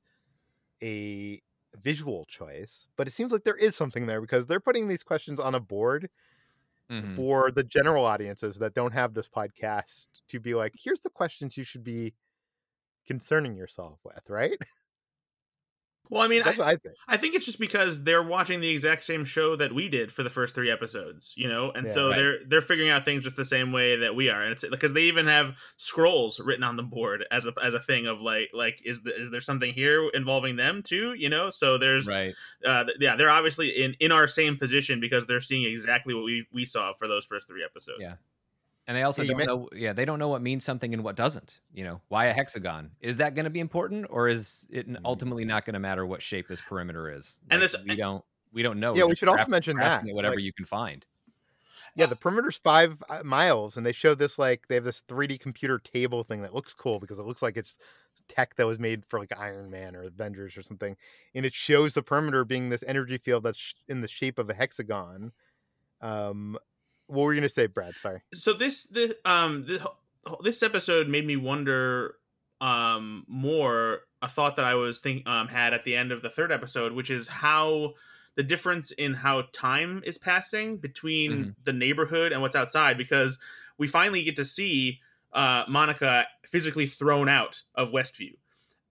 a 0.83 1.41
visual 1.77 2.25
choice 2.27 2.89
but 2.97 3.07
it 3.07 3.12
seems 3.12 3.33
like 3.33 3.45
there 3.45 3.57
is 3.57 3.77
something 3.77 4.07
there 4.07 4.21
because 4.21 4.47
they're 4.47 4.61
putting 4.61 4.89
these 4.89 5.05
questions 5.05 5.39
on 5.41 5.55
a 5.55 5.61
board 5.61 6.09
Mhm. 6.91 7.14
for 7.14 7.51
the 7.51 7.64
general 7.64 8.05
audiences 8.05 8.59
that 8.59 8.75
don't 8.75 8.93
have 8.93 9.14
this 9.14 9.29
podcast 9.29 10.09
to 10.29 10.41
be 10.41 10.55
like 10.55 10.75
here's 10.79 11.01
the 11.01 11.11
questions 11.11 11.57
you 11.57 11.64
should 11.64 11.85
be 11.85 12.14
concerning 13.07 13.57
yourself 13.57 14.01
with 14.05 14.29
right 14.31 14.57
Well, 16.11 16.23
I 16.23 16.29
mean, 16.29 16.43
that's 16.45 16.59
I, 16.59 16.63
what 16.63 16.69
i 16.69 16.77
think 16.77 16.95
I 17.09 17.17
think 17.17 17.35
it's 17.37 17.45
just 17.47 17.61
because 17.61 18.03
they're 18.05 18.23
watching 18.23 18.61
the 18.61 18.69
exact 18.69 19.05
same 19.05 19.25
show 19.25 19.55
that 19.57 19.73
we 19.73 19.89
did 19.89 20.11
for 20.13 20.23
the 20.25 20.31
first 20.31 20.55
three 20.55 20.71
episodes, 20.71 21.35
you 21.37 21.49
know, 21.49 21.71
and 21.71 21.87
Yeah. 21.87 21.93
so 21.95 22.09
Right. 22.09 22.17
they're 22.17 22.39
they're 22.49 22.61
figuring 22.61 22.91
out 22.91 23.05
things 23.05 23.25
just 23.25 23.37
the 23.37 23.45
same 23.45 23.71
way 23.73 23.97
that 23.97 24.15
we 24.17 24.29
are, 24.29 24.43
and 24.43 24.53
it's 24.53 24.65
because 24.69 24.93
they 24.93 25.03
even 25.03 25.27
have 25.29 25.55
Skrulls 25.79 26.45
written 26.45 26.65
on 26.65 26.77
the 26.77 26.83
board 26.83 27.25
as 27.31 27.47
a 27.47 27.55
as 27.63 27.75
a 27.75 27.81
thing 27.81 28.07
of 28.07 28.21
like 28.23 28.51
like 28.53 28.81
is 28.85 29.03
the, 29.03 29.15
is 29.21 29.31
there 29.31 29.41
something 29.41 29.73
here 29.73 30.09
involving 30.13 30.57
them 30.57 30.83
too, 30.83 31.15
you 31.15 31.29
know? 31.29 31.49
So 31.51 31.79
there's 31.79 32.07
Right. 32.07 32.35
uh 32.65 32.85
yeah 32.99 33.17
they're 33.17 33.31
obviously 33.31 33.69
in 33.71 33.95
in 34.01 34.11
our 34.13 34.27
same 34.27 34.57
position 34.57 35.01
because 35.01 35.27
they're 35.27 35.41
seeing 35.41 35.65
exactly 35.71 36.13
what 36.15 36.25
we 36.25 36.47
we 36.53 36.65
saw 36.67 36.93
for 36.95 37.07
those 37.09 37.25
first 37.25 37.47
three 37.49 37.65
episodes. 37.65 37.99
Yeah. 38.01 38.15
And 38.91 38.97
they 38.97 39.05
also 39.05 39.22
Yeah, 39.22 39.28
don't 39.28 39.36
men- 39.38 39.47
know. 39.47 39.68
Yeah, 39.72 39.93
they 39.93 40.05
don't 40.05 40.18
know 40.18 40.26
what 40.26 40.43
means 40.43 40.64
something 40.64 40.93
and 40.93 41.05
what 41.05 41.14
doesn't. 41.14 41.61
You 41.72 41.84
know, 41.84 42.01
why 42.09 42.24
a 42.26 42.32
hexagon? 42.32 42.91
Is 43.01 43.18
that 43.18 43.36
going 43.36 43.45
to 43.45 43.51
be 43.51 43.61
important, 43.61 44.07
or 44.11 44.26
is 44.26 44.66
it 44.68 44.84
ultimately 45.05 45.45
not 45.45 45.64
going 45.64 45.74
to 45.74 45.78
matter 45.78 46.05
what 46.05 46.20
shape 46.20 46.49
this 46.49 46.61
perimeter 46.61 47.09
is? 47.09 47.38
And 47.51 47.62
this- 47.62 47.76
we 47.86 47.95
don't 47.95 48.24
we 48.53 48.64
don't 48.64 48.80
know. 48.80 48.97
Yeah, 48.97 49.05
we 49.05 49.14
should 49.14 49.28
also 49.28 49.47
mention 49.47 49.76
that, 49.76 50.03
whatever 50.07 50.34
like- 50.34 50.43
you 50.45 50.53
can 50.53 50.64
find. 50.66 51.07
Yeah, 51.95 52.07
the 52.07 52.16
perimeter's 52.16 52.59
five 52.59 53.01
uh, 53.09 53.22
miles, 53.22 53.76
and 53.76 53.86
they 53.86 53.93
show 53.93 54.16
this 54.16 54.41
like 54.41 54.66
they 54.66 54.74
have 54.74 54.82
this 54.82 55.03
3D 55.03 55.38
computer 55.38 55.78
table 55.78 56.24
thing 56.24 56.43
that 56.43 56.53
looks 56.53 56.74
cool 56.74 56.99
because 56.99 57.20
it 57.20 57.24
looks 57.26 57.43
like 57.43 57.57
it's 57.57 57.78
tech 58.26 58.57
that 58.57 58.66
was 58.66 58.80
made 58.80 59.07
for 59.07 59.20
like 59.20 59.32
Iron 59.38 59.70
Man 59.70 59.95
or 59.95 60.03
Avengers 60.03 60.57
or 60.57 60.64
something, 60.64 60.97
and 61.36 61.47
it 61.47 61.55
shows 61.55 61.95
the 61.95 62.03
perimeter 62.03 62.45
being 62.45 62.70
this 62.70 62.82
energy 62.88 63.18
field 63.18 63.45
that's 63.45 63.72
in 63.86 64.01
the 64.01 64.09
shape 64.09 64.41
of 64.41 64.51
a 64.51 64.55
hexagon. 64.55 65.30
Um, 66.01 66.59
what 67.11 67.25
were 67.25 67.35
you 67.35 67.41
gonna 67.41 67.49
say, 67.49 67.67
Brad? 67.67 67.97
Sorry. 67.97 68.21
so 68.33 68.53
this 68.53 68.85
this 68.85 69.13
um 69.25 69.65
this, 69.67 69.83
this 70.43 70.63
episode 70.63 71.09
made 71.09 71.27
me 71.27 71.37
wonder 71.37 72.15
um 72.61 73.25
more 73.29 74.01
a 74.23 74.29
thought 74.29 74.57
that 74.57 74.65
I 74.67 74.75
was 74.75 75.01
think 75.01 75.27
um 75.29 75.49
had 75.49 75.73
at 75.75 75.85
the 75.85 75.97
end 75.97 76.13
of 76.13 76.23
the 76.23 76.31
third 76.31 76.53
episode, 76.53 76.93
which 76.93 77.11
is 77.11 77.27
how 77.29 77.95
the 78.37 78.43
difference 78.43 78.91
in 78.93 79.15
how 79.15 79.45
time 79.53 80.03
is 80.07 80.17
passing 80.19 80.77
between 80.77 81.31
Mhm. 81.33 81.55
the 81.65 81.73
neighborhood 81.73 82.33
and 82.33 82.41
what's 82.43 82.57
outside 82.57 82.97
because 82.97 83.39
we 83.79 83.87
finally 83.89 84.23
get 84.25 84.37
to 84.37 84.45
see 84.45 85.01
uh 85.33 85.65
Monica 85.69 86.27
physically 86.47 86.87
thrown 86.87 87.29
out 87.29 87.63
of 87.75 87.91
Westview. 87.93 88.35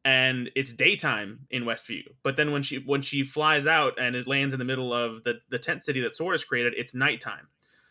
And 0.05 0.49
it's 0.55 0.71
daytime 0.71 1.41
in 1.51 1.63
Westview, 1.65 2.03
but 2.23 2.37
then 2.37 2.51
when 2.51 2.63
she 2.63 2.77
when 2.77 3.01
she 3.01 3.23
flies 3.23 3.67
out 3.67 3.99
and 3.99 4.15
it 4.15 4.27
lands 4.27 4.53
in 4.53 4.59
the 4.59 4.65
middle 4.65 4.93
of 4.93 5.23
the 5.25 5.41
the 5.49 5.59
tent 5.59 5.83
city 5.83 5.99
that 6.01 6.15
Sword 6.15 6.33
has 6.33 6.43
created, 6.43 6.73
it's 6.77 6.95
nighttime. 6.95 7.47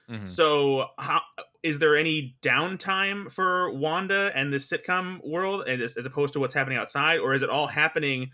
Mhm. 0.09 0.39
So, 0.39 0.89
how 0.99 1.23
is 1.63 1.79
there 1.79 1.97
any 1.97 2.37
downtime 2.43 3.31
for 3.31 3.73
Wanda 3.73 4.33
and 4.35 4.53
the 4.53 4.59
sitcom 4.59 5.25
world, 5.27 5.65
and 5.69 5.81
as, 5.83 5.97
as 5.97 6.07
opposed 6.07 6.33
to 6.35 6.41
what's 6.41 6.55
happening 6.55 6.79
outside, 6.79 7.21
or 7.21 7.35
is 7.35 7.43
it 7.43 7.51
all 7.51 7.67
happening, 7.69 8.33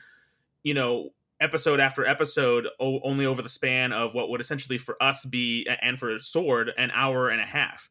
you 0.65 0.75
know, 0.75 1.11
episode 1.41 1.81
after 1.81 2.07
episode, 2.07 2.69
o- 2.81 3.01
only 3.03 3.27
over 3.27 3.43
the 3.43 3.49
span 3.51 3.93
of 3.93 4.15
what 4.15 4.31
would 4.31 4.41
essentially 4.41 4.79
for 4.79 5.03
us 5.03 5.25
be 5.27 5.67
and 5.83 5.99
for 5.99 6.19
Sword 6.19 6.73
an 6.79 6.91
hour 6.93 7.31
and 7.31 7.41
a 7.41 7.47
half? 7.47 7.91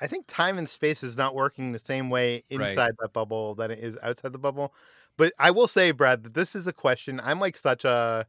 I 0.00 0.06
think 0.06 0.26
time 0.28 0.58
and 0.58 0.68
space 0.68 1.02
is 1.02 1.16
not 1.16 1.34
working 1.34 1.72
the 1.72 1.78
same 1.78 2.08
way 2.10 2.44
Right. 2.54 2.82
inside 2.82 2.92
that 3.00 3.12
bubble 3.12 3.54
than 3.54 3.70
it 3.70 3.80
is 3.80 3.98
outside 4.02 4.32
the 4.32 4.38
bubble. 4.38 4.74
But 5.16 5.32
I 5.38 5.50
will 5.50 5.66
say, 5.66 5.90
Brad, 5.90 6.22
that 6.24 6.34
this 6.34 6.54
is 6.54 6.66
a 6.68 6.72
question. 6.72 7.20
I'm 7.20 7.40
like 7.40 7.56
such 7.56 7.84
a 7.84 8.26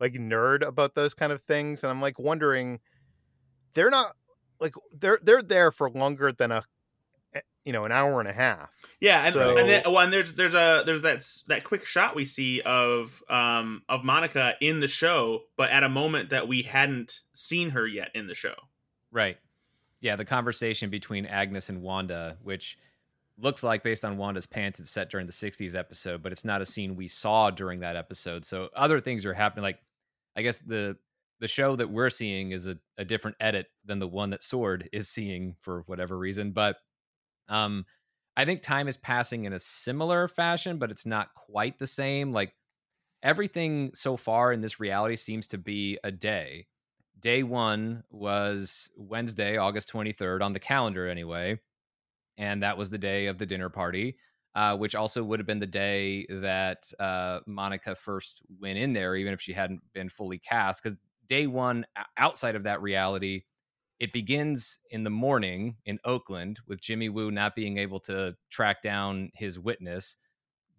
like 0.00 0.14
nerd 0.14 0.62
about 0.66 0.94
those 0.94 1.12
kind 1.14 1.30
of 1.32 1.42
things, 1.42 1.84
and 1.84 1.90
I'm 1.90 2.00
like 2.00 2.18
wondering, 2.18 2.80
they're 3.74 3.90
not 3.90 4.14
like 4.60 4.74
they're 4.98 5.18
they're 5.22 5.42
there 5.42 5.70
for 5.72 5.90
longer 5.90 6.32
than 6.32 6.50
a 6.52 6.62
eh, 7.34 7.40
you 7.64 7.72
know 7.72 7.84
an 7.84 7.92
hour 7.92 8.20
and 8.20 8.28
a 8.28 8.32
half. 8.32 8.70
Yeah, 9.00 9.24
and, 9.24 9.32
So- 9.34 9.56
and, 9.56 9.68
then, 9.68 9.82
well, 9.86 9.98
and 10.00 10.12
there's 10.12 10.34
there's 10.34 10.54
a 10.54 10.82
there's 10.84 11.02
that 11.02 11.26
that 11.48 11.64
quick 11.64 11.84
shot 11.86 12.14
we 12.14 12.24
see 12.26 12.60
of 12.60 13.22
um 13.28 13.82
of 13.88 14.04
Monica 14.04 14.54
in 14.60 14.80
the 14.80 14.88
show, 14.88 15.42
but 15.56 15.70
at 15.70 15.82
a 15.82 15.88
moment 15.88 16.30
that 16.30 16.48
we 16.48 16.62
hadn't 16.62 17.20
seen 17.32 17.70
her 17.70 17.86
yet 17.86 18.10
in 18.14 18.26
the 18.26 18.34
show. 18.34 18.54
Right. 19.10 19.38
Yeah, 20.00 20.16
the 20.16 20.24
conversation 20.24 20.88
between 20.90 21.26
Agnes 21.26 21.68
and 21.68 21.82
Wanda, 21.82 22.38
which 22.42 22.78
looks 23.36 23.62
like 23.62 23.82
based 23.82 24.04
on 24.04 24.16
Wanda's 24.16 24.46
pants, 24.46 24.80
it's 24.80 24.90
set 24.90 25.10
during 25.10 25.26
the 25.26 25.32
60s 25.32 25.74
episode, 25.74 26.22
but 26.22 26.32
it's 26.32 26.44
not 26.44 26.60
a 26.62 26.66
scene 26.66 26.96
we 26.96 27.06
saw 27.08 27.50
during 27.50 27.80
that 27.80 27.96
episode. 27.96 28.44
So 28.44 28.68
other 28.74 29.00
things 29.00 29.26
are 29.26 29.34
happening. 29.34 29.62
Like, 29.62 29.78
I 30.36 30.42
guess 30.42 30.58
the 30.60 30.96
the 31.40 31.48
show 31.48 31.76
that 31.76 31.90
we're 31.90 32.10
seeing 32.10 32.52
is 32.52 32.66
a, 32.66 32.78
a 32.98 33.04
different 33.04 33.36
edit 33.40 33.66
than 33.84 33.98
the 33.98 34.08
one 34.08 34.30
that 34.30 34.42
Sword 34.42 34.88
is 34.92 35.08
seeing 35.08 35.56
for 35.60 35.82
whatever 35.86 36.16
reason. 36.16 36.52
But 36.52 36.76
um 37.48 37.84
I 38.36 38.44
think 38.44 38.62
time 38.62 38.88
is 38.88 38.96
passing 38.96 39.44
in 39.44 39.52
a 39.52 39.58
similar 39.58 40.28
fashion, 40.28 40.78
but 40.78 40.90
it's 40.90 41.04
not 41.04 41.34
quite 41.34 41.78
the 41.78 41.86
same. 41.86 42.32
Like 42.32 42.54
everything 43.22 43.90
so 43.94 44.16
far 44.16 44.52
in 44.52 44.60
this 44.60 44.80
reality 44.80 45.16
seems 45.16 45.46
to 45.48 45.58
be 45.58 45.98
a 46.04 46.12
day 46.12 46.66
day 47.20 47.42
one 47.42 48.02
was 48.10 48.90
Wednesday, 48.96 49.56
August 49.56 49.92
23rd, 49.92 50.42
on 50.42 50.52
the 50.52 50.60
calendar 50.60 51.08
anyway. 51.08 51.58
And 52.38 52.62
that 52.62 52.78
was 52.78 52.90
the 52.90 52.98
day 52.98 53.26
of 53.26 53.38
the 53.38 53.46
dinner 53.46 53.68
party, 53.68 54.16
uh, 54.54 54.76
which 54.76 54.94
also 54.94 55.22
would 55.22 55.38
have 55.38 55.46
been 55.46 55.58
the 55.58 55.66
day 55.66 56.26
that 56.30 56.90
uh, 56.98 57.40
Monica 57.46 57.94
first 57.94 58.42
went 58.60 58.78
in 58.78 58.92
there, 58.92 59.14
even 59.16 59.32
if 59.32 59.40
she 59.40 59.52
hadn't 59.52 59.80
been 59.92 60.08
fully 60.08 60.38
cast. 60.38 60.82
Because 60.82 60.96
day 61.30 61.48
one 61.48 61.86
outside 62.18 62.56
of 62.56 62.64
that 62.64 62.82
reality, 62.82 63.44
it 64.00 64.12
begins 64.12 64.80
in 64.90 65.04
the 65.04 65.10
morning 65.10 65.78
in 65.86 66.00
Oakland 66.04 66.60
with 66.66 66.82
Jimmy 66.82 67.08
Woo 67.08 67.30
not 67.30 67.56
being 67.56 67.78
able 67.78 68.00
to 68.02 68.36
track 68.50 68.82
down 68.82 69.30
his 69.34 69.58
witness. 69.58 70.18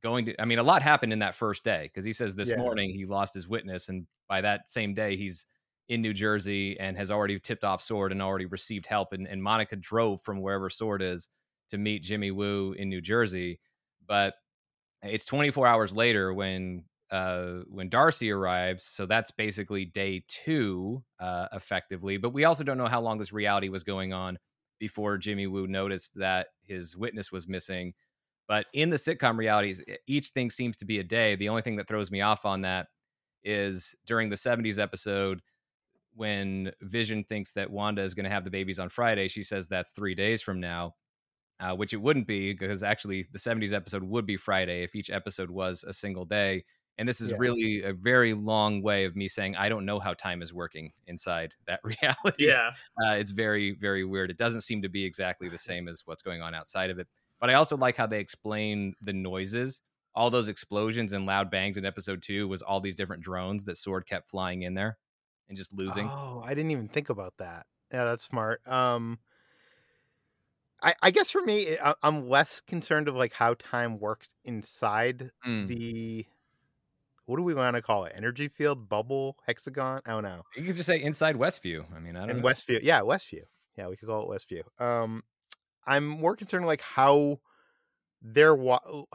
Going 0.03 0.25
to, 0.25 0.41
I 0.41 0.45
mean, 0.45 0.59
a 0.59 0.63
lot 0.63 0.81
happened 0.81 1.13
in 1.13 1.19
that 1.19 1.35
first 1.35 1.63
day 1.63 1.83
because 1.83 2.03
he 2.03 2.13
says 2.13 2.35
this 2.35 2.55
Yeah. 2.55 2.55
morning 2.55 2.91
he 2.91 3.05
lost 3.05 3.35
his 3.35 3.47
witness, 3.47 3.89
and 3.89 4.07
by 4.27 4.41
that 4.41 4.67
same 4.67 4.95
day, 4.95 5.15
he's 5.17 5.47
in 5.89 6.01
New 6.01 6.13
Jersey 6.13 6.79
and 6.79 6.97
has 6.97 7.11
already 7.11 7.39
tipped 7.39 7.63
off 7.63 7.81
Sword 7.81 8.11
and 8.11 8.21
already 8.21 8.45
received 8.47 8.87
help. 8.87 9.13
And, 9.13 9.27
and 9.27 9.43
Monica 9.43 9.75
drove 9.75 10.21
from 10.21 10.41
wherever 10.41 10.69
Sword 10.69 11.03
is 11.03 11.29
to 11.69 11.77
meet 11.77 12.03
Jimmy 12.03 12.31
Woo 12.31 12.73
in 12.73 12.89
New 12.89 13.01
Jersey. 13.01 13.59
But 14.07 14.35
it's 15.03 15.25
24 15.25 15.67
hours 15.67 15.95
later 15.95 16.33
when 16.33 16.85
uh, 17.11 17.59
when 17.69 17.89
Darcy 17.89 18.31
arrives. 18.31 18.83
So 18.83 19.05
that's 19.05 19.31
basically 19.31 19.85
day 19.85 20.23
two, 20.27 21.03
uh, 21.19 21.47
effectively. 21.53 22.17
But 22.17 22.33
we 22.33 22.45
also 22.45 22.63
don't 22.63 22.77
know 22.77 22.87
how 22.87 23.01
long 23.01 23.17
this 23.17 23.33
reality 23.33 23.69
was 23.69 23.83
going 23.83 24.13
on 24.13 24.37
before 24.79 25.17
Jimmy 25.17 25.47
Woo 25.47 25.67
noticed 25.67 26.15
that 26.15 26.47
his 26.63 26.95
witness 26.95 27.31
was 27.31 27.47
missing. 27.47 27.93
But 28.47 28.65
in 28.73 28.89
the 28.89 28.97
sitcom 28.97 29.37
realities, 29.37 29.81
each 30.07 30.29
thing 30.29 30.49
seems 30.49 30.77
to 30.77 30.85
be 30.85 30.99
a 30.99 31.03
day. 31.03 31.35
The 31.35 31.49
only 31.49 31.61
thing 31.61 31.75
that 31.77 31.87
throws 31.87 32.11
me 32.11 32.21
off 32.21 32.45
on 32.45 32.61
that 32.61 32.87
is 33.43 33.95
during 34.05 34.29
the 34.29 34.35
70s 34.35 34.79
episode 34.79 35.41
when 36.13 36.71
Vision 36.81 37.23
thinks 37.23 37.53
that 37.53 37.71
Wanda 37.71 38.01
is 38.01 38.13
going 38.13 38.25
to 38.25 38.29
have 38.29 38.43
the 38.43 38.49
babies 38.49 38.79
on 38.79 38.89
Friday, 38.89 39.27
she 39.27 39.43
says 39.43 39.67
that's 39.67 39.91
three 39.91 40.15
days 40.15 40.41
from 40.41 40.59
now, 40.59 40.95
uh, 41.59 41.73
which 41.73 41.93
it 41.93 42.01
wouldn't 42.01 42.27
be 42.27 42.53
because 42.53 42.83
actually 42.83 43.25
the 43.31 43.39
70s 43.39 43.73
episode 43.73 44.03
would 44.03 44.25
be 44.25 44.37
Friday 44.37 44.83
if 44.83 44.95
each 44.95 45.09
episode 45.09 45.49
was 45.49 45.83
a 45.85 45.93
single 45.93 46.25
day. 46.25 46.65
And 46.97 47.07
this 47.09 47.21
is 47.21 47.33
Yeah. 47.33 47.37
really 47.37 47.81
a 47.83 47.93
very 47.93 48.33
long 48.33 48.81
way 48.83 49.05
of 49.05 49.15
me 49.15 49.27
saying 49.27 49.55
I 49.55 49.69
don't 49.69 49.85
know 49.85 49.99
how 49.99 50.13
time 50.13 50.41
is 50.41 50.53
working 50.53 50.93
inside 51.07 51.55
that 51.65 51.81
reality. 51.83 52.37
Yeah, 52.37 52.75
Uh, 53.03 53.13
it's 53.15 53.31
very, 53.31 53.75
very 53.75 54.03
weird. 54.05 54.29
It 54.29 54.37
doesn't 54.37 54.61
seem 54.61 54.81
to 54.83 54.89
be 54.89 55.05
exactly 55.05 55.49
the 55.49 55.57
same 55.57 55.87
as 55.87 56.01
what's 56.05 56.21
going 56.21 56.41
on 56.41 56.53
outside 56.53 56.89
of 56.89 56.99
it. 56.99 57.07
But 57.39 57.49
I 57.49 57.55
also 57.55 57.75
like 57.77 57.95
how 57.95 58.05
they 58.07 58.19
explain 58.19 58.93
the 59.01 59.13
noises. 59.13 59.81
All 60.13 60.29
those 60.29 60.47
explosions 60.49 61.13
and 61.13 61.25
loud 61.25 61.49
bangs 61.49 61.77
in 61.77 61.85
episode 61.85 62.21
two 62.21 62.47
was 62.47 62.61
all 62.61 62.81
these 62.81 62.95
different 62.95 63.23
drones 63.23 63.63
that 63.65 63.77
Sword 63.77 64.05
kept 64.05 64.29
flying 64.29 64.61
in 64.63 64.73
there 64.73 64.97
and 65.47 65.57
just 65.57 65.73
losing. 65.73 66.13
Oh, 66.13 66.41
I 66.43 66.53
didn't 66.53 66.71
even 66.71 66.87
think 66.87 67.09
about 67.09 67.37
that. 67.37 67.67
Yeah, 67.91 68.05
that's 68.05 68.23
smart. 68.23 68.65
Um, 68.67 69.19
I 70.81 70.95
I 71.01 71.11
guess 71.11 71.31
for 71.31 71.41
me, 71.41 71.77
I, 71.79 71.95
I'm 72.03 72.27
less 72.29 72.61
concerned 72.61 73.07
of 73.07 73.15
like 73.15 73.33
how 73.33 73.53
time 73.55 73.99
works 73.99 74.35
inside 74.45 75.31
Mm. 75.45 75.67
the 75.67 76.25
what 77.31 77.37
do 77.37 77.43
we 77.43 77.53
want 77.53 77.77
to 77.77 77.81
call 77.81 78.03
it? 78.03 78.11
Energy 78.13 78.49
field, 78.49 78.89
bubble, 78.89 79.37
hexagon? 79.47 80.01
I 80.05 80.11
don't 80.11 80.23
know. 80.23 80.41
You 80.57 80.65
could 80.65 80.75
just 80.75 80.87
say 80.87 81.01
inside 81.01 81.37
Westview. 81.37 81.85
I 81.95 81.99
mean, 81.99 82.17
I 82.17 82.21
don't 82.21 82.31
And 82.31 82.41
know. 82.41 82.49
Westview, 82.49 82.81
yeah, 82.83 82.99
Westview. 82.99 83.43
Yeah, 83.77 83.87
we 83.87 83.95
could 83.95 84.09
call 84.09 84.29
it 84.29 84.35
Westview. 84.37 84.63
Um, 84.85 85.23
I'm 85.87 86.05
more 86.05 86.35
concerned 86.35 86.65
like 86.65 86.81
how 86.81 87.39
they're 88.21 88.57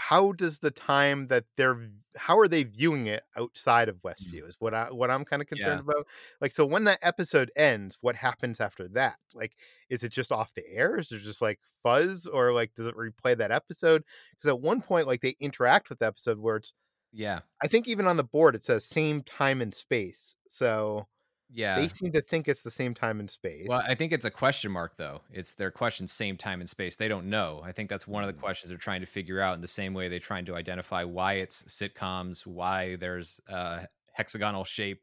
how 0.01 0.33
does 0.33 0.61
the 0.61 0.71
time 0.71 1.27
that 1.27 1.45
they're 1.59 1.91
how 2.17 2.39
are 2.39 2.49
they 2.49 2.65
viewing 2.65 3.07
it 3.07 3.23
outside 3.37 3.91
of 3.91 3.97
Westview 3.99 4.49
is 4.49 4.57
what 4.61 4.73
I 4.73 4.91
what 4.91 5.11
I'm 5.11 5.27
kind 5.27 5.43
of 5.43 5.47
concerned 5.47 5.83
Yeah. 5.87 5.93
about. 5.93 6.07
Like 6.41 6.53
so 6.53 6.65
when 6.65 6.85
that 6.85 7.01
episode 7.03 7.53
ends, 7.55 7.99
what 8.01 8.17
happens 8.17 8.61
after 8.61 8.89
that? 8.89 9.19
Like 9.35 9.57
is 9.91 10.03
it 10.05 10.09
just 10.11 10.33
off 10.33 10.55
the 10.55 10.67
air? 10.73 10.99
Is 10.99 11.13
it 11.13 11.19
just 11.19 11.43
like 11.43 11.61
fuzz 11.83 12.27
or 12.27 12.55
like 12.55 12.75
does 12.75 12.87
it 12.87 12.97
replay 12.97 13.37
that 13.37 13.53
episode? 13.53 14.03
Because 14.31 14.49
at 14.49 14.61
one 14.61 14.81
point 14.81 15.07
like 15.07 15.21
they 15.21 15.37
interact 15.39 15.91
with 15.91 15.99
the 15.99 16.07
episode 16.07 16.39
where 16.39 16.57
it's 16.57 16.73
Yeah. 17.17 17.41
I 17.63 17.67
think 17.67 17.89
even 17.89 18.07
on 18.07 18.17
the 18.19 18.25
board 18.25 18.55
it 18.55 18.63
says 18.63 18.85
same 18.85 19.23
time 19.23 19.63
and 19.63 19.75
space. 19.75 20.37
So 20.49 21.07
Yeah. 21.51 21.77
they 21.77 21.89
seem 21.89 22.13
to 22.13 22.21
think 22.21 22.47
it's 22.47 22.63
the 22.63 22.71
same 22.71 22.95
time 22.95 23.21
and 23.21 23.31
space. 23.31 23.67
Well, 23.69 23.83
I 23.87 23.95
think 23.95 24.13
it's 24.13 24.27
a 24.27 24.31
question 24.31 24.71
mark 24.71 24.97
though. 24.99 25.23
It's 25.33 25.55
their 25.55 25.71
question 25.71 26.07
same 26.07 26.37
time 26.37 26.61
and 26.61 26.69
space. 26.69 26.97
They 26.97 27.09
don't 27.09 27.31
know. 27.31 27.63
I 27.65 27.73
think 27.73 27.89
that's 27.89 28.07
one 28.07 28.23
of 28.23 28.27
the 28.29 28.35
Mm. 28.35 28.41
questions 28.43 28.69
they're 28.69 28.79
trying 28.79 29.01
to 29.01 29.07
figure 29.07 29.41
out 29.41 29.55
in 29.55 29.63
the 29.63 29.67
same 29.69 29.95
way 29.95 30.09
they're 30.09 30.19
trying 30.19 30.45
to 30.47 30.55
identify 30.55 31.05
why 31.05 31.35
it's 31.35 31.63
sitcoms, 31.65 32.45
why 32.47 32.97
there's 32.97 33.41
a 33.49 33.87
hexagonal 34.13 34.65
shape 34.65 35.03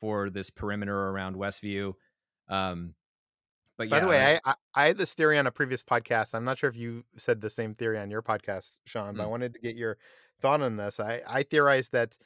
for 0.00 0.28
this 0.30 0.50
perimeter 0.50 1.08
around 1.08 1.36
Westview. 1.36 1.94
Um 2.48 2.94
but 3.78 3.88
By 3.88 3.96
yeah, 3.98 4.00
the 4.02 4.08
way, 4.08 4.38
I, 4.44 4.50
I 4.50 4.54
I 4.74 4.86
had 4.88 4.98
this 4.98 5.14
theory 5.14 5.38
on 5.38 5.46
a 5.46 5.52
previous 5.52 5.82
podcast. 5.84 6.34
I'm 6.34 6.44
not 6.44 6.58
sure 6.58 6.68
if 6.68 6.76
you 6.76 7.04
said 7.16 7.40
the 7.40 7.48
same 7.50 7.74
theory 7.74 7.98
on 7.98 8.10
your 8.10 8.22
podcast, 8.22 8.76
Sean, 8.86 9.14
but 9.16 9.22
I 9.22 9.26
Mm. 9.26 9.30
wanted 9.30 9.54
to 9.54 9.60
get 9.60 9.76
your 9.76 9.98
thought 10.40 10.62
on 10.62 10.76
this. 10.76 11.00
I, 11.00 11.22
I 11.26 11.42
theorized 11.42 11.92
that 11.92 12.16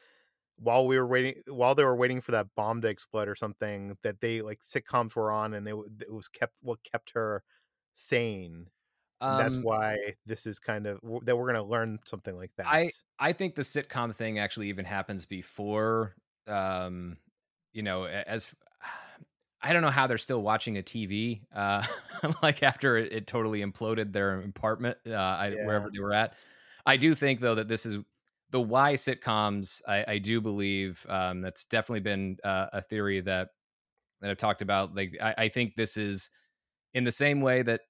while 0.56 0.86
we 0.86 0.98
were 0.98 1.06
waiting, 1.06 1.42
while 1.48 1.74
they 1.74 1.84
were 1.84 1.96
waiting 1.96 2.20
for 2.20 2.32
that 2.32 2.48
bomb 2.56 2.80
to 2.82 2.88
explode 2.88 3.28
or 3.28 3.34
something, 3.34 3.96
that 4.02 4.20
they 4.20 4.42
like 4.42 4.60
sitcoms 4.60 5.16
were 5.16 5.30
on 5.30 5.54
and 5.54 5.66
they 5.66 5.72
it 5.72 6.12
was 6.12 6.28
kept 6.28 6.54
what 6.62 6.78
kept 6.84 7.10
her 7.10 7.42
sane. 7.94 8.68
And 9.20 9.38
that's 9.38 9.56
um, 9.56 9.62
why 9.62 10.14
this 10.26 10.46
is 10.46 10.58
kind 10.58 10.86
of 10.86 10.98
that 11.24 11.36
we're 11.36 11.52
going 11.52 11.54
to 11.54 11.62
learn 11.62 12.00
something 12.04 12.36
like 12.36 12.50
that. 12.56 12.66
I 12.66 12.90
I 13.18 13.32
think 13.32 13.54
the 13.54 13.62
sitcom 13.62 14.14
thing 14.14 14.38
actually 14.38 14.68
even 14.68 14.84
happens 14.84 15.26
before 15.26 16.14
um 16.48 17.16
you 17.72 17.82
know 17.82 18.04
as 18.04 18.52
I 19.64 19.72
don't 19.72 19.82
know 19.82 19.90
how 19.90 20.08
they're 20.08 20.18
still 20.18 20.42
watching 20.42 20.76
a 20.76 20.82
TV 20.82 21.42
uh 21.54 21.84
like 22.42 22.64
after 22.64 22.96
it, 22.96 23.12
it 23.12 23.26
totally 23.28 23.60
imploded 23.64 24.12
their 24.12 24.40
apartment 24.40 24.98
uh 25.06 25.14
I, 25.14 25.50
wherever 25.50 25.88
they 25.92 26.00
were 26.00 26.12
at. 26.12 26.34
I 26.86 26.96
do 26.96 27.14
think 27.14 27.40
though 27.40 27.54
that 27.54 27.68
this 27.68 27.86
is 27.86 27.98
the 28.50 28.60
why 28.60 28.94
sitcoms 28.94 29.80
I, 29.88 30.04
I 30.06 30.18
do 30.18 30.40
believe 30.40 31.06
um 31.08 31.40
that's 31.40 31.64
definitely 31.64 32.00
been 32.00 32.36
uh, 32.44 32.66
a 32.72 32.82
theory 32.82 33.20
that 33.20 33.48
that 34.20 34.30
I've 34.30 34.36
talked 34.36 34.62
about 34.62 34.94
like 34.94 35.16
I, 35.20 35.34
I 35.38 35.48
think 35.48 35.74
this 35.74 35.96
is 35.96 36.30
in 36.94 37.04
the 37.04 37.12
same 37.12 37.40
way 37.40 37.62
that 37.62 37.80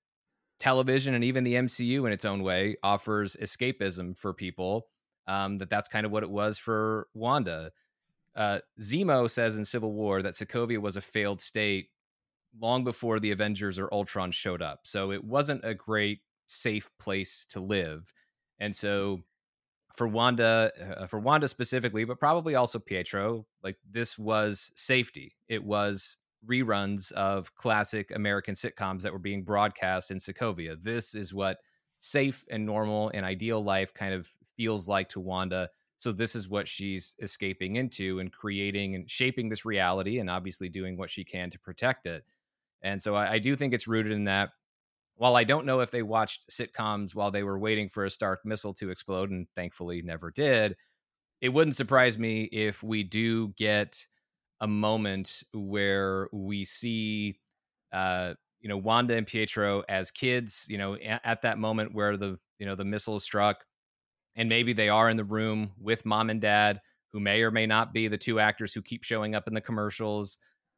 television 0.63 1.15
and 1.15 1.25
even 1.25 1.43
the 1.43 1.55
MCU 1.55 2.07
in 2.07 2.13
its 2.13 2.25
own 2.25 2.41
way 2.45 2.77
offers 2.85 3.37
escapism 3.43 4.17
for 4.17 4.33
people. 4.33 4.87
Um, 5.27 5.59
that 5.59 5.69
that's 5.69 5.89
kind 5.89 6.07
of 6.07 6.13
what 6.13 6.23
it 6.23 6.31
was 6.31 6.57
for 6.57 7.09
Wanda. 7.15 7.73
Uh, 8.37 8.61
Zemo 8.81 9.29
says 9.29 9.57
in 9.57 9.65
Civil 9.65 9.93
War 9.93 10.23
that 10.23 10.35
Sokovia 10.35 10.79
was 10.79 10.97
a 10.97 11.01
failed 11.01 11.41
state 11.41 11.89
long 12.61 12.85
before 12.85 13.19
the 13.19 13.33
Avengers 13.33 13.77
or 13.77 13.93
Ultron 13.93 14.31
showed 14.31 14.63
up. 14.63 14.81
So 14.85 15.11
it 15.11 15.25
wasn't 15.25 15.65
a 15.65 15.75
great 15.75 16.21
safe 16.47 16.89
place 16.99 17.45
to 17.51 17.61
live. 17.61 18.13
And 18.63 18.75
so 18.75 19.25
for 19.97 20.07
Wanda, 20.07 20.71
uh, 20.97 21.07
for 21.09 21.19
Wanda 21.19 21.49
specifically, 21.49 22.05
but 22.05 22.21
probably 22.21 22.55
also 22.55 22.79
Pietro, 22.79 23.45
like 23.65 23.77
this 23.91 24.17
was 24.17 24.71
safety. 24.77 25.35
It 25.49 25.65
was 25.65 26.17
reruns 26.49 27.11
of 27.13 27.53
classic 27.57 28.13
American 28.15 28.55
sitcoms 28.55 29.03
that 29.03 29.13
were 29.13 29.19
being 29.19 29.43
broadcast 29.43 30.13
in 30.13 30.19
Sokovia. 30.19 30.77
This 30.81 31.17
is 31.17 31.35
what 31.35 31.59
safe 31.99 32.45
and 32.51 32.65
normal 32.65 33.11
and 33.13 33.27
ideal 33.27 33.63
life 33.63 33.93
kind 33.93 34.15
of 34.15 34.31
feels 34.57 34.87
like 34.87 35.09
to 35.09 35.21
Wanda. 35.21 35.69
So 35.97 36.13
this 36.13 36.37
is 36.37 36.49
what 36.49 36.69
she's 36.69 37.17
escaping 37.21 37.77
into 37.77 38.21
and 38.21 38.33
creating 38.33 38.95
and 38.95 39.11
shaping 39.11 39.49
this 39.49 39.65
reality 39.65 40.21
and 40.21 40.31
obviously 40.31 40.69
doing 40.69 40.97
what 40.97 41.11
she 41.11 41.25
can 41.25 41.51
to 41.51 41.59
protect 41.59 42.07
it. 42.07 42.25
And 42.81 43.03
so 43.03 43.17
I, 43.17 43.33
I 43.33 43.39
do 43.41 43.57
think 43.57 43.75
it's 43.75 43.89
rooted 43.89 44.13
in 44.13 44.25
that. 44.25 44.51
While 45.23 45.37
I 45.37 45.45
don't 45.45 45.67
know 45.67 45.79
if 45.79 45.93
they 45.93 46.03
watched 46.03 46.51
sitcoms 46.51 47.15
while 47.15 47.31
they 47.31 47.45
were 47.45 47.57
waiting 47.57 47.89
for 47.89 48.05
a 48.05 48.11
Stark 48.11 48.41
missile 48.45 48.75
to 48.75 48.91
explode, 48.91 49.31
and 49.31 49.47
thankfully 49.55 50.03
never 50.03 50.33
did, 50.33 50.75
it 51.41 51.51
wouldn't 51.51 51.77
surprise 51.77 52.19
me 52.19 52.43
if 52.51 52.83
we 52.83 53.05
do 53.05 53.55
get 53.57 54.05
a 54.61 54.67
moment 54.67 55.45
where 55.55 56.29
we 56.33 56.65
see 56.65 57.39
uh 57.93 58.35
you 58.61 58.69
know 58.69 58.77
Wanda 58.77 59.15
and 59.15 59.25
Pietro 59.25 59.85
as 59.89 60.11
kids 60.11 60.67
you 60.69 60.77
know 60.77 60.97
at 60.97 61.43
that 61.43 61.57
moment 61.57 61.95
where 61.95 62.17
the 62.17 62.37
you 62.59 62.67
know 62.67 62.75
the 62.75 62.85
missile 62.85 63.21
struck 63.21 63.65
and 64.35 64.49
maybe 64.49 64.73
they 64.73 64.89
are 64.89 65.09
in 65.09 65.17
the 65.17 65.23
room 65.23 65.71
with 65.81 66.05
mom 66.05 66.31
and 66.31 66.41
dad 66.41 66.81
who 67.13 67.21
may 67.21 67.43
or 67.43 67.53
may 67.53 67.67
not 67.67 67.93
be 67.93 68.09
the 68.09 68.19
two 68.19 68.41
actors 68.41 68.75
who 68.75 68.83
keep 68.83 69.05
showing 69.05 69.37
up 69.37 69.47
in 69.47 69.55
the 69.55 69.61
commercials 69.61 70.37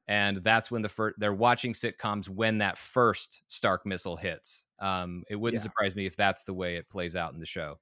and 0.08 0.38
that's 0.38 0.70
when 0.70 0.82
the 0.82 0.88
first 0.88 1.16
they're 1.18 1.32
watching 1.34 1.72
sitcoms 1.72 2.28
when 2.28 2.58
that 2.58 2.78
first 2.78 3.42
stark 3.48 3.86
missile 3.86 4.16
hits 4.16 4.66
um 4.80 5.24
it 5.28 5.36
wouldn't 5.36 5.60
Yeah. 5.60 5.62
surprise 5.62 5.94
me 5.96 6.06
if 6.06 6.16
that's 6.16 6.44
the 6.44 6.54
way 6.54 6.76
it 6.76 6.88
plays 6.90 7.16
out 7.16 7.32
in 7.34 7.40
the 7.40 7.46
show 7.46 7.78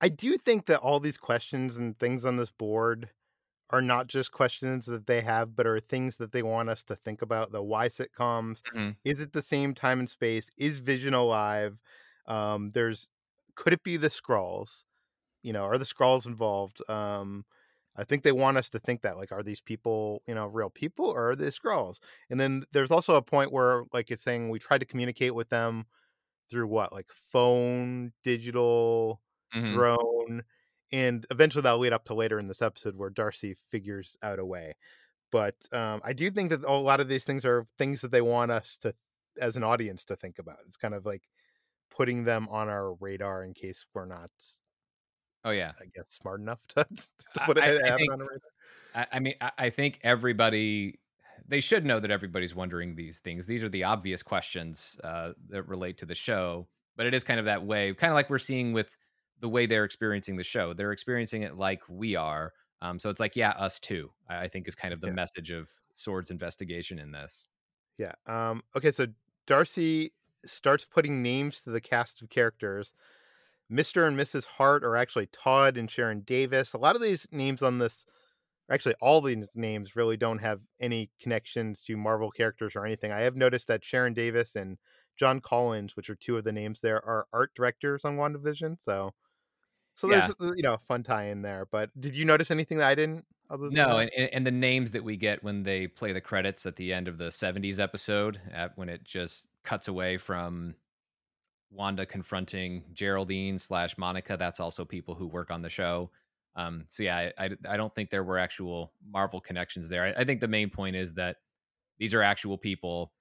I 0.00 0.08
do 0.08 0.36
think 0.36 0.66
that 0.66 0.80
all 0.80 1.00
these 1.00 1.18
questions 1.18 1.76
and 1.76 1.98
things 1.98 2.24
on 2.24 2.36
this 2.36 2.50
board 2.50 3.10
are 3.70 3.82
not 3.82 4.08
just 4.08 4.32
questions 4.32 4.86
that 4.86 5.06
they 5.06 5.20
have, 5.22 5.56
but 5.56 5.66
are 5.66 5.80
things 5.80 6.16
that 6.18 6.32
they 6.32 6.42
want 6.42 6.70
us 6.70 6.84
to 6.84 6.96
think 6.96 7.22
about. 7.22 7.52
The 7.52 7.62
why 7.62 7.88
sitcoms? 7.88 8.62
Mhm. 8.74 8.96
Is 9.04 9.20
it 9.20 9.32
the 9.32 9.42
same 9.42 9.74
time 9.74 10.00
and 10.00 10.10
space? 10.10 10.50
Is 10.58 10.80
Vision 10.80 11.14
alive? 11.14 11.80
Um, 12.26 12.72
there's 12.72 13.10
could 13.56 13.72
it 13.74 13.84
be 13.84 13.96
the 13.98 14.08
Skrulls? 14.08 14.84
You 15.42 15.52
know, 15.54 15.64
are 15.64 15.78
the 15.78 15.84
Skrulls 15.86 16.26
involved? 16.26 16.82
Um, 16.90 17.46
I 17.96 18.04
think 18.04 18.22
they 18.24 18.32
want 18.32 18.56
us 18.56 18.68
to 18.70 18.78
think 18.78 19.02
that 19.02 19.16
like, 19.16 19.32
are 19.32 19.42
these 19.42 19.60
people, 19.60 20.22
you 20.26 20.34
know, 20.34 20.46
real 20.46 20.70
people 20.70 21.06
or 21.06 21.30
are 21.30 21.34
they 21.36 21.46
Skrulls? 21.48 21.98
And 22.30 22.40
then 22.40 22.64
there's 22.72 22.90
also 22.90 23.16
a 23.16 23.22
point 23.22 23.52
where 23.52 23.84
like 23.92 24.10
it's 24.10 24.22
saying 24.22 24.48
we 24.50 24.58
tried 24.58 24.80
to 24.80 24.86
communicate 24.86 25.34
with 25.34 25.48
them 25.50 25.86
through 26.50 26.66
what, 26.68 26.92
like 26.92 27.10
phone, 27.12 28.12
digital, 28.22 29.22
Mhm. 29.54 29.82
drone, 29.88 30.44
and 30.92 31.26
eventually 31.30 31.62
that'll 31.62 31.78
lead 31.78 31.92
up 31.92 32.04
to 32.06 32.14
later 32.14 32.38
in 32.38 32.48
this 32.48 32.62
episode 32.62 32.96
where 32.96 33.10
Darcy 33.10 33.54
figures 33.54 34.16
out 34.22 34.38
a 34.38 34.44
way. 34.44 34.74
But 35.32 35.56
um, 35.74 36.00
I 36.04 36.12
do 36.14 36.30
think 36.30 36.50
that 36.50 36.64
a 36.64 36.72
lot 36.72 37.00
of 37.00 37.08
these 37.08 37.24
things 37.24 37.44
are 37.44 37.66
things 37.78 38.00
that 38.02 38.12
they 38.12 38.22
want 38.22 38.52
us 38.52 38.76
to, 38.78 38.94
as 39.40 39.56
an 39.56 39.64
audience, 39.64 40.04
to 40.06 40.16
think 40.16 40.38
about. 40.38 40.60
It's 40.66 40.76
kind 40.78 40.94
of 40.94 41.06
like 41.06 41.28
putting 41.90 42.24
them 42.24 42.48
on 42.48 42.68
our 42.68 42.94
radar 42.94 43.44
in 43.44 43.54
case 43.54 43.86
we're 43.94 44.06
not, 44.06 44.30
oh 45.44 45.50
yeah 45.50 45.72
I 45.80 45.84
guess, 45.94 46.08
smart 46.10 46.40
enough 46.40 46.66
to, 46.68 46.84
to 47.34 47.42
I- 47.42 47.46
put 47.46 47.58
it 47.58 47.64
I- 47.64 47.94
I 47.94 47.96
think- 47.96 48.12
on 48.12 48.20
our 48.22 48.28
radar. 48.28 48.48
I, 48.94 49.06
I 49.12 49.18
mean, 49.20 49.34
I, 49.40 49.50
I 49.56 49.70
think 49.70 50.00
everybody 50.02 50.98
they 51.48 51.60
should 51.60 51.84
know 51.86 51.98
that 51.98 52.10
everybody's 52.10 52.54
wondering 52.54 52.94
these 52.94 53.18
things. 53.20 53.46
These 53.46 53.62
are 53.64 53.68
the 53.68 53.84
obvious 53.84 54.22
questions 54.22 54.98
uh, 55.02 55.32
that 55.48 55.64
relate 55.66 55.96
to 55.98 56.06
the 56.06 56.14
show, 56.14 56.68
but 56.96 57.06
it 57.06 57.14
is 57.14 57.24
kind 57.24 57.40
of 57.40 57.46
that 57.46 57.64
way, 57.64 57.92
kind 57.94 58.10
of 58.12 58.14
like 58.14 58.28
we're 58.30 58.38
seeing 58.38 58.72
with 58.72 58.88
the 59.40 59.48
way 59.48 59.66
they're 59.66 59.84
experiencing 59.84 60.36
the 60.36 60.44
show. 60.44 60.72
They're 60.72 60.92
experiencing 60.92 61.42
it 61.42 61.56
like 61.56 61.80
we 61.88 62.14
are. 62.16 62.52
Um, 62.80 62.98
so 62.98 63.10
it's 63.10 63.18
like, 63.18 63.34
yeah, 63.34 63.50
us 63.50 63.80
too. 63.80 64.10
I, 64.28 64.42
I 64.42 64.48
think 64.48 64.68
is 64.68 64.74
kind 64.76 64.94
of 64.94 65.00
the 65.00 65.08
Yeah. 65.08 65.14
message 65.14 65.50
of 65.50 65.68
Sword's 65.94 66.30
investigation 66.30 66.98
in 66.98 67.10
this. 67.12 67.46
Yeah. 67.98 68.12
Um, 68.26 68.62
okay, 68.76 68.92
so 68.92 69.06
Darcy 69.46 70.12
starts 70.44 70.84
putting 70.84 71.22
names 71.22 71.60
to 71.62 71.70
the 71.70 71.80
cast 71.80 72.22
of 72.22 72.28
characters. 72.30 72.92
Mr. 73.72 74.06
and 74.06 74.18
Mrs. 74.18 74.44
Hart 74.44 74.84
are 74.84 74.96
actually 74.96 75.26
Todd 75.32 75.76
and 75.76 75.90
Sharon 75.90 76.20
Davis. 76.20 76.74
A 76.74 76.78
lot 76.78 76.94
of 76.94 77.02
these 77.02 77.26
names 77.32 77.62
on 77.62 77.78
this, 77.78 78.04
actually, 78.70 78.94
all 79.00 79.20
these 79.20 79.48
names 79.54 79.96
really 79.96 80.16
don't 80.16 80.38
have 80.38 80.60
any 80.80 81.10
connections 81.20 81.82
to 81.84 81.96
Marvel 81.96 82.30
characters 82.30 82.76
or 82.76 82.84
anything. 82.84 83.12
I 83.12 83.20
have 83.20 83.36
noticed 83.36 83.68
that 83.68 83.84
Sharon 83.84 84.12
Davis 84.14 84.56
and 84.56 84.78
John 85.16 85.40
Collins, 85.40 85.96
which 85.96 86.10
are 86.10 86.14
two 86.14 86.36
of 86.36 86.44
the 86.44 86.52
names 86.52 86.80
there, 86.80 87.04
are 87.04 87.26
art 87.32 87.52
directors 87.54 88.04
on 88.04 88.16
WandaVision. 88.16 88.82
So, 88.82 89.14
so 89.94 90.06
there's 90.06 90.30
uh, 90.30 90.52
you 90.54 90.62
know 90.62 90.74
a 90.74 90.78
fun 90.78 91.02
tie 91.02 91.28
in 91.28 91.42
there. 91.42 91.66
But 91.70 91.90
did 91.98 92.14
you 92.14 92.24
notice 92.24 92.50
anything 92.50 92.78
that 92.78 92.88
I 92.88 92.94
didn't? 92.94 93.24
Other 93.50 93.66
than 93.66 93.74
No, 93.74 93.98
and, 93.98 94.10
and 94.16 94.46
the 94.46 94.50
names 94.50 94.92
that 94.92 95.04
we 95.04 95.16
get 95.16 95.44
when 95.44 95.62
they 95.62 95.86
play 95.86 96.12
the 96.12 96.20
credits 96.20 96.64
at 96.64 96.76
the 96.76 96.92
end 96.92 97.08
of 97.08 97.18
the 97.18 97.26
70s 97.26 97.80
episode, 97.80 98.40
at, 98.52 98.76
when 98.76 98.88
it 98.88 99.04
just 99.04 99.46
cuts 99.62 99.88
away 99.88 100.16
from 100.16 100.74
Wanda 101.72 102.04
confronting 102.06 102.84
Geraldine 102.92 103.58
slash 103.58 103.96
Monica, 103.96 104.36
that's 104.36 104.60
also 104.60 104.84
people 104.84 105.14
who 105.14 105.26
work 105.26 105.50
on 105.50 105.62
the 105.62 105.70
show. 105.70 106.10
Um, 106.54 106.84
so 106.88 107.02
yeah, 107.02 107.30
I, 107.38 107.44
I, 107.46 107.50
I 107.70 107.76
don't 107.76 107.94
think 107.94 108.10
there 108.10 108.24
were 108.24 108.38
actual 108.38 108.92
Marvel 109.10 109.40
connections 109.40 109.88
there. 109.88 110.04
I, 110.04 110.20
I 110.20 110.24
think 110.24 110.40
the 110.40 110.48
main 110.48 110.68
point 110.68 110.96
is 110.96 111.14
that 111.14 111.36
these 111.98 112.14
are 112.14 112.22
actual 112.22 112.58
people. 112.58 113.12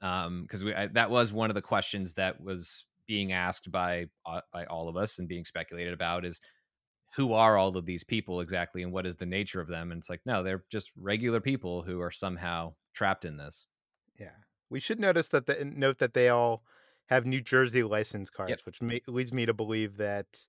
Um, 0.00 0.42
because 0.42 0.62
we 0.62 0.74
I, 0.74 0.86
that 0.88 1.10
was 1.10 1.32
one 1.32 1.50
of 1.50 1.54
the 1.54 1.62
questions 1.62 2.14
that 2.14 2.40
was 2.40 2.84
being 3.08 3.32
asked 3.32 3.72
by 3.72 4.06
uh, 4.26 4.42
by 4.52 4.64
all 4.66 4.88
of 4.88 4.96
us 4.96 5.18
and 5.18 5.26
being 5.26 5.44
speculated 5.44 5.92
about 5.92 6.24
is 6.24 6.40
who 7.16 7.32
are 7.32 7.56
all 7.56 7.76
of 7.76 7.86
these 7.86 8.04
people 8.04 8.40
exactly 8.40 8.82
and 8.84 8.92
what 8.92 9.06
is 9.06 9.16
the 9.16 9.26
nature 9.26 9.60
of 9.60 9.66
them 9.66 9.90
and 9.90 9.98
it's 9.98 10.10
like 10.10 10.20
no 10.24 10.44
they're 10.44 10.62
just 10.70 10.92
regular 10.94 11.40
people 11.40 11.82
who 11.82 12.00
are 12.00 12.12
somehow 12.12 12.72
trapped 12.92 13.24
in 13.24 13.36
this 13.38 13.66
Yeah. 14.20 14.36
We 14.70 14.78
should 14.78 15.00
notice 15.00 15.28
that 15.30 15.46
the 15.46 15.64
note 15.64 15.98
that 15.98 16.14
they 16.14 16.28
all 16.28 16.62
have 17.08 17.26
New 17.26 17.40
Jersey 17.40 17.82
license 17.82 18.30
cards, 18.30 18.50
Yep. 18.50 18.60
which 18.64 18.80
ma- 18.82 18.94
leads 19.06 19.32
me 19.32 19.44
to 19.46 19.52
believe 19.54 19.96
that 19.98 20.46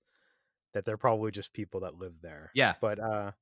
that 0.72 0.84
they're 0.84 0.96
probably 0.96 1.30
just 1.32 1.52
people 1.52 1.80
that 1.80 1.96
live 1.96 2.14
there. 2.22 2.50
Yeah. 2.54 2.74
But 2.80 3.00
uh, 3.00 3.32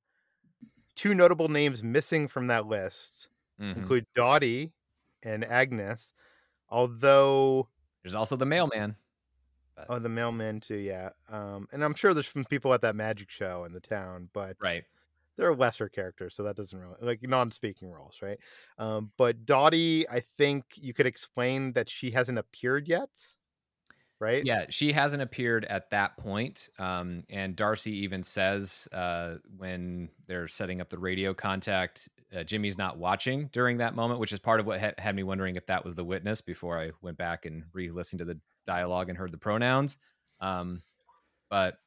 two 0.95 1.15
notable 1.15 1.49
names 1.49 1.83
missing 1.83 2.27
from 2.27 2.47
that 2.49 2.67
list 2.67 3.29
Mhm. 3.61 3.77
include 3.77 4.07
Dottie 4.15 4.73
and 5.23 5.45
Agnes, 5.45 6.15
although 6.71 7.69
There's 8.03 8.15
also 8.15 8.37
the 8.37 8.47
mailman. 8.47 8.97
oh 9.89 9.99
the 9.99 10.09
mailman 10.09 10.61
too, 10.61 10.77
yeah. 10.77 11.11
Um, 11.29 11.69
and 11.73 11.85
I'm 11.85 11.95
sure 11.95 12.15
there's 12.15 12.29
some 12.29 12.45
people 12.47 12.73
at 12.73 12.81
that 12.83 12.97
magic 12.97 13.29
show 13.31 13.65
in 13.65 13.73
the 13.73 13.81
town, 13.81 14.31
but 14.33 14.57
Right. 14.61 14.85
They're 15.39 15.51
a 15.51 15.57
lesser 15.57 15.89
characters, 15.89 16.35
so 16.35 16.43
that 16.43 16.57
doesn't 16.57 16.79
really 16.79 16.97
like 17.01 17.23
non-speaking 17.23 17.91
roles, 17.91 18.19
right? 18.21 18.39
Um, 18.77 19.13
but 19.17 19.47
Dottie, 19.47 20.07
I 20.09 20.21
think 20.21 20.65
you 20.75 20.93
could 20.93 21.07
explain 21.07 21.73
that 21.73 21.89
she 21.89 22.11
hasn't 22.11 22.39
appeared 22.39 22.89
yet, 22.89 23.09
right? 24.19 24.45
Yeah, 24.45 24.67
she 24.69 24.93
hasn't 24.93 25.23
appeared 25.23 25.65
at 25.67 25.91
that 25.91 26.17
point. 26.19 26.69
Um, 26.79 27.23
and 27.31 27.55
Darcy 27.55 27.93
even 27.99 28.25
says 28.25 28.89
uh, 28.93 29.37
when 29.57 30.11
they're 30.27 30.49
setting 30.49 30.81
up 30.81 30.91
the 30.91 30.99
radio 30.99 31.33
contact, 31.33 32.09
uh, 32.37 32.43
Jimmy's 32.43 32.77
not 32.77 32.99
watching 32.99 33.49
during 33.53 33.79
that 33.79 33.95
moment, 33.95 34.19
which 34.19 34.33
is 34.33 34.41
part 34.41 34.59
of 34.59 34.67
what 34.67 34.81
ha- 34.81 34.93
had 34.99 35.15
me 35.15 35.23
wondering 35.23 35.55
if 35.55 35.67
that 35.67 35.85
was 35.85 35.95
the 35.95 36.05
witness 36.05 36.41
before 36.41 36.79
I 36.79 36.91
went 37.01 37.17
back 37.17 37.47
and 37.47 37.63
re 37.73 37.91
listened 37.91 38.19
to 38.19 38.25
the 38.25 38.39
dialogue 38.67 39.09
and 39.09 39.17
heard 39.17 39.31
the 39.33 39.39
pronouns. 39.39 39.99
Um, 40.41 40.83
but 41.49 41.79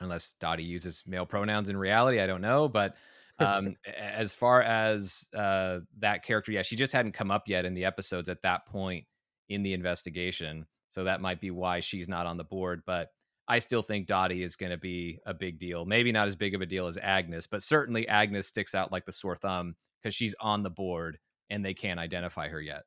unless 0.00 0.34
Dottie 0.40 0.64
uses 0.64 1.02
male 1.06 1.26
pronouns 1.26 1.68
in 1.68 1.76
reality, 1.76 2.20
I 2.20 2.26
don't 2.26 2.40
know. 2.40 2.68
But 2.68 2.96
um, 3.38 3.76
as 3.98 4.34
far 4.34 4.62
as 4.62 5.28
uh, 5.34 5.80
that 5.98 6.22
character, 6.22 6.52
yeah, 6.52 6.62
she 6.62 6.76
just 6.76 6.92
hadn't 6.92 7.12
come 7.12 7.30
up 7.30 7.48
yet 7.48 7.64
in 7.64 7.74
the 7.74 7.84
episodes 7.84 8.28
at 8.28 8.42
that 8.42 8.66
point 8.66 9.04
in 9.48 9.62
the 9.62 9.74
investigation. 9.74 10.66
So 10.90 11.04
that 11.04 11.20
might 11.20 11.40
be 11.40 11.50
why 11.50 11.80
she's 11.80 12.08
not 12.08 12.26
on 12.26 12.36
the 12.36 12.44
board. 12.44 12.82
But 12.86 13.10
I 13.48 13.58
still 13.60 13.82
think 13.82 14.06
Dottie 14.06 14.42
is 14.42 14.56
going 14.56 14.72
to 14.72 14.78
be 14.78 15.20
a 15.26 15.34
big 15.34 15.58
deal. 15.58 15.84
Maybe 15.84 16.12
not 16.12 16.26
as 16.26 16.36
big 16.36 16.54
of 16.54 16.60
a 16.60 16.66
deal 16.66 16.86
as 16.86 16.98
Agnes, 16.98 17.46
but 17.46 17.62
certainly 17.62 18.08
Agnes 18.08 18.46
sticks 18.46 18.74
out 18.74 18.92
like 18.92 19.04
the 19.04 19.12
sore 19.12 19.36
thumb 19.36 19.76
because 20.02 20.14
she's 20.14 20.34
on 20.40 20.62
the 20.62 20.70
board 20.70 21.18
and 21.50 21.64
they 21.64 21.74
can't 21.74 22.00
identify 22.00 22.48
her 22.48 22.60
yet. 22.60 22.82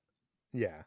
Yeah. 0.54 0.84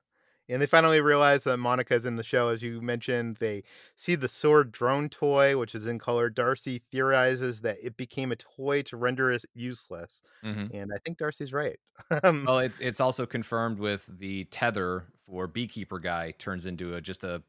And 0.49 0.61
they 0.61 0.67
finally 0.67 1.01
realize 1.01 1.45
that 1.45 1.57
Monica's 1.59 2.05
in 2.07 2.17
the 2.17 2.23
show, 2.25 2.49
as 2.49 2.63
you 2.63 2.81
mentioned. 2.83 3.37
They 3.39 3.63
see 3.97 4.15
the 4.17 4.29
sword 4.29 4.73
drone 4.73 5.09
toy, 5.09 5.57
which 5.59 5.75
is 5.75 5.87
in 5.87 5.99
color. 5.99 6.29
Darcy 6.31 6.79
theorizes 6.79 7.61
that 7.63 7.79
it 7.83 7.97
became 7.97 8.33
a 8.33 8.37
toy 8.37 8.83
to 8.83 8.97
render 8.97 9.31
it 9.31 9.45
useless. 9.55 10.23
Mhm. 10.43 10.73
And 10.73 10.91
I 10.95 10.99
think 11.05 11.19
Darcy's 11.19 11.53
right. 11.53 11.79
um, 12.25 12.49
Well, 12.49 12.59
it's 12.59 12.81
it's 12.81 13.01
also 13.01 13.25
confirmed 13.27 13.79
with 13.79 14.07
the 14.09 14.45
tether 14.47 15.07
for 15.27 15.47
beekeeper 15.47 15.99
guy 16.01 16.33
turns 16.33 16.67
into 16.67 16.95
a 16.97 17.01
just 17.01 17.23
a 17.25 17.43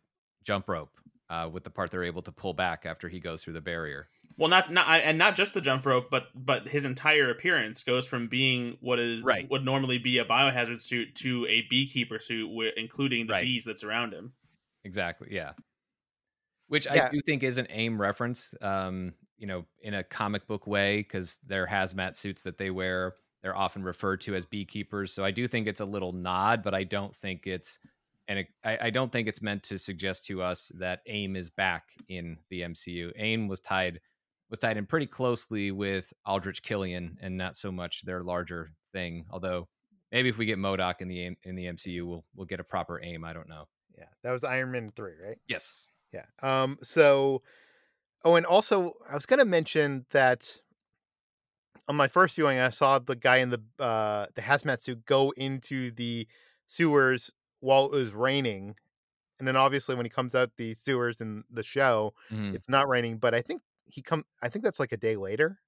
jump 0.44 0.70
rope 0.70 0.98
uh, 1.30 1.50
with 1.52 1.64
the 1.64 1.72
part 1.72 1.90
they're 1.92 2.04
able 2.04 2.22
to 2.24 2.32
pull 2.32 2.54
back 2.54 2.86
after 2.86 3.10
he 3.10 3.20
goes 3.20 3.44
through 3.44 3.54
the 3.54 3.62
barrier. 3.62 4.10
Well, 4.38 4.50
not 4.50 4.72
not 4.72 4.88
and 4.90 5.18
not 5.18 5.36
just 5.36 5.54
the 5.54 5.62
jump 5.62 5.86
rope, 5.86 6.10
but 6.10 6.28
but 6.34 6.68
his 6.68 6.86
entire 6.86 7.30
appearance 7.30 7.84
goes 7.84 8.08
from 8.08 8.28
being 8.28 8.78
what 8.82 9.00
is 9.00 9.22
Right. 9.22 9.50
would 9.50 9.64
normally 9.64 9.98
be 10.00 10.18
a 10.18 10.26
biohazard 10.26 10.82
suit 10.82 11.14
to 11.16 11.46
a 11.48 11.62
beekeeper 11.70 12.18
suit, 12.20 12.48
wi- 12.48 12.74
including 12.76 13.28
the 13.28 13.34
Right. 13.34 13.44
bees 13.44 13.66
that 13.66 13.80
surround 13.80 14.14
him. 14.14 14.34
Exactly. 14.84 15.28
Yeah. 15.32 15.54
Which 16.68 16.88
I 16.88 17.10
do 17.10 17.22
think 17.22 17.44
is 17.44 17.58
an 17.58 17.68
AIM 17.70 18.02
reference, 18.02 18.56
um, 18.62 19.14
you 19.38 19.46
know, 19.46 19.66
in 19.82 19.94
a 19.94 20.04
comic 20.04 20.48
book 20.48 20.66
way, 20.66 20.98
because 20.98 21.38
their 21.46 21.68
hazmat 21.68 22.16
suits 22.16 22.42
that 22.44 22.58
they 22.58 22.72
wear, 22.72 23.14
they're 23.44 23.56
often 23.56 23.84
referred 23.84 24.22
to 24.22 24.34
as 24.36 24.46
beekeepers. 24.46 25.14
So 25.14 25.24
I 25.24 25.30
do 25.32 25.48
think 25.48 25.68
it's 25.68 25.82
a 25.82 25.86
little 25.86 26.14
nod, 26.14 26.64
but 26.64 26.74
I 26.74 26.84
don't 26.84 27.16
think 27.16 27.46
it's, 27.46 27.78
and 28.28 28.40
it, 28.40 28.48
I, 28.64 28.88
I 28.88 28.90
don't 28.90 29.12
think 29.12 29.28
it's 29.28 29.42
meant 29.42 29.62
to 29.64 29.78
suggest 29.78 30.26
to 30.26 30.42
us 30.42 30.72
that 30.80 31.02
AIM 31.06 31.36
is 31.36 31.50
back 31.52 31.94
in 32.08 32.40
the 32.50 32.62
MCU. 32.62 33.12
AIM 33.18 33.48
was 33.48 33.60
tied 33.60 34.00
was 34.50 34.60
tied 34.60 34.78
in 34.78 34.86
pretty 34.86 35.08
closely 35.08 35.72
with 35.72 36.14
Aldrich 36.26 36.62
Killian, 36.64 37.18
and 37.22 37.38
not 37.38 37.56
so 37.56 37.72
much 37.72 38.04
their 38.04 38.24
larger 38.24 38.72
thing. 38.92 39.26
Although 39.32 39.68
maybe 40.12 40.30
if 40.30 40.38
we 40.38 40.46
get 40.46 40.58
MODOK 40.60 41.02
in 41.02 41.08
the 41.08 41.36
in 41.44 41.56
the 41.56 41.66
MCU, 41.66 42.06
we'll 42.08 42.24
we'll 42.36 42.46
get 42.46 42.60
a 42.60 42.64
proper 42.64 43.02
AIM. 43.04 43.24
I 43.24 43.34
don't 43.34 43.50
know. 43.50 43.68
yeah, 43.98 44.06
that 44.24 44.32
was 44.32 44.44
Iron 44.44 44.72
Man 44.72 44.92
3, 44.96 45.12
right? 45.26 45.38
Yes. 45.48 45.88
Yeah. 46.12 46.26
Um. 46.42 46.78
So, 46.84 47.42
oh, 48.24 48.36
and 48.36 48.46
also 48.46 48.94
I 49.10 49.16
was 49.16 49.26
gonna 49.26 49.46
mention 49.46 50.06
that 50.12 50.60
on 51.88 51.96
my 51.96 52.08
first 52.08 52.36
viewing, 52.36 52.60
I 52.60 52.70
saw 52.70 53.00
the 53.00 53.16
guy 53.16 53.38
in 53.38 53.50
the 53.50 53.62
uh 53.80 54.28
the 54.36 54.42
hazmat 54.42 54.80
suit 54.80 55.06
go 55.06 55.32
into 55.32 55.92
the 55.92 56.28
sewers 56.68 57.32
while 57.60 57.86
it 57.86 57.92
was 57.92 58.14
raining, 58.14 58.76
and 59.40 59.48
then 59.48 59.56
obviously 59.56 59.96
when 59.96 60.06
he 60.06 60.10
comes 60.10 60.36
out 60.36 60.52
the 60.58 60.74
sewers 60.76 61.20
in 61.22 61.44
the 61.50 61.64
show, 61.64 62.14
Mhm. 62.32 62.54
it's 62.56 62.70
not 62.70 62.88
raining. 62.88 63.18
But 63.18 63.34
I 63.34 63.42
think 63.42 63.62
he 63.94 64.02
come. 64.02 64.26
I 64.42 64.50
think 64.50 64.64
that's 64.66 64.80
like 64.80 64.92
a 64.94 64.98
day 64.98 65.16
later, 65.18 65.60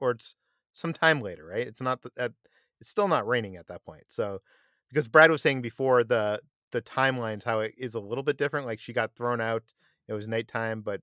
or 0.00 0.12
it's 0.12 0.34
some 0.72 0.92
time 0.92 1.20
later, 1.22 1.46
right? 1.46 1.66
It's 1.66 1.80
not 1.80 2.02
th- 2.02 2.12
at. 2.18 2.32
It's 2.80 2.90
still 2.90 3.08
not 3.08 3.26
raining 3.26 3.56
at 3.56 3.66
that 3.68 3.84
point. 3.84 4.04
So, 4.08 4.40
because 4.88 5.08
Brad 5.08 5.30
was 5.30 5.42
saying 5.42 5.62
before 5.62 6.04
the 6.04 6.40
the 6.72 6.82
timelines 6.82 7.44
how 7.44 7.60
it 7.60 7.74
is 7.78 7.94
a 7.94 8.00
little 8.00 8.24
bit 8.24 8.38
different. 8.38 8.66
Like 8.66 8.80
she 8.80 8.92
got 8.92 9.16
thrown 9.16 9.40
out. 9.40 9.74
It 10.08 10.12
was 10.14 10.28
nighttime, 10.28 10.82
but 10.82 11.02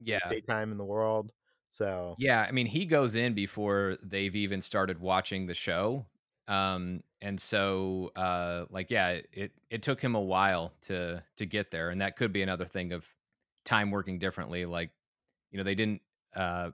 Yeah. 0.00 0.18
daytime 0.28 0.72
in 0.72 0.78
the 0.78 0.84
world. 0.86 1.32
So 1.70 2.18
Yeah, 2.18 2.42
I 2.48 2.52
mean, 2.52 2.66
he 2.66 2.86
goes 2.86 3.14
in 3.14 3.34
before 3.34 3.98
they've 4.02 4.34
even 4.34 4.62
started 4.62 4.98
watching 5.00 5.46
the 5.46 5.54
show. 5.54 6.06
Um, 6.48 7.02
and 7.20 7.40
so 7.40 8.12
uh 8.14 8.66
like 8.70 8.90
yeah, 8.90 9.20
it 9.32 9.52
it 9.70 9.82
took 9.82 10.00
him 10.00 10.14
a 10.14 10.20
while 10.20 10.74
to 10.82 11.24
to 11.36 11.46
get 11.46 11.70
there 11.70 11.90
and 11.90 12.00
that 12.00 12.16
could 12.16 12.32
be 12.32 12.42
another 12.42 12.66
thing 12.66 12.92
of 12.92 13.08
time 13.64 13.90
working 13.90 14.18
differently 14.18 14.64
like 14.66 14.90
you 15.56 15.62
know, 15.62 15.64
they 15.64 15.74
didn't 15.74 16.02
uh 16.34 16.70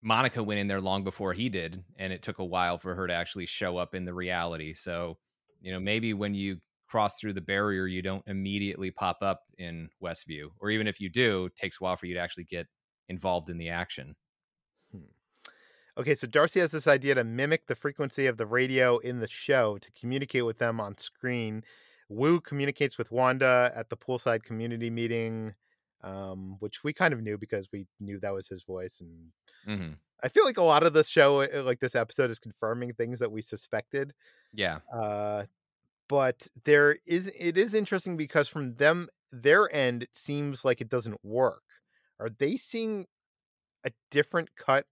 Monica 0.00 0.42
went 0.42 0.58
in 0.58 0.66
there 0.66 0.80
long 0.80 1.04
before 1.04 1.34
he 1.34 1.50
did 1.50 1.84
and 1.98 2.10
it 2.10 2.22
took 2.22 2.38
a 2.38 2.44
while 2.44 2.78
for 2.78 2.94
her 2.94 3.06
to 3.06 3.12
actually 3.12 3.44
show 3.44 3.76
up 3.76 3.94
in 3.94 4.06
the 4.06 4.14
reality. 4.14 4.72
So, 4.72 5.18
you 5.60 5.70
know, 5.72 5.78
maybe 5.78 6.14
when 6.14 6.34
you 6.34 6.56
cross 6.88 7.20
through 7.20 7.34
the 7.34 7.42
barrier 7.42 7.86
you 7.86 8.00
don't 8.00 8.26
immediately 8.26 8.90
pop 8.90 9.18
up 9.20 9.42
in 9.58 9.90
Westview 10.02 10.48
or 10.58 10.70
even 10.70 10.86
if 10.86 11.00
you 11.00 11.10
do, 11.10 11.46
it 11.46 11.56
takes 11.56 11.78
a 11.80 11.84
while 11.84 11.96
for 11.96 12.06
you 12.06 12.14
to 12.14 12.20
actually 12.20 12.44
get 12.44 12.66
involved 13.10 13.50
in 13.50 13.58
the 13.58 13.68
action. 13.68 14.16
okay, 15.98 16.14
so 16.14 16.26
Darcy 16.26 16.60
has 16.60 16.70
this 16.70 16.88
idea 16.88 17.14
to 17.14 17.24
mimic 17.24 17.66
the 17.66 17.74
frequency 17.74 18.26
of 18.26 18.38
the 18.38 18.46
radio 18.46 18.96
in 18.98 19.20
the 19.20 19.28
show 19.28 19.76
to 19.76 19.92
communicate 19.92 20.46
with 20.46 20.56
them 20.56 20.80
on 20.80 20.96
screen. 20.96 21.62
Woo 22.08 22.40
communicates 22.40 22.96
with 22.96 23.12
Wanda 23.12 23.70
at 23.76 23.90
the 23.90 23.98
poolside 23.98 24.44
community 24.44 24.88
meeting, 24.88 25.54
um, 26.02 26.56
which 26.60 26.84
we 26.84 26.92
kind 26.92 27.14
of 27.14 27.22
knew 27.22 27.38
because 27.38 27.68
we 27.72 27.86
knew 28.00 28.18
that 28.20 28.34
was 28.34 28.48
his 28.48 28.62
voice 28.62 29.00
and 29.00 29.32
hmm 29.64 29.92
I 30.22 30.28
feel 30.28 30.44
like 30.44 30.58
a 30.58 30.62
lot 30.62 30.84
of 30.84 30.92
the 30.92 31.02
show, 31.02 31.42
uh, 31.42 31.62
like 31.64 31.80
this 31.80 31.96
episode, 31.96 32.30
is 32.30 32.38
confirming 32.38 32.92
things 32.92 33.18
that 33.18 33.32
we 33.32 33.42
suspected. 33.42 34.14
Yeah. 34.52 34.78
Uh, 34.92 35.44
but 36.08 36.46
there 36.64 36.98
is, 37.06 37.32
it 37.38 37.58
is 37.58 37.74
interesting 37.74 38.16
because 38.16 38.46
from 38.46 38.74
them, 38.76 39.08
their 39.32 39.74
end, 39.74 40.04
it 40.04 40.14
seems 40.14 40.64
like 40.64 40.80
it 40.80 40.88
doesn't 40.88 41.18
work. 41.24 41.62
Are 42.20 42.28
they 42.28 42.56
seeing 42.56 43.06
a 43.84 43.90
different 44.10 44.54
cut? 44.56 44.86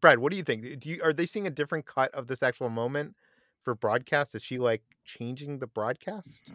Brad, 0.00 0.18
what 0.18 0.32
do 0.32 0.36
you 0.36 0.42
think? 0.42 0.80
Do 0.80 0.90
you 0.90 1.00
are 1.02 1.12
they 1.12 1.26
seeing 1.26 1.46
a 1.46 1.50
different 1.50 1.86
cut 1.86 2.12
of 2.12 2.26
this 2.26 2.42
actual 2.42 2.68
moment 2.68 3.14
for 3.62 3.74
broadcast? 3.74 4.34
Is 4.34 4.42
she 4.42 4.58
like 4.58 4.82
changing 5.04 5.58
the 5.58 5.66
broadcast? 5.66 6.52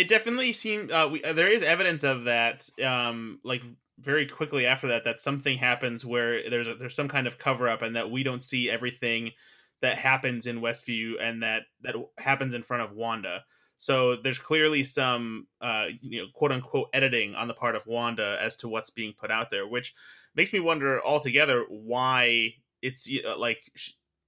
It 0.00 0.08
definitely 0.08 0.54
seemed 0.54 0.90
uh, 0.90 1.10
we, 1.12 1.22
uh, 1.22 1.34
there 1.34 1.52
is 1.52 1.62
evidence 1.62 2.04
of 2.04 2.24
that. 2.24 2.66
Um, 2.82 3.38
like 3.44 3.62
very 3.98 4.24
quickly 4.24 4.64
after 4.64 4.88
that, 4.88 5.04
that 5.04 5.20
something 5.20 5.58
happens 5.58 6.06
where 6.06 6.48
there's 6.48 6.68
a, 6.68 6.74
there's 6.74 6.94
some 6.94 7.08
kind 7.08 7.26
of 7.26 7.36
cover 7.36 7.68
up, 7.68 7.82
and 7.82 7.94
that 7.96 8.10
we 8.10 8.22
don't 8.22 8.42
see 8.42 8.70
everything 8.70 9.32
that 9.82 9.98
happens 9.98 10.46
in 10.46 10.62
Westview, 10.62 11.20
and 11.20 11.42
that 11.42 11.64
that 11.82 11.96
happens 12.18 12.54
in 12.54 12.62
front 12.62 12.82
of 12.82 12.96
Wanda. 12.96 13.44
So 13.76 14.16
there's 14.16 14.38
clearly 14.38 14.84
some 14.84 15.48
uh, 15.60 15.88
you 16.00 16.22
know 16.22 16.28
quote 16.32 16.52
unquote 16.52 16.88
editing 16.94 17.34
on 17.34 17.46
the 17.46 17.54
part 17.54 17.76
of 17.76 17.86
Wanda 17.86 18.38
as 18.40 18.56
to 18.56 18.68
what's 18.68 18.88
being 18.88 19.12
put 19.20 19.30
out 19.30 19.50
there, 19.50 19.68
which 19.68 19.94
makes 20.34 20.50
me 20.54 20.60
wonder 20.60 21.04
altogether 21.04 21.66
why 21.68 22.54
it's 22.80 23.06
uh, 23.26 23.36
like. 23.36 23.70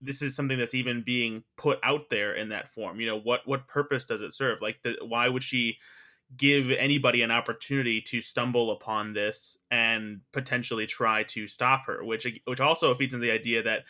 This 0.03 0.21
is 0.21 0.35
something 0.35 0.59
that's 0.59 0.75
even 0.75 1.03
being 1.03 1.45
put 1.57 1.79
out 1.83 2.11
there 2.11 2.35
in 2.35 2.49
that 2.51 2.73
form 2.73 3.01
you 3.01 3.07
know 3.07 3.19
what 3.19 3.47
what 3.47 3.69
purpose 3.69 4.05
does 4.05 4.23
it 4.23 4.35
serve? 4.35 4.61
Like 4.61 4.81
the, 4.83 4.97
why 5.03 5.29
would 5.29 5.43
she 5.43 5.79
give 6.37 6.71
anybody 6.71 7.23
an 7.23 7.31
opportunity 7.31 8.01
to 8.01 8.21
stumble 8.21 8.71
upon 8.71 9.13
this 9.13 9.59
and 9.71 10.21
potentially 10.33 10.87
try 10.87 11.23
to 11.25 11.47
stop 11.47 11.87
her? 11.87 12.05
Which 12.05 12.27
which 12.45 12.61
also 12.61 12.95
feeds 12.95 13.15
into 13.15 13.25
the 13.25 13.33
idea 13.33 13.63
that 13.63 13.85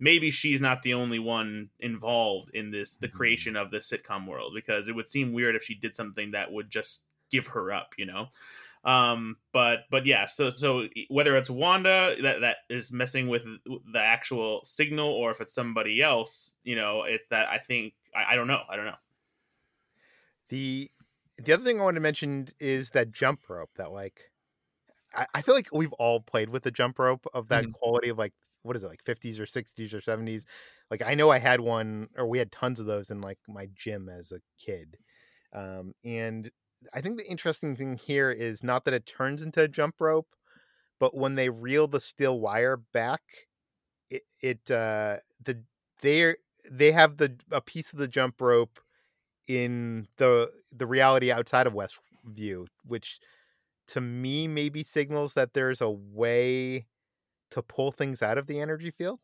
maybe 0.00 0.30
she's 0.30 0.60
not 0.60 0.82
the 0.82 0.94
only 0.94 1.18
one 1.18 1.70
involved 1.80 2.50
in 2.54 2.70
this 2.70 2.96
the 2.96 3.08
mm-hmm. 3.08 3.16
creation 3.16 3.56
of 3.56 3.70
this 3.70 3.90
sitcom 3.90 4.26
world 4.26 4.52
because 4.54 4.88
it 4.88 4.94
would 4.94 5.08
seem 5.08 5.32
weird 5.32 5.56
if 5.56 5.64
she 5.64 5.74
did 5.74 5.94
something 5.94 6.30
that 6.30 6.52
would 6.52 6.70
just 6.70 7.02
give 7.30 7.48
her 7.48 7.72
up 7.72 7.92
you 7.98 8.06
know 8.06 8.26
um 8.84 9.36
but 9.52 9.80
but 9.90 10.06
yeah 10.06 10.24
so 10.26 10.50
so 10.50 10.86
whether 11.08 11.36
it's 11.36 11.50
wanda 11.50 12.16
that 12.22 12.40
that 12.40 12.58
is 12.70 12.92
messing 12.92 13.28
with 13.28 13.44
the 13.64 13.98
actual 14.00 14.64
signal 14.64 15.08
or 15.08 15.30
if 15.30 15.40
it's 15.40 15.54
somebody 15.54 16.00
else 16.00 16.54
you 16.62 16.76
know 16.76 17.02
it's 17.02 17.24
that 17.30 17.48
i 17.48 17.58
think 17.58 17.94
i, 18.14 18.32
I 18.32 18.36
don't 18.36 18.46
know 18.46 18.62
i 18.68 18.76
don't 18.76 18.86
know. 18.86 18.96
The 20.48 20.90
the 21.36 21.52
other 21.52 21.64
thing 21.64 21.80
I 21.80 21.84
wanted 21.84 21.96
to 21.96 22.00
mention 22.00 22.48
is 22.58 22.90
that 22.90 23.12
jump 23.12 23.48
rope 23.48 23.70
that 23.74 23.92
like 23.92 24.32
I, 25.14 25.26
I 25.34 25.42
feel 25.42 25.54
like 25.54 25.68
we've 25.72 25.92
all 25.94 26.20
played 26.20 26.50
with 26.50 26.64
the 26.64 26.70
jump 26.70 26.98
rope 26.98 27.26
of 27.34 27.48
that 27.48 27.66
Mhm. 27.66 27.72
quality 27.72 28.08
of 28.10 28.18
like 28.18 28.34
what 28.62 28.76
is 28.76 28.82
it 28.84 28.88
like 28.88 29.04
50s 29.04 29.40
or 29.40 29.46
60s 29.46 29.94
or 29.94 30.00
70s 30.00 30.46
like 30.90 31.02
i 31.02 31.14
know 31.14 31.30
i 31.30 31.38
had 31.38 31.60
one 31.60 32.08
or 32.16 32.26
we 32.28 32.38
had 32.38 32.52
tons 32.52 32.80
of 32.80 32.86
those 32.86 33.10
in 33.10 33.20
like 33.22 33.38
my 33.48 33.68
gym 33.74 34.08
as 34.08 34.32
a 34.32 34.40
kid. 34.58 34.98
Um, 35.52 35.94
and 36.04 36.50
i 36.94 37.00
think 37.00 37.18
the 37.18 37.26
interesting 37.28 37.76
thing 37.76 37.96
here 37.96 38.30
is 38.30 38.62
not 38.62 38.84
that 38.84 38.94
it 38.94 39.06
turns 39.06 39.42
into 39.42 39.62
a 39.62 39.68
jump 39.68 40.00
rope 40.00 40.28
but 41.00 41.16
when 41.16 41.34
they 41.34 41.50
reel 41.50 41.86
the 41.86 42.00
steel 42.00 42.40
wire 42.40 42.76
back 42.76 43.22
it, 44.10 44.22
it 44.42 44.70
uh 44.70 45.16
the 45.44 45.62
they 46.02 46.34
they 46.70 46.92
have 46.92 47.16
the 47.16 47.36
a 47.50 47.60
piece 47.60 47.92
of 47.92 47.98
the 47.98 48.08
jump 48.08 48.40
rope 48.40 48.78
in 49.48 50.06
the 50.18 50.50
the 50.72 50.86
reality 50.86 51.32
outside 51.32 51.66
of 51.66 51.74
westview 51.74 52.66
which 52.84 53.20
to 53.86 54.00
me 54.00 54.48
maybe 54.48 54.82
signals 54.84 55.34
that 55.34 55.54
there's 55.54 55.80
a 55.80 55.90
way 55.90 56.86
to 57.50 57.62
pull 57.62 57.92
things 57.92 58.22
out 58.22 58.38
of 58.38 58.46
the 58.46 58.60
energy 58.60 58.90
field. 58.90 59.20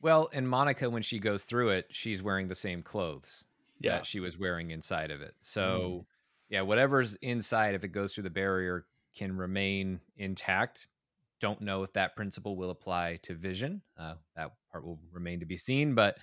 Well, 0.00 0.28
and 0.32 0.48
Monica, 0.48 0.90
when 0.90 1.02
she 1.02 1.18
goes 1.18 1.44
through 1.44 1.70
it, 1.70 1.86
she's 1.90 2.22
wearing 2.22 2.48
the 2.48 2.54
same 2.54 2.82
clothes 2.82 3.46
Yeah. 3.80 3.96
that 3.96 4.06
she 4.06 4.20
was 4.20 4.36
wearing 4.38 4.70
inside 4.70 5.10
of 5.10 5.22
it. 5.22 5.34
So, 5.40 6.06
yeah, 6.48 6.62
whatever's 6.62 7.14
inside, 7.16 7.74
if 7.74 7.84
it 7.84 7.88
goes 7.88 8.14
through 8.14 8.24
the 8.24 8.30
barrier, 8.30 8.86
can 9.16 9.36
remain 9.36 10.00
intact. 10.16 10.86
Don't 11.40 11.60
know 11.60 11.82
if 11.82 11.92
that 11.94 12.16
principle 12.16 12.56
will 12.56 12.70
apply 12.70 13.18
to 13.24 13.34
Vision. 13.34 13.82
Uh, 13.98 14.14
that 14.36 14.52
part 14.70 14.84
will 14.84 14.98
remain 15.12 15.40
to 15.40 15.46
be 15.46 15.56
seen. 15.56 15.94
But 15.94 16.16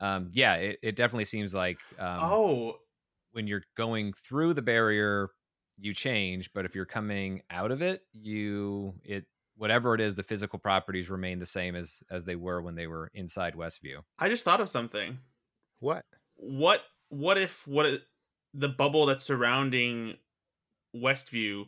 um, 0.00 0.30
yeah, 0.32 0.54
it, 0.56 0.78
it 0.82 0.96
definitely 0.96 1.24
seems 1.24 1.54
like 1.54 1.78
um, 1.98 2.20
oh, 2.22 2.76
when 3.32 3.46
you're 3.46 3.64
going 3.76 4.12
through 4.12 4.54
the 4.54 4.62
barrier, 4.62 5.30
you 5.78 5.94
change. 5.94 6.52
But 6.52 6.64
if 6.64 6.74
you're 6.74 6.86
coming 6.86 7.42
out 7.50 7.70
of 7.70 7.82
it, 7.82 8.02
you 8.12 8.94
it 9.04 9.26
whatever 9.56 9.94
it 9.94 10.00
is, 10.00 10.14
the 10.14 10.22
physical 10.22 10.58
properties 10.58 11.10
remain 11.10 11.38
the 11.38 11.46
same 11.46 11.76
as 11.76 12.02
as 12.10 12.24
they 12.24 12.36
were 12.36 12.62
when 12.62 12.74
they 12.74 12.86
were 12.86 13.10
inside 13.14 13.54
Westview. 13.54 13.98
I 14.18 14.28
just 14.28 14.44
thought 14.44 14.60
of 14.60 14.68
something. 14.68 15.18
What? 15.80 16.04
What 16.36 16.82
what 17.08 17.38
if 17.38 17.66
what 17.66 17.86
it- 17.86 18.02
the 18.54 18.68
bubble 18.68 19.06
that's 19.06 19.24
surrounding 19.24 20.16
Westview 20.94 21.66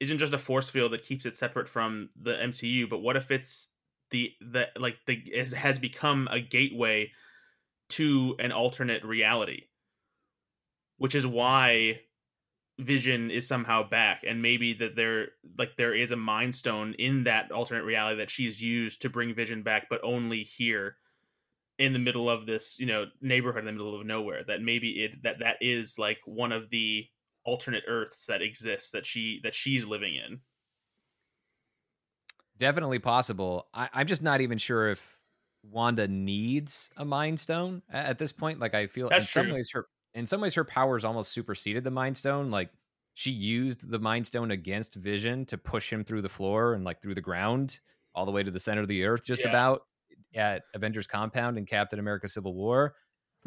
isn't 0.00 0.18
just 0.18 0.34
a 0.34 0.38
force 0.38 0.70
field 0.70 0.92
that 0.92 1.04
keeps 1.04 1.26
it 1.26 1.36
separate 1.36 1.68
from 1.68 2.10
the 2.20 2.32
MCU, 2.32 2.88
but 2.88 3.00
what 3.00 3.16
if 3.16 3.30
it's 3.30 3.68
the 4.10 4.32
the 4.40 4.68
like 4.76 4.98
the 5.06 5.14
is, 5.14 5.52
has 5.52 5.78
become 5.78 6.28
a 6.30 6.40
gateway 6.40 7.12
to 7.90 8.36
an 8.38 8.52
alternate 8.52 9.04
reality, 9.04 9.64
which 10.98 11.14
is 11.14 11.26
why 11.26 12.00
Vision 12.78 13.30
is 13.30 13.46
somehow 13.46 13.82
back, 13.88 14.22
and 14.26 14.40
maybe 14.40 14.72
that 14.74 14.94
there 14.94 15.28
like 15.58 15.76
there 15.76 15.94
is 15.94 16.12
a 16.12 16.16
Mind 16.16 16.54
Stone 16.54 16.94
in 16.98 17.24
that 17.24 17.50
alternate 17.50 17.84
reality 17.84 18.18
that 18.18 18.30
she's 18.30 18.62
used 18.62 19.02
to 19.02 19.10
bring 19.10 19.34
Vision 19.34 19.62
back, 19.62 19.88
but 19.90 20.00
only 20.04 20.44
here 20.44 20.96
in 21.78 21.92
the 21.92 21.98
middle 21.98 22.28
of 22.28 22.46
this 22.46 22.78
you 22.78 22.86
know 22.86 23.06
neighborhood 23.20 23.60
in 23.60 23.66
the 23.66 23.72
middle 23.72 23.98
of 23.98 24.06
nowhere. 24.06 24.44
That 24.44 24.62
maybe 24.62 25.04
it 25.04 25.22
that 25.22 25.38
that 25.40 25.56
is 25.60 25.98
like 25.98 26.18
one 26.24 26.52
of 26.52 26.70
the 26.70 27.06
alternate 27.44 27.84
Earths 27.88 28.26
that 28.26 28.42
exists 28.42 28.90
that 28.90 29.06
she 29.06 29.40
that 29.42 29.54
she's 29.54 29.86
living 29.86 30.14
in. 30.14 30.40
Definitely 32.58 32.98
possible. 32.98 33.68
I, 33.72 33.88
I'm 33.92 34.06
just 34.06 34.22
not 34.22 34.40
even 34.40 34.58
sure 34.58 34.90
if 34.90 35.20
Wanda 35.62 36.08
needs 36.08 36.90
a 36.96 37.04
Mind 37.04 37.38
Stone 37.38 37.82
a- 37.92 37.96
at 37.96 38.18
this 38.18 38.32
point. 38.32 38.58
Like 38.58 38.74
I 38.74 38.86
feel 38.88 39.08
That's 39.08 39.26
in 39.36 39.44
some 39.44 39.50
ways 39.52 39.70
her 39.72 39.86
in 40.14 40.26
some 40.26 40.40
ways 40.40 40.54
her 40.54 40.64
powers 40.64 41.04
almost 41.04 41.30
superseded 41.32 41.84
the 41.84 41.90
Mind 41.90 42.16
Stone. 42.16 42.50
Like 42.50 42.70
she 43.14 43.30
used 43.30 43.88
the 43.88 43.98
Mind 44.00 44.26
Stone 44.26 44.50
against 44.50 44.94
Vision 44.94 45.46
to 45.46 45.58
push 45.58 45.92
him 45.92 46.02
through 46.02 46.22
the 46.22 46.28
floor 46.28 46.74
and 46.74 46.84
like 46.84 47.00
through 47.00 47.14
the 47.14 47.20
ground 47.20 47.78
all 48.14 48.26
the 48.26 48.32
way 48.32 48.42
to 48.42 48.50
the 48.50 48.60
center 48.60 48.80
of 48.80 48.88
the 48.88 49.04
earth, 49.04 49.24
just 49.24 49.42
Yeah. 49.42 49.50
about 49.50 49.82
at 50.34 50.62
Avengers 50.74 51.06
Compound 51.06 51.58
and 51.58 51.66
Captain 51.66 51.98
America: 51.98 52.28
Civil 52.28 52.54
War. 52.54 52.94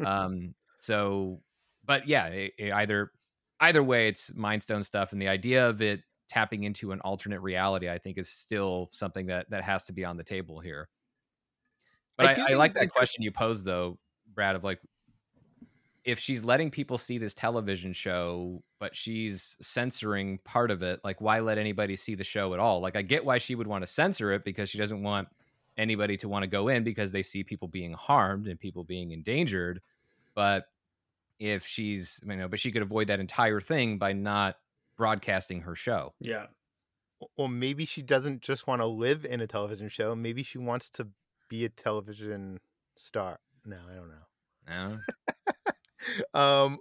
um. 0.04 0.54
So, 0.78 1.40
but 1.84 2.08
yeah, 2.08 2.26
it, 2.26 2.52
it 2.58 2.72
either 2.72 3.12
either 3.60 3.82
way, 3.82 4.08
it's 4.08 4.32
Mind 4.34 4.62
Stone 4.62 4.82
stuff, 4.82 5.12
and 5.12 5.22
the 5.22 5.28
idea 5.28 5.68
of 5.68 5.80
it 5.80 6.00
tapping 6.28 6.64
into 6.64 6.92
an 6.92 7.00
alternate 7.02 7.40
reality, 7.40 7.88
I 7.88 7.98
think, 7.98 8.18
is 8.18 8.28
still 8.28 8.88
something 8.92 9.26
that 9.26 9.50
that 9.50 9.62
has 9.64 9.84
to 9.84 9.92
be 9.92 10.04
on 10.04 10.16
the 10.16 10.24
table 10.24 10.60
here. 10.60 10.88
But 12.16 12.38
I 12.38 12.42
I, 12.42 12.52
I, 12.52 12.56
like 12.56 12.74
that, 12.74 12.80
the 12.80 12.88
question 12.88 13.22
you 13.22 13.30
posed, 13.30 13.64
though, 13.64 13.98
Brad, 14.34 14.56
of 14.56 14.64
like, 14.64 14.80
if 16.04 16.18
she's 16.18 16.42
letting 16.42 16.70
people 16.70 16.98
see 16.98 17.18
this 17.18 17.34
television 17.34 17.92
show, 17.92 18.62
but 18.80 18.96
she's 18.96 19.56
censoring 19.60 20.38
part 20.44 20.70
of 20.70 20.82
it, 20.82 21.00
like, 21.04 21.20
why 21.20 21.40
let 21.40 21.58
anybody 21.58 21.96
see 21.96 22.14
the 22.14 22.24
show 22.24 22.54
at 22.54 22.60
all? 22.60 22.80
Like, 22.80 22.96
I 22.96 23.02
get 23.02 23.24
why 23.24 23.38
she 23.38 23.54
would 23.54 23.66
want 23.66 23.82
to 23.82 23.86
censor 23.86 24.32
it 24.32 24.44
because 24.44 24.68
she 24.68 24.78
doesn't 24.78 25.02
want 25.02 25.28
anybody 25.76 26.16
to 26.18 26.28
want 26.28 26.42
to 26.42 26.46
go 26.46 26.68
in 26.68 26.84
because 26.84 27.12
they 27.12 27.22
see 27.22 27.42
people 27.42 27.68
being 27.68 27.92
harmed 27.92 28.46
and 28.46 28.58
people 28.58 28.84
being 28.84 29.10
endangered. 29.10 29.80
But 30.34 30.64
if 31.38 31.66
she's, 31.66 32.20
you 32.26 32.36
know, 32.36 32.48
but 32.48 32.60
she 32.60 32.72
could 32.72 32.82
avoid 32.82 33.08
that 33.08 33.20
entire 33.20 33.60
thing 33.60 33.98
by 33.98 34.12
not 34.12 34.56
broadcasting 34.96 35.62
her 35.62 35.74
show. 35.74 36.14
Yeah. 36.20 36.46
Or 37.36 37.48
maybe 37.48 37.86
she 37.86 38.02
doesn't 38.02 38.42
just 38.42 38.66
want 38.66 38.80
to 38.80 38.86
live 38.86 39.24
in 39.24 39.40
a 39.40 39.46
television 39.46 39.88
show. 39.88 40.14
Maybe 40.14 40.42
she 40.42 40.58
wants 40.58 40.88
to 40.90 41.08
be 41.48 41.64
a 41.64 41.68
television 41.68 42.58
star. 42.96 43.38
No, 43.64 43.76
I 43.90 43.94
don't 43.94 44.08
know. 44.08 44.98
No? 46.34 46.34
um 46.34 46.78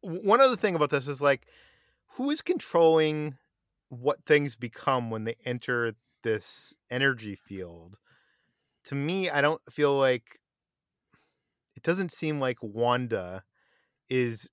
one 0.00 0.40
other 0.40 0.56
thing 0.56 0.74
about 0.74 0.90
this 0.90 1.08
is 1.08 1.20
like 1.20 1.46
who 2.08 2.30
is 2.30 2.42
controlling 2.42 3.36
what 3.88 4.24
things 4.26 4.56
become 4.56 5.10
when 5.10 5.24
they 5.24 5.36
enter 5.44 5.94
this 6.22 6.74
energy 6.90 7.36
field 7.36 7.98
to 8.84 8.94
me 8.94 9.30
i 9.30 9.40
don't 9.40 9.60
feel 9.72 9.96
like 9.98 10.38
it 11.76 11.82
doesn't 11.82 12.12
seem 12.12 12.40
like 12.40 12.58
wanda 12.62 13.42
is 14.08 14.50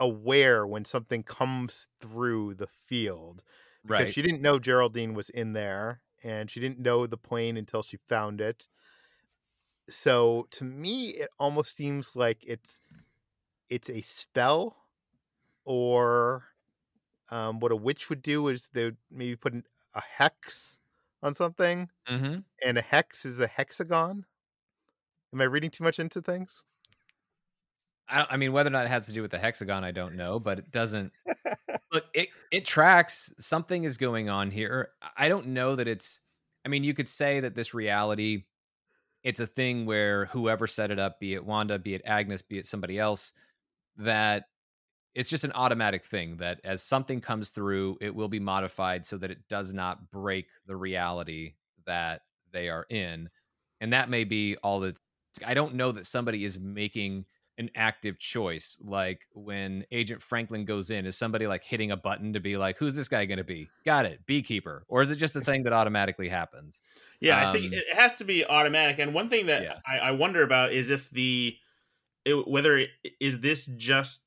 aware 0.00 0.66
when 0.66 0.84
something 0.84 1.22
comes 1.22 1.88
through 2.00 2.54
the 2.54 2.66
field 2.88 3.42
because 3.84 4.06
right. 4.06 4.12
she 4.12 4.22
didn't 4.22 4.42
know 4.42 4.58
geraldine 4.58 5.14
was 5.14 5.30
in 5.30 5.52
there 5.52 6.00
and 6.24 6.50
she 6.50 6.60
didn't 6.60 6.80
know 6.80 7.06
the 7.06 7.16
plane 7.16 7.56
until 7.56 7.82
she 7.82 7.96
found 8.08 8.40
it 8.40 8.66
so 9.88 10.46
to 10.50 10.64
me 10.64 11.08
it 11.10 11.28
almost 11.38 11.76
seems 11.76 12.16
like 12.16 12.38
it's 12.46 12.80
it's 13.68 13.90
a 13.90 14.00
spell 14.02 14.76
or 15.64 16.44
um, 17.30 17.58
what 17.60 17.72
a 17.72 17.76
witch 17.76 18.10
would 18.10 18.22
do 18.22 18.48
is 18.48 18.68
they 18.72 18.84
would 18.84 18.96
maybe 19.10 19.36
put 19.36 19.54
an, 19.54 19.64
a 19.94 20.00
hex 20.00 20.78
on 21.24 21.34
something 21.34 21.88
hmm 22.06 22.36
and 22.64 22.78
a 22.78 22.82
hex 22.82 23.24
is 23.24 23.40
a 23.40 23.46
hexagon 23.48 24.24
am 25.32 25.40
i 25.40 25.44
reading 25.44 25.70
too 25.70 25.82
much 25.82 25.98
into 25.98 26.22
things 26.22 26.64
I, 28.08 28.26
I 28.30 28.36
mean, 28.36 28.52
whether 28.52 28.68
or 28.68 28.72
not 28.72 28.84
it 28.84 28.90
has 28.90 29.06
to 29.06 29.12
do 29.12 29.22
with 29.22 29.30
the 29.30 29.38
hexagon, 29.38 29.84
I 29.84 29.90
don't 29.90 30.16
know, 30.16 30.38
but 30.38 30.58
it 30.58 30.70
doesn't. 30.70 31.12
look, 31.92 32.04
it 32.12 32.28
it 32.50 32.64
tracks. 32.64 33.32
Something 33.38 33.84
is 33.84 33.96
going 33.96 34.28
on 34.28 34.50
here. 34.50 34.90
I 35.16 35.28
don't 35.28 35.48
know 35.48 35.76
that 35.76 35.88
it's. 35.88 36.20
I 36.64 36.68
mean, 36.68 36.84
you 36.84 36.94
could 36.94 37.08
say 37.08 37.40
that 37.40 37.54
this 37.54 37.74
reality, 37.74 38.44
it's 39.22 39.40
a 39.40 39.46
thing 39.46 39.86
where 39.86 40.26
whoever 40.26 40.66
set 40.66 40.90
it 40.90 40.98
up, 40.98 41.20
be 41.20 41.34
it 41.34 41.44
Wanda, 41.44 41.78
be 41.78 41.94
it 41.94 42.02
Agnes, 42.04 42.42
be 42.42 42.58
it 42.58 42.66
somebody 42.66 42.98
else, 42.98 43.32
that 43.98 44.44
it's 45.14 45.30
just 45.30 45.44
an 45.44 45.52
automatic 45.52 46.04
thing 46.04 46.36
that 46.38 46.60
as 46.64 46.82
something 46.82 47.20
comes 47.20 47.50
through, 47.50 47.98
it 48.00 48.14
will 48.14 48.28
be 48.28 48.40
modified 48.40 49.06
so 49.06 49.16
that 49.18 49.30
it 49.30 49.48
does 49.48 49.72
not 49.72 50.10
break 50.10 50.46
the 50.66 50.76
reality 50.76 51.54
that 51.86 52.22
they 52.52 52.68
are 52.68 52.86
in, 52.90 53.30
and 53.80 53.92
that 53.92 54.10
may 54.10 54.24
be 54.24 54.56
all 54.62 54.80
that. 54.80 54.98
I 55.44 55.54
don't 55.54 55.74
know 55.74 55.92
that 55.92 56.06
somebody 56.06 56.44
is 56.44 56.58
making 56.58 57.24
an 57.58 57.70
active 57.74 58.18
choice. 58.18 58.78
Like 58.82 59.26
when 59.32 59.84
Agent 59.92 60.20
Franklin 60.20 60.64
goes 60.64 60.90
in, 60.90 61.06
is 61.06 61.16
somebody 61.16 61.46
like 61.46 61.62
hitting 61.62 61.92
a 61.92 61.96
button 61.96 62.32
to 62.32 62.40
be 62.40 62.56
like, 62.56 62.76
who's 62.76 62.96
this 62.96 63.08
guy 63.08 63.24
going 63.26 63.38
to 63.38 63.44
be? 63.44 63.68
Got 63.84 64.06
it, 64.06 64.26
beekeeper. 64.26 64.84
Or 64.88 65.02
is 65.02 65.10
it 65.10 65.16
just 65.16 65.36
a 65.36 65.40
thing 65.40 65.62
that 65.64 65.72
automatically 65.72 66.28
happens? 66.28 66.82
Yeah, 67.20 67.48
I 67.48 67.52
think 67.52 67.66
Um, 67.66 67.74
it 67.74 67.94
has 67.94 68.14
to 68.16 68.24
be 68.24 68.44
automatic. 68.44 68.98
And 68.98 69.14
one 69.14 69.28
thing 69.28 69.46
that 69.46 69.62
Yeah. 69.62 69.78
I, 69.86 70.08
I 70.08 70.10
wonder 70.12 70.42
about 70.42 70.72
is 70.72 70.90
if 70.90 71.10
the 71.10 71.56
it, 72.24 72.48
whether 72.48 72.78
it, 72.78 72.90
is 73.20 73.40
this 73.40 73.66
just 73.76 74.23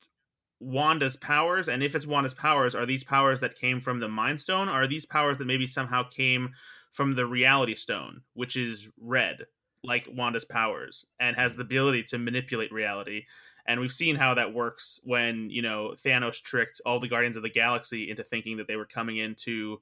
Wanda's 0.60 1.16
powers, 1.16 1.68
and 1.68 1.82
if 1.82 1.94
it's 1.94 2.06
Wanda's 2.06 2.34
powers, 2.34 2.74
are 2.74 2.86
these 2.86 3.04
powers 3.04 3.40
that 3.40 3.58
came 3.58 3.80
from 3.80 4.00
the 4.00 4.08
Mind 4.08 4.40
Stone, 4.40 4.68
or 4.68 4.82
are 4.82 4.86
these 4.86 5.06
powers 5.06 5.38
that 5.38 5.46
maybe 5.46 5.66
somehow 5.66 6.02
came 6.02 6.50
from 6.90 7.14
the 7.14 7.26
Reality 7.26 7.74
Stone, 7.74 8.22
which 8.34 8.56
is 8.56 8.90
red, 9.00 9.46
like 9.84 10.08
Wanda's 10.12 10.44
powers, 10.44 11.06
and 11.20 11.36
has 11.36 11.54
the 11.54 11.62
ability 11.62 12.02
to 12.04 12.18
manipulate 12.18 12.72
reality? 12.72 13.24
And 13.66 13.80
we've 13.80 13.92
seen 13.92 14.16
how 14.16 14.34
that 14.34 14.54
works 14.54 14.98
when 15.04 15.50
you 15.50 15.62
know 15.62 15.94
Thanos 15.94 16.42
tricked 16.42 16.80
all 16.84 16.98
the 16.98 17.08
Guardians 17.08 17.36
of 17.36 17.42
the 17.42 17.50
Galaxy 17.50 18.10
into 18.10 18.24
thinking 18.24 18.56
that 18.56 18.66
they 18.66 18.76
were 18.76 18.86
coming 18.86 19.18
into 19.18 19.80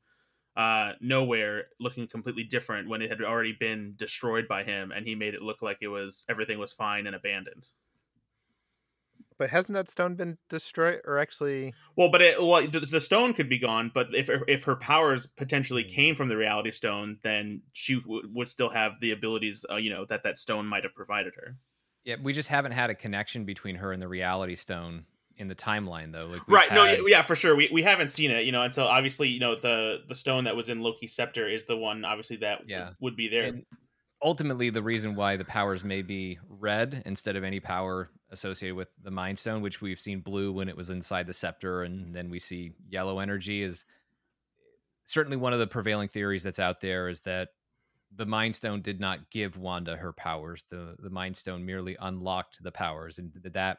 uh, 0.57 0.93
nowhere 1.01 1.67
looking 1.79 2.07
completely 2.07 2.43
different 2.43 2.89
when 2.89 3.03
it 3.03 3.11
had 3.11 3.23
already 3.23 3.53
been 3.53 3.93
destroyed 3.97 4.49
by 4.49 4.65
him 4.65 4.91
and 4.91 5.07
he 5.07 5.15
made 5.15 5.35
it 5.35 5.43
look 5.43 5.61
like 5.61 5.79
it 5.83 5.89
was 5.89 6.25
everything 6.31 6.59
was 6.59 6.73
fine 6.73 7.07
and 7.07 7.15
abandoned 7.15 7.69
But 9.39 9.51
hasn't 9.51 9.75
that 9.75 9.91
stone 9.91 10.15
been 10.15 10.39
destroyed 10.49 11.01
or 11.05 11.19
actually? 11.19 11.75
Well, 11.97 12.11
but 12.11 12.23
it, 12.23 12.41
well, 12.43 12.67
the, 12.67 12.81
the 12.81 13.01
stone 13.01 13.35
could 13.35 13.49
be 13.49 13.59
gone. 13.59 13.91
But 13.95 14.15
if 14.15 14.31
if 14.49 14.65
her 14.65 14.77
powers 14.77 15.27
potentially 15.27 15.85
Mm. 15.85 15.89
came 15.95 16.15
from 16.15 16.29
the 16.29 16.37
reality 16.37 16.71
stone, 16.71 17.19
then 17.23 17.63
she 17.73 18.01
w- 18.01 18.23
would 18.33 18.49
still 18.49 18.71
have 18.71 18.99
the 19.01 19.11
abilities, 19.11 19.65
uh, 19.71 19.77
you 19.77 19.91
know, 19.91 20.07
that 20.07 20.23
that 20.23 20.39
stone 20.39 20.67
might 20.67 20.85
have 20.85 20.95
provided 20.95 21.35
her. 21.37 21.57
Yeah, 22.05 22.17
we 22.23 22.33
just 22.33 22.49
haven't 22.49 22.73
had 22.73 22.89
a 22.89 22.95
connection 22.95 23.45
between 23.45 23.75
her 23.77 23.93
and 23.93 24.01
the 24.01 24.07
Reality 24.09 24.55
Stone 24.55 25.05
in 25.39 25.49
the 25.49 25.57
timeline, 25.57 26.13
though. 26.13 26.27
Like, 26.27 26.47
we've 26.47 26.55
right? 26.57 26.73
No, 26.73 26.85
yeah, 26.85 26.99
yeah, 27.07 27.23
for 27.23 27.35
sure. 27.35 27.57
We, 27.57 27.69
we 27.73 27.83
haven't 27.83 28.11
seen 28.13 28.31
it, 28.31 28.45
you 28.47 28.53
know, 28.53 28.63
and 28.63 28.73
so 28.73 28.85
obviously, 28.87 29.29
you 29.29 29.41
know, 29.41 29.57
the 29.57 29.99
the 30.09 30.15
stone 30.15 30.45
that 30.45 30.55
was 30.57 30.69
in 30.69 30.81
Loki's 30.81 31.15
scepter 31.15 31.49
is 31.49 31.65
the 31.67 31.77
one, 31.77 32.05
obviously, 32.05 32.37
that 32.39 32.61
w- 32.61 32.75
Yeah. 32.77 32.91
would 33.01 33.17
be 33.17 33.29
there. 33.29 33.43
And 33.45 33.65
ultimately, 34.23 34.71
the 34.71 34.83
reason 34.83 35.15
why 35.17 35.37
the 35.37 35.45
powers 35.45 35.85
may 35.85 36.01
be 36.03 36.39
red 36.49 37.03
instead 37.05 37.37
of 37.37 37.45
any 37.45 37.61
power 37.61 38.11
associated 38.37 38.77
with 38.77 38.89
the 39.03 39.11
Mind 39.11 39.39
Stone, 39.39 39.63
which 39.63 39.81
we've 39.81 39.99
seen 39.99 40.21
blue 40.21 40.53
when 40.53 40.69
it 40.69 40.77
was 40.77 40.91
inside 40.91 41.27
the 41.27 41.33
scepter, 41.33 41.83
and 41.83 42.15
then 42.15 42.31
we 42.31 42.39
see 42.39 42.73
yellow 42.89 43.19
energy, 43.19 43.63
is 43.63 43.85
certainly 45.07 45.37
one 45.37 45.53
of 45.53 45.59
the 45.59 45.67
prevailing 45.67 46.09
theories 46.09 46.43
that's 46.43 46.59
out 46.59 46.81
there 46.81 47.09
is 47.09 47.23
that 47.23 47.49
the 48.15 48.27
Mind 48.27 48.55
Stone 48.55 48.83
did 48.83 49.01
not 49.01 49.31
give 49.31 49.57
Wanda 49.57 49.97
her 49.97 50.13
powers. 50.13 50.65
The 50.71 50.97
the 50.99 51.11
Mind 51.11 51.37
Stone 51.37 51.65
merely 51.67 51.97
unlocked 52.01 52.63
the 52.63 52.73
powers, 52.73 53.19
and 53.19 53.33
did 53.43 53.55
that 53.55 53.79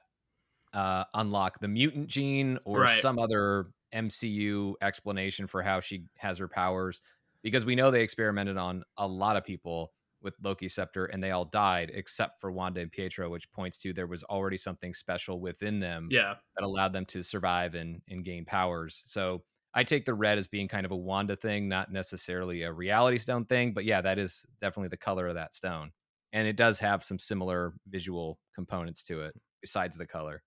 uh, 0.74 1.06
unlock 1.14 1.60
the 1.60 1.68
mutant 1.68 2.08
gene 2.08 2.60
or 2.66 2.82
Right. 2.82 3.02
some 3.02 3.20
other 3.20 3.68
MCU 3.94 4.76
explanation 4.82 5.48
for 5.48 5.62
how 5.62 5.80
she 5.80 6.06
has 6.18 6.38
her 6.40 6.48
powers? 6.48 7.02
Because 7.42 7.66
we 7.66 7.76
know 7.76 7.90
they 7.92 8.02
experimented 8.04 8.58
on 8.58 8.84
a 8.98 9.08
lot 9.08 9.38
of 9.38 9.46
people 9.46 9.94
with 10.22 10.36
Loki 10.42 10.68
scepter, 10.68 11.06
and 11.06 11.24
they 11.24 11.32
all 11.32 11.46
died 11.46 11.92
except 11.94 12.40
for 12.40 12.52
Wanda 12.52 12.82
and 12.82 12.92
Pietro, 12.92 13.30
which 13.30 13.52
points 13.52 13.78
to 13.80 13.94
there 13.94 14.08
was 14.08 14.24
already 14.26 14.58
something 14.58 14.94
special 14.94 15.40
within 15.40 15.80
them 15.80 16.16
yeah, 16.16 16.38
that 16.56 16.64
allowed 16.66 16.94
them 16.94 17.06
to 17.08 17.24
survive 17.24 17.76
and, 17.76 18.02
and 18.10 18.26
gain 18.26 18.46
powers. 18.46 19.04
So 19.06 19.46
I 19.74 19.84
take 19.84 20.06
the 20.06 20.14
red 20.14 20.38
as 20.38 20.48
being 20.48 20.68
kind 20.68 20.86
of 20.86 20.92
a 20.92 20.96
Wanda 20.98 21.36
thing, 21.36 21.68
not 21.68 21.92
necessarily 21.92 22.64
a 22.64 22.74
reality 22.74 23.18
stone 23.20 23.46
thing. 23.46 23.74
But 23.74 23.86
yeah, 23.86 24.02
that 24.02 24.18
is 24.18 24.46
definitely 24.60 24.90
the 24.90 24.98
color 24.98 25.28
of 25.28 25.36
that 25.36 25.54
stone. 25.54 25.92
And 26.34 26.48
it 26.48 26.58
does 26.58 26.80
have 26.80 27.04
some 27.04 27.20
similar 27.20 27.74
visual 27.88 28.40
components 28.54 29.04
to 29.06 29.22
it 29.22 29.36
besides 29.62 29.98
the 29.98 30.08
color. 30.08 30.44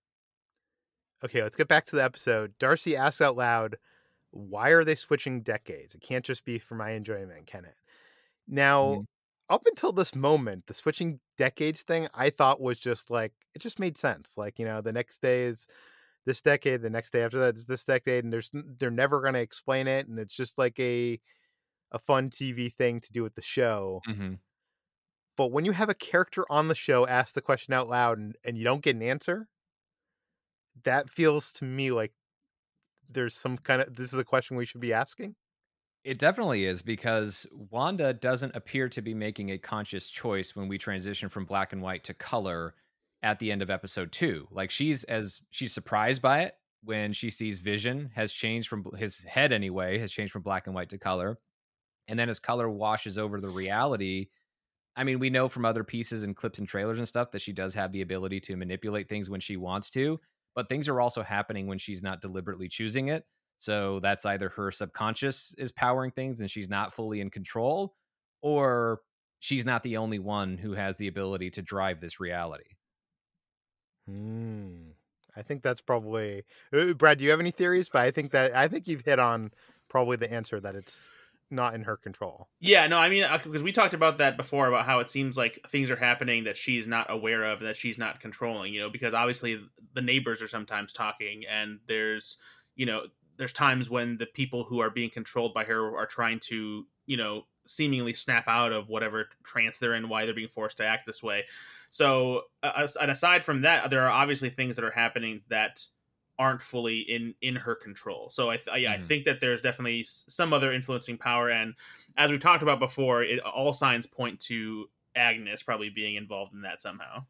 Okay, 1.23 1.43
let's 1.43 1.55
get 1.55 1.67
back 1.67 1.85
to 1.85 1.95
the 1.95 2.03
episode. 2.03 2.57
Darcy 2.57 2.95
asks 2.95 3.21
out 3.21 3.35
loud, 3.35 3.77
"Why 4.31 4.69
are 4.71 4.83
they 4.83 4.95
switching 4.95 5.41
decades? 5.43 5.95
It 5.95 6.01
can't 6.01 6.25
just 6.25 6.45
be 6.45 6.59
for 6.59 6.75
my 6.75 6.91
enjoyment, 6.91 7.47
can 7.47 7.65
it?" 7.65 7.77
Now, 8.47 8.99
Mhm. 8.99 9.05
Up 9.51 9.67
until 9.67 9.91
this 9.91 10.15
moment, 10.15 10.65
the 10.65 10.73
switching 10.73 11.19
decades 11.37 11.83
thing 11.83 12.07
I 12.15 12.29
thought 12.29 12.61
was 12.61 12.79
just 12.79 13.11
like 13.11 13.33
it 13.53 13.59
just 13.59 13.79
made 13.79 13.97
sense. 13.97 14.37
Like 14.37 14.57
you 14.57 14.65
know, 14.65 14.81
the 14.81 14.93
next 14.93 15.21
day 15.21 15.43
is 15.43 15.67
this 16.25 16.41
decade, 16.41 16.81
the 16.81 16.89
next 16.89 17.11
day 17.11 17.21
after 17.21 17.39
that 17.39 17.55
is 17.55 17.65
this 17.65 17.83
decade, 17.83 18.23
and 18.23 18.31
there's 18.31 18.49
they're 18.53 18.89
never 18.89 19.21
going 19.21 19.33
to 19.33 19.41
explain 19.41 19.87
it, 19.87 20.07
and 20.07 20.17
it's 20.17 20.35
just 20.35 20.57
like 20.57 20.79
a 20.79 21.19
a 21.91 21.99
fun 21.99 22.29
TV 22.29 22.73
thing 22.73 23.01
to 23.01 23.11
do 23.11 23.21
with 23.21 23.35
the 23.35 23.41
show. 23.41 24.01
Mm-hmm. 24.07 24.35
But 25.35 25.51
when 25.51 25.65
you 25.65 25.73
have 25.73 25.89
a 25.89 25.93
character 25.93 26.45
on 26.49 26.69
the 26.69 26.75
show 26.75 27.05
ask 27.05 27.33
the 27.33 27.41
question 27.41 27.73
out 27.73 27.89
loud 27.89 28.17
and, 28.17 28.35
and 28.45 28.57
you 28.57 28.63
don't 28.63 28.81
get 28.81 28.95
an 28.95 29.01
answer, 29.01 29.47
that 30.85 31.09
feels 31.09 31.51
to 31.53 31.65
me 31.65 31.91
like 31.91 32.13
there's 33.09 33.35
some 33.35 33.57
kind 33.57 33.81
of 33.81 33.95
this 33.95 34.13
is 34.13 34.19
a 34.19 34.23
question 34.23 34.55
we 34.55 34.65
should 34.65 34.81
be 34.81 34.93
asking. 34.93 35.35
It 36.03 36.17
definitely 36.17 36.65
is 36.65 36.81
because 36.81 37.45
Wanda 37.51 38.13
doesn't 38.13 38.55
appear 38.55 38.89
to 38.89 39.01
be 39.01 39.13
making 39.13 39.51
a 39.51 39.59
conscious 39.59 40.09
choice 40.09 40.55
when 40.55 40.67
we 40.67 40.77
transition 40.79 41.29
from 41.29 41.45
black 41.45 41.73
and 41.73 41.81
white 41.81 42.03
to 42.05 42.13
color 42.15 42.73
at 43.21 43.37
the 43.37 43.51
end 43.51 43.61
of 43.61 43.69
episode 43.69 44.11
2. 44.11 44.47
Like 44.49 44.71
she's 44.71 45.03
as 45.03 45.41
she's 45.51 45.73
surprised 45.73 46.21
by 46.21 46.41
it 46.41 46.55
when 46.83 47.13
she 47.13 47.29
sees 47.29 47.59
Vision 47.59 48.09
has 48.15 48.31
changed 48.31 48.67
from 48.67 48.85
his 48.97 49.23
head 49.23 49.51
anyway, 49.51 49.99
has 49.99 50.11
changed 50.11 50.33
from 50.33 50.41
black 50.41 50.65
and 50.65 50.73
white 50.73 50.89
to 50.89 50.97
color. 50.97 51.37
And 52.07 52.17
then 52.17 52.29
as 52.29 52.39
color 52.39 52.67
washes 52.67 53.19
over 53.19 53.39
the 53.39 53.49
reality, 53.49 54.29
I 54.95 55.03
mean, 55.03 55.19
we 55.19 55.29
know 55.29 55.47
from 55.47 55.65
other 55.65 55.83
pieces 55.83 56.23
and 56.23 56.35
clips 56.35 56.57
and 56.57 56.67
trailers 56.67 56.97
and 56.97 57.07
stuff 57.07 57.29
that 57.31 57.41
she 57.41 57.53
does 57.53 57.75
have 57.75 57.91
the 57.91 58.01
ability 58.01 58.39
to 58.41 58.55
manipulate 58.55 59.07
things 59.07 59.29
when 59.29 59.39
she 59.39 59.55
wants 59.55 59.91
to, 59.91 60.19
but 60.55 60.67
things 60.67 60.89
are 60.89 60.99
also 60.99 61.21
happening 61.21 61.67
when 61.67 61.77
she's 61.77 62.01
not 62.01 62.21
deliberately 62.21 62.67
choosing 62.67 63.09
it. 63.09 63.23
So 63.61 63.99
that's 63.99 64.25
either 64.25 64.49
her 64.49 64.71
subconscious 64.71 65.53
is 65.55 65.71
powering 65.71 66.09
things 66.09 66.41
and 66.41 66.49
she's 66.49 66.67
not 66.67 66.93
fully 66.93 67.21
in 67.21 67.29
control, 67.29 67.93
or 68.41 69.01
she's 69.39 69.67
not 69.67 69.83
the 69.83 69.97
only 69.97 70.17
one 70.17 70.57
who 70.57 70.73
has 70.73 70.97
the 70.97 71.07
ability 71.07 71.51
to 71.51 71.61
drive 71.61 72.01
this 72.01 72.19
reality. 72.19 72.71
Hmm. 74.07 74.93
I 75.37 75.43
think 75.43 75.61
that's 75.61 75.79
probably 75.79 76.41
uh, 76.75 76.93
Brad. 76.93 77.19
Do 77.19 77.23
you 77.23 77.29
have 77.29 77.39
any 77.39 77.51
theories? 77.51 77.87
But 77.87 78.01
I 78.01 78.09
think 78.09 78.31
that 78.31 78.55
I 78.55 78.67
think 78.67 78.87
you've 78.87 79.05
hit 79.05 79.19
on 79.19 79.51
probably 79.89 80.17
the 80.17 80.33
answer 80.33 80.59
that 80.59 80.73
it's 80.73 81.13
not 81.51 81.75
in 81.75 81.83
her 81.83 81.97
control. 81.97 82.49
yeah. 82.61 82.87
No, 82.87 82.97
I 82.97 83.09
mean, 83.09 83.27
because 83.43 83.61
we 83.61 83.71
talked 83.71 83.93
about 83.93 84.17
that 84.17 84.37
before 84.37 84.69
about 84.69 84.87
how 84.87 85.01
it 85.01 85.09
seems 85.09 85.37
like 85.37 85.63
things 85.69 85.91
are 85.91 85.95
happening 85.95 86.45
that 86.45 86.57
she's 86.57 86.87
not 86.87 87.11
aware 87.11 87.43
of, 87.43 87.59
that 87.59 87.77
she's 87.77 87.99
not 87.99 88.21
controlling. 88.21 88.73
You 88.73 88.81
know, 88.81 88.89
because 88.89 89.13
obviously 89.13 89.61
the 89.93 90.01
neighbors 90.01 90.41
are 90.41 90.47
sometimes 90.47 90.93
talking, 90.93 91.43
and 91.47 91.79
there's, 91.87 92.37
you 92.75 92.87
know, 92.87 93.03
there's 93.37 93.53
times 93.53 93.89
when 93.89 94.17
the 94.17 94.25
people 94.25 94.63
who 94.63 94.79
are 94.79 94.89
being 94.89 95.09
controlled 95.09 95.53
by 95.53 95.63
her 95.65 95.95
are 95.97 96.05
trying 96.05 96.39
to, 96.39 96.87
you 97.05 97.17
know, 97.17 97.47
seemingly 97.67 98.13
snap 98.13 98.47
out 98.47 98.73
of 98.73 98.89
whatever 98.89 99.29
trance 99.43 99.77
they're 99.77 99.93
in, 99.93 100.09
why 100.09 100.25
they're 100.25 100.33
being 100.33 100.47
forced 100.47 100.77
to 100.77 100.85
act 100.85 101.05
this 101.05 101.21
way. 101.23 101.45
So, 101.89 102.43
uh, 102.63 102.87
and 102.99 103.11
aside 103.11 103.43
from 103.43 103.61
that, 103.61 103.89
there 103.89 104.01
are 104.03 104.09
obviously 104.09 104.49
things 104.49 104.75
that 104.75 104.85
are 104.85 104.91
happening 104.91 105.41
that 105.49 105.85
aren't 106.39 106.61
fully 106.61 106.99
in 107.01 107.35
in 107.41 107.55
her 107.55 107.75
control. 107.75 108.29
So 108.31 108.49
I 108.49 108.57
th- 108.57 108.79
yeah, 108.81 108.93
I 108.93 108.97
Mhm. 108.97 109.03
think 109.03 109.25
that 109.25 109.41
there's 109.41 109.61
definitely 109.61 110.03
some 110.03 110.53
other 110.53 110.73
influencing 110.73 111.17
power, 111.17 111.49
and 111.49 111.75
as 112.17 112.31
we've 112.31 112.39
talked 112.39 112.63
about 112.63 112.79
before, 112.79 113.21
it, 113.23 113.39
all 113.41 113.73
signs 113.73 114.07
point 114.07 114.39
to 114.41 114.89
Agnes 115.15 115.61
probably 115.61 115.89
being 115.89 116.15
involved 116.15 116.53
in 116.53 116.61
that 116.61 116.81
somehow. 116.81 117.25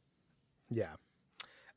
Yeah. 0.69 0.95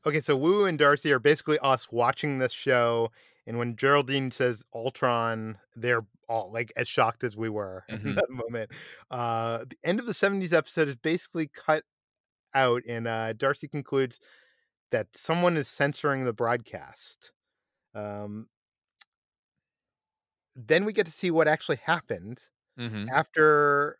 Okay, 0.05 0.21
so 0.21 0.37
Woo 0.37 0.65
and 0.65 0.77
Darcy 0.77 1.11
are 1.11 1.19
basically 1.19 1.57
us 1.59 1.91
watching 1.91 2.37
this 2.37 2.53
show, 2.53 3.11
and 3.47 3.57
when 3.57 3.75
Geraldine 3.75 4.31
says 4.31 4.63
Ultron, 4.73 5.59
they're 5.75 6.05
all 6.29 6.51
like 6.51 6.71
as 6.77 6.87
shocked 6.87 7.23
as 7.23 7.37
we 7.37 7.49
were 7.49 7.85
in 8.03 8.13
Mhm. 8.13 8.15
that 8.15 8.29
moment. 8.29 8.71
Uh, 9.11 9.65
the 9.65 9.77
end 9.83 9.99
of 9.99 10.05
the 10.07 10.13
'70s 10.13 10.53
episode 10.53 10.87
is 10.87 10.95
basically 10.97 11.47
cut 11.47 11.83
out, 12.55 12.83
and 12.87 13.07
uh, 13.07 13.33
Darcy 13.33 13.67
concludes 13.67 14.19
that 14.91 15.15
someone 15.15 15.57
is 15.57 15.67
censoring 15.69 16.25
the 16.25 16.33
broadcast. 16.33 17.33
Um, 17.95 18.49
then 20.55 20.85
we 20.85 20.93
get 20.93 21.05
to 21.05 21.11
see 21.11 21.31
what 21.31 21.47
actually 21.47 21.77
happened 21.77 22.45
Mm-hmm. 22.77 23.07
after 23.13 23.99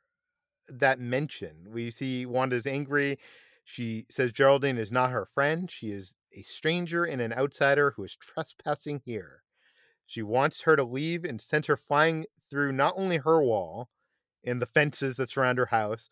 that 0.67 0.99
mention, 0.99 1.67
we 1.72 1.91
see 1.91 2.26
Wanda's 2.26 2.67
angry. 2.67 3.19
She 3.65 4.05
says 4.09 4.31
Geraldine 4.31 4.77
is 4.77 4.91
not 4.91 5.09
her 5.09 5.27
friend. 5.33 5.69
She 5.69 5.89
is 5.89 6.15
a 6.33 6.43
stranger 6.43 7.03
and 7.03 7.19
an 7.19 7.33
outsider 7.33 7.91
who 7.91 8.03
is 8.03 8.15
trespassing 8.15 9.01
here. 9.03 9.41
She 10.05 10.21
wants 10.21 10.61
her 10.61 10.75
to 10.75 10.83
leave 10.83 11.25
and 11.25 11.41
sends 11.41 11.65
her 11.67 11.75
flying 11.75 12.25
through 12.49 12.73
not 12.73 12.93
only 12.95 13.17
her 13.17 13.41
wall 13.41 13.89
and 14.45 14.61
the 14.61 14.67
fences 14.67 15.15
that 15.15 15.31
surround 15.31 15.57
her 15.57 15.65
house, 15.65 16.09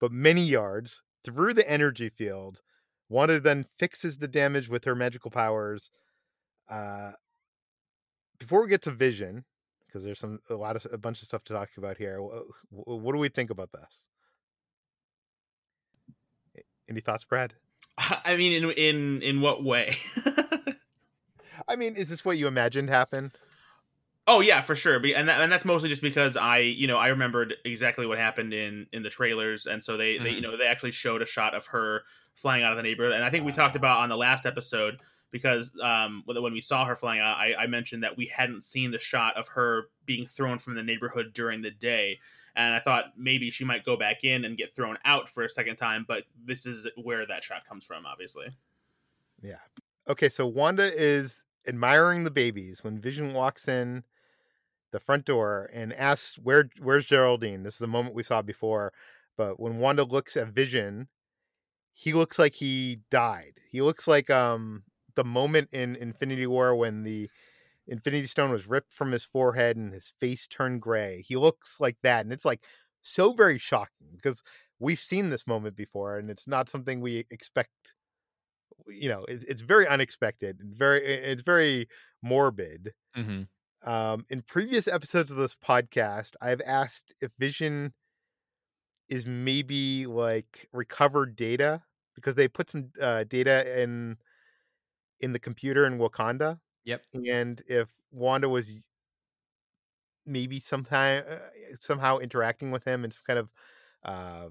but 0.00 0.10
many 0.10 0.42
yards 0.44 1.00
through 1.24 1.54
the 1.54 1.68
energy 1.70 2.08
field. 2.08 2.60
Wanda 3.08 3.38
then 3.38 3.66
fixes 3.78 4.18
the 4.18 4.26
damage 4.26 4.68
with 4.68 4.82
her 4.84 4.96
magical 4.96 5.30
powers. 5.30 5.90
Uh, 6.68 7.12
before 8.38 8.62
we 8.62 8.68
get 8.68 8.82
to 8.82 8.90
Vision, 8.90 9.44
because 9.86 10.02
there's 10.02 10.18
some 10.18 10.40
a 10.50 10.54
lot 10.54 10.74
of 10.74 10.84
a 10.92 10.98
bunch 10.98 11.22
of 11.22 11.28
stuff 11.28 11.44
to 11.44 11.52
talk 11.54 11.70
about 11.78 11.96
here. 11.96 12.18
wh- 12.20 12.50
wh- 12.70 12.88
What 12.88 13.12
do 13.12 13.18
we 13.18 13.28
think 13.28 13.50
about 13.50 13.70
this? 13.70 14.08
Any 16.88 17.00
thoughts, 17.00 17.24
Brad? 17.24 17.54
I 17.98 18.36
mean, 18.36 18.52
in 18.52 18.70
in 18.72 19.22
in 19.22 19.40
what 19.40 19.64
way? 19.64 19.96
I 21.68 21.76
mean, 21.76 21.96
is 21.96 22.08
this 22.08 22.24
what 22.24 22.38
you 22.38 22.46
imagined 22.46 22.90
happened? 22.90 23.32
Oh 24.28 24.40
yeah, 24.40 24.60
for 24.60 24.74
sure. 24.74 24.98
Be- 24.98 25.14
And 25.14 25.28
that, 25.28 25.40
and 25.40 25.50
that's 25.52 25.64
mostly 25.64 25.88
just 25.88 26.02
because 26.02 26.36
I, 26.36 26.58
you 26.58 26.86
know, 26.86 26.96
I 26.96 27.08
remembered 27.08 27.54
exactly 27.64 28.06
what 28.06 28.18
happened 28.18 28.52
in 28.52 28.86
in 28.92 29.02
the 29.02 29.10
trailers, 29.10 29.66
and 29.66 29.82
so 29.82 29.96
they, 29.96 30.18
they 30.18 30.30
you 30.30 30.38
Mhm. 30.40 30.42
know, 30.42 30.56
they 30.56 30.66
actually 30.66 30.92
showed 30.92 31.22
a 31.22 31.26
shot 31.26 31.54
of 31.54 31.66
her 31.68 32.02
flying 32.34 32.62
out 32.62 32.72
of 32.72 32.76
the 32.76 32.82
neighborhood, 32.82 33.14
and 33.14 33.24
I 33.24 33.30
think 33.30 33.44
we 33.46 33.52
talked 33.52 33.76
about 33.76 34.00
on 34.00 34.08
the 34.08 34.16
last 34.16 34.44
episode 34.44 35.00
because 35.30 35.70
um 35.82 36.22
when 36.24 36.40
when 36.42 36.52
we 36.52 36.60
saw 36.60 36.84
her 36.84 36.96
flying 36.96 37.20
out, 37.20 37.36
I, 37.38 37.54
I 37.54 37.66
mentioned 37.66 38.02
that 38.02 38.16
we 38.16 38.26
hadn't 38.26 38.64
seen 38.64 38.90
the 38.90 38.98
shot 38.98 39.36
of 39.36 39.48
her 39.48 39.88
being 40.04 40.26
thrown 40.26 40.58
from 40.58 40.74
the 40.74 40.82
neighborhood 40.82 41.32
during 41.32 41.62
the 41.62 41.70
day, 41.70 42.18
and 42.56 42.74
I 42.74 42.80
thought 42.80 43.12
maybe 43.16 43.50
she 43.50 43.64
might 43.64 43.84
go 43.84 43.96
back 43.96 44.24
in 44.24 44.44
and 44.44 44.56
get 44.56 44.74
thrown 44.74 44.96
out 45.04 45.28
for 45.28 45.44
a 45.44 45.48
second 45.48 45.76
time, 45.76 46.04
but 46.08 46.24
this 46.44 46.64
is 46.64 46.88
where 46.96 47.26
that 47.26 47.44
shot 47.44 47.66
comes 47.68 47.84
from, 47.84 48.06
obviously. 48.06 48.46
Yeah. 49.42 49.60
Okay, 50.08 50.30
so 50.30 50.46
Wanda 50.46 50.90
is 50.94 51.44
admiring 51.68 52.24
the 52.24 52.30
babies 52.30 52.82
when 52.82 52.98
Vision 52.98 53.34
walks 53.34 53.68
in 53.68 54.04
the 54.92 55.00
front 55.00 55.26
door 55.26 55.68
and 55.72 55.92
asks 55.92 56.38
where 56.38 56.70
where's 56.80 57.06
Geraldine? 57.06 57.62
This 57.62 57.74
is 57.74 57.80
the 57.80 57.86
moment 57.86 58.14
we 58.14 58.22
saw 58.22 58.40
before, 58.40 58.92
but 59.36 59.60
when 59.60 59.78
Wanda 59.78 60.04
looks 60.04 60.36
at 60.36 60.48
Vision, 60.48 61.08
he 61.92 62.14
looks 62.14 62.38
like 62.38 62.54
he 62.54 63.00
died. 63.10 63.60
He 63.70 63.82
looks 63.82 64.08
like 64.08 64.30
um 64.30 64.84
the 65.14 65.24
moment 65.24 65.68
in 65.72 65.96
Infinity 65.96 66.46
War 66.46 66.74
when 66.74 67.02
the 67.02 67.28
Infinity 67.88 68.26
Stone 68.26 68.50
was 68.50 68.66
ripped 68.66 68.92
from 68.92 69.12
his 69.12 69.24
forehead 69.24 69.76
and 69.76 69.92
his 69.92 70.12
face 70.20 70.46
turned 70.46 70.82
gray. 70.82 71.22
He 71.26 71.36
looks 71.36 71.80
like 71.80 71.96
that, 72.02 72.24
and 72.24 72.32
it's 72.32 72.44
like 72.44 72.64
so 73.02 73.32
very 73.32 73.58
shocking 73.58 74.08
because 74.12 74.42
we've 74.78 74.98
seen 74.98 75.30
this 75.30 75.46
moment 75.46 75.76
before, 75.76 76.18
and 76.18 76.30
it's 76.30 76.48
not 76.48 76.68
something 76.68 77.00
we 77.00 77.24
expect. 77.30 77.94
You 78.88 79.08
know, 79.08 79.24
it's, 79.28 79.44
it's 79.44 79.62
very 79.62 79.86
unexpected. 79.86 80.60
Very, 80.62 81.04
it's 81.04 81.42
very 81.42 81.88
morbid. 82.22 82.92
Mm-hmm. 83.16 83.42
Um, 83.88 84.24
in 84.30 84.42
previous 84.42 84.88
episodes 84.88 85.30
of 85.30 85.38
this 85.38 85.54
podcast, 85.54 86.32
I've 86.40 86.60
asked 86.66 87.14
if 87.20 87.30
Vision 87.38 87.92
is 89.08 89.26
maybe 89.26 90.06
like 90.06 90.68
recovered 90.72 91.36
data 91.36 91.82
because 92.14 92.34
they 92.34 92.48
put 92.48 92.70
some 92.70 92.90
uh, 93.00 93.24
data 93.24 93.80
in 93.80 94.16
in 95.20 95.32
the 95.32 95.38
computer 95.38 95.86
in 95.86 95.98
Wakanda. 95.98 96.58
Yep. 96.86 97.02
And 97.26 97.62
if 97.68 97.90
Wanda 98.10 98.48
was 98.48 98.84
maybe 100.24 100.58
sometime 100.58 101.24
uh, 101.28 101.38
somehow 101.78 102.18
interacting 102.18 102.70
with 102.70 102.84
him 102.84 103.04
in 103.04 103.10
some 103.10 103.22
kind 103.26 103.38
of 103.38 103.52
uh, 104.04 104.48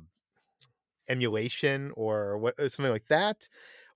emulation 1.09 1.91
or 1.95 2.37
what 2.37 2.59
uh, 2.59 2.69
something 2.69 2.91
like 2.91 3.07
that, 3.07 3.47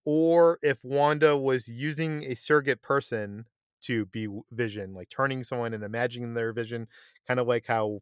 or 0.06 0.60
if 0.62 0.84
Wanda 0.84 1.38
was 1.38 1.68
using 1.68 2.24
a 2.24 2.36
surrogate 2.36 2.82
person 2.82 3.46
to 3.82 4.06
be 4.08 4.28
Vision, 4.52 4.94
like 4.94 5.10
turning 5.10 5.44
someone 5.44 5.74
and 5.74 5.84
imagining 5.84 6.34
their 6.34 6.54
vision, 6.54 6.88
kind 7.28 7.40
of 7.40 7.48
like 7.48 7.66
how 7.66 8.02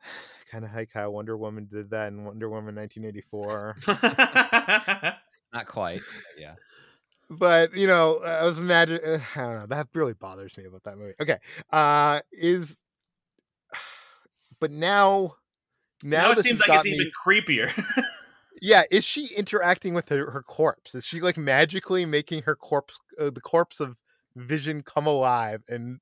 kind 0.50 0.64
of 0.64 0.74
like 0.74 0.90
how 0.92 1.10
Wonder 1.10 1.36
Woman 1.36 1.68
did 1.70 1.90
that 1.90 2.08
in 2.08 2.24
Wonder 2.24 2.48
Woman 2.48 2.74
1984. 2.74 3.76
Not 5.52 5.66
quite. 5.66 6.00
Yeah. 6.36 6.54
But 7.38 7.74
you 7.74 7.86
know, 7.86 8.18
I 8.18 8.44
was 8.44 8.58
imagining. 8.58 9.02
Uh, 9.04 9.18
I 9.34 9.40
don't 9.40 9.54
know. 9.54 9.66
That 9.66 9.88
really 9.94 10.12
bothers 10.12 10.56
me 10.56 10.64
about 10.64 10.84
that 10.84 10.98
movie. 10.98 11.14
Okay, 11.20 11.38
uh, 11.70 12.20
is 12.30 12.76
but 14.60 14.70
now, 14.70 15.36
now, 16.02 16.28
now 16.28 16.32
it 16.32 16.40
seems 16.40 16.60
like 16.60 16.68
it's 16.70 16.84
me- 16.84 16.92
even 16.92 17.10
creepier. 17.24 18.04
Yeah, 18.60 18.84
is 18.92 19.04
she 19.04 19.28
interacting 19.36 19.92
with 19.92 20.08
her, 20.10 20.30
her 20.30 20.42
corpse? 20.42 20.94
Is 20.94 21.04
she 21.04 21.20
like 21.20 21.36
magically 21.36 22.06
making 22.06 22.42
her 22.42 22.54
corpse, 22.54 23.00
uh, 23.18 23.30
the 23.30 23.40
corpse 23.40 23.80
of 23.80 23.98
Vision, 24.36 24.82
come 24.82 25.08
alive 25.08 25.64
and 25.68 25.98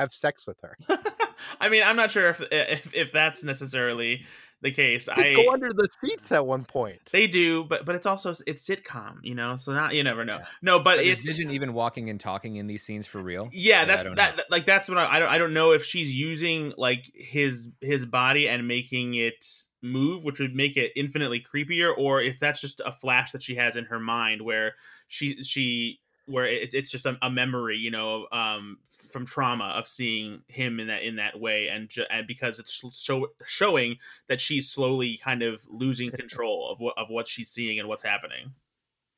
have 0.00 0.14
sex 0.14 0.46
with 0.46 0.58
her? 0.62 0.78
I 1.60 1.68
mean, 1.68 1.82
I'm 1.84 1.96
not 1.96 2.10
sure 2.10 2.30
if 2.30 2.40
if, 2.50 2.94
if 2.94 3.12
that's 3.12 3.44
necessarily 3.44 4.24
the 4.62 4.70
case. 4.70 5.08
They 5.16 5.32
I 5.32 5.34
go 5.34 5.52
under 5.52 5.68
the 5.72 5.88
sheets 6.04 6.32
at 6.32 6.46
one 6.46 6.64
point. 6.64 7.00
they 7.12 7.26
do, 7.26 7.64
but 7.64 7.84
but 7.84 7.94
it's 7.94 8.06
also 8.06 8.34
it's 8.46 8.66
sitcom, 8.68 9.18
you 9.22 9.34
know. 9.34 9.56
So 9.56 9.72
not 9.72 9.94
you 9.94 10.02
never 10.02 10.24
know. 10.24 10.38
Yeah. 10.38 10.46
No, 10.62 10.78
but, 10.78 10.96
But 10.96 11.06
it's 11.06 11.24
Vision 11.24 11.50
even 11.50 11.74
walking 11.74 12.08
and 12.10 12.18
talking 12.18 12.56
in 12.56 12.66
these 12.66 12.82
scenes 12.82 13.06
for 13.06 13.20
real? 13.22 13.48
yeah. 13.52 13.82
I 13.82 13.84
That's 13.84 14.04
that, 14.16 14.36
know. 14.36 14.42
like 14.50 14.66
that's 14.66 14.88
what 14.88 14.98
I, 14.98 15.16
I 15.16 15.18
don't 15.18 15.28
I 15.28 15.38
don't 15.38 15.52
know 15.54 15.72
if 15.72 15.84
she's 15.84 16.12
using 16.12 16.72
like 16.76 17.10
his 17.14 17.68
his 17.80 18.06
body 18.06 18.48
and 18.48 18.66
making 18.66 19.14
it 19.14 19.44
move, 19.82 20.24
which 20.24 20.40
would 20.40 20.54
make 20.54 20.76
it 20.76 20.92
infinitely 20.96 21.40
creepier, 21.40 21.92
or 21.96 22.20
if 22.20 22.38
that's 22.40 22.60
just 22.60 22.80
a 22.84 22.92
flash 22.92 23.32
that 23.32 23.42
she 23.42 23.54
has 23.56 23.76
in 23.76 23.84
her 23.84 24.00
mind 24.00 24.42
where 24.42 24.72
she 25.06 25.42
she 25.42 26.00
where 26.26 26.46
it, 26.46 26.74
it's 26.74 26.90
just 26.90 27.06
a, 27.06 27.16
a 27.22 27.30
memory, 27.30 27.76
you 27.76 27.90
know, 27.90 28.26
um, 28.32 28.78
from 28.90 29.24
trauma 29.24 29.72
of 29.76 29.86
seeing 29.86 30.42
him 30.48 30.80
in 30.80 30.88
that 30.88 31.02
in 31.02 31.16
that 31.16 31.40
way, 31.40 31.68
and 31.68 31.88
ju- 31.88 32.04
and 32.10 32.26
because 32.26 32.58
it's 32.58 32.72
show, 32.94 33.28
showing 33.46 33.96
that 34.28 34.40
she's 34.40 34.68
slowly 34.68 35.16
kind 35.16 35.42
of 35.42 35.66
losing 35.70 36.10
control 36.18 36.70
of 36.70 36.80
what 36.80 36.94
of 36.98 37.08
what 37.08 37.26
she's 37.26 37.50
seeing 37.50 37.78
and 37.78 37.88
what's 37.88 38.02
happening. 38.02 38.52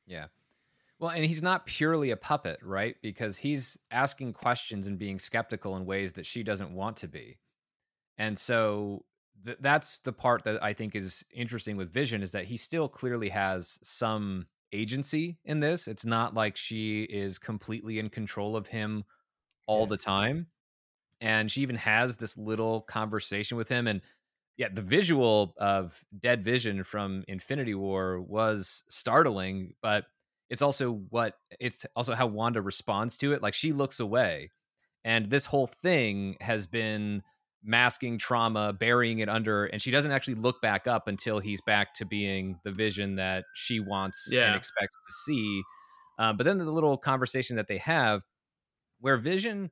Yeah. 0.07 0.25
Well, 0.99 1.11
and 1.11 1.23
he's 1.23 1.41
not 1.41 1.65
purely 1.65 2.11
a 2.11 2.17
puppet, 2.17 2.59
right? 2.61 2.97
Because 3.01 3.37
he's 3.37 3.77
asking 3.89 4.33
questions 4.33 4.85
and 4.85 4.99
being 4.99 5.17
skeptical 5.17 5.77
in 5.77 5.85
ways 5.85 6.13
that 6.13 6.25
she 6.25 6.43
doesn't 6.43 6.71
want 6.71 6.97
to 6.97 7.07
be. 7.07 7.37
And 8.17 8.37
so 8.37 9.05
th- 9.45 9.57
that's 9.61 9.99
the 9.99 10.11
part 10.11 10.43
that 10.43 10.61
I 10.61 10.73
think 10.73 10.95
is 10.95 11.23
interesting 11.33 11.77
with 11.77 11.89
Vision 11.89 12.21
is 12.21 12.33
that 12.33 12.45
he 12.45 12.57
still 12.57 12.89
clearly 12.89 13.29
has 13.29 13.79
some 13.81 14.47
agency 14.71 15.37
in 15.45 15.59
this. 15.59 15.87
It's 15.87 16.05
not 16.05 16.33
like 16.33 16.57
she 16.57 17.03
is 17.03 17.39
completely 17.39 17.99
in 17.99 18.09
control 18.09 18.55
of 18.55 18.67
him 18.67 19.03
all 19.67 19.85
the 19.85 19.97
time. 19.97 20.47
And 21.21 21.51
she 21.51 21.61
even 21.61 21.75
has 21.75 22.17
this 22.17 22.37
little 22.37 22.81
conversation 22.81 23.57
with 23.57 23.69
him 23.69 23.87
and 23.87 24.01
yeah, 24.59 24.67
the 24.73 24.81
visual 24.81 25.53
of 25.57 26.03
Dead 26.19 26.43
Vision 26.43 26.83
from 26.83 27.23
Infinity 27.29 27.75
War 27.75 28.19
was 28.19 28.83
startling, 28.89 29.73
but 29.81 30.03
it's 30.49 30.61
also 30.61 30.91
what 31.09 31.35
it's 31.61 31.85
also 31.95 32.13
how 32.13 32.27
Wanda 32.27 32.61
responds 32.61 33.15
to 33.17 33.31
it. 33.31 33.41
Like 33.41 33.53
she 33.53 33.71
looks 33.71 34.01
away, 34.01 34.51
and 35.05 35.29
this 35.29 35.45
whole 35.45 35.67
thing 35.67 36.35
has 36.41 36.67
been 36.67 37.23
masking 37.63 38.17
trauma, 38.17 38.71
burying 38.73 39.19
it 39.19 39.29
under, 39.29 39.65
and 39.65 39.81
she 39.81 39.91
doesn't 39.91 40.11
actually 40.11 40.35
look 40.35 40.61
back 40.61 40.87
up 40.87 41.07
until 41.07 41.39
he's 41.39 41.61
back 41.61 41.93
to 41.95 42.05
being 42.05 42.59
the 42.63 42.71
Vision 42.71 43.15
that 43.15 43.43
she 43.53 43.79
wants 43.79 44.29
Yeah. 44.31 44.47
and 44.47 44.55
expects 44.55 44.95
to 44.95 45.11
see. 45.25 45.61
Uh, 46.17 46.33
but 46.33 46.45
then 46.45 46.57
the 46.57 46.65
little 46.71 46.97
conversation 46.97 47.55
that 47.57 47.67
they 47.67 47.77
have, 47.77 48.21
where 48.99 49.17
Vision 49.17 49.71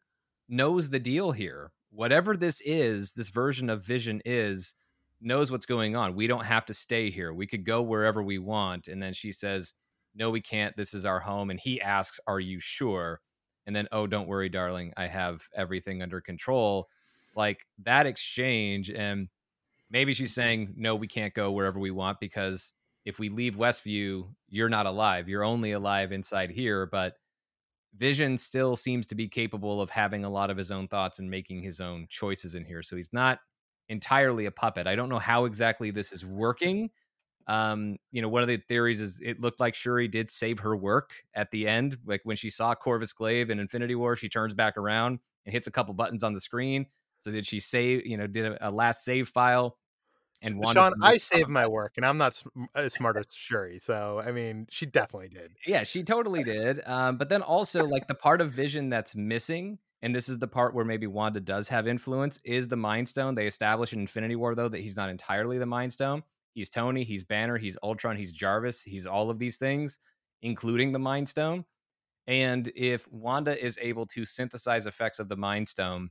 knows 0.49 0.89
the 0.89 0.99
deal 0.99 1.31
here. 1.31 1.71
Whatever 1.89 2.35
this 2.35 2.61
is, 2.61 3.13
this 3.13 3.29
version 3.29 3.69
of 3.69 3.83
Vision 3.85 4.21
is, 4.25 4.75
knows 5.21 5.51
what's 5.51 5.65
going 5.65 5.95
on. 5.95 6.15
We 6.15 6.27
don't 6.27 6.45
have 6.45 6.65
to 6.65 6.73
stay 6.73 7.09
here. 7.09 7.33
We 7.33 7.47
could 7.47 7.65
go 7.65 7.81
wherever 7.81 8.21
we 8.21 8.37
want. 8.37 8.87
And 8.87 9.01
then 9.01 9.13
she 9.13 9.31
says, 9.31 9.73
No, 10.13 10.29
we 10.29 10.41
can't. 10.41 10.75
This 10.77 10.93
is 10.93 11.05
our 11.05 11.19
home. 11.19 11.49
And 11.49 11.59
he 11.59 11.81
asks, 11.81 12.19
Are 12.27 12.39
you 12.39 12.59
sure? 12.59 13.19
And 13.65 13.75
then, 13.75 13.87
Oh, 13.91 14.07
don't 14.07 14.27
worry, 14.27 14.49
darling. 14.49 14.93
I 14.95 15.07
have 15.07 15.41
everything 15.55 16.01
under 16.01 16.21
control. 16.21 16.87
Like 17.37 17.59
that 17.85 18.05
exchange. 18.05 18.89
And 18.89 19.29
maybe 19.89 20.13
she's 20.13 20.33
saying, 20.33 20.73
No, 20.75 20.95
we 20.95 21.07
can't 21.07 21.33
go 21.33 21.51
wherever 21.51 21.79
we 21.79 21.91
want 21.91 22.19
because 22.19 22.73
if 23.05 23.19
we 23.19 23.29
leave 23.29 23.55
Westview, 23.55 24.27
you're 24.49 24.67
not 24.67 24.85
alive. 24.85 25.29
You're 25.29 25.45
only 25.45 25.71
alive 25.71 26.11
inside 26.11 26.49
here. 26.49 26.85
But 26.85 27.13
Vision 27.97 28.37
still 28.37 28.75
seems 28.75 29.07
to 29.07 29.15
be 29.15 29.29
capable 29.29 29.81
of 29.81 29.89
having 29.89 30.25
a 30.25 30.29
lot 30.29 30.49
of 30.49 30.57
his 30.57 30.71
own 30.71 30.87
thoughts 30.87 31.19
and 31.19 31.31
making 31.31 31.61
his 31.63 31.79
own 31.79 32.07
choices 32.09 32.55
in 32.55 32.65
here. 32.65 32.83
So 32.83 32.95
he's 32.97 33.13
not 33.13 33.39
entirely 33.89 34.45
a 34.45 34.51
puppet. 34.51 34.87
I 34.87 34.95
don't 34.95 35.09
know 35.09 35.19
how 35.19 35.45
exactly 35.45 35.91
this 35.91 36.11
is 36.11 36.25
working. 36.25 36.89
Um, 37.47 37.97
you 38.11 38.21
know, 38.21 38.27
one 38.27 38.41
of 38.41 38.49
the 38.49 38.57
theories 38.57 38.99
is 38.99 39.19
it 39.23 39.39
looked 39.39 39.61
like 39.61 39.73
Shuri 39.73 40.07
did 40.09 40.29
save 40.29 40.59
her 40.59 40.75
work 40.75 41.11
at 41.33 41.49
the 41.51 41.67
end. 41.67 41.97
Like 42.05 42.21
when 42.23 42.35
she 42.35 42.49
saw 42.49 42.75
Corvus 42.75 43.13
Glaive 43.13 43.49
in 43.49 43.59
Infinity 43.59 43.95
War, 43.95 44.15
she 44.17 44.27
turns 44.27 44.53
back 44.53 44.75
around 44.75 45.19
and 45.45 45.53
hits 45.53 45.67
a 45.67 45.71
couple 45.71 45.93
buttons 45.93 46.23
on 46.23 46.33
the 46.33 46.41
screen. 46.41 46.85
So 47.19 47.31
did 47.31 47.45
she 47.45 47.59
save, 47.59 48.05
you 48.05 48.17
know, 48.17 48.27
did 48.27 48.45
a, 48.45 48.69
a 48.69 48.71
last 48.71 49.03
save 49.03 49.29
file? 49.29 49.77
And 50.41 50.63
Sean, 50.71 50.93
I 51.01 51.17
saved 51.17 51.49
my 51.49 51.65
work, 51.65 51.93
and 51.97 52.05
I'm 52.05 52.17
not 52.17 52.35
sm- 52.35 52.65
as 52.75 52.93
smart 52.93 53.17
as 53.17 53.25
Shuri. 53.33 53.79
So, 53.79 54.21
I 54.23 54.31
mean, 54.31 54.67
she 54.69 54.85
definitely 54.85 55.29
did. 55.29 55.53
Yeah, 55.65 55.83
she 55.83 56.03
totally 56.03 56.43
did. 56.43 56.81
Um, 56.85 57.17
but 57.17 57.29
then 57.29 57.41
also 57.41 57.85
like 57.85 58.07
the 58.07 58.13
part 58.13 58.39
of 58.39 58.51
Vision 58.51 58.89
that's 58.89 59.15
missing, 59.15 59.79
and 60.03 60.13
this 60.13 60.29
is 60.29 60.37
the 60.37 60.47
part 60.47 60.75
where 60.75 60.85
maybe 60.85 61.07
Wanda 61.07 61.39
does 61.39 61.67
have 61.69 61.87
influence, 61.87 62.39
is 62.43 62.67
the 62.67 62.75
Mind 62.75 63.09
Stone. 63.09 63.33
They 63.33 63.47
establish 63.47 63.93
in 63.93 63.99
Infinity 63.99 64.35
War 64.35 64.53
though 64.53 64.69
that 64.69 64.81
he's 64.81 64.95
not 64.95 65.09
entirely 65.09 65.57
the 65.57 65.65
Mind 65.65 65.91
Stone. 65.91 66.21
He's 66.53 66.69
Tony, 66.69 67.03
he's 67.03 67.23
Banner, 67.23 67.57
he's 67.57 67.77
Ultron, 67.81 68.15
he's 68.15 68.31
Jarvis, 68.31 68.83
he's 68.83 69.07
all 69.07 69.31
of 69.31 69.39
these 69.39 69.57
things, 69.57 69.97
including 70.43 70.91
the 70.91 70.99
Mind 70.99 71.29
Stone. 71.29 71.65
And 72.27 72.71
if 72.75 73.11
Wanda 73.11 73.63
is 73.63 73.79
able 73.81 74.05
to 74.07 74.25
synthesize 74.25 74.85
effects 74.85 75.19
of 75.19 75.29
the 75.29 75.37
Mind 75.37 75.67
Stone 75.67 76.09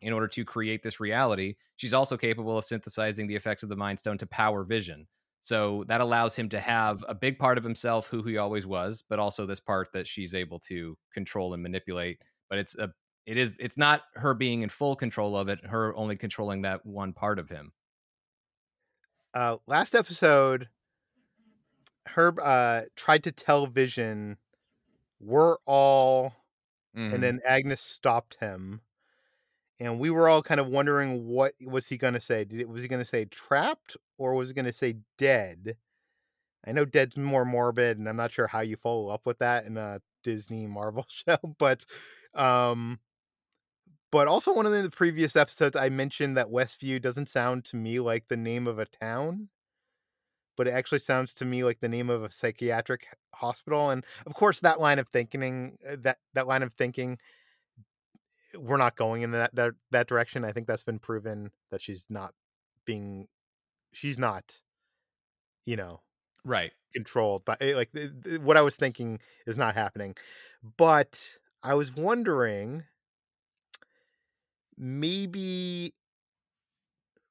in 0.00 0.12
order 0.12 0.28
to 0.28 0.44
create 0.44 0.82
this 0.82 1.00
reality, 1.00 1.56
she's 1.76 1.94
also 1.94 2.16
capable 2.16 2.56
of 2.58 2.64
synthesizing 2.64 3.26
the 3.26 3.36
effects 3.36 3.62
of 3.62 3.68
the 3.68 3.76
Mind 3.76 3.98
Stone 3.98 4.18
to 4.18 4.26
power 4.26 4.64
Vision. 4.64 5.06
So 5.40 5.84
that 5.88 6.00
allows 6.00 6.34
him 6.36 6.48
to 6.50 6.60
have 6.60 7.04
a 7.08 7.14
big 7.14 7.38
part 7.38 7.58
of 7.58 7.64
himself, 7.64 8.08
who 8.08 8.22
he 8.22 8.36
always 8.36 8.66
was, 8.66 9.02
but 9.08 9.18
also 9.18 9.46
this 9.46 9.60
part 9.60 9.92
that 9.92 10.06
she's 10.06 10.34
able 10.34 10.58
to 10.60 10.96
control 11.14 11.54
and 11.54 11.62
manipulate. 11.62 12.20
But 12.50 12.58
it's 12.58 12.74
a, 12.76 12.90
it 13.26 13.36
is, 13.36 13.56
it's 13.58 13.76
not 13.78 14.02
her 14.14 14.34
being 14.34 14.62
in 14.62 14.68
full 14.68 14.96
control 14.96 15.36
of 15.36 15.48
it. 15.48 15.64
Her 15.64 15.94
only 15.96 16.16
controlling 16.16 16.62
that 16.62 16.84
one 16.84 17.12
part 17.12 17.38
of 17.38 17.48
him. 17.48 17.72
Uh, 19.34 19.58
last 19.66 19.94
episode, 19.94 20.68
Herb 22.06 22.38
uh, 22.40 22.82
tried 22.96 23.24
to 23.24 23.32
tell 23.32 23.66
Vision, 23.66 24.38
we're 25.20 25.56
all, 25.66 26.34
Mhm. 26.96 27.12
and 27.14 27.22
then 27.22 27.40
Agnes 27.46 27.80
stopped 27.82 28.36
him. 28.40 28.80
And 29.80 30.00
we 30.00 30.10
were 30.10 30.28
all 30.28 30.42
kind 30.42 30.60
of 30.60 30.68
wondering 30.68 31.26
what 31.26 31.54
was 31.64 31.86
he 31.86 31.96
going 31.96 32.14
to 32.14 32.20
say? 32.20 32.44
Did 32.44 32.68
was 32.68 32.82
he 32.82 32.88
going 32.88 33.02
to 33.02 33.08
say 33.08 33.24
trapped 33.26 33.96
or 34.18 34.34
was 34.34 34.48
he 34.48 34.54
going 34.54 34.64
to 34.66 34.72
say 34.72 34.96
dead? 35.18 35.76
I 36.66 36.72
know 36.72 36.84
dead's 36.84 37.16
more 37.16 37.44
morbid, 37.44 37.98
and 37.98 38.08
I'm 38.08 38.16
not 38.16 38.32
sure 38.32 38.46
how 38.48 38.60
you 38.60 38.76
follow 38.76 39.08
up 39.08 39.26
with 39.26 39.38
that 39.40 39.66
in 39.66 39.76
a 39.76 40.00
Disney 40.24 40.66
Marvel 40.66 41.06
show, 41.10 41.38
but 41.58 41.86
um 42.34 43.00
but 44.10 44.26
also 44.28 44.52
one 44.54 44.66
of 44.66 44.72
the 44.72 44.90
previous 44.90 45.36
episodes 45.36 45.76
I 45.76 45.88
mentioned 45.90 46.36
that 46.36 46.48
Westview 46.48 47.00
doesn't 47.00 47.28
sound 47.28 47.64
to 47.66 47.76
me 47.76 48.00
like 48.00 48.28
the 48.28 48.36
name 48.36 48.66
of 48.66 48.78
a 48.78 48.86
town. 48.86 49.48
but 50.56 50.66
it 50.66 50.72
actually 50.72 50.98
sounds 50.98 51.32
to 51.34 51.44
me 51.44 51.62
like 51.64 51.80
the 51.80 51.88
name 51.88 52.10
of 52.10 52.24
a 52.24 52.30
psychiatric 52.30 53.06
hospital. 53.34 53.90
And 53.90 54.04
of 54.26 54.34
course, 54.34 54.60
that 54.60 54.80
line 54.80 54.98
of 54.98 55.08
thinking, 55.08 55.78
uh, 55.88 55.96
that 56.00 56.18
that 56.34 56.46
line 56.48 56.62
of 56.62 56.72
thinking, 56.74 57.18
we're 58.56 58.76
not 58.76 58.96
going 58.96 59.22
in 59.22 59.32
that 59.32 59.54
that, 59.54 59.72
that 59.90 60.06
direction. 60.06 60.44
I 60.44 60.52
think 60.52 60.66
that's 60.66 60.84
been 60.84 60.98
proven 60.98 61.50
that 61.70 61.82
she's 61.82 62.06
not 62.08 62.32
being, 62.84 63.28
she's 63.92 64.18
not, 64.18 64.62
you 65.64 65.76
know, 65.76 66.00
right 66.44 66.72
controlled 66.94 67.44
by 67.44 67.56
eh, 67.60 67.74
like 67.74 67.90
what 68.40 68.56
I 68.56 68.62
was 68.62 68.76
thinking 68.76 69.20
is 69.46 69.56
not 69.56 69.74
happening. 69.74 70.16
But 70.76 71.38
I 71.62 71.74
was 71.74 71.94
wondering 71.94 72.84
maybe 74.76 75.94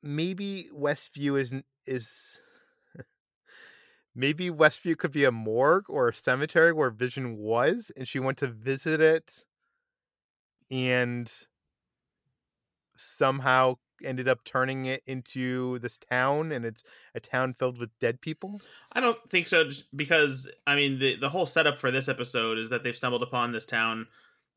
maybe 0.04 0.70
Westview 0.74 1.40
is 1.40 1.54
is 1.86 2.40
maybe 4.16 4.50
Westview 4.50 4.98
could 4.98 5.12
be 5.12 5.26
a 5.26 5.32
morgue 5.32 5.90
or 5.90 6.10
a 6.10 6.14
cemetery 6.14 6.74
where 6.74 6.90
Vision 6.90 7.38
was, 7.38 7.92
and 7.96 8.08
she 8.08 8.20
went 8.20 8.38
to 8.40 8.48
visit 8.48 9.02
it, 9.02 9.46
and 10.70 11.32
somehow 12.96 13.76
ended 14.04 14.28
up 14.28 14.44
turning 14.44 14.86
it 14.86 15.02
into 15.06 15.80
this 15.80 15.98
town, 15.98 16.52
and 16.52 16.66
it's 16.66 16.84
a 17.16 17.20
town 17.20 17.54
filled 17.54 17.78
with 17.78 17.98
dead 18.00 18.22
people. 18.22 18.62
I 18.92 19.02
don't 19.02 19.18
think 19.30 19.48
so, 19.48 19.64
just 19.66 19.96
because 19.96 20.50
I 20.66 20.76
mean 20.76 21.00
the 21.00 21.16
the 21.16 21.30
whole 21.30 21.46
setup 21.46 21.78
for 21.78 21.92
this 21.92 22.08
episode 22.08 22.58
is 22.58 22.70
that 22.70 22.84
they've 22.84 22.96
stumbled 22.96 23.24
upon 23.24 23.52
this 23.52 23.66
town 23.66 24.08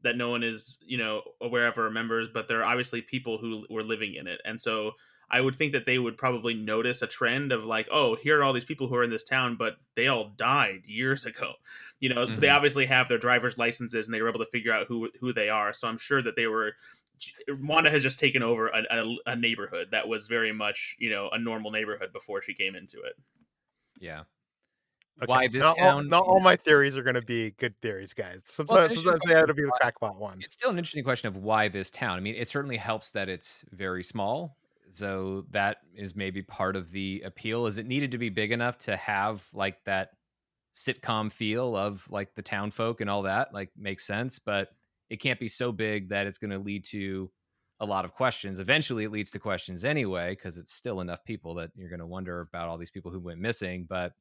that 0.02 0.16
no 0.16 0.30
one 0.30 0.42
is 0.42 0.78
you 0.82 0.98
know 0.98 1.22
aware 1.40 1.66
of 1.68 1.78
or 1.78 1.84
remembers, 1.84 2.28
but 2.32 2.48
there 2.48 2.60
are 2.60 2.64
obviously 2.64 3.02
people 3.02 3.38
who 3.38 3.66
were 3.70 3.82
living 3.82 4.14
in 4.14 4.26
it, 4.26 4.40
and 4.44 4.60
so 4.60 4.92
I 5.30 5.40
would 5.40 5.54
think 5.54 5.72
that 5.72 5.86
they 5.86 5.98
would 5.98 6.16
probably 6.16 6.54
notice 6.54 7.02
a 7.02 7.06
trend 7.06 7.52
of 7.52 7.64
like, 7.64 7.86
oh, 7.92 8.16
here 8.16 8.40
are 8.40 8.44
all 8.44 8.52
these 8.52 8.64
people 8.64 8.88
who 8.88 8.96
are 8.96 9.04
in 9.04 9.10
this 9.10 9.24
town, 9.24 9.56
but 9.56 9.76
they 9.94 10.08
all 10.08 10.32
died 10.36 10.82
years 10.86 11.24
ago. 11.24 11.52
You 12.00 12.08
know, 12.12 12.26
mm-hmm. 12.26 12.40
they 12.40 12.48
obviously 12.48 12.86
have 12.86 13.08
their 13.08 13.18
driver's 13.18 13.56
licenses 13.56 14.06
and 14.06 14.14
they 14.14 14.20
were 14.20 14.28
able 14.28 14.40
to 14.40 14.50
figure 14.50 14.72
out 14.72 14.86
who 14.88 15.08
who 15.20 15.32
they 15.32 15.48
are. 15.48 15.72
So 15.72 15.86
I'm 15.86 15.98
sure 15.98 16.22
that 16.22 16.36
they 16.36 16.46
were. 16.46 16.72
Wanda 17.48 17.90
has 17.90 18.02
just 18.02 18.18
taken 18.18 18.42
over 18.42 18.68
a, 18.68 18.82
a, 18.90 19.16
a 19.26 19.36
neighborhood 19.36 19.88
that 19.92 20.08
was 20.08 20.26
very 20.26 20.52
much 20.52 20.96
you 20.98 21.10
know 21.10 21.28
a 21.30 21.38
normal 21.38 21.70
neighborhood 21.70 22.12
before 22.12 22.40
she 22.40 22.54
came 22.54 22.74
into 22.74 22.98
it. 22.98 23.12
Yeah. 24.00 24.22
Okay. 25.22 25.26
Why 25.26 25.48
this 25.48 25.60
not 25.60 25.76
town? 25.76 25.92
All, 25.92 26.02
not 26.02 26.22
all 26.22 26.40
my 26.40 26.56
theories 26.56 26.96
are 26.96 27.02
going 27.02 27.14
to 27.14 27.22
be 27.22 27.50
good 27.50 27.78
theories, 27.82 28.14
guys. 28.14 28.40
Sometimes, 28.46 28.96
well, 28.96 29.02
sometimes 29.02 29.20
they 29.26 29.34
have 29.34 29.48
to 29.48 29.54
be 29.54 29.62
the 29.62 29.70
crackpot 29.78 30.18
one. 30.18 30.38
It's 30.40 30.54
still 30.54 30.70
an 30.70 30.78
interesting 30.78 31.04
question 31.04 31.28
of 31.28 31.36
why 31.36 31.68
this 31.68 31.90
town. 31.90 32.16
I 32.16 32.20
mean, 32.20 32.36
it 32.36 32.48
certainly 32.48 32.78
helps 32.78 33.10
that 33.10 33.28
it's 33.28 33.62
very 33.70 34.02
small 34.02 34.56
so 34.94 35.46
that 35.50 35.78
is 35.94 36.14
maybe 36.16 36.42
part 36.42 36.76
of 36.76 36.90
the 36.90 37.22
appeal. 37.24 37.66
Is 37.66 37.78
it 37.78 37.86
needed 37.86 38.12
to 38.12 38.18
be 38.18 38.28
big 38.28 38.52
enough 38.52 38.78
to 38.78 38.96
have 38.96 39.46
like 39.52 39.82
that 39.84 40.10
sitcom 40.74 41.32
feel 41.32 41.76
of 41.76 42.06
like 42.10 42.34
the 42.34 42.42
town 42.42 42.70
folk 42.70 43.00
and 43.00 43.10
all 43.10 43.22
that 43.22 43.52
like 43.52 43.70
makes 43.76 44.06
sense 44.06 44.38
but 44.38 44.68
it 45.08 45.16
can't 45.16 45.40
be 45.40 45.48
so 45.48 45.72
big 45.72 46.10
that 46.10 46.28
it's 46.28 46.38
going 46.38 46.52
to 46.52 46.58
lead 46.58 46.84
to 46.84 47.28
a 47.80 47.84
lot 47.84 48.04
of 48.04 48.12
questions. 48.12 48.60
Eventually 48.60 49.04
it 49.04 49.10
leads 49.10 49.32
to 49.32 49.38
questions 49.38 49.84
anyway 49.84 50.30
because 50.30 50.58
it's 50.58 50.72
still 50.72 51.00
enough 51.00 51.24
people 51.24 51.54
that 51.54 51.70
you're 51.74 51.88
going 51.88 52.00
to 52.00 52.06
wonder 52.06 52.40
about 52.40 52.68
all 52.68 52.78
these 52.78 52.90
people 52.90 53.10
who 53.10 53.18
went 53.18 53.40
missing 53.40 53.86
but 53.88 54.12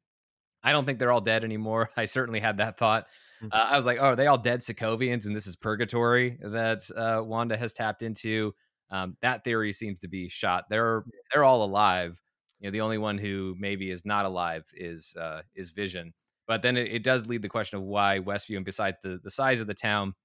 i 0.63 0.71
don't 0.71 0.85
think 0.85 0.99
they're 0.99 1.11
all 1.11 1.21
dead 1.21 1.43
anymore. 1.43 1.89
I 1.97 2.05
certainly 2.05 2.39
had 2.39 2.57
that 2.57 2.77
thought. 2.77 3.07
Mm-hmm. 3.41 3.47
uh, 3.51 3.67
i 3.69 3.77
was 3.77 3.85
like 3.85 3.99
oh 3.99 4.07
are 4.07 4.15
they 4.15 4.27
all 4.27 4.37
dead 4.37 4.59
sokovians 4.61 5.25
and 5.25 5.35
this 5.35 5.47
is 5.47 5.55
purgatory 5.55 6.37
that 6.41 6.89
uh, 6.95 7.21
wanda 7.23 7.55
has 7.55 7.71
tapped 7.71 8.01
into 8.01 8.53
um, 8.91 9.17
that 9.21 9.43
theory 9.43 9.73
seems 9.73 9.99
to 9.99 10.07
be 10.07 10.29
shot. 10.29 10.65
They're 10.69 11.03
they're 11.31 11.43
all 11.43 11.63
alive. 11.63 12.17
You 12.59 12.67
know, 12.67 12.71
the 12.71 12.81
only 12.81 12.97
one 12.97 13.17
who 13.17 13.55
maybe 13.57 13.91
is 13.91 14.05
not 14.05 14.25
alive 14.25 14.65
is 14.73 15.15
uh, 15.19 15.41
is 15.55 15.69
Vision. 15.71 16.13
But 16.47 16.63
then 16.63 16.77
it, 16.77 16.91
it 16.91 17.03
does 17.03 17.27
lead 17.27 17.43
the 17.43 17.49
question 17.49 17.77
of 17.77 17.83
why 17.83 18.19
Westview, 18.19 18.57
and 18.57 18.65
besides 18.65 18.97
the 19.03 19.19
the 19.23 19.29
size 19.29 19.61
of 19.61 19.67
the 19.67 19.73
town, 19.73 20.15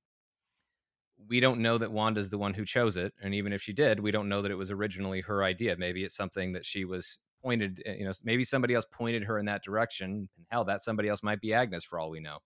we 1.28 1.40
don't 1.40 1.60
know 1.60 1.78
that 1.78 1.92
Wanda's 1.92 2.30
the 2.30 2.38
one 2.38 2.54
who 2.54 2.64
chose 2.64 2.96
it. 2.96 3.12
And 3.22 3.34
even 3.34 3.52
if 3.52 3.62
she 3.62 3.72
did, 3.72 4.00
we 4.00 4.10
don't 4.10 4.28
know 4.28 4.42
that 4.42 4.50
it 4.50 4.56
was 4.56 4.70
originally 4.70 5.20
her 5.22 5.44
idea. 5.44 5.76
Maybe 5.76 6.04
it's 6.04 6.16
something 6.16 6.52
that 6.52 6.66
she 6.66 6.84
was 6.84 7.18
pointed. 7.42 7.82
Eh, 7.84 7.96
you 7.98 8.04
know, 8.04 8.12
maybe 8.24 8.44
somebody 8.44 8.74
else 8.74 8.86
pointed 8.90 9.24
her 9.24 9.38
in 9.38 9.46
that 9.46 9.62
direction. 9.62 10.28
And 10.36 10.46
hell, 10.48 10.64
that 10.64 10.82
somebody 10.82 11.08
else 11.08 11.22
might 11.22 11.40
be 11.40 11.52
Agnes 11.52 11.84
for 11.84 11.98
all 11.98 12.10
we 12.10 12.20
know. 12.20 12.38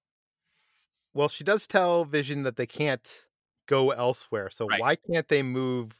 Well, 1.14 1.28
she 1.28 1.44
does 1.44 1.66
tell 1.66 2.04
Vision 2.04 2.42
that 2.42 2.56
they 2.56 2.66
can't 2.66 3.08
go 3.66 3.90
elsewhere. 3.90 4.50
So 4.50 4.66
right. 4.66 4.80
why 4.80 4.96
can't 4.96 5.28
they 5.28 5.42
move 5.42 5.92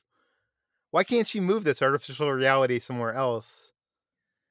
why 0.91 1.05
can't 1.05 1.27
she 1.27 1.41
move 1.41 1.65
this 1.65 1.83
artificial 1.83 2.31
reality 2.33 2.81
somewhere 2.81 3.13
else? 3.13 3.73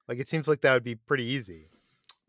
Like 0.08 0.20
it 0.20 0.30
seems 0.30 0.48
like 0.48 0.62
that 0.62 0.74
would 0.74 0.84
be 0.84 0.96
pretty 0.96 1.26
easy. 1.26 1.70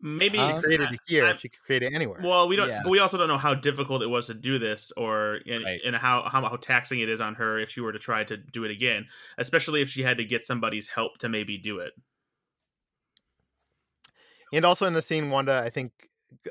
Maybe 0.01 0.37
she 0.37 0.53
created 0.61 0.93
it 0.93 0.99
here. 1.07 1.25
I, 1.25 1.35
she 1.35 1.49
could 1.49 1.61
create 1.61 1.83
it 1.83 1.93
anywhere. 1.93 2.21
Well, 2.23 2.47
we 2.47 2.55
don't. 2.55 2.69
Yeah. 2.69 2.81
But 2.83 2.89
we 2.89 2.99
also 2.99 3.17
don't 3.17 3.27
know 3.27 3.37
how 3.37 3.53
difficult 3.53 4.01
it 4.01 4.07
was 4.07 4.27
to 4.27 4.33
do 4.33 4.57
this, 4.57 4.93
or 4.95 5.39
and, 5.45 5.65
right. 5.65 5.81
and 5.85 5.93
how, 5.93 6.23
how 6.23 6.41
how 6.47 6.55
taxing 6.55 7.01
it 7.01 7.09
is 7.09 7.19
on 7.19 7.35
her 7.35 7.59
if 7.59 7.69
she 7.69 7.81
were 7.81 7.91
to 7.91 7.99
try 7.99 8.23
to 8.23 8.37
do 8.37 8.63
it 8.63 8.71
again, 8.71 9.07
especially 9.37 9.81
if 9.81 9.89
she 9.89 10.01
had 10.01 10.17
to 10.17 10.23
get 10.23 10.45
somebody's 10.45 10.87
help 10.87 11.17
to 11.17 11.27
maybe 11.27 11.57
do 11.57 11.79
it. 11.79 11.91
And 14.53 14.63
also 14.63 14.85
in 14.85 14.93
the 14.93 15.01
scene, 15.01 15.29
Wanda, 15.29 15.61
I 15.63 15.69
think, 15.69 15.91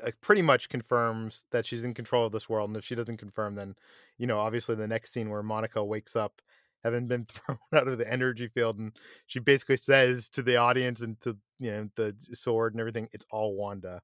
uh, 0.03 0.11
pretty 0.21 0.43
much 0.43 0.69
confirms 0.69 1.45
that 1.49 1.65
she's 1.65 1.83
in 1.83 1.95
control 1.95 2.27
of 2.27 2.31
this 2.31 2.47
world. 2.47 2.69
And 2.69 2.77
if 2.77 2.85
she 2.85 2.93
doesn't 2.93 3.17
confirm, 3.17 3.55
then 3.55 3.75
you 4.19 4.27
know, 4.27 4.39
obviously, 4.39 4.75
the 4.75 4.87
next 4.87 5.11
scene 5.11 5.31
where 5.31 5.41
Monica 5.41 5.83
wakes 5.83 6.15
up 6.15 6.39
having 6.83 7.07
been 7.07 7.25
thrown 7.29 7.57
out 7.73 7.87
of 7.87 7.97
the 7.97 8.11
energy 8.11 8.47
field 8.47 8.77
and 8.77 8.93
she 9.27 9.39
basically 9.39 9.77
says 9.77 10.29
to 10.29 10.41
the 10.41 10.55
audience 10.55 11.01
and 11.01 11.19
to 11.21 11.35
you 11.59 11.71
know 11.71 11.89
the 11.95 12.15
sword 12.33 12.73
and 12.73 12.79
everything 12.79 13.07
it's 13.11 13.25
all 13.31 13.55
wanda 13.55 14.01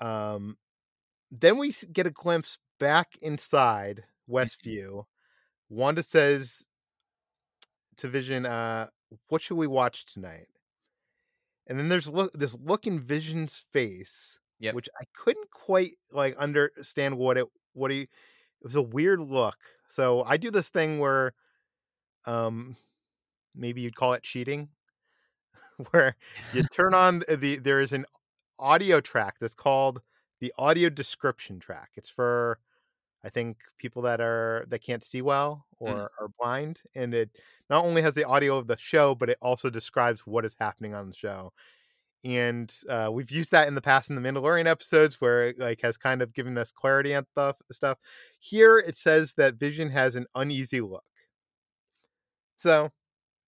um 0.00 0.56
then 1.30 1.58
we 1.58 1.74
get 1.92 2.06
a 2.06 2.10
glimpse 2.10 2.58
back 2.78 3.16
inside 3.22 4.04
mm-hmm. 4.30 4.36
westview 4.36 5.04
wanda 5.68 6.02
says 6.02 6.66
to 7.96 8.08
vision 8.08 8.46
uh 8.46 8.86
what 9.28 9.42
should 9.42 9.56
we 9.56 9.66
watch 9.66 10.06
tonight 10.06 10.48
and 11.66 11.78
then 11.78 11.88
there's 11.88 12.08
look 12.08 12.32
this 12.32 12.56
look 12.64 12.86
in 12.86 13.00
vision's 13.00 13.64
face 13.72 14.38
yep. 14.60 14.74
which 14.74 14.88
i 15.00 15.04
couldn't 15.14 15.50
quite 15.50 15.92
like 16.12 16.36
understand 16.36 17.16
what 17.16 17.36
it 17.36 17.46
what 17.72 17.90
he 17.90 18.02
it 18.02 18.08
was 18.64 18.74
a 18.74 18.82
weird 18.82 19.20
look 19.20 19.56
so 19.88 20.22
i 20.24 20.36
do 20.36 20.50
this 20.50 20.68
thing 20.68 20.98
where 20.98 21.34
um 22.28 22.76
maybe 23.54 23.80
you'd 23.80 23.96
call 23.96 24.12
it 24.12 24.22
cheating 24.22 24.68
where 25.90 26.14
you 26.52 26.62
turn 26.74 26.94
on 26.94 27.22
the 27.38 27.56
there 27.56 27.80
is 27.80 27.92
an 27.92 28.04
audio 28.58 29.00
track 29.00 29.36
that's 29.40 29.54
called 29.54 30.00
the 30.40 30.52
audio 30.58 30.88
description 30.88 31.58
track 31.58 31.90
it's 31.96 32.10
for 32.10 32.58
i 33.24 33.28
think 33.28 33.56
people 33.78 34.02
that 34.02 34.20
are 34.20 34.64
that 34.68 34.82
can't 34.82 35.02
see 35.02 35.22
well 35.22 35.64
or 35.78 35.92
mm. 35.92 36.08
are 36.20 36.30
blind 36.38 36.82
and 36.94 37.14
it 37.14 37.30
not 37.70 37.84
only 37.84 38.02
has 38.02 38.14
the 38.14 38.24
audio 38.24 38.56
of 38.58 38.66
the 38.66 38.76
show 38.76 39.14
but 39.14 39.30
it 39.30 39.38
also 39.40 39.70
describes 39.70 40.20
what 40.26 40.44
is 40.44 40.54
happening 40.58 40.94
on 40.94 41.08
the 41.08 41.14
show 41.14 41.52
and 42.24 42.74
uh, 42.88 43.08
we've 43.12 43.30
used 43.30 43.52
that 43.52 43.68
in 43.68 43.74
the 43.74 43.80
past 43.80 44.10
in 44.10 44.16
the 44.16 44.22
Mandalorian 44.22 44.66
episodes, 44.66 45.20
where 45.20 45.48
it 45.48 45.58
like 45.58 45.80
has 45.82 45.96
kind 45.96 46.20
of 46.20 46.32
given 46.32 46.58
us 46.58 46.72
clarity 46.72 47.14
on 47.14 47.24
stuff. 47.30 47.56
Stuff 47.70 47.98
here, 48.40 48.78
it 48.78 48.96
says 48.96 49.34
that 49.34 49.54
Vision 49.54 49.88
has 49.90 50.16
an 50.16 50.26
uneasy 50.34 50.80
look, 50.80 51.04
so, 52.58 52.90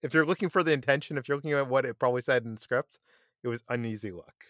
if 0.03 0.15
you're 0.15 0.25
looking 0.25 0.49
for 0.49 0.63
the 0.63 0.73
intention, 0.73 1.19
if 1.19 1.29
you're 1.29 1.37
looking 1.37 1.53
at 1.53 1.69
what 1.69 1.85
it 1.85 1.99
probably 1.99 2.23
said 2.23 2.45
in 2.45 2.55
the 2.55 2.61
script, 2.61 3.01
it 3.43 3.49
was 3.49 3.63
uneasy 3.69 4.11
look. 4.11 4.45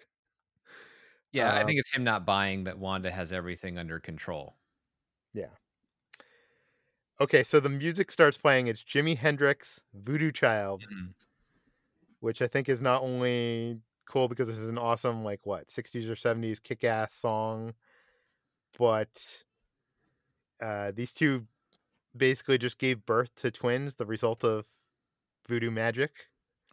Yeah, 1.32 1.54
I 1.54 1.64
think 1.64 1.78
it's 1.78 1.94
him 1.94 2.04
not 2.04 2.26
buying 2.26 2.64
that 2.64 2.78
Wanda 2.78 3.10
has 3.10 3.32
everything 3.32 3.78
under 3.78 4.00
control. 4.00 4.56
Yeah. 5.32 5.46
Okay, 7.20 7.44
so 7.44 7.60
the 7.60 7.68
music 7.68 8.10
starts 8.10 8.36
playing. 8.36 8.66
It's 8.66 8.82
Jimi 8.82 9.16
Hendrix, 9.16 9.80
Voodoo 9.94 10.32
Child, 10.32 10.82
mm-hmm. 10.82 11.10
which 12.20 12.42
I 12.42 12.48
think 12.48 12.68
is 12.68 12.82
not 12.82 13.02
only 13.02 13.78
cool 14.08 14.26
because 14.26 14.48
this 14.48 14.58
is 14.58 14.68
an 14.68 14.78
awesome, 14.78 15.22
like, 15.22 15.40
what, 15.44 15.68
60s 15.68 16.08
or 16.08 16.14
70s 16.14 16.60
kick 16.60 16.82
ass 16.82 17.14
song, 17.14 17.74
but 18.76 19.44
uh, 20.60 20.90
these 20.94 21.12
two 21.12 21.46
basically 22.16 22.58
just 22.58 22.78
gave 22.78 23.04
birth 23.06 23.34
to 23.36 23.50
twins, 23.50 23.94
the 23.94 24.06
result 24.06 24.44
of 24.44 24.66
voodoo 25.48 25.70
magic. 25.70 26.26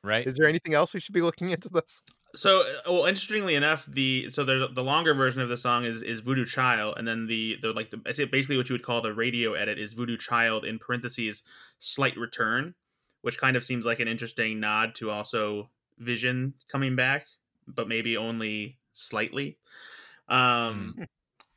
Right. 0.04 0.26
Is 0.28 0.36
there 0.36 0.48
anything 0.48 0.74
else 0.74 0.94
we 0.94 1.00
should 1.00 1.14
be 1.14 1.22
looking 1.22 1.50
into 1.50 1.70
this? 1.70 2.02
So, 2.36 2.62
uh, 2.62 2.92
well, 2.92 3.06
interestingly 3.06 3.56
enough, 3.56 3.86
the 3.86 4.30
so 4.30 4.44
there's 4.44 4.68
the 4.74 4.84
longer 4.84 5.14
version 5.14 5.42
of 5.42 5.50
the 5.50 5.58
song 5.58 5.86
is 5.86 6.04
is 6.04 6.20
Voodoo 6.20 6.46
Child, 6.46 6.96
and 6.98 7.08
then 7.08 7.26
the 7.26 7.58
the 7.62 7.74
like 7.74 7.90
the 7.90 8.02
I 8.06 8.12
say 8.12 8.26
basically 8.26 8.58
what 8.58 8.70
you 8.70 8.74
would 8.74 8.84
call 8.84 9.02
the 9.02 9.14
radio 9.14 9.54
edit 9.54 9.80
is 9.80 9.94
Voodoo 9.94 10.18
Child 10.18 10.66
in 10.66 10.78
parentheses 10.78 11.44
slight 11.80 12.18
return, 12.18 12.76
which 13.22 13.38
kind 13.38 13.56
of 13.56 13.64
seems 13.64 13.86
like 13.86 14.00
an 14.00 14.08
interesting 14.08 14.60
nod 14.60 14.94
to 14.96 15.10
also 15.10 15.70
Vision 15.98 16.54
coming 16.68 16.96
back, 16.96 17.28
but 17.66 17.88
maybe 17.88 18.18
only 18.18 18.78
slightly. 18.92 19.58
Um, 20.28 20.96
mm 20.98 21.08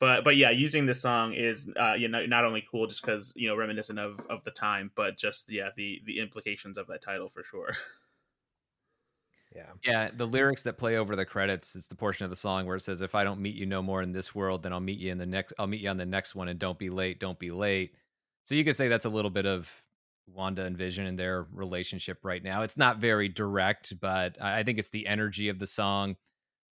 but 0.01 0.25
but 0.25 0.37
yeah, 0.37 0.51
using 0.51 0.87
this 0.87 1.01
song 1.01 1.35
is 1.35 1.69
uh, 1.79 1.95
you 1.95 2.09
know 2.09 2.27
not 2.27 2.45
only 2.45 2.65
cool 2.69 2.87
just 2.87 3.03
because 3.03 3.33
you 3.37 3.49
know 3.49 3.57
reminiscent 3.57 3.99
of 3.99 4.19
of 4.29 4.43
the 4.45 4.51
time, 4.51 4.91
but 4.97 5.17
just 5.17 5.53
yeah 5.53 5.69
the 5.77 6.01
the 6.07 6.19
implications 6.19 6.79
of 6.79 6.87
that 6.89 7.03
title 7.03 7.29
for 7.29 7.45
sure. 7.45 7.77
Yeah. 9.55 9.67
Yeah, 9.85 10.11
the 10.17 10.27
lyrics 10.27 10.63
that 10.63 10.79
play 10.79 10.97
over 10.97 11.17
the 11.17 11.25
credits, 11.25 11.75
it's 11.75 11.89
the 11.89 11.97
portion 11.97 12.23
of 12.25 12.31
the 12.31 12.37
song 12.37 12.67
where 12.67 12.77
it 12.77 12.83
says, 12.83 13.03
"If 13.03 13.17
I 13.17 13.25
don't 13.25 13.41
meet 13.41 13.57
you 13.57 13.67
no 13.67 13.83
more 13.83 14.01
in 14.01 14.13
this 14.13 14.33
world, 14.33 14.63
then 14.63 14.73
I'll 14.73 14.79
meet 14.79 15.01
you 15.01 15.11
in 15.11 15.19
the 15.19 15.27
next. 15.27 15.53
I'll 15.59 15.67
meet 15.67 15.81
you 15.81 15.89
on 15.89 15.97
the 15.97 16.07
next 16.07 16.37
one, 16.37 16.47
and 16.47 16.57
don't 16.57 16.79
be 16.79 16.89
late. 16.89 17.19
Don't 17.19 17.39
be 17.39 17.51
late." 17.51 17.95
So 18.45 18.55
you 18.55 18.65
could 18.65 18.77
say 18.77 18.87
that's 18.87 19.07
a 19.07 19.11
little 19.11 19.31
bit 19.31 19.47
of 19.47 19.69
Wanda 20.29 20.65
and 20.65 20.77
Vision 20.77 21.07
and 21.07 21.19
their 21.19 21.47
relationship 21.53 22.25
right 22.25 22.43
now. 22.43 22.63
It's 22.63 22.77
not 22.77 22.99
very 22.99 23.29
direct, 23.29 23.99
but 24.01 24.41
I 24.41 24.63
think 24.63 24.79
it's 24.79 24.91
the 24.91 25.07
energy 25.09 25.49
of 25.49 25.59
the 25.59 25.67
song. 25.67 26.17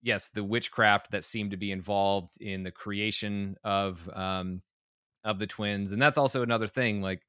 Yes, 0.03 0.31
the 0.31 0.45
witchcraft 0.45 1.11
that 1.11 1.25
seemed 1.25 1.51
to 1.51 1.57
be 1.57 1.73
involved 1.73 2.41
in 2.41 2.63
the 2.63 2.71
creation 2.71 3.57
of 3.65 4.09
um, 4.15 4.63
of 5.25 5.39
the 5.39 5.47
twins, 5.47 5.93
and 5.93 6.01
that's 6.01 6.19
also 6.19 6.43
another 6.43 6.69
thing. 6.69 7.03
Like 7.03 7.23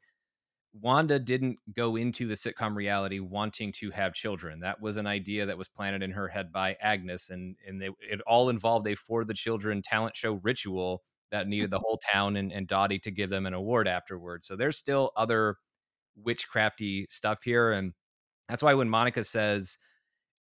Wanda 0.73 1.19
didn't 1.19 1.57
go 1.75 1.95
into 1.95 2.27
the 2.27 2.35
sitcom 2.35 2.75
reality 2.75 3.19
wanting 3.19 3.71
to 3.73 3.89
have 3.91 4.13
children. 4.13 4.59
That 4.59 4.79
was 4.81 4.97
an 4.97 5.07
idea 5.07 5.45
that 5.47 5.57
was 5.57 5.67
planted 5.67 6.03
in 6.03 6.11
her 6.11 6.27
head 6.27 6.51
by 6.51 6.77
Agnes, 6.81 7.29
and 7.31 7.55
and 7.67 7.81
they, 7.81 7.89
it 8.01 8.21
all 8.27 8.49
involved 8.49 8.87
a 8.87 8.95
for 8.95 9.25
the 9.25 9.33
children 9.33 9.81
talent 9.81 10.15
show 10.15 10.33
ritual 10.43 11.03
that 11.31 11.47
needed 11.47 11.71
the 11.71 11.79
whole 11.79 11.99
town 12.11 12.35
and, 12.37 12.51
and 12.51 12.67
Dottie 12.67 12.99
to 12.99 13.11
give 13.11 13.29
them 13.29 13.45
an 13.45 13.53
award 13.53 13.87
afterwards. 13.87 14.47
So 14.47 14.55
there's 14.55 14.77
still 14.77 15.11
other 15.15 15.57
witchcrafty 16.23 17.05
stuff 17.11 17.43
here, 17.43 17.71
and 17.71 17.93
that's 18.49 18.63
why 18.63 18.73
when 18.75 18.89
Monica 18.89 19.23
says 19.23 19.77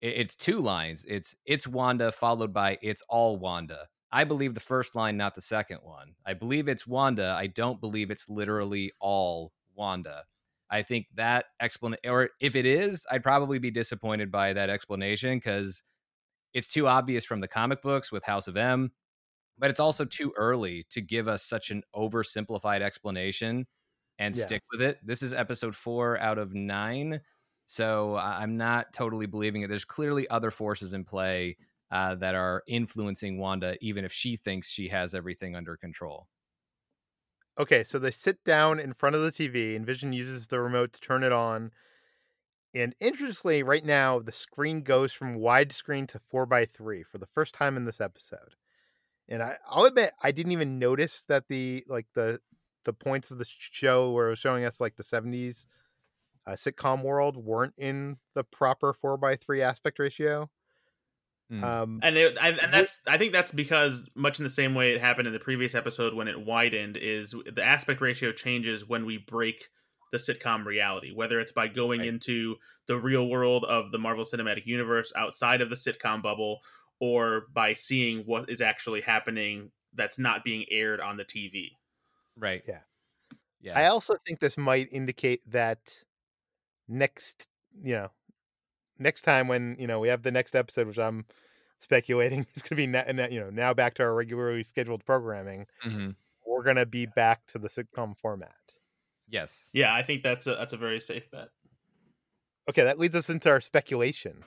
it's 0.00 0.34
two 0.36 0.58
lines, 0.60 1.04
it's 1.08 1.34
it's 1.44 1.66
Wanda 1.66 2.12
followed 2.12 2.52
by 2.52 2.78
it's 2.82 3.02
all 3.08 3.36
Wanda. 3.38 3.88
I 4.12 4.24
believe 4.24 4.54
the 4.54 4.60
first 4.60 4.94
line, 4.94 5.16
not 5.16 5.34
the 5.34 5.40
second 5.42 5.80
one. 5.82 6.14
I 6.26 6.34
believe 6.34 6.68
it's 6.68 6.86
Wanda. 6.86 7.34
I 7.38 7.46
don't 7.48 7.80
believe 7.80 8.10
it's 8.10 8.28
literally 8.28 8.92
all 9.00 9.52
Wanda. 9.74 10.24
I 10.70 10.82
think 10.82 11.06
that 11.14 11.46
explanation, 11.60 12.10
or 12.10 12.30
if 12.40 12.54
it 12.56 12.66
is, 12.66 13.06
I'd 13.10 13.22
probably 13.22 13.58
be 13.58 13.70
disappointed 13.70 14.30
by 14.30 14.52
that 14.54 14.70
explanation 14.70 15.38
because 15.38 15.82
it's 16.54 16.68
too 16.68 16.88
obvious 16.88 17.24
from 17.24 17.40
the 17.40 17.48
comic 17.48 17.82
books 17.82 18.10
with 18.12 18.24
House 18.24 18.48
of 18.48 18.56
M, 18.56 18.92
but 19.58 19.70
it's 19.70 19.80
also 19.80 20.04
too 20.04 20.32
early 20.36 20.84
to 20.90 21.00
give 21.00 21.28
us 21.28 21.44
such 21.44 21.70
an 21.70 21.82
oversimplified 21.96 22.80
explanation 22.82 23.66
and 24.18 24.36
Yeah. 24.36 24.44
stick 24.46 24.62
with 24.72 24.82
it. 24.82 24.98
This 25.06 25.22
is 25.22 25.34
episode 25.34 25.74
four 25.76 26.18
out 26.18 26.38
of 26.38 26.54
nine. 26.54 27.20
So 27.70 28.16
I'm 28.16 28.56
not 28.56 28.94
totally 28.94 29.26
believing 29.26 29.60
it. 29.60 29.68
There's 29.68 29.84
clearly 29.84 30.26
other 30.30 30.50
forces 30.50 30.94
in 30.94 31.04
play 31.04 31.58
uh, 31.90 32.14
that 32.14 32.34
are 32.34 32.62
influencing 32.66 33.36
Wanda, 33.36 33.76
even 33.82 34.06
if 34.06 34.12
she 34.12 34.36
thinks 34.36 34.70
she 34.70 34.88
has 34.88 35.14
everything 35.14 35.54
under 35.54 35.76
control. 35.76 36.28
Okay, 37.58 37.84
so 37.84 37.98
they 37.98 38.10
sit 38.10 38.42
down 38.44 38.80
in 38.80 38.92
front 38.94 39.16
of 39.16 39.22
the 39.22 39.32
TV, 39.32 39.76
and 39.76 39.84
Vision 39.84 40.12
uses 40.14 40.46
the 40.46 40.60
remote 40.60 40.92
to 40.94 41.00
turn 41.00 41.22
it 41.24 41.32
on. 41.32 41.72
And 42.74 42.94
interestingly, 43.00 43.62
right 43.62 43.84
now 43.84 44.18
the 44.20 44.32
screen 44.32 44.82
goes 44.82 45.12
from 45.12 45.36
widescreen 45.36 46.06
to 46.08 46.18
four 46.18 46.46
by 46.46 46.66
three 46.66 47.02
for 47.02 47.18
the 47.18 47.26
first 47.26 47.54
time 47.54 47.76
in 47.76 47.84
this 47.84 48.00
episode. 48.00 48.54
And 49.28 49.42
I, 49.42 49.58
I'll 49.66 49.86
admit, 49.86 50.12
I 50.22 50.32
didn't 50.32 50.52
even 50.52 50.78
notice 50.78 51.24
that 51.26 51.48
the 51.48 51.84
like 51.88 52.08
the 52.14 52.40
the 52.84 52.94
points 52.94 53.30
of 53.30 53.38
the 53.38 53.46
show 53.46 54.12
where 54.12 54.28
it 54.28 54.30
was 54.30 54.40
showing 54.40 54.64
us 54.64 54.80
like 54.80 54.96
the 54.96 55.04
'70s 55.04 55.66
uh, 56.48 56.52
sitcom 56.52 57.02
world 57.02 57.36
weren't 57.36 57.74
in 57.76 58.16
the 58.34 58.42
proper 58.42 58.92
four 58.94 59.16
by 59.16 59.36
three 59.36 59.60
aspect 59.62 59.98
ratio. 59.98 60.48
Mm. 61.52 61.62
Um, 61.62 62.00
and 62.02 62.16
it, 62.16 62.36
I, 62.40 62.50
and 62.50 62.72
that's 62.72 63.00
I 63.06 63.16
think 63.18 63.32
that's 63.32 63.52
because 63.52 64.04
much 64.14 64.38
in 64.38 64.44
the 64.44 64.50
same 64.50 64.74
way 64.74 64.92
it 64.92 65.00
happened 65.00 65.26
in 65.26 65.32
the 65.32 65.38
previous 65.38 65.74
episode 65.74 66.14
when 66.14 66.28
it 66.28 66.40
widened 66.40 66.96
is 66.96 67.34
the 67.52 67.62
aspect 67.62 68.00
ratio 68.00 68.32
changes 68.32 68.86
when 68.86 69.06
we 69.06 69.18
break 69.18 69.68
the 70.12 70.18
sitcom 70.18 70.64
reality 70.64 71.12
whether 71.14 71.38
it's 71.40 71.52
by 71.52 71.68
going 71.68 72.00
Right. 72.00 72.08
into 72.08 72.56
the 72.86 72.98
real 72.98 73.28
world 73.28 73.64
of 73.64 73.92
the 73.92 73.98
Marvel 73.98 74.24
Cinematic 74.24 74.66
Universe 74.66 75.12
outside 75.16 75.60
of 75.60 75.70
the 75.70 75.76
sitcom 75.76 76.22
bubble 76.22 76.60
or 77.00 77.46
by 77.52 77.74
seeing 77.74 78.24
what 78.24 78.50
is 78.50 78.60
actually 78.60 79.00
happening 79.00 79.70
that's 79.94 80.18
not 80.18 80.44
being 80.44 80.64
aired 80.70 81.00
on 81.00 81.16
the 81.16 81.24
TV. 81.24 81.70
right. 82.36 82.62
yeah. 82.66 82.80
Yeah. 83.60 83.78
I 83.78 83.86
also 83.86 84.14
think 84.26 84.38
this 84.38 84.56
might 84.56 84.88
indicate 84.92 85.40
that 85.50 86.04
next, 86.88 87.48
you 87.82 87.94
know, 87.94 88.10
next 88.98 89.22
time 89.22 89.48
when 89.48 89.76
you 89.78 89.86
know 89.86 90.00
we 90.00 90.08
have 90.08 90.22
the 90.22 90.30
next 90.32 90.54
episode, 90.56 90.86
which 90.86 90.98
I'm 90.98 91.26
speculating 91.80 92.40
is 92.54 92.62
going 92.62 92.70
to 92.70 92.74
be 92.76 92.86
na- 92.86 93.04
na- 93.12 93.28
you 93.30 93.40
know 93.40 93.50
now 93.50 93.72
back 93.74 93.94
to 93.94 94.02
our 94.02 94.14
regularly 94.14 94.62
scheduled 94.62 95.04
programming. 95.04 95.66
Mhm. 95.86 96.16
We're 96.46 96.62
going 96.64 96.76
to 96.76 96.86
be 96.86 97.06
back 97.06 97.46
to 97.48 97.58
the 97.58 97.68
sitcom 97.68 98.18
format. 98.18 98.54
Yes. 99.28 99.64
Yeah, 99.74 99.94
I 99.94 100.02
think 100.02 100.22
that's 100.22 100.46
a 100.46 100.54
that's 100.56 100.72
a 100.72 100.78
very 100.78 101.00
safe 101.00 101.30
bet. 101.30 101.48
Okay, 102.68 102.82
that 102.84 102.98
leads 102.98 103.14
us 103.14 103.30
into 103.30 103.50
our 103.50 103.60
speculation 103.60 104.44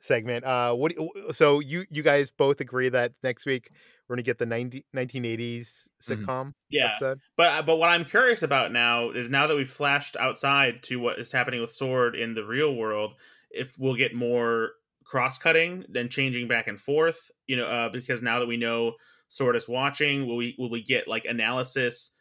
segment. 0.00 0.44
Uh, 0.44 0.74
what? 0.74 0.94
do 0.94 1.10
you- 1.14 1.32
So 1.32 1.60
you 1.60 1.84
you 1.90 2.02
guys 2.02 2.30
both 2.30 2.60
agree 2.60 2.88
that 2.90 3.12
next 3.22 3.46
week 3.46 3.70
we're 4.10 4.16
to 4.16 4.22
get 4.22 4.38
the 4.38 4.46
90, 4.46 4.86
1980s 4.92 5.88
Mhm. 6.08 6.28
sitcom 6.28 6.54
Yeah. 6.70 6.98
episode? 6.98 7.20
But 7.36 7.66
but 7.66 7.76
what 7.76 7.88
I'm 7.90 8.04
curious 8.04 8.42
about 8.42 8.72
now 8.72 9.10
is 9.10 9.30
now 9.30 9.46
that 9.46 9.56
we've 9.56 9.70
flashed 9.70 10.16
outside 10.16 10.82
to 10.84 10.98
what 11.00 11.18
is 11.18 11.32
happening 11.32 11.60
with 11.60 11.72
Sword 11.72 12.16
in 12.16 12.34
the 12.34 12.44
real 12.44 12.74
world, 12.74 13.14
if 13.50 13.78
we'll 13.78 13.96
get 13.96 14.14
more 14.14 14.72
cross 15.04 15.38
cutting 15.38 15.84
than 15.88 16.08
changing 16.08 16.48
back 16.48 16.68
and 16.68 16.80
forth, 16.80 17.30
you 17.46 17.56
know, 17.56 17.66
uh, 17.66 17.88
because 17.88 18.22
now 18.22 18.38
that 18.38 18.46
we 18.46 18.56
know 18.56 18.94
Sword 19.28 19.56
is 19.56 19.68
watching, 19.68 20.26
will 20.26 20.36
we 20.36 20.54
will 20.58 20.70
we 20.70 20.82
get 20.82 21.08
like 21.08 21.24
analysis 21.24 22.12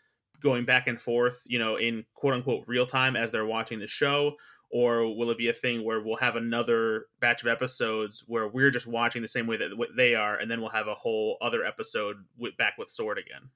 going 0.41 0.66
back 0.66 0.88
and 0.88 1.02
forth, 1.02 1.41
you 1.45 1.60
know, 1.60 1.76
in 1.78 2.06
quote 2.16 2.34
unquote 2.34 2.66
real 2.68 2.86
time 2.88 3.16
as 3.16 3.32
they're 3.32 3.45
watching 3.45 3.80
the 3.80 3.88
show? 3.88 4.36
Or 4.72 5.16
will 5.16 5.32
it 5.32 5.38
be 5.38 5.50
a 5.50 5.54
thing 5.54 5.84
where 5.84 6.00
we'll 6.00 6.18
have 6.18 6.36
another 6.36 7.08
batch 7.20 7.41
of 7.41 7.48
episodes 7.48 8.24
where 8.28 8.48
we're 8.48 8.70
just 8.70 8.86
watching 8.86 9.22
the 9.24 9.28
same 9.28 9.48
way 9.48 9.58
that 9.58 9.72
they 9.96 10.14
are, 10.14 10.36
and 10.36 10.50
then 10.50 10.62
we'll 10.62 10.70
have 10.70 10.88
a 10.88 10.94
whole 10.94 11.38
other 11.41 11.66
episode 11.66 12.18
with, 12.38 12.56
back 12.58 12.78
with 12.78 12.90
Sword 12.90 13.18
again? 13.18 13.50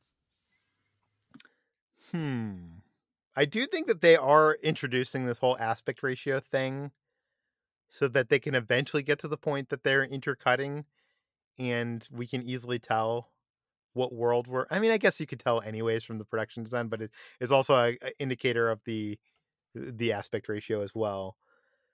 Hmm. 2.11 2.79
I 3.35 3.45
do 3.45 3.65
think 3.65 3.87
that 3.87 4.01
they 4.01 4.15
are 4.15 4.57
introducing 4.61 5.25
this 5.25 5.39
whole 5.39 5.57
aspect 5.59 6.03
ratio 6.03 6.39
thing 6.39 6.91
so 7.89 8.07
that 8.07 8.29
they 8.29 8.39
can 8.39 8.55
eventually 8.55 9.03
get 9.03 9.19
to 9.19 9.27
the 9.27 9.37
point 9.37 9.69
that 9.69 9.83
they're 9.83 10.03
intercutting 10.03 10.85
and 11.59 12.07
we 12.11 12.25
can 12.25 12.41
easily 12.41 12.79
tell 12.79 13.29
what 13.93 14.13
world 14.13 14.47
we're 14.47 14.65
I 14.71 14.79
mean 14.79 14.91
I 14.91 14.97
guess 14.97 15.19
you 15.19 15.27
could 15.27 15.39
tell 15.39 15.61
anyways 15.61 16.03
from 16.03 16.17
the 16.17 16.25
production 16.25 16.63
design 16.63 16.87
but 16.87 17.01
it 17.01 17.11
is 17.39 17.51
also 17.51 17.75
a, 17.75 17.97
a 18.01 18.19
indicator 18.19 18.69
of 18.69 18.81
the 18.85 19.19
the 19.75 20.11
aspect 20.13 20.49
ratio 20.49 20.81
as 20.81 20.93
well. 20.95 21.37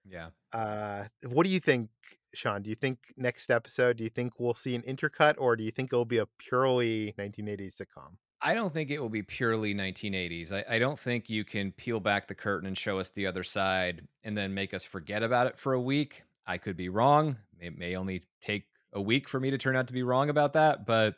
Yeah. 0.05 0.29
Uh 0.53 1.05
what 1.27 1.45
do 1.45 1.51
you 1.51 1.59
think 1.59 1.89
Sean? 2.33 2.61
Do 2.61 2.69
you 2.69 2.75
think 2.75 3.13
next 3.17 3.49
episode 3.49 3.97
do 3.97 4.03
you 4.03 4.09
think 4.09 4.39
we'll 4.39 4.53
see 4.53 4.75
an 4.75 4.81
intercut 4.83 5.35
or 5.37 5.55
do 5.55 5.63
you 5.63 5.71
think 5.71 5.91
it'll 5.93 6.05
be 6.05 6.17
a 6.17 6.25
purely 6.37 7.13
1980s 7.17 7.81
sitcom? 7.81 8.17
I 8.41 8.53
don't 8.53 8.73
think 8.73 8.89
it 8.89 8.99
will 8.99 9.09
be 9.09 9.21
purely 9.23 9.75
1980s. 9.75 10.51
I, 10.51 10.75
I 10.75 10.79
don't 10.79 10.97
think 10.97 11.29
you 11.29 11.43
can 11.43 11.73
peel 11.73 11.99
back 11.99 12.27
the 12.27 12.35
curtain 12.35 12.67
and 12.67 12.77
show 12.77 12.97
us 12.99 13.09
the 13.09 13.27
other 13.27 13.43
side 13.43 14.07
and 14.23 14.37
then 14.37 14.53
make 14.53 14.73
us 14.73 14.85
forget 14.85 15.23
about 15.23 15.47
it 15.47 15.59
for 15.59 15.73
a 15.73 15.81
week. 15.81 16.23
I 16.47 16.57
could 16.57 16.77
be 16.77 16.89
wrong. 16.89 17.37
It 17.59 17.77
may 17.77 17.95
only 17.95 18.23
take 18.41 18.65
a 18.93 19.01
week 19.01 19.27
for 19.27 19.39
me 19.39 19.51
to 19.51 19.57
turn 19.57 19.75
out 19.75 19.87
to 19.87 19.93
be 19.93 20.03
wrong 20.03 20.29
about 20.29 20.53
that, 20.53 20.85
but 20.85 21.15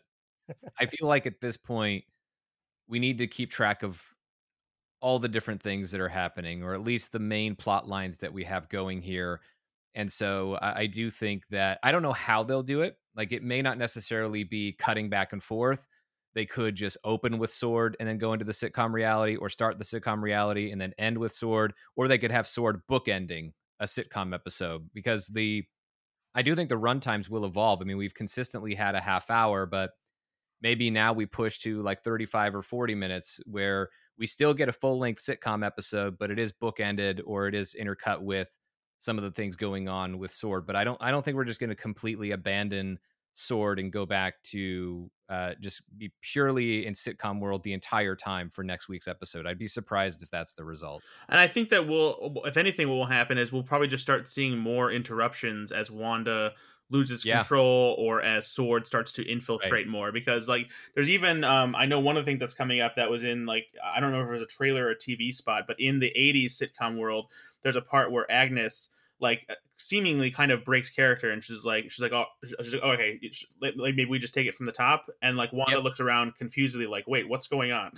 I 0.79 0.87
feel 0.87 1.07
like 1.07 1.25
at 1.27 1.39
this 1.41 1.57
point, 1.57 2.05
we 2.87 2.99
need 2.99 3.19
to 3.19 3.27
keep 3.27 3.51
track 3.51 3.83
of 3.83 4.03
all 5.01 5.19
the 5.19 5.27
different 5.27 5.61
things 5.61 5.91
that 5.91 6.01
are 6.01 6.09
happening, 6.09 6.63
or 6.63 6.73
at 6.73 6.83
least 6.83 7.11
the 7.11 7.19
main 7.19 7.55
plot 7.55 7.87
lines 7.87 8.19
that 8.19 8.31
we 8.31 8.43
have 8.43 8.69
going 8.69 9.01
here. 9.01 9.41
And 9.95 10.11
so 10.11 10.55
I, 10.61 10.81
I 10.81 10.85
do 10.85 11.09
think 11.09 11.47
that 11.49 11.79
I 11.83 11.91
don't 11.91 12.03
know 12.03 12.13
how 12.13 12.43
they'll 12.43 12.63
do 12.63 12.81
it. 12.81 12.97
Like 13.15 13.31
it 13.31 13.43
may 13.43 13.61
not 13.61 13.77
necessarily 13.77 14.43
be 14.43 14.73
cutting 14.73 15.09
back 15.09 15.33
and 15.33 15.43
forth. 15.43 15.87
They 16.33 16.45
could 16.45 16.75
just 16.75 16.97
open 17.03 17.39
with 17.39 17.51
Sword 17.51 17.97
and 17.99 18.07
then 18.07 18.17
go 18.17 18.31
into 18.31 18.45
the 18.45 18.53
sitcom 18.53 18.93
reality, 18.93 19.35
or 19.35 19.49
start 19.49 19.77
the 19.77 19.83
sitcom 19.83 20.21
reality 20.21 20.71
and 20.71 20.79
then 20.79 20.93
end 20.97 21.17
with 21.17 21.33
Sword, 21.33 21.73
or 21.97 22.07
they 22.07 22.17
could 22.17 22.31
have 22.31 22.47
Sword 22.47 22.81
bookending 22.89 23.51
a 23.81 23.85
sitcom 23.85 24.33
episode 24.33 24.87
because 24.93 25.27
the 25.27 25.65
I 26.33 26.43
do 26.43 26.55
think 26.55 26.69
the 26.69 26.77
run 26.77 27.01
times 27.01 27.29
will 27.29 27.43
evolve. 27.43 27.81
I 27.81 27.83
mean, 27.83 27.97
we've 27.97 28.13
consistently 28.13 28.75
had 28.75 28.95
a 28.95 29.01
half 29.01 29.29
hour, 29.29 29.65
but 29.65 29.91
maybe 30.61 30.89
now 30.89 31.13
we 31.13 31.25
push 31.25 31.59
to 31.59 31.81
like 31.81 32.03
35 32.03 32.55
or 32.55 32.61
40 32.61 32.95
minutes 32.95 33.39
where 33.45 33.89
we 34.17 34.27
still 34.27 34.53
get 34.53 34.69
a 34.69 34.73
full 34.73 34.99
length 34.99 35.23
sitcom 35.23 35.65
episode, 35.65 36.17
but 36.17 36.29
it 36.29 36.39
is 36.39 36.53
bookended 36.53 37.21
or 37.25 37.47
it 37.47 37.55
is 37.55 37.75
intercut 37.79 38.21
with 38.21 38.49
some 38.99 39.17
of 39.17 39.23
the 39.23 39.31
things 39.31 39.55
going 39.55 39.89
on 39.89 40.19
with 40.19 40.31
Sword. 40.31 40.65
But 40.65 40.75
I 40.75 40.83
don't 40.83 40.97
I 41.01 41.11
don't 41.11 41.25
think 41.25 41.35
we're 41.35 41.43
just 41.43 41.59
going 41.59 41.71
to 41.71 41.75
completely 41.75 42.31
abandon 42.31 42.99
Sword 43.33 43.79
and 43.79 43.91
go 43.91 44.05
back 44.05 44.41
to 44.43 45.09
uh, 45.29 45.51
just 45.61 45.81
be 45.97 46.11
purely 46.21 46.85
in 46.85 46.93
sitcom 46.93 47.39
world 47.39 47.63
the 47.63 47.73
entire 47.73 48.15
time 48.15 48.49
for 48.49 48.63
next 48.63 48.89
week's 48.89 49.07
episode. 49.07 49.47
I'd 49.47 49.57
be 49.57 49.67
surprised 49.67 50.21
if 50.21 50.29
that's 50.29 50.53
the 50.53 50.65
result. 50.65 51.01
And 51.29 51.39
I 51.39 51.47
think 51.47 51.69
that 51.69 51.87
will, 51.87 52.41
if 52.45 52.57
anything, 52.57 52.89
what 52.89 52.95
will 52.95 53.05
happen 53.05 53.37
is 53.37 53.51
we'll 53.51 53.63
probably 53.63 53.87
just 53.87 54.03
start 54.03 54.27
seeing 54.27 54.57
more 54.57 54.91
interruptions 54.91 55.71
as 55.71 55.89
Wanda 55.89 56.51
loses 56.91 57.25
Yeah. 57.25 57.39
control 57.39 57.95
or 57.97 58.21
as 58.21 58.47
Sword 58.47 58.85
starts 58.85 59.13
to 59.13 59.23
infiltrate 59.27 59.87
more. 59.87 60.11
Because 60.11 60.47
like, 60.47 60.67
there's 60.93 61.09
even 61.09 61.43
um, 61.43 61.75
I 61.75 61.85
know 61.85 61.99
one 61.99 62.17
of 62.17 62.25
the 62.25 62.29
things 62.29 62.39
that's 62.39 62.53
coming 62.53 62.81
up 62.81 62.95
that 62.97 63.09
was 63.09 63.23
in 63.23 63.45
like 63.45 63.67
I 63.83 63.99
don't 63.99 64.11
know 64.11 64.21
if 64.21 64.27
it 64.27 64.31
was 64.31 64.41
a 64.41 64.45
trailer 64.45 64.85
or 64.85 64.91
a 64.91 64.97
TV 64.97 65.33
spot, 65.33 65.63
but 65.67 65.79
in 65.79 65.99
the 65.99 66.13
'80s 66.15 66.61
sitcom 66.61 66.97
world, 66.97 67.27
there's 67.63 67.75
a 67.75 67.81
part 67.81 68.11
where 68.11 68.29
Agnes 68.31 68.89
like 69.21 69.45
uh, 69.49 69.53
seemingly 69.77 70.31
kind 70.31 70.51
of 70.51 70.65
breaks 70.65 70.89
character 70.89 71.31
and 71.31 71.43
she's 71.43 71.63
like 71.63 71.89
she's 71.89 72.01
like 72.01 72.11
oh 72.11 72.25
she's 72.61 72.73
like 72.73 72.83
oh, 72.83 72.91
okay 72.91 73.19
like 73.61 73.75
maybe 73.75 74.05
we 74.05 74.19
just 74.19 74.33
take 74.33 74.47
it 74.47 74.55
from 74.55 74.65
the 74.65 74.71
top 74.71 75.09
and 75.21 75.37
like 75.37 75.53
wanda 75.53 75.75
yep. 75.75 75.83
looks 75.83 75.99
around 75.99 76.35
confusedly 76.35 76.87
like 76.87 77.07
wait 77.07 77.29
what's 77.29 77.47
going 77.47 77.71
on 77.71 77.91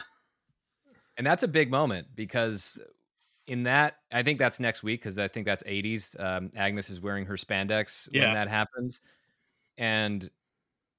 and 1.18 1.26
that's 1.26 1.44
a 1.44 1.48
big 1.48 1.72
moment 1.72 2.07
because 2.15 2.78
in 3.48 3.64
that 3.64 3.98
i 4.11 4.24
think 4.24 4.40
that's 4.40 4.60
next 4.60 4.84
week 4.84 5.02
because 5.02 5.20
i 5.20 5.28
think 5.28 5.45
that's 5.45 5.64
80s 5.64 6.20
um, 6.20 6.52
agnes 6.56 6.90
is 6.90 7.02
wearing 7.02 7.26
her 7.26 7.36
spandex 7.36 8.07
yeah. 8.11 8.26
when 8.26 8.34
that 8.34 8.48
happens 8.48 9.02
and 9.78 10.30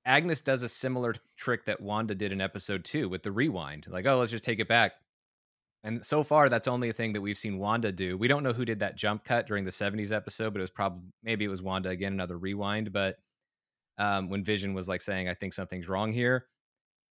agnes 0.05 0.41
does 0.41 0.63
a 0.63 0.69
similar 0.69 1.15
trick 1.37 1.65
that 1.65 1.81
wanda 1.81 2.15
did 2.15 2.33
in 2.33 2.41
episode 2.41 2.85
two 2.85 3.09
with 3.09 3.23
the 3.23 3.33
rewind 3.33 3.87
like 3.89 4.07
oh 4.07 4.19
let's 4.19 4.31
just 4.31 4.45
take 4.45 4.61
it 4.61 4.69
back 4.69 4.93
and 5.85 6.03
so 6.03 6.25
far, 6.25 6.49
that's 6.49 6.67
only 6.67 6.89
a 6.89 6.95
thing 6.95 7.13
that 7.13 7.21
we've 7.21 7.37
seen 7.37 7.59
Wanda 7.59 7.93
do. 7.93 8.17
We 8.17 8.27
don't 8.27 8.43
know 8.43 8.55
who 8.55 8.65
did 8.65 8.79
that 8.79 8.97
jump 8.97 9.23
cut 9.23 9.47
during 9.47 9.67
the 9.67 9.71
70s 9.71 10.13
episode, 10.13 10.55
but 10.55 10.61
it 10.61 10.63
was 10.63 10.71
probably 10.71 11.03
maybe 11.23 11.45
it 11.45 11.49
was 11.49 11.61
Wanda 11.61 11.91
again, 11.91 12.15
another 12.15 12.39
rewind. 12.39 12.91
But 12.91 13.19
um, 13.99 14.31
when 14.31 14.43
Vision 14.43 14.73
was 14.73 14.89
like 14.89 15.03
saying, 15.03 15.29
"I 15.29 15.35
think 15.35 15.53
something's 15.53 15.87
wrong 15.87 16.11
here," 16.11 16.47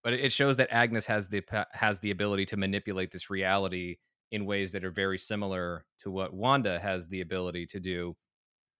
but 0.03 0.13
it 0.13 0.31
shows 0.31 0.57
that 0.57 0.73
Agnes 0.73 1.05
has 1.05 1.27
the 1.27 1.43
has 1.71 1.99
the 1.99 2.09
ability 2.09 2.45
to 2.45 2.57
manipulate 2.57 3.11
this 3.11 3.29
reality 3.29 3.97
in 4.33 4.47
ways 4.47 4.71
that 4.71 4.83
are 4.83 4.91
very 4.91 5.17
similar 5.17 5.85
to 5.99 6.09
what 6.09 6.33
Wanda 6.33 6.79
has 6.79 7.07
the 7.07 7.21
ability 7.21 7.67
to 7.67 7.79
do, 7.79 8.15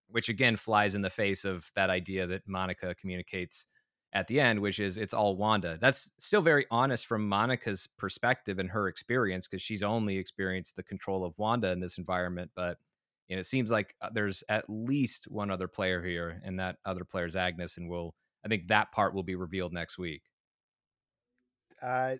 which 0.10 0.28
again 0.28 0.58
flies 0.58 0.96
in 0.96 1.04
the 1.04 1.12
face 1.12 1.46
of 1.46 1.72
that 1.76 1.92
idea 1.92 2.26
that 2.26 2.48
Monica 2.48 2.96
communicates 2.96 3.68
at 4.14 4.28
the 4.28 4.40
end, 4.40 4.60
which 4.60 4.80
is 4.80 4.98
it's 4.98 5.14
all 5.14 5.38
Wanda. 5.38 5.78
That's 5.80 6.10
still 6.18 6.42
very 6.42 6.66
honest 6.72 7.06
from 7.06 7.30
Monica's 7.30 7.88
perspective 8.00 8.58
and 8.58 8.68
her 8.72 8.88
experience 8.88 9.48
because 9.48 9.62
she's 9.62 9.84
only 9.84 10.18
experienced 10.18 10.76
the 10.76 10.82
control 10.82 11.24
of 11.24 11.38
Wanda 11.38 11.70
in 11.70 11.80
this 11.80 12.00
environment. 12.00 12.50
But 12.56 12.80
it 13.30 13.46
seems 13.46 13.70
like 13.70 13.96
uh, 14.02 14.10
there's 14.12 14.44
at 14.50 14.66
least 14.68 15.26
one 15.30 15.52
other 15.52 15.68
player 15.68 16.04
here, 16.04 16.42
and 16.44 16.60
that 16.60 16.78
other 16.84 17.06
player 17.06 17.28
is 17.28 17.36
Agnes, 17.36 17.78
and 17.78 17.88
we'll 17.88 18.16
I 18.44 18.48
think 18.48 18.70
that 18.70 18.92
part 18.92 19.14
will 19.14 19.24
be 19.24 19.36
revealed 19.36 19.72
next 19.72 20.00
week. 20.00 20.24
Uh, 21.80 22.16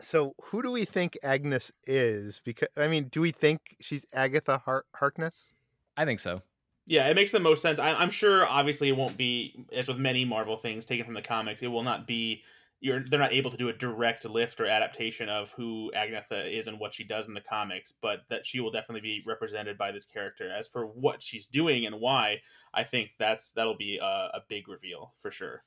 so 0.00 0.34
who 0.42 0.62
do 0.62 0.70
we 0.70 0.84
think 0.84 1.16
Agnes 1.22 1.72
is? 1.84 2.40
Because 2.44 2.68
I 2.76 2.88
mean, 2.88 3.04
do 3.04 3.20
we 3.20 3.30
think 3.30 3.76
she's 3.80 4.04
Agatha 4.12 4.58
Har- 4.58 4.86
Harkness? 4.94 5.52
I 5.96 6.04
think 6.04 6.20
so. 6.20 6.42
Yeah, 6.86 7.08
it 7.08 7.16
makes 7.16 7.32
the 7.32 7.40
most 7.40 7.62
sense. 7.62 7.80
I, 7.80 8.00
am 8.00 8.10
sure, 8.10 8.46
obviously, 8.46 8.88
it 8.88 8.96
won't 8.96 9.16
be 9.16 9.66
as 9.72 9.88
with 9.88 9.98
many 9.98 10.24
Marvel 10.24 10.56
things 10.56 10.86
taken 10.86 11.04
from 11.04 11.14
the 11.14 11.22
comics. 11.22 11.62
It 11.62 11.68
will 11.68 11.82
not 11.82 12.06
be. 12.06 12.42
You're, 12.78 13.00
they're 13.00 13.18
not 13.18 13.32
able 13.32 13.50
to 13.50 13.56
do 13.56 13.70
a 13.70 13.72
direct 13.72 14.26
lift 14.26 14.60
or 14.60 14.66
adaptation 14.66 15.30
of 15.30 15.50
who 15.56 15.90
Agatha 15.94 16.44
is 16.46 16.68
and 16.68 16.78
what 16.78 16.92
she 16.92 17.04
does 17.04 17.26
in 17.26 17.32
the 17.32 17.40
comics, 17.40 17.92
but 18.02 18.20
that 18.28 18.44
she 18.44 18.60
will 18.60 18.70
definitely 18.70 19.00
be 19.00 19.22
represented 19.26 19.78
by 19.78 19.90
this 19.90 20.04
character. 20.04 20.52
As 20.52 20.68
for 20.68 20.86
what 20.86 21.22
she's 21.22 21.46
doing 21.46 21.86
and 21.86 21.98
why, 21.98 22.42
I 22.74 22.84
think 22.84 23.12
that's 23.18 23.52
that'll 23.52 23.78
be 23.78 23.96
a, 23.96 24.04
a 24.04 24.42
big 24.46 24.68
reveal 24.68 25.12
for 25.16 25.30
sure. 25.30 25.64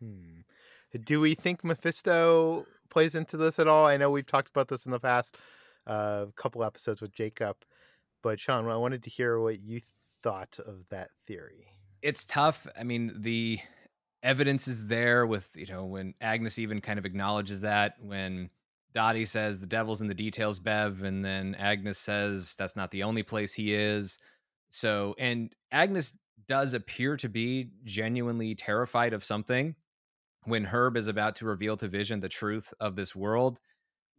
Hmm. 0.00 0.40
Do 1.04 1.20
we 1.20 1.34
think 1.34 1.64
Mephisto 1.64 2.66
plays 2.90 3.14
into 3.14 3.36
this 3.36 3.58
at 3.58 3.68
all? 3.68 3.86
I 3.86 3.96
know 3.96 4.10
we've 4.10 4.26
talked 4.26 4.48
about 4.48 4.68
this 4.68 4.84
in 4.84 4.92
the 4.92 5.00
past 5.00 5.36
uh, 5.86 6.26
couple 6.36 6.64
episodes 6.64 7.00
with 7.00 7.12
Jacob. 7.12 7.56
But 8.22 8.38
Sean, 8.38 8.68
I 8.68 8.76
wanted 8.76 9.02
to 9.04 9.10
hear 9.10 9.40
what 9.40 9.60
you 9.60 9.80
thought 10.22 10.58
of 10.66 10.88
that 10.90 11.08
theory. 11.26 11.64
It's 12.02 12.24
tough. 12.24 12.66
I 12.78 12.84
mean, 12.84 13.12
the 13.16 13.58
evidence 14.22 14.68
is 14.68 14.86
there 14.86 15.26
with, 15.26 15.48
you 15.56 15.66
know, 15.66 15.84
when 15.84 16.14
Agnes 16.20 16.58
even 16.58 16.80
kind 16.80 16.98
of 16.98 17.06
acknowledges 17.06 17.62
that 17.62 17.96
when 18.00 18.50
Dottie 18.92 19.24
says 19.24 19.60
the 19.60 19.66
devil's 19.66 20.00
in 20.00 20.08
the 20.08 20.14
details, 20.14 20.58
Bev, 20.58 21.02
and 21.02 21.24
then 21.24 21.54
Agnes 21.56 21.98
says 21.98 22.54
that's 22.56 22.76
not 22.76 22.90
the 22.90 23.02
only 23.02 23.22
place 23.22 23.52
he 23.52 23.74
is. 23.74 24.18
So, 24.70 25.14
and 25.18 25.54
Agnes 25.70 26.16
does 26.46 26.74
appear 26.74 27.16
to 27.16 27.28
be 27.28 27.70
genuinely 27.84 28.54
terrified 28.54 29.12
of 29.12 29.24
something 29.24 29.74
when 30.44 30.64
Herb 30.64 30.96
is 30.96 31.06
about 31.06 31.36
to 31.36 31.46
reveal 31.46 31.76
to 31.78 31.88
Vision 31.88 32.20
the 32.20 32.28
truth 32.28 32.72
of 32.80 32.96
this 32.96 33.14
world. 33.14 33.60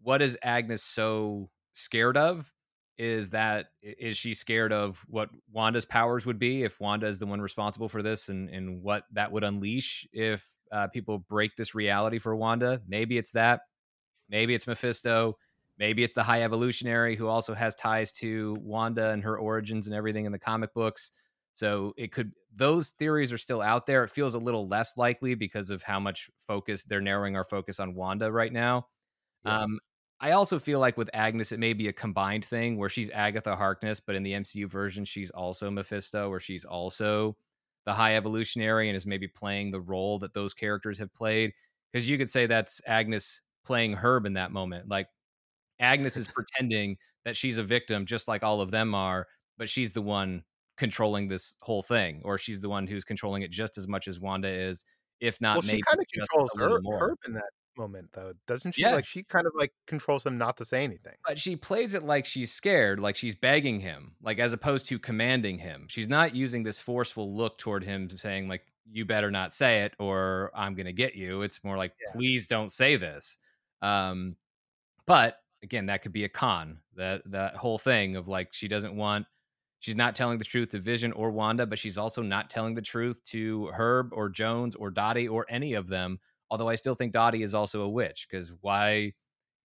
What 0.01 0.21
is 0.21 0.37
Agnes 0.43 0.83
so 0.83 1.49
scared 1.73 2.17
of? 2.17 2.51
is 2.97 3.31
that 3.31 3.67
is 3.81 4.17
she 4.17 4.33
scared 4.33 4.71
of 4.71 5.03
what 5.07 5.29
Wanda's 5.51 5.85
powers 5.85 6.25
would 6.25 6.37
be 6.37 6.63
if 6.63 6.79
Wanda 6.79 7.07
is 7.07 7.19
the 7.19 7.25
one 7.25 7.41
responsible 7.41 7.89
for 7.89 8.03
this 8.03 8.29
and 8.29 8.49
and 8.49 8.81
what 8.83 9.05
that 9.13 9.31
would 9.31 9.43
unleash 9.43 10.07
if 10.13 10.47
uh, 10.71 10.87
people 10.87 11.19
break 11.29 11.55
this 11.55 11.73
reality 11.73 12.19
for 12.19 12.35
Wanda? 12.35 12.81
Maybe 12.87 13.17
it's 13.17 13.31
that. 13.31 13.61
Maybe 14.29 14.53
it's 14.53 14.67
Mephisto. 14.67 15.37
Maybe 15.79 16.03
it's 16.03 16.13
the 16.13 16.23
High 16.23 16.43
Evolutionary 16.43 17.15
who 17.15 17.27
also 17.27 17.55
has 17.55 17.73
ties 17.75 18.11
to 18.13 18.55
Wanda 18.61 19.09
and 19.09 19.23
her 19.23 19.37
origins 19.37 19.87
and 19.87 19.95
everything 19.95 20.25
in 20.25 20.31
the 20.31 20.39
comic 20.39 20.73
books. 20.73 21.11
So 21.53 21.93
it 21.97 22.11
could 22.11 22.31
those 22.55 22.89
theories 22.89 23.31
are 23.31 23.37
still 23.37 23.61
out 23.61 23.85
there. 23.85 24.03
It 24.03 24.11
feels 24.11 24.33
a 24.33 24.39
little 24.39 24.67
less 24.67 24.97
likely 24.97 25.35
because 25.35 25.69
of 25.69 25.83
how 25.83 25.99
much 25.99 26.29
focus 26.47 26.83
they're 26.83 27.01
narrowing 27.01 27.35
our 27.35 27.45
focus 27.45 27.79
on 27.79 27.95
Wanda 27.95 28.31
right 28.31 28.51
now. 28.51 28.87
Yeah. 29.45 29.61
Um, 29.61 29.79
I 30.19 30.31
also 30.31 30.57
feel 30.57 30.79
like 30.79 30.97
with 30.97 31.09
Agnes, 31.13 31.51
it 31.51 31.59
may 31.59 31.73
be 31.73 31.89
a 31.89 31.93
combined 31.93 32.45
thing 32.45 32.77
where 32.77 32.89
she's 32.89 33.09
Agatha 33.09 33.55
Harkness, 33.55 33.99
but 33.99 34.15
in 34.15 34.23
the 34.23 34.33
MCU 34.33 34.69
version, 34.69 35.03
she's 35.03 35.31
also 35.31 35.69
Mephisto, 35.69 36.29
or 36.29 36.39
she's 36.39 36.63
also 36.63 37.35
the 37.85 37.93
High 37.93 38.15
Evolutionary 38.15 38.87
and 38.87 38.95
is 38.95 39.05
maybe 39.05 39.27
playing 39.27 39.71
the 39.71 39.81
role 39.81 40.19
that 40.19 40.33
those 40.33 40.53
characters 40.53 40.97
have 40.99 41.13
played. 41.13 41.51
Because 41.91 42.07
you 42.09 42.17
could 42.17 42.29
say 42.29 42.45
that's 42.45 42.81
Agnes 42.87 43.41
playing 43.65 43.93
Herb 43.93 44.25
in 44.25 44.33
that 44.33 44.51
moment. 44.51 44.87
Like 44.87 45.07
Agnes 45.79 46.15
is 46.15 46.27
pretending 46.33 46.97
that 47.25 47.35
she's 47.35 47.57
a 47.57 47.63
victim, 47.63 48.05
just 48.05 48.27
like 48.27 48.43
all 48.43 48.61
of 48.61 48.71
them 48.71 48.95
are, 48.95 49.27
but 49.57 49.69
she's 49.69 49.93
the 49.93 50.01
one 50.01 50.43
controlling 50.77 51.27
this 51.27 51.55
whole 51.61 51.81
thing, 51.81 52.21
or 52.23 52.37
she's 52.37 52.61
the 52.61 52.69
one 52.69 52.87
who's 52.87 53.03
controlling 53.03 53.41
it 53.41 53.51
just 53.51 53.77
as 53.77 53.87
much 53.87 54.07
as 54.07 54.19
Wanda 54.19 54.49
is, 54.49 54.85
if 55.19 55.39
not. 55.41 55.55
Well, 55.55 55.61
she 55.61 55.81
kind 55.81 55.99
of 55.99 56.05
controls 56.11 56.51
her, 56.57 56.79
Herb 56.91 57.17
in 57.25 57.33
that 57.33 57.43
moment 57.77 58.09
though 58.13 58.31
doesn't 58.47 58.73
she 58.73 58.81
yeah. 58.81 58.95
like 58.95 59.05
she 59.05 59.23
kind 59.23 59.47
of 59.47 59.53
like 59.55 59.71
controls 59.87 60.25
him 60.25 60.37
not 60.37 60.57
to 60.57 60.65
say 60.65 60.83
anything 60.83 61.13
but 61.27 61.39
she 61.39 61.55
plays 61.55 61.93
it 61.93 62.03
like 62.03 62.25
she's 62.25 62.51
scared 62.51 62.99
like 62.99 63.15
she's 63.15 63.35
begging 63.35 63.79
him 63.79 64.13
like 64.21 64.39
as 64.39 64.53
opposed 64.53 64.85
to 64.85 64.99
commanding 64.99 65.57
him 65.57 65.85
she's 65.89 66.07
not 66.07 66.35
using 66.35 66.63
this 66.63 66.79
forceful 66.79 67.35
look 67.35 67.57
toward 67.57 67.83
him 67.83 68.09
saying 68.15 68.47
like 68.47 68.61
you 68.91 69.05
better 69.05 69.31
not 69.31 69.53
say 69.53 69.81
it 69.81 69.93
or 69.99 70.51
i'm 70.53 70.75
gonna 70.75 70.93
get 70.93 71.15
you 71.15 71.41
it's 71.41 71.63
more 71.63 71.77
like 71.77 71.93
yeah. 71.99 72.13
please 72.13 72.47
don't 72.47 72.71
say 72.71 72.95
this 72.95 73.37
um 73.81 74.35
but 75.05 75.39
again 75.63 75.87
that 75.87 76.01
could 76.01 76.13
be 76.13 76.25
a 76.25 76.29
con 76.29 76.79
that 76.95 77.21
that 77.25 77.55
whole 77.55 77.79
thing 77.79 78.15
of 78.15 78.27
like 78.27 78.49
she 78.51 78.67
doesn't 78.67 78.95
want 78.95 79.25
she's 79.83 79.95
not 79.95 80.15
telling 80.15 80.37
the 80.37 80.45
truth 80.45 80.69
to 80.69 80.79
vision 80.79 81.11
or 81.11 81.31
wanda 81.31 81.65
but 81.65 81.77
she's 81.77 81.97
also 81.97 82.21
not 82.21 82.49
telling 82.49 82.73
the 82.73 82.81
truth 82.81 83.23
to 83.23 83.69
herb 83.73 84.09
or 84.11 84.29
jones 84.29 84.75
or 84.75 84.89
dottie 84.89 85.27
or 85.27 85.45
any 85.49 85.73
of 85.73 85.87
them 85.87 86.19
Although 86.53 86.69
I 86.69 86.75
still 86.75 86.93
think 86.93 87.13
Dottie 87.13 87.41
is 87.41 87.55
also 87.55 87.81
a 87.81 87.89
witch 87.89 88.27
because 88.29 88.53
why 88.61 89.13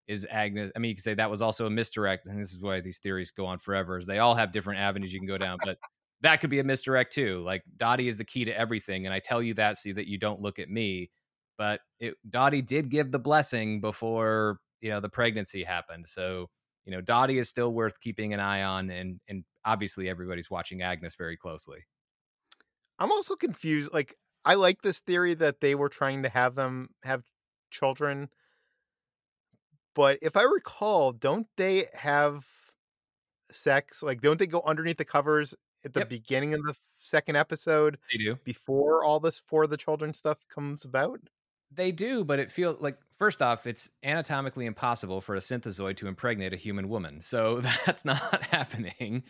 is 0.06 0.24
Agnes? 0.30 0.70
I 0.76 0.78
mean, 0.78 0.90
you 0.90 0.94
could 0.94 1.02
say 1.02 1.14
that 1.14 1.28
was 1.28 1.42
also 1.42 1.66
a 1.66 1.70
misdirect, 1.70 2.26
and 2.26 2.40
this 2.40 2.52
is 2.52 2.62
why 2.62 2.80
these 2.80 3.00
theories 3.00 3.32
go 3.32 3.44
on 3.44 3.58
forever. 3.58 3.98
Is 3.98 4.06
they 4.06 4.20
all 4.20 4.36
have 4.36 4.52
different 4.52 4.78
avenues 4.78 5.12
you 5.12 5.18
can 5.18 5.26
go 5.26 5.36
down, 5.36 5.58
but 5.64 5.78
that 6.20 6.40
could 6.40 6.48
be 6.48 6.60
a 6.60 6.64
misdirect 6.64 7.12
too. 7.12 7.42
Like 7.42 7.64
Dottie 7.76 8.06
is 8.06 8.18
the 8.18 8.24
key 8.24 8.44
to 8.44 8.56
everything, 8.56 9.04
and 9.04 9.12
I 9.12 9.18
tell 9.18 9.42
you 9.42 9.52
that 9.54 9.78
so 9.78 9.94
that 9.94 10.06
you 10.06 10.16
don't 10.16 10.40
look 10.40 10.60
at 10.60 10.70
me. 10.70 11.10
But 11.58 11.80
it, 11.98 12.14
Dottie 12.30 12.62
did 12.62 12.88
give 12.88 13.10
the 13.10 13.18
blessing 13.18 13.80
before 13.80 14.60
you 14.80 14.90
know 14.90 15.00
the 15.00 15.08
pregnancy 15.08 15.64
happened, 15.64 16.06
so 16.06 16.48
you 16.84 16.92
know 16.92 17.00
Dottie 17.00 17.40
is 17.40 17.48
still 17.48 17.72
worth 17.72 17.98
keeping 17.98 18.32
an 18.32 18.38
eye 18.38 18.62
on, 18.62 18.90
and 18.90 19.18
and 19.26 19.42
obviously 19.66 20.08
everybody's 20.08 20.50
watching 20.50 20.80
Agnes 20.80 21.16
very 21.16 21.36
closely. 21.36 21.80
I'm 22.98 23.12
also 23.12 23.36
confused. 23.36 23.92
Like 23.92 24.16
I 24.44 24.54
like 24.54 24.80
this 24.80 25.00
theory 25.00 25.34
that 25.34 25.60
they 25.60 25.74
were 25.74 25.88
trying 25.88 26.22
to 26.22 26.28
have 26.28 26.54
them 26.54 26.90
have 27.02 27.24
children. 27.70 28.30
But 29.94 30.18
if 30.22 30.36
I 30.36 30.42
recall, 30.42 31.12
don't 31.12 31.46
they 31.56 31.84
have 31.94 32.46
sex? 33.50 34.02
Like, 34.02 34.20
don't 34.20 34.38
they 34.38 34.46
go 34.46 34.62
underneath 34.64 34.98
the 34.98 35.04
covers 35.04 35.54
at 35.84 35.94
the 35.94 36.00
yep. 36.00 36.08
beginning 36.08 36.54
of 36.54 36.62
the 36.62 36.74
second 37.00 37.36
episode? 37.36 37.98
They 38.12 38.22
do. 38.22 38.36
Before 38.44 39.02
all 39.02 39.20
this 39.20 39.38
for 39.38 39.66
the 39.66 39.76
children 39.76 40.12
stuff 40.14 40.44
comes 40.52 40.84
about? 40.84 41.20
They 41.72 41.92
do, 41.92 42.24
but 42.24 42.38
it 42.38 42.52
feels 42.52 42.80
like 42.80 42.98
first 43.18 43.42
off, 43.42 43.66
it's 43.66 43.90
anatomically 44.04 44.66
impossible 44.66 45.20
for 45.20 45.34
a 45.34 45.40
synthezoid 45.40 45.96
to 45.96 46.06
impregnate 46.06 46.52
a 46.52 46.56
human 46.56 46.88
woman. 46.88 47.20
So 47.20 47.60
that's 47.86 48.04
not 48.04 48.42
happening. 48.44 49.24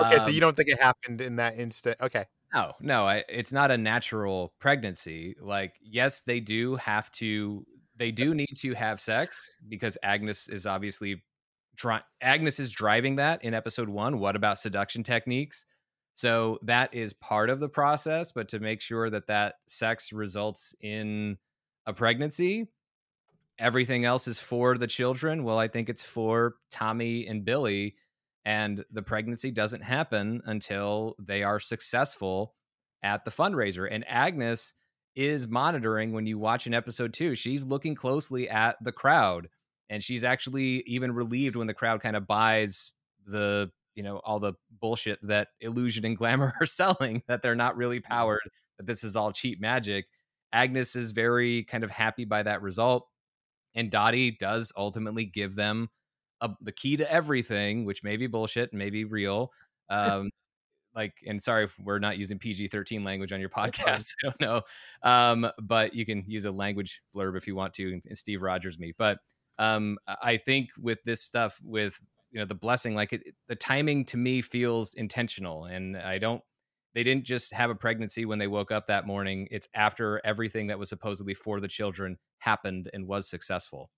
Okay, 0.00 0.16
um, 0.16 0.22
so 0.22 0.30
you 0.30 0.40
don't 0.40 0.56
think 0.56 0.68
it 0.68 0.80
happened 0.80 1.20
in 1.20 1.36
that 1.36 1.58
instant? 1.58 1.96
Okay. 2.00 2.24
No, 2.52 2.72
no, 2.80 3.06
I, 3.06 3.24
it's 3.28 3.52
not 3.52 3.70
a 3.70 3.78
natural 3.78 4.52
pregnancy. 4.58 5.36
Like, 5.40 5.74
yes, 5.80 6.22
they 6.22 6.40
do 6.40 6.76
have 6.76 7.10
to. 7.12 7.64
They 7.96 8.10
do 8.10 8.34
need 8.34 8.54
to 8.56 8.74
have 8.74 9.00
sex 9.00 9.56
because 9.68 9.96
Agnes 10.02 10.48
is 10.48 10.66
obviously. 10.66 11.22
Dri- 11.76 12.00
Agnes 12.20 12.60
is 12.60 12.72
driving 12.72 13.16
that 13.16 13.42
in 13.44 13.54
episode 13.54 13.88
one. 13.88 14.18
What 14.18 14.36
about 14.36 14.58
seduction 14.58 15.02
techniques? 15.02 15.64
So 16.14 16.58
that 16.62 16.92
is 16.92 17.14
part 17.14 17.48
of 17.48 17.60
the 17.60 17.68
process, 17.68 18.32
but 18.32 18.48
to 18.48 18.60
make 18.60 18.82
sure 18.82 19.08
that 19.08 19.28
that 19.28 19.54
sex 19.66 20.12
results 20.12 20.74
in 20.82 21.38
a 21.86 21.94
pregnancy, 21.94 22.68
everything 23.58 24.04
else 24.04 24.28
is 24.28 24.38
for 24.38 24.76
the 24.76 24.86
children. 24.86 25.44
Well, 25.44 25.58
I 25.58 25.68
think 25.68 25.88
it's 25.88 26.02
for 26.02 26.56
Tommy 26.70 27.26
and 27.26 27.44
Billy 27.44 27.94
and 28.44 28.84
the 28.90 29.02
pregnancy 29.02 29.50
doesn't 29.50 29.82
happen 29.82 30.42
until 30.46 31.14
they 31.18 31.42
are 31.42 31.60
successful 31.60 32.54
at 33.02 33.24
the 33.24 33.30
fundraiser. 33.30 33.88
And 33.90 34.04
Agnes 34.08 34.74
is 35.16 35.46
monitoring 35.48 36.12
when 36.12 36.26
you 36.26 36.38
watch 36.38 36.66
an 36.66 36.74
episode 36.74 37.12
two. 37.12 37.34
She's 37.34 37.64
looking 37.64 37.94
closely 37.94 38.48
at 38.48 38.76
the 38.82 38.92
crowd, 38.92 39.48
and 39.88 40.02
she's 40.02 40.24
actually 40.24 40.82
even 40.86 41.12
relieved 41.12 41.56
when 41.56 41.66
the 41.66 41.74
crowd 41.74 42.00
kind 42.00 42.16
of 42.16 42.26
buys 42.26 42.92
the 43.26 43.70
you 43.94 44.02
know 44.02 44.18
all 44.18 44.38
the 44.40 44.54
bullshit 44.80 45.18
that 45.22 45.48
illusion 45.60 46.04
and 46.04 46.16
glamour 46.16 46.54
are 46.60 46.66
selling 46.66 47.22
that 47.28 47.42
they're 47.42 47.54
not 47.56 47.76
really 47.76 48.00
Mm-hmm. 48.00 48.12
powered 48.12 48.40
that 48.78 48.86
this 48.86 49.04
is 49.04 49.16
all 49.16 49.32
cheap 49.32 49.60
magic 49.60 50.06
agnes 50.52 50.96
is 50.96 51.10
very 51.10 51.64
kind 51.64 51.84
of 51.84 51.90
happy 51.90 52.24
by 52.24 52.42
that 52.42 52.62
result 52.62 53.06
and 53.74 53.90
dottie 53.90 54.30
does 54.30 54.72
ultimately 54.76 55.24
give 55.24 55.54
them 55.54 55.88
a, 56.40 56.50
the 56.60 56.72
key 56.72 56.96
to 56.96 57.10
everything 57.10 57.84
which 57.84 58.02
may 58.02 58.16
be 58.16 58.26
bullshit 58.26 58.72
may 58.72 58.90
be 58.90 59.04
real 59.04 59.52
um 59.90 60.30
like 60.94 61.14
and 61.26 61.42
sorry 61.42 61.64
if 61.64 61.74
we're 61.80 61.98
not 61.98 62.18
using 62.18 62.38
pg-13 62.38 63.04
language 63.04 63.32
on 63.32 63.40
your 63.40 63.48
podcast 63.56 64.08
i 64.24 64.28
don't 64.28 64.40
know 64.40 64.62
um 65.02 65.50
but 65.62 65.94
you 65.94 66.04
can 66.04 66.24
use 66.26 66.44
a 66.44 66.50
language 66.50 67.02
blurb 67.14 67.36
if 67.36 67.46
you 67.46 67.54
want 67.54 67.72
to 67.74 68.00
and 68.06 68.18
steve 68.18 68.42
rogers 68.42 68.78
me 68.78 68.92
but 68.96 69.18
um 69.58 69.98
i 70.22 70.36
think 70.36 70.70
with 70.78 71.02
this 71.04 71.22
stuff 71.22 71.58
with 71.62 72.00
you 72.30 72.38
know 72.38 72.46
the 72.46 72.54
blessing 72.54 72.94
like 72.94 73.12
it, 73.12 73.22
the 73.48 73.56
timing 73.56 74.04
to 74.04 74.16
me 74.16 74.40
feels 74.40 74.94
intentional 74.94 75.64
and 75.64 75.96
i 75.96 76.18
don't 76.18 76.42
they 76.94 77.04
didn't 77.04 77.24
just 77.24 77.52
have 77.52 77.70
a 77.70 77.74
pregnancy 77.74 78.24
when 78.24 78.38
they 78.38 78.46
woke 78.46 78.72
up 78.72 78.86
that 78.86 79.06
morning 79.06 79.46
it's 79.50 79.68
after 79.74 80.20
everything 80.24 80.68
that 80.68 80.78
was 80.78 80.88
supposedly 80.88 81.34
for 81.34 81.60
the 81.60 81.68
children 81.68 82.16
happened 82.38 82.90
and 82.92 83.06
was 83.06 83.28
successful 83.28 83.90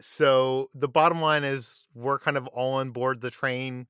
So 0.00 0.68
the 0.74 0.88
bottom 0.88 1.20
line 1.20 1.44
is 1.44 1.86
we're 1.94 2.18
kind 2.18 2.36
of 2.36 2.46
all 2.48 2.74
on 2.74 2.90
board 2.90 3.20
the 3.20 3.30
train 3.30 3.86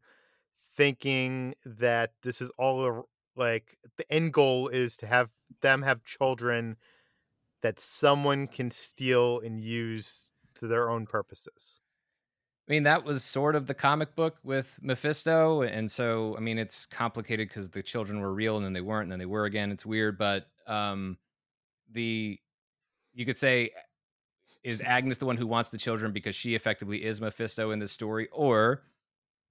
thinking 0.76 1.54
that 1.64 2.12
this 2.22 2.40
is 2.40 2.50
all 2.58 2.86
a, 2.86 3.02
like 3.36 3.76
the 3.96 4.12
end 4.12 4.32
goal 4.32 4.68
is 4.68 4.96
to 4.98 5.06
have 5.06 5.30
them 5.60 5.82
have 5.82 6.04
children 6.04 6.76
that 7.62 7.78
someone 7.78 8.46
can 8.46 8.70
steal 8.70 9.40
and 9.40 9.60
use 9.60 10.32
to 10.54 10.66
their 10.66 10.90
own 10.90 11.06
purposes. 11.06 11.80
I 12.68 12.72
mean, 12.72 12.84
that 12.84 13.04
was 13.04 13.24
sort 13.24 13.56
of 13.56 13.66
the 13.66 13.74
comic 13.74 14.14
book 14.14 14.36
with 14.44 14.78
Mephisto. 14.80 15.62
And 15.62 15.90
so, 15.90 16.36
I 16.36 16.40
mean, 16.40 16.56
it's 16.56 16.86
complicated 16.86 17.48
because 17.48 17.68
the 17.68 17.82
children 17.82 18.20
were 18.20 18.32
real 18.32 18.56
and 18.56 18.64
then 18.64 18.72
they 18.72 18.80
weren't 18.80 19.04
and 19.04 19.12
then 19.12 19.18
they 19.18 19.26
were 19.26 19.44
again. 19.44 19.72
It's 19.72 19.84
weird. 19.84 20.16
But 20.16 20.46
um, 20.66 21.18
the, 21.90 22.38
you 23.12 23.26
could 23.26 23.36
say, 23.36 23.70
is 24.62 24.82
Agnes 24.84 25.18
the 25.18 25.26
one 25.26 25.36
who 25.36 25.46
wants 25.46 25.70
the 25.70 25.78
children 25.78 26.12
because 26.12 26.34
she 26.34 26.54
effectively 26.54 27.04
is 27.04 27.20
Mephisto 27.20 27.70
in 27.70 27.78
this 27.78 27.92
story? 27.92 28.28
Or 28.32 28.82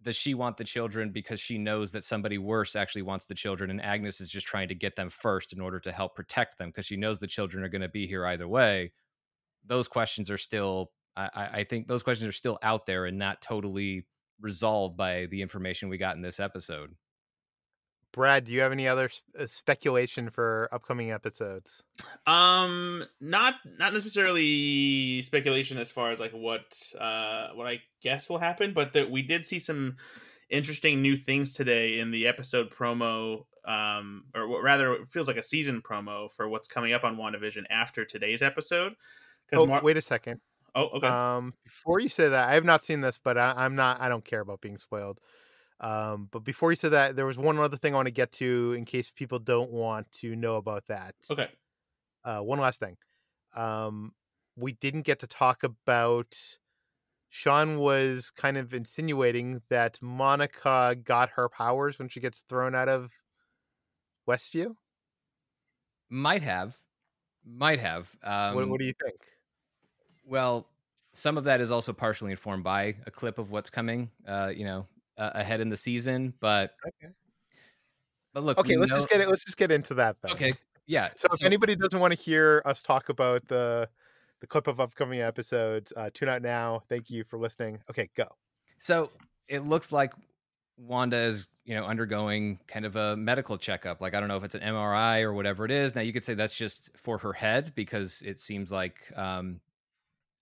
does 0.02 0.16
she 0.16 0.34
want 0.34 0.58
the 0.58 0.64
children 0.64 1.12
because 1.12 1.40
she 1.40 1.58
knows 1.58 1.92
that 1.92 2.04
somebody 2.04 2.38
worse 2.38 2.76
actually 2.76 3.02
wants 3.02 3.26
the 3.26 3.34
children 3.34 3.70
and 3.70 3.82
Agnes 3.82 4.22
is 4.22 4.30
just 4.30 4.48
trying 4.48 4.70
to 4.70 4.76
get 4.76 4.96
them 4.96 5.10
first 5.10 5.52
in 5.52 5.60
order 5.60 5.80
to 5.80 5.92
help 5.92 6.16
protect 6.16 6.58
them 6.58 6.70
because 6.70 6.86
she 6.86 6.96
knows 6.96 7.20
the 7.20 7.28
children 7.28 7.64
are 7.64 7.70
going 7.70 7.82
to 7.82 7.90
be 7.90 8.08
here 8.08 8.26
either 8.26 8.48
way? 8.48 8.92
Those 9.66 9.88
questions 9.88 10.30
are 10.30 10.38
still 10.38 10.92
I, 11.18 11.50
I 11.54 11.64
think 11.64 11.88
those 11.88 12.04
questions 12.04 12.30
are 12.30 12.34
still 12.34 12.58
out 12.64 12.86
there 12.86 13.06
and 13.06 13.18
not 13.18 13.42
totally 13.42 14.06
resolved 14.40 14.96
by 14.96 15.26
the 15.26 15.42
information 15.42 15.90
we 15.90 15.98
got 15.98 16.16
in 16.16 16.22
this 16.22 16.40
episode. 16.40 16.96
Brad, 18.12 18.46
do 18.46 18.52
you 18.52 18.62
have 18.62 18.72
any 18.72 18.88
other 18.88 19.10
uh, 19.40 19.46
speculation 19.46 20.30
for 20.30 20.68
upcoming 20.72 21.12
episodes? 21.12 21.84
Um, 22.26 23.06
not 23.22 23.56
not 23.78 23.94
necessarily 23.94 25.22
speculation 25.22 25.78
as 25.78 25.92
far 25.92 26.12
as 26.12 26.20
like 26.20 26.32
what 26.32 26.82
uh 27.00 27.50
what 27.54 27.68
I 27.68 27.82
guess 28.02 28.30
will 28.30 28.40
happen, 28.40 28.74
but 28.74 28.94
that 28.94 29.12
we 29.12 29.22
did 29.22 29.46
see 29.46 29.60
some 29.60 29.98
interesting 30.50 31.02
new 31.02 31.16
things 31.16 31.54
today 31.54 32.00
in 32.00 32.12
the 32.12 32.28
episode 32.28 32.72
promo. 32.72 33.46
Um, 33.68 34.26
or 34.34 34.64
rather, 34.64 34.94
it 34.94 35.12
feels 35.12 35.28
like 35.28 35.38
a 35.38 35.44
season 35.44 35.82
promo 35.82 36.32
for 36.32 36.50
what's 36.50 36.68
coming 36.68 36.94
up 36.94 37.04
on 37.04 37.18
WandaVision 37.18 37.66
after 37.70 38.06
today's 38.06 38.42
episode. 38.42 38.94
Oh, 39.54 39.68
Mar- 39.68 39.84
wait 39.84 39.98
a 39.98 40.02
second. 40.02 40.40
oh, 40.76 40.88
okay. 40.88 41.08
Um, 41.08 41.54
before 41.64 42.00
you 42.00 42.10
say 42.10 42.30
that, 42.30 42.50
I 42.50 42.56
have 42.56 42.66
not 42.66 42.84
seen 42.84 43.02
this, 43.02 43.20
but 43.24 43.38
I, 43.38 43.54
I'm 43.56 43.76
not. 43.76 44.02
I 44.02 44.10
don't 44.10 44.26
care 44.26 44.42
about 44.42 44.62
being 44.62 44.78
spoiled. 44.78 45.20
Um, 45.82 46.28
but 46.32 46.44
before 46.44 46.72
you 46.72 46.76
said 46.76 46.92
that, 46.92 47.16
there 47.16 47.26
was 47.26 47.38
one 47.38 47.58
other 47.58 47.78
thing 47.78 47.94
I 47.94 47.98
want 47.98 48.08
to 48.08 48.14
get 48.14 48.32
to 48.34 48.74
in 48.74 48.86
case 48.86 49.12
people 49.12 49.40
don't 49.40 49.72
want 49.72 50.12
to 50.14 50.36
know 50.36 50.58
about 50.58 50.86
that. 50.88 51.16
okay. 51.30 51.50
Uh, 52.26 52.40
one 52.40 52.60
last 52.60 52.80
thing. 52.80 52.98
Um, 53.56 54.14
we 54.58 54.74
didn't 54.74 55.04
get 55.04 55.20
to 55.20 55.28
talk 55.28 55.64
about. 55.64 56.36
Sean 57.30 57.78
was 57.78 58.32
kind 58.32 58.58
of 58.58 58.74
insinuating 58.74 59.62
that 59.70 60.02
Monica 60.02 60.98
got 61.04 61.30
her 61.30 61.48
powers 61.48 61.98
when 61.98 62.10
she 62.10 62.20
gets 62.20 62.42
thrown 62.42 62.76
out 62.76 62.90
of 62.90 63.12
Westview. 64.28 64.76
Might 66.10 66.42
have, 66.42 66.78
might 67.46 67.80
have. 67.80 68.10
Um, 68.24 68.56
what, 68.56 68.68
what 68.68 68.80
do 68.80 68.86
you 68.86 68.94
think? 69.04 69.16
Well, 70.26 70.68
some 71.14 71.38
of 71.38 71.44
that 71.46 71.62
is 71.62 71.72
also 71.72 71.94
partially 71.94 72.32
informed 72.32 72.64
by 72.64 72.96
a 73.06 73.12
clip 73.12 73.38
of 73.38 73.52
what's 73.52 73.70
coming, 73.70 74.10
uh, 74.28 74.52
you 74.56 74.66
know, 74.66 74.88
uh, 75.20 75.32
ahead 75.36 75.62
in 75.62 75.70
the 75.70 75.78
season. 75.78 76.34
But 76.40 76.74
Okay. 76.88 77.14
but 78.34 78.44
look, 78.44 78.58
Okay, 78.58 78.78
let's 78.78 78.90
know- 78.92 78.98
just 78.98 79.10
get 79.10 79.22
it. 79.22 79.28
Let's 79.28 79.46
just 79.46 79.58
get 79.58 79.72
into 79.72 79.94
that 79.96 80.18
then. 80.22 80.32
Okay, 80.32 80.54
yeah. 80.88 81.10
So 81.16 81.28
if 81.34 81.46
anybody 81.46 81.76
doesn't 81.76 82.00
want 82.00 82.14
to 82.14 82.20
hear 82.20 82.62
us 82.66 82.82
talk 82.82 83.10
about 83.10 83.48
the 83.48 83.90
the 84.40 84.48
clip 84.48 84.68
of 84.68 84.80
upcoming 84.80 85.20
episodes, 85.20 85.92
uh, 85.98 86.10
tune 86.14 86.30
out 86.30 86.42
now. 86.42 86.82
Thank 86.88 87.10
you 87.10 87.26
for 87.26 87.38
listening. 87.38 87.82
Okay, 87.90 88.10
go. 88.16 88.26
So 88.80 89.12
it 89.50 89.66
looks 89.66 89.92
like 89.92 90.14
Wanda 90.78 91.18
is, 91.18 91.48
you 91.66 91.76
know, 91.76 91.84
undergoing 91.84 92.58
kind 92.66 92.86
of 92.86 92.96
a 92.96 93.18
medical 93.18 93.58
checkup. 93.58 94.00
Like 94.00 94.14
I 94.14 94.20
don't 94.22 94.30
know 94.30 94.38
if 94.38 94.46
it's 94.46 94.56
an 94.56 94.62
MRI 94.62 95.24
or 95.24 95.34
whatever 95.34 95.66
it 95.66 95.72
is. 95.72 95.94
Now 95.94 96.02
you 96.02 96.14
could 96.14 96.24
say 96.24 96.36
that's 96.36 96.54
just 96.54 96.90
for 96.96 97.18
her 97.18 97.34
head 97.34 97.74
because 97.76 98.22
it 98.26 98.38
seems 98.40 98.72
like 98.72 98.96
um 99.18 99.60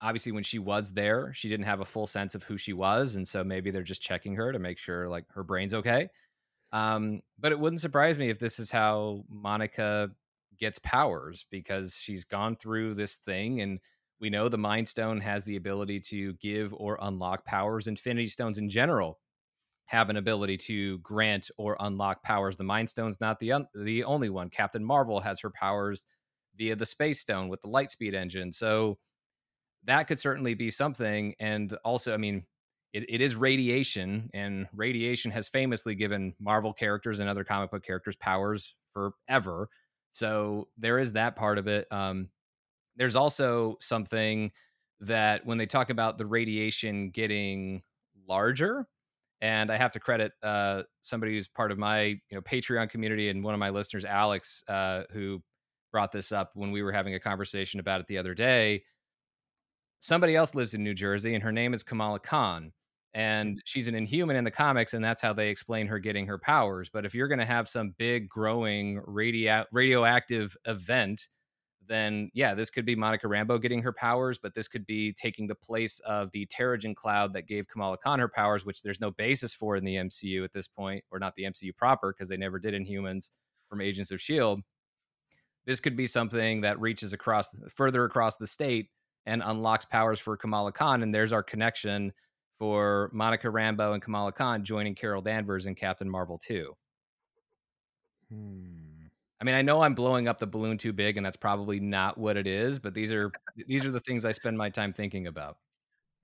obviously 0.00 0.32
when 0.32 0.44
she 0.44 0.58
was 0.58 0.92
there, 0.92 1.32
she 1.34 1.48
didn't 1.48 1.66
have 1.66 1.80
a 1.80 1.84
full 1.84 2.06
sense 2.06 2.34
of 2.34 2.42
who 2.44 2.56
she 2.56 2.72
was 2.72 3.16
and 3.16 3.26
so 3.26 3.42
maybe 3.42 3.70
they're 3.70 3.82
just 3.82 4.02
checking 4.02 4.34
her 4.36 4.52
to 4.52 4.58
make 4.58 4.78
sure 4.78 5.08
like 5.08 5.24
her 5.30 5.44
brain's 5.44 5.74
okay. 5.74 6.08
Um 6.72 7.20
but 7.38 7.52
it 7.52 7.58
wouldn't 7.58 7.80
surprise 7.80 8.18
me 8.18 8.30
if 8.30 8.38
this 8.38 8.58
is 8.58 8.70
how 8.70 9.24
Monica 9.28 10.10
gets 10.58 10.78
powers 10.80 11.46
because 11.50 11.96
she's 11.96 12.24
gone 12.24 12.56
through 12.56 12.94
this 12.94 13.16
thing 13.16 13.60
and 13.60 13.80
we 14.20 14.30
know 14.30 14.48
the 14.48 14.58
Mind 14.58 14.88
Stone 14.88 15.20
has 15.20 15.44
the 15.44 15.56
ability 15.56 16.00
to 16.00 16.32
give 16.34 16.74
or 16.74 16.98
unlock 17.00 17.44
powers. 17.44 17.86
Infinity 17.86 18.28
Stones 18.28 18.58
in 18.58 18.68
general 18.68 19.20
have 19.86 20.10
an 20.10 20.16
ability 20.16 20.56
to 20.56 20.98
grant 20.98 21.50
or 21.56 21.76
unlock 21.80 22.22
powers. 22.22 22.56
The 22.56 22.64
Mind 22.64 22.90
Stone's 22.90 23.20
not 23.20 23.38
the 23.38 23.52
un- 23.52 23.68
the 23.74 24.04
only 24.04 24.28
one. 24.28 24.50
Captain 24.50 24.84
Marvel 24.84 25.20
has 25.20 25.40
her 25.40 25.50
powers 25.50 26.04
via 26.56 26.76
the 26.76 26.84
Space 26.84 27.20
Stone 27.20 27.48
with 27.48 27.62
the 27.62 27.68
Lightspeed 27.68 28.14
engine. 28.14 28.52
So 28.52 28.98
that 29.88 30.06
could 30.06 30.18
certainly 30.18 30.54
be 30.54 30.70
something. 30.70 31.34
And 31.40 31.72
also, 31.84 32.14
I 32.14 32.18
mean, 32.18 32.44
it, 32.92 33.04
it 33.08 33.20
is 33.20 33.34
radiation, 33.34 34.30
and 34.32 34.68
radiation 34.72 35.30
has 35.30 35.48
famously 35.48 35.94
given 35.94 36.34
Marvel 36.38 36.72
characters 36.72 37.20
and 37.20 37.28
other 37.28 37.44
comic 37.44 37.70
book 37.70 37.84
characters 37.84 38.16
powers 38.16 38.74
forever. 38.92 39.68
So 40.10 40.68
there 40.78 40.98
is 40.98 41.14
that 41.14 41.36
part 41.36 41.58
of 41.58 41.66
it. 41.68 41.86
Um, 41.90 42.28
there's 42.96 43.16
also 43.16 43.76
something 43.80 44.52
that 45.00 45.46
when 45.46 45.58
they 45.58 45.66
talk 45.66 45.90
about 45.90 46.18
the 46.18 46.26
radiation 46.26 47.10
getting 47.10 47.82
larger, 48.26 48.86
and 49.40 49.70
I 49.70 49.76
have 49.76 49.92
to 49.92 50.00
credit 50.00 50.32
uh, 50.42 50.82
somebody 51.00 51.34
who's 51.34 51.48
part 51.48 51.70
of 51.70 51.78
my 51.78 52.02
you 52.02 52.20
know 52.32 52.40
Patreon 52.40 52.90
community 52.90 53.30
and 53.30 53.42
one 53.42 53.54
of 53.54 53.60
my 53.60 53.70
listeners, 53.70 54.04
Alex, 54.04 54.62
uh, 54.68 55.04
who 55.12 55.42
brought 55.92 56.12
this 56.12 56.32
up 56.32 56.50
when 56.54 56.72
we 56.72 56.82
were 56.82 56.92
having 56.92 57.14
a 57.14 57.20
conversation 57.20 57.80
about 57.80 58.00
it 58.00 58.06
the 58.06 58.18
other 58.18 58.34
day. 58.34 58.82
Somebody 60.00 60.36
else 60.36 60.54
lives 60.54 60.74
in 60.74 60.84
New 60.84 60.94
Jersey, 60.94 61.34
and 61.34 61.42
her 61.42 61.52
name 61.52 61.74
is 61.74 61.82
Kamala 61.82 62.20
Khan, 62.20 62.62
mm-hmm. 62.62 63.20
and 63.20 63.62
she's 63.64 63.88
an 63.88 63.94
Inhuman 63.94 64.36
in 64.36 64.44
the 64.44 64.50
comics, 64.50 64.94
and 64.94 65.04
that's 65.04 65.22
how 65.22 65.32
they 65.32 65.48
explain 65.48 65.86
her 65.86 65.98
getting 65.98 66.26
her 66.26 66.38
powers. 66.38 66.88
But 66.92 67.04
if 67.04 67.14
you're 67.14 67.28
going 67.28 67.38
to 67.40 67.44
have 67.44 67.68
some 67.68 67.94
big, 67.98 68.28
growing 68.28 69.00
radio 69.06 69.64
radioactive 69.72 70.56
event 70.66 71.28
then 71.88 72.30
yeah, 72.34 72.54
this 72.54 72.70
could 72.70 72.84
be 72.84 72.94
Monica 72.94 73.26
Rambeau 73.26 73.60
getting 73.60 73.82
her 73.82 73.92
powers, 73.92 74.38
but 74.38 74.54
this 74.54 74.68
could 74.68 74.86
be 74.86 75.12
taking 75.12 75.46
the 75.46 75.54
place 75.54 75.98
of 76.00 76.30
the 76.30 76.46
Terrigen 76.46 76.94
cloud 76.94 77.32
that 77.32 77.48
gave 77.48 77.66
Kamala 77.66 77.96
Khan 77.96 78.20
her 78.20 78.28
powers, 78.28 78.64
which 78.64 78.82
there's 78.82 79.00
no 79.00 79.10
basis 79.10 79.54
for 79.54 79.76
in 79.76 79.84
the 79.84 79.96
MCU 79.96 80.44
at 80.44 80.52
this 80.52 80.68
point, 80.68 81.02
or 81.10 81.18
not 81.18 81.34
the 81.34 81.44
MCU 81.44 81.74
proper, 81.74 82.12
because 82.12 82.28
they 82.28 82.36
never 82.36 82.58
did 82.58 82.74
Inhumans 82.74 83.30
from 83.68 83.80
Agents 83.80 84.10
of 84.10 84.16
S.H.I.E.L.D. 84.16 84.62
This 85.66 85.80
could 85.80 85.96
be 85.96 86.06
something 86.06 86.60
that 86.60 86.80
reaches 86.80 87.12
across 87.12 87.50
further 87.68 88.04
across 88.04 88.36
the 88.36 88.46
state 88.46 88.88
and 89.28 89.42
unlocks 89.44 89.84
powers 89.84 90.18
for 90.18 90.36
Kamala 90.36 90.72
Khan. 90.72 91.02
And 91.02 91.14
there's 91.14 91.34
our 91.34 91.42
connection 91.42 92.12
for 92.58 93.10
Monica 93.12 93.48
Rambeau 93.48 93.92
and 93.92 94.02
Kamala 94.02 94.32
Khan 94.32 94.64
joining 94.64 94.94
Carol 94.94 95.20
Danvers 95.20 95.66
in 95.66 95.74
Captain 95.74 96.08
Marvel 96.08 96.38
2. 96.38 96.72
Hmm. 98.30 98.88
I 99.40 99.44
mean, 99.44 99.54
I 99.54 99.62
know 99.62 99.82
I'm 99.82 99.94
blowing 99.94 100.26
up 100.26 100.38
the 100.38 100.46
balloon 100.46 100.78
too 100.78 100.92
big, 100.92 101.16
and 101.16 101.24
that's 101.24 101.36
probably 101.36 101.78
not 101.78 102.18
what 102.18 102.36
it 102.36 102.46
is. 102.48 102.80
But 102.80 102.94
these 102.94 103.12
are 103.12 103.30
these 103.68 103.84
are 103.84 103.92
the 103.92 104.00
things 104.00 104.24
I 104.24 104.32
spend 104.32 104.58
my 104.58 104.68
time 104.70 104.92
thinking 104.92 105.28
about. 105.28 105.58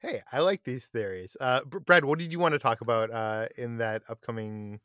Hey, 0.01 0.21
I 0.33 0.41
like 0.41 0.65
these 0.65 0.87
theories. 0.87 1.37
Uh, 1.41 1.61
Brad, 1.65 2.05
what 2.05 2.19
did 2.19 2.33
you 2.33 2.41
want 2.41 2.55
to 2.55 2.59
talk 2.59 2.81
about 2.81 3.11
uh, 3.13 3.47
in 3.57 3.79
that 3.79 4.03
upcoming 4.09 4.81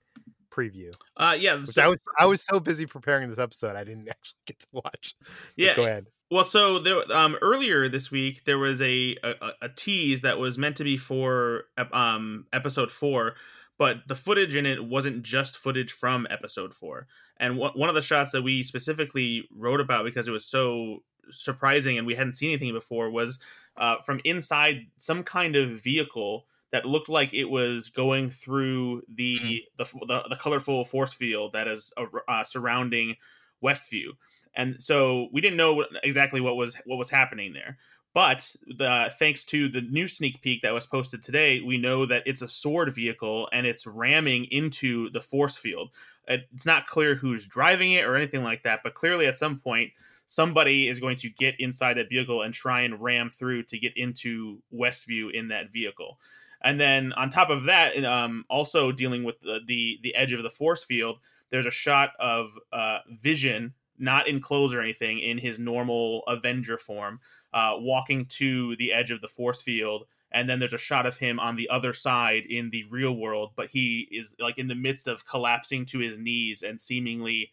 preview? 0.49 0.93
Uh, 1.17 1.35
yeah, 1.39 1.55
Which 1.55 1.75
so- 1.75 1.81
I 1.83 1.87
was 1.87 1.99
I 2.19 2.25
was 2.25 2.41
so 2.41 2.59
busy 2.59 2.85
preparing 2.85 3.29
this 3.29 3.39
episode, 3.39 3.75
I 3.75 3.83
didn't 3.83 4.07
actually 4.09 4.39
get 4.45 4.59
to 4.59 4.67
watch. 4.71 5.15
But 5.19 5.29
yeah. 5.57 5.75
go 5.75 5.83
ahead. 5.85 6.07
Well, 6.31 6.43
so 6.43 6.77
there, 6.77 7.11
um, 7.11 7.35
earlier 7.41 7.89
this 7.89 8.11
week 8.11 8.43
there 8.45 8.59
was 8.59 8.81
a, 8.81 9.17
a 9.23 9.51
a 9.63 9.69
tease 9.69 10.21
that 10.21 10.37
was 10.37 10.57
meant 10.57 10.77
to 10.77 10.83
be 10.83 10.97
for 10.97 11.63
um 11.91 12.45
episode 12.53 12.91
four, 12.91 13.35
but 13.79 13.97
the 14.07 14.15
footage 14.15 14.55
in 14.55 14.65
it 14.65 14.83
wasn't 14.85 15.23
just 15.23 15.57
footage 15.57 15.91
from 15.91 16.27
episode 16.29 16.73
four. 16.73 17.07
And 17.37 17.55
wh- 17.55 17.75
one 17.75 17.89
of 17.89 17.95
the 17.95 18.01
shots 18.01 18.31
that 18.33 18.43
we 18.43 18.61
specifically 18.63 19.47
wrote 19.55 19.79
about 19.81 20.05
because 20.05 20.27
it 20.27 20.31
was 20.31 20.45
so 20.45 21.03
surprising 21.31 21.97
and 21.97 22.05
we 22.07 22.15
hadn't 22.15 22.33
seen 22.33 22.49
anything 22.49 22.73
before 22.73 23.09
was 23.09 23.39
uh, 23.77 23.95
from 24.05 24.19
inside 24.23 24.81
some 24.97 25.23
kind 25.23 25.55
of 25.55 25.81
vehicle 25.81 26.45
that 26.71 26.85
looked 26.85 27.09
like 27.09 27.33
it 27.33 27.45
was 27.45 27.89
going 27.89 28.29
through 28.29 29.01
the 29.13 29.63
the, 29.77 29.85
the, 30.07 30.23
the 30.29 30.35
colorful 30.35 30.85
force 30.85 31.13
field 31.13 31.53
that 31.53 31.67
is 31.67 31.91
uh, 32.27 32.43
surrounding 32.43 33.15
Westview. 33.63 34.09
And 34.55 34.81
so 34.81 35.29
we 35.31 35.41
didn't 35.41 35.57
know 35.57 35.85
exactly 36.03 36.41
what 36.41 36.55
was 36.55 36.75
what 36.85 36.97
was 36.97 37.09
happening 37.09 37.53
there. 37.53 37.77
But 38.11 38.55
the, 38.65 39.13
thanks 39.19 39.45
to 39.45 39.69
the 39.69 39.81
new 39.81 40.07
sneak 40.07 40.41
peek 40.41 40.63
that 40.63 40.73
was 40.73 40.87
posted 40.87 41.21
today 41.21 41.61
we 41.61 41.77
know 41.77 42.07
that 42.07 42.23
it's 42.25 42.41
a 42.41 42.47
sword 42.47 42.93
vehicle 42.93 43.47
and 43.53 43.67
it's 43.67 43.85
ramming 43.85 44.45
into 44.45 45.09
the 45.11 45.21
force 45.21 45.55
field. 45.55 45.91
It's 46.27 46.65
not 46.65 46.87
clear 46.87 47.15
who's 47.15 47.45
driving 47.45 47.93
it 47.93 48.05
or 48.05 48.15
anything 48.15 48.43
like 48.43 48.63
that 48.63 48.81
but 48.83 48.93
clearly 48.93 49.27
at 49.27 49.37
some 49.37 49.59
point 49.59 49.91
somebody 50.27 50.87
is 50.87 50.99
going 50.99 51.15
to 51.17 51.29
get 51.29 51.55
inside 51.59 51.95
that 51.95 52.09
vehicle 52.09 52.43
and 52.43 52.53
try 52.53 52.81
and 52.81 53.01
ram 53.01 53.31
through 53.31 53.63
to 53.63 53.79
get 53.79 53.93
into 53.95 54.61
westview 54.71 55.33
in 55.33 55.47
that 55.47 55.71
vehicle 55.71 56.19
and 56.61 56.79
then 56.79 57.13
on 57.13 57.29
top 57.29 57.49
of 57.49 57.65
that 57.65 58.03
um, 58.03 58.45
also 58.49 58.91
dealing 58.91 59.23
with 59.23 59.39
the, 59.41 59.59
the 59.65 59.99
the 60.03 60.15
edge 60.15 60.33
of 60.33 60.43
the 60.43 60.49
force 60.49 60.83
field 60.83 61.19
there's 61.49 61.65
a 61.65 61.71
shot 61.71 62.11
of 62.19 62.51
uh, 62.71 62.99
vision 63.21 63.73
not 63.99 64.27
in 64.27 64.39
clothes 64.39 64.73
or 64.73 64.81
anything, 64.81 65.19
in 65.19 65.37
his 65.37 65.59
normal 65.59 66.23
Avenger 66.27 66.77
form, 66.77 67.19
uh, 67.53 67.73
walking 67.77 68.25
to 68.25 68.75
the 68.77 68.93
edge 68.93 69.11
of 69.11 69.21
the 69.21 69.27
force 69.27 69.61
field. 69.61 70.05
And 70.31 70.49
then 70.49 70.59
there's 70.59 70.73
a 70.73 70.77
shot 70.77 71.05
of 71.05 71.17
him 71.17 71.39
on 71.39 71.55
the 71.55 71.69
other 71.69 71.91
side 71.91 72.43
in 72.49 72.69
the 72.69 72.85
real 72.89 73.15
world, 73.15 73.51
but 73.55 73.69
he 73.69 74.07
is 74.11 74.35
like 74.39 74.57
in 74.57 74.67
the 74.67 74.75
midst 74.75 75.07
of 75.07 75.25
collapsing 75.25 75.85
to 75.87 75.99
his 75.99 76.17
knees 76.17 76.63
and 76.63 76.79
seemingly 76.79 77.51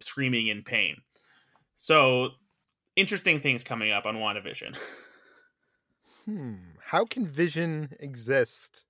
screaming 0.00 0.46
in 0.48 0.62
pain. 0.62 0.96
So, 1.76 2.30
interesting 2.96 3.40
things 3.40 3.64
coming 3.64 3.90
up 3.90 4.06
on 4.06 4.16
WandaVision. 4.16 4.76
Hmm. 6.26 6.54
How 6.92 7.06
can 7.06 7.26
Vision 7.26 7.88
exist 8.00 8.84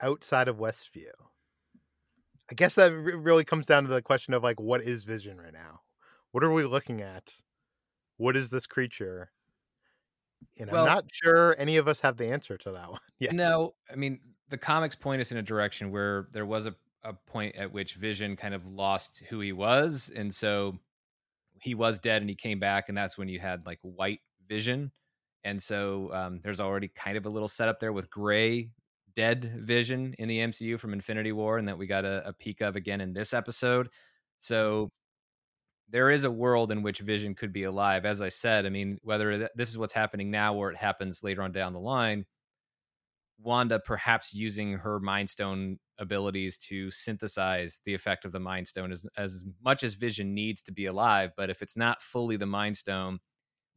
outside 0.00 0.46
of 0.46 0.58
Westview? 0.58 1.10
I 2.48 2.54
guess 2.54 2.76
that 2.76 2.92
really 2.92 3.42
comes 3.42 3.66
down 3.66 3.82
to 3.82 3.90
the 3.90 4.00
question 4.00 4.34
of 4.34 4.44
like, 4.44 4.60
what 4.60 4.82
is 4.82 5.02
Vision 5.02 5.40
right 5.40 5.52
now? 5.52 5.80
What 6.30 6.44
are 6.44 6.52
we 6.52 6.62
looking 6.62 7.02
at? 7.02 7.34
What 8.18 8.36
is 8.36 8.50
this 8.50 8.68
creature? 8.68 9.32
And 10.60 10.70
Well- 10.70 10.86
I'm 10.86 10.94
not 10.94 11.06
sure 11.12 11.56
any 11.58 11.76
of 11.76 11.88
us 11.88 11.98
have 11.98 12.18
the 12.18 12.28
answer 12.28 12.56
to 12.58 12.70
that 12.70 12.88
one 12.92 13.00
yet. 13.18 13.32
No, 13.32 13.74
I 13.90 13.96
mean 13.96 14.20
the 14.50 14.58
comics 14.58 14.94
point 14.94 15.20
us 15.20 15.32
in 15.32 15.38
a 15.38 15.42
direction 15.42 15.90
where 15.90 16.28
there 16.30 16.46
was 16.46 16.66
a, 16.66 16.74
a 17.02 17.14
point 17.14 17.56
at 17.56 17.72
which 17.72 17.94
Vision 17.94 18.36
kind 18.36 18.54
of 18.54 18.64
lost 18.64 19.24
who 19.28 19.40
he 19.40 19.50
was, 19.50 20.12
and 20.14 20.32
so 20.32 20.78
he 21.60 21.74
was 21.74 21.98
dead 21.98 22.22
and 22.22 22.30
he 22.30 22.36
came 22.36 22.60
back, 22.60 22.88
and 22.88 22.96
that's 22.96 23.18
when 23.18 23.26
you 23.28 23.40
had 23.40 23.66
like 23.66 23.80
White 23.82 24.20
Vision, 24.48 24.92
and 25.44 25.62
so 25.62 26.12
um, 26.12 26.40
there's 26.42 26.60
already 26.60 26.88
kind 26.88 27.16
of 27.16 27.26
a 27.26 27.30
little 27.30 27.48
setup 27.48 27.80
there 27.80 27.92
with 27.92 28.10
Gray 28.10 28.70
Dead 29.14 29.52
Vision 29.60 30.14
in 30.18 30.28
the 30.28 30.38
MCU 30.38 30.78
from 30.78 30.92
Infinity 30.92 31.32
War, 31.32 31.58
and 31.58 31.68
that 31.68 31.78
we 31.78 31.86
got 31.86 32.04
a, 32.04 32.26
a 32.28 32.32
peek 32.32 32.60
of 32.60 32.76
again 32.76 33.00
in 33.00 33.12
this 33.12 33.34
episode. 33.34 33.88
So 34.38 34.90
there 35.90 36.10
is 36.10 36.24
a 36.24 36.30
world 36.30 36.72
in 36.72 36.82
which 36.82 37.00
Vision 37.00 37.34
could 37.34 37.52
be 37.52 37.64
alive. 37.64 38.06
As 38.06 38.22
I 38.22 38.28
said, 38.28 38.64
I 38.64 38.70
mean, 38.70 38.98
whether 39.02 39.36
th- 39.36 39.50
this 39.54 39.68
is 39.68 39.78
what's 39.78 39.92
happening 39.92 40.30
now 40.30 40.54
or 40.54 40.70
it 40.70 40.76
happens 40.76 41.22
later 41.22 41.42
on 41.42 41.52
down 41.52 41.74
the 41.74 41.80
line, 41.80 42.24
Wanda 43.38 43.78
perhaps 43.78 44.32
using 44.32 44.72
her 44.72 45.00
Mind 45.00 45.28
Stone 45.28 45.78
abilities 45.98 46.56
to 46.58 46.90
synthesize 46.90 47.80
the 47.84 47.94
effect 47.94 48.24
of 48.24 48.32
the 48.32 48.40
Mind 48.40 48.66
Stone 48.66 48.92
as, 48.92 49.06
as 49.16 49.44
much 49.62 49.82
as 49.82 49.94
Vision 49.94 50.34
needs 50.34 50.62
to 50.62 50.72
be 50.72 50.86
alive. 50.86 51.32
But 51.36 51.50
if 51.50 51.60
it's 51.60 51.76
not 51.76 52.00
fully 52.00 52.36
the 52.36 52.46
Mind 52.46 52.76
Stone, 52.76 53.18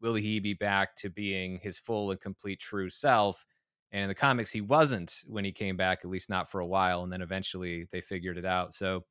will 0.02 0.16
he 0.16 0.40
be 0.40 0.54
back 0.54 0.96
to 0.98 1.10
being 1.10 1.60
his 1.60 1.78
full 1.78 2.12
and 2.12 2.20
complete 2.20 2.60
true 2.60 2.90
self? 2.90 3.46
And 3.92 4.04
in 4.04 4.08
the 4.10 4.16
comics, 4.16 4.52
he 4.52 4.62
wasn't 4.62 5.22
when 5.26 5.46
he 5.46 5.52
came 5.52 5.78
back, 5.78 6.00
at 6.04 6.10
least 6.10 6.30
not 6.30 6.50
for 6.50 6.60
a 6.60 6.66
while. 6.66 7.04
And 7.04 7.12
then 7.12 7.22
eventually 7.22 7.88
they 7.92 8.02
figured 8.02 8.38
it 8.38 8.46
out. 8.46 8.74
So 8.74 9.06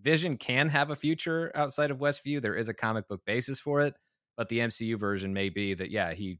Vision 0.00 0.36
can 0.36 0.68
have 0.68 0.90
a 0.90 0.96
future 0.96 1.50
outside 1.54 1.90
of 1.90 1.98
Westview. 1.98 2.40
There 2.40 2.56
is 2.56 2.68
a 2.68 2.74
comic 2.74 3.08
book 3.08 3.22
basis 3.24 3.58
for 3.58 3.80
it, 3.80 3.94
but 4.36 4.48
the 4.48 4.60
MCU 4.60 4.98
version 4.98 5.32
may 5.32 5.48
be 5.48 5.74
that 5.74 5.90
yeah, 5.90 6.12
he 6.12 6.38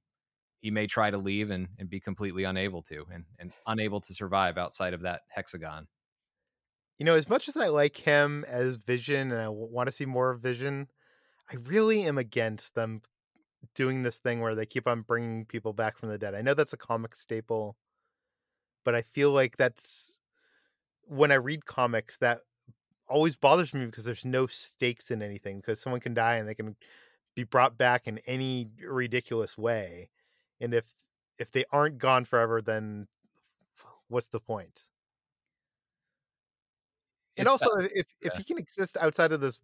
he 0.60 0.70
may 0.70 0.86
try 0.86 1.10
to 1.10 1.18
leave 1.18 1.50
and, 1.50 1.68
and 1.78 1.88
be 1.88 2.00
completely 2.00 2.44
unable 2.44 2.82
to 2.82 3.04
and, 3.12 3.24
and 3.38 3.52
unable 3.66 4.00
to 4.00 4.14
survive 4.14 4.58
outside 4.58 4.94
of 4.94 5.02
that 5.02 5.20
hexagon. 5.28 5.86
You 6.98 7.04
know, 7.04 7.14
as 7.14 7.28
much 7.28 7.48
as 7.48 7.56
I 7.56 7.68
like 7.68 7.96
him 7.96 8.44
as 8.48 8.76
Vision 8.76 9.32
and 9.32 9.40
I 9.40 9.48
want 9.48 9.86
to 9.86 9.92
see 9.92 10.06
more 10.06 10.30
of 10.30 10.40
Vision, 10.40 10.88
I 11.50 11.56
really 11.64 12.02
am 12.02 12.18
against 12.18 12.74
them 12.74 13.02
doing 13.74 14.02
this 14.02 14.18
thing 14.18 14.40
where 14.40 14.54
they 14.54 14.66
keep 14.66 14.86
on 14.86 15.02
bringing 15.02 15.44
people 15.44 15.72
back 15.72 15.96
from 15.96 16.08
the 16.10 16.18
dead. 16.18 16.34
I 16.34 16.42
know 16.42 16.54
that's 16.54 16.72
a 16.72 16.78
comic 16.78 17.14
staple, 17.14 17.76
but 18.84 18.94
I 18.94 19.02
feel 19.02 19.32
like 19.32 19.56
that's 19.56 20.18
when 21.02 21.32
I 21.32 21.36
read 21.36 21.66
comics 21.66 22.18
that 22.18 22.40
always 23.08 23.36
bothers 23.36 23.74
me 23.74 23.86
because 23.86 24.04
there's 24.04 24.24
no 24.24 24.46
stakes 24.46 25.10
in 25.10 25.22
anything 25.22 25.58
because 25.58 25.80
someone 25.80 26.00
can 26.00 26.14
die 26.14 26.36
and 26.36 26.48
they 26.48 26.54
can 26.54 26.76
be 27.34 27.44
brought 27.44 27.78
back 27.78 28.06
in 28.08 28.18
any 28.26 28.68
ridiculous 28.86 29.58
way. 29.58 30.10
And 30.60 30.74
if 30.74 30.92
if 31.38 31.52
they 31.52 31.64
aren't 31.72 31.98
gone 31.98 32.24
forever 32.24 32.62
then 32.62 33.08
what's 34.08 34.28
the 34.28 34.40
point? 34.40 34.90
And 37.36 37.48
also, 37.48 37.70
if 37.76 38.06
if 38.20 38.34
he 38.34 38.44
can 38.44 38.58
exist 38.58 38.96
outside 38.96 39.32
of 39.32 39.40
this 39.40 39.60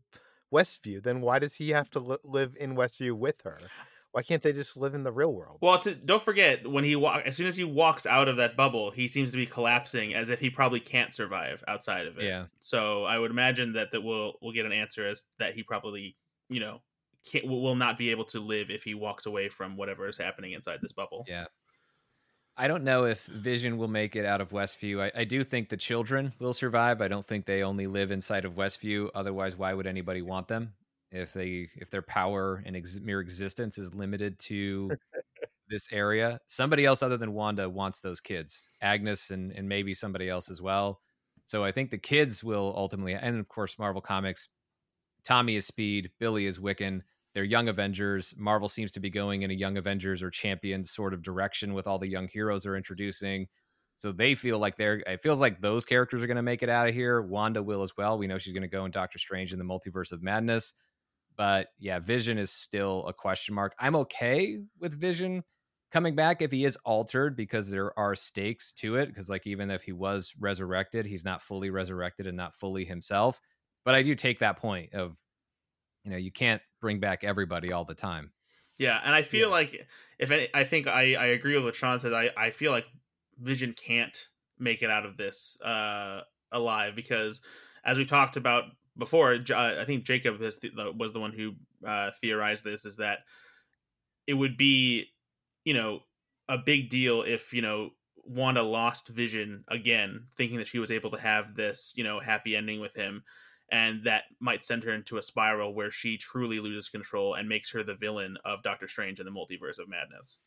Westview, 0.52 1.02
then 1.02 1.20
why 1.22 1.38
does 1.38 1.54
he 1.54 1.70
have 1.70 1.90
to 1.90 2.00
li- 2.00 2.18
live 2.24 2.56
in 2.60 2.74
Westview 2.76 3.12
with 3.12 3.40
her? 3.42 3.72
Why 4.12 4.22
can't 4.22 4.42
they 4.42 4.52
just 4.52 4.76
live 4.76 4.94
in 4.94 5.04
the 5.04 5.12
real 5.12 5.32
world? 5.32 5.58
Well, 5.62 5.78
to, 5.80 5.94
don't 5.94 6.22
forget 6.22 6.70
when 6.70 6.84
he 6.84 6.96
walk 6.96 7.22
as 7.24 7.34
soon 7.34 7.46
as 7.46 7.56
he 7.56 7.64
walks 7.64 8.04
out 8.04 8.28
of 8.28 8.36
that 8.36 8.56
bubble, 8.56 8.90
he 8.90 9.08
seems 9.08 9.30
to 9.30 9.38
be 9.38 9.46
collapsing 9.46 10.14
as 10.14 10.28
if 10.28 10.38
he 10.38 10.50
probably 10.50 10.80
can't 10.80 11.14
survive 11.14 11.64
outside 11.66 12.06
of 12.06 12.18
it. 12.18 12.24
Yeah. 12.24 12.44
So 12.60 13.04
I 13.04 13.18
would 13.18 13.30
imagine 13.30 13.72
that 13.72 13.92
that 13.92 14.02
we'll 14.02 14.34
we'll 14.42 14.52
get 14.52 14.66
an 14.66 14.72
answer 14.72 15.06
as 15.06 15.24
that 15.38 15.54
he 15.54 15.62
probably 15.62 16.16
you 16.50 16.60
know 16.60 16.82
can't, 17.30 17.46
will 17.46 17.62
will 17.62 17.74
not 17.74 17.96
be 17.96 18.10
able 18.10 18.24
to 18.26 18.40
live 18.40 18.70
if 18.70 18.82
he 18.82 18.94
walks 18.94 19.24
away 19.24 19.48
from 19.48 19.76
whatever 19.78 20.06
is 20.06 20.18
happening 20.18 20.52
inside 20.52 20.80
this 20.82 20.92
bubble. 20.92 21.24
Yeah. 21.26 21.46
I 22.54 22.68
don't 22.68 22.84
know 22.84 23.06
if 23.06 23.24
Vision 23.24 23.78
will 23.78 23.88
make 23.88 24.14
it 24.14 24.26
out 24.26 24.42
of 24.42 24.50
Westview. 24.50 25.00
I, 25.00 25.20
I 25.20 25.24
do 25.24 25.42
think 25.42 25.70
the 25.70 25.76
children 25.78 26.34
will 26.38 26.52
survive. 26.52 27.00
I 27.00 27.08
don't 27.08 27.26
think 27.26 27.46
they 27.46 27.62
only 27.62 27.86
live 27.86 28.10
inside 28.10 28.44
of 28.44 28.56
Westview. 28.56 29.08
Otherwise, 29.14 29.56
why 29.56 29.72
would 29.72 29.86
anybody 29.86 30.20
want 30.20 30.48
them? 30.48 30.74
If 31.12 31.32
they 31.32 31.68
if 31.76 31.90
their 31.90 32.02
power 32.02 32.62
and 32.66 32.76
ex- 32.76 32.98
mere 33.00 33.20
existence 33.20 33.78
is 33.78 33.94
limited 33.94 34.38
to 34.40 34.90
this 35.68 35.88
area, 35.92 36.40
somebody 36.46 36.84
else 36.84 37.02
other 37.02 37.16
than 37.16 37.34
Wanda 37.34 37.68
wants 37.68 38.00
those 38.00 38.20
kids. 38.20 38.70
Agnes 38.80 39.30
and 39.30 39.52
and 39.52 39.68
maybe 39.68 39.94
somebody 39.94 40.28
else 40.28 40.50
as 40.50 40.60
well. 40.60 41.00
So 41.44 41.64
I 41.64 41.72
think 41.72 41.90
the 41.90 41.98
kids 41.98 42.42
will 42.42 42.72
ultimately, 42.76 43.14
and 43.14 43.38
of 43.38 43.48
course 43.48 43.78
Marvel 43.78 44.02
Comics. 44.02 44.48
Tommy 45.24 45.54
is 45.54 45.66
Speed, 45.66 46.10
Billy 46.18 46.46
is 46.46 46.58
Wiccan 46.58 47.02
they're 47.34 47.44
young 47.44 47.68
Avengers. 47.68 48.34
Marvel 48.36 48.68
seems 48.68 48.92
to 48.92 49.00
be 49.00 49.10
going 49.10 49.42
in 49.42 49.50
a 49.50 49.54
young 49.54 49.76
Avengers 49.76 50.22
or 50.22 50.30
champions 50.30 50.90
sort 50.90 51.14
of 51.14 51.22
direction 51.22 51.72
with 51.72 51.86
all 51.86 51.98
the 51.98 52.08
young 52.08 52.28
heroes 52.28 52.64
they're 52.64 52.76
introducing. 52.76 53.46
So 53.96 54.12
they 54.12 54.34
feel 54.34 54.58
like 54.58 54.76
they're 54.76 55.02
it 55.06 55.20
feels 55.20 55.40
like 55.40 55.60
those 55.60 55.84
characters 55.84 56.22
are 56.22 56.26
going 56.26 56.36
to 56.36 56.42
make 56.42 56.62
it 56.62 56.68
out 56.68 56.88
of 56.88 56.94
here. 56.94 57.22
Wanda 57.22 57.62
will 57.62 57.82
as 57.82 57.96
well. 57.96 58.18
We 58.18 58.26
know 58.26 58.38
she's 58.38 58.52
going 58.52 58.62
to 58.62 58.68
go 58.68 58.84
in 58.84 58.90
Doctor 58.90 59.18
Strange 59.18 59.52
in 59.52 59.58
the 59.58 59.64
Multiverse 59.64 60.12
of 60.12 60.22
Madness. 60.22 60.74
But 61.42 61.70
yeah, 61.80 61.98
Vision 61.98 62.38
is 62.38 62.52
still 62.52 63.04
a 63.08 63.12
question 63.12 63.52
mark. 63.56 63.74
I'm 63.80 63.96
okay 63.96 64.60
with 64.78 64.94
Vision 64.94 65.42
coming 65.90 66.14
back 66.14 66.40
if 66.40 66.52
he 66.52 66.64
is 66.64 66.76
altered 66.84 67.34
because 67.34 67.68
there 67.68 67.98
are 67.98 68.14
stakes 68.14 68.72
to 68.74 68.94
it 68.94 69.08
because 69.08 69.28
like 69.28 69.44
even 69.44 69.68
if 69.68 69.82
he 69.82 69.90
was 69.90 70.36
resurrected, 70.38 71.04
he's 71.04 71.24
not 71.24 71.42
fully 71.42 71.68
resurrected 71.68 72.28
and 72.28 72.36
not 72.36 72.54
fully 72.54 72.84
himself. 72.84 73.40
But 73.84 73.96
I 73.96 74.02
do 74.02 74.14
take 74.14 74.38
that 74.38 74.56
point 74.58 74.94
of 74.94 75.16
you 76.04 76.12
know, 76.12 76.16
you 76.16 76.30
can't 76.30 76.62
bring 76.80 77.00
back 77.00 77.24
everybody 77.24 77.72
all 77.72 77.84
the 77.84 77.96
time. 77.96 78.32
Yeah, 78.78 79.00
and 79.02 79.12
I 79.12 79.22
feel 79.22 79.48
Yeah. 79.48 79.56
like 79.56 79.88
if 80.20 80.30
any, 80.30 80.48
I 80.54 80.62
think 80.62 80.86
I 80.86 81.16
I 81.16 81.26
agree 81.26 81.56
with 81.56 81.64
what 81.64 81.74
Sean 81.74 81.98
says. 81.98 82.12
I 82.12 82.30
I 82.36 82.52
feel 82.52 82.70
like 82.70 82.86
Vision 83.36 83.72
can't 83.72 84.28
make 84.60 84.80
it 84.80 84.90
out 84.90 85.06
of 85.06 85.16
this 85.16 85.60
uh 85.60 86.20
alive 86.52 86.94
because 86.94 87.42
as 87.84 87.98
we 87.98 88.04
talked 88.04 88.36
about 88.36 88.66
before, 88.96 89.34
uh, 89.50 89.74
I 89.80 89.84
think 89.84 90.04
Jacob 90.04 90.38
the- 90.38 90.94
was 90.96 91.12
the 91.12 91.20
one 91.20 91.32
who 91.32 91.54
uh, 91.86 92.10
theorized 92.20 92.64
this 92.64 92.84
is 92.84 92.96
that 92.96 93.20
it 94.26 94.34
would 94.34 94.56
be 94.56 95.06
you 95.64 95.74
know 95.74 96.00
a 96.48 96.58
big 96.58 96.90
deal 96.90 97.22
if 97.22 97.52
you 97.52 97.62
know 97.62 97.90
Wanda 98.24 98.62
lost 98.62 99.08
Vision 99.08 99.64
again, 99.68 100.26
thinking 100.36 100.58
that 100.58 100.68
she 100.68 100.78
was 100.78 100.90
able 100.90 101.10
to 101.10 101.20
have 101.20 101.54
this 101.54 101.92
you 101.96 102.04
know 102.04 102.20
happy 102.20 102.54
ending 102.54 102.80
with 102.80 102.94
him, 102.94 103.24
and 103.70 104.04
that 104.04 104.24
might 104.40 104.64
send 104.64 104.84
her 104.84 104.92
into 104.92 105.16
a 105.16 105.22
spiral 105.22 105.74
where 105.74 105.90
she 105.90 106.18
truly 106.18 106.60
loses 106.60 106.88
control 106.88 107.34
and 107.34 107.48
makes 107.48 107.72
her 107.72 107.82
the 107.82 107.94
villain 107.94 108.36
of 108.44 108.62
Doctor 108.62 108.86
Strange 108.86 109.18
in 109.18 109.26
the 109.26 109.32
Multiverse 109.32 109.78
of 109.78 109.88
Madness. 109.88 110.38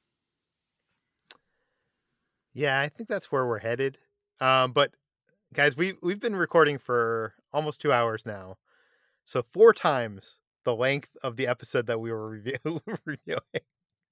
Yeah, 2.54 2.80
I 2.80 2.88
think 2.88 3.10
that's 3.10 3.32
where 3.32 3.46
we're 3.46 3.60
headed. 3.60 3.98
Um, 4.40 4.72
but 4.72 4.92
guys, 5.54 5.76
we 5.76 5.96
we've 6.02 6.20
been 6.20 6.36
recording 6.36 6.78
for 6.78 7.34
almost 7.56 7.82
two 7.82 7.92
hours 7.92 8.26
now, 8.26 8.58
so 9.24 9.42
four 9.42 9.74
times 9.74 10.40
the 10.66 10.76
length 10.76 11.16
of 11.24 11.38
the 11.38 11.48
episode 11.48 11.88
that 11.88 12.00
we 12.00 12.12
were 12.12 12.30
review- 12.30 12.58
reviewing. 13.06 13.40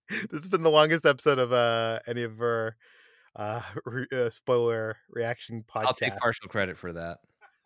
this 0.09 0.31
has 0.31 0.47
been 0.47 0.63
the 0.63 0.71
longest 0.71 1.05
episode 1.05 1.39
of 1.39 1.51
uh 1.53 1.99
any 2.07 2.23
of 2.23 2.39
our 2.41 2.75
uh, 3.35 3.61
re- 3.85 4.07
uh 4.13 4.29
spoiler 4.29 4.97
reaction 5.09 5.63
podcasts. 5.67 5.85
I'll 5.85 5.93
take 5.93 6.17
partial 6.17 6.47
credit 6.47 6.77
for 6.77 6.93
that. 6.93 7.17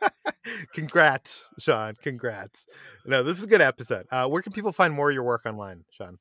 Congrats, 0.73 1.49
Sean. 1.59 1.93
Congrats. 2.01 2.67
No, 3.05 3.23
this 3.23 3.37
is 3.37 3.43
a 3.43 3.47
good 3.47 3.61
episode. 3.61 4.05
Uh, 4.11 4.27
where 4.27 4.41
can 4.41 4.53
people 4.53 4.71
find 4.71 4.93
more 4.93 5.09
of 5.09 5.13
your 5.13 5.23
work 5.23 5.45
online, 5.45 5.83
Sean? 5.91 6.17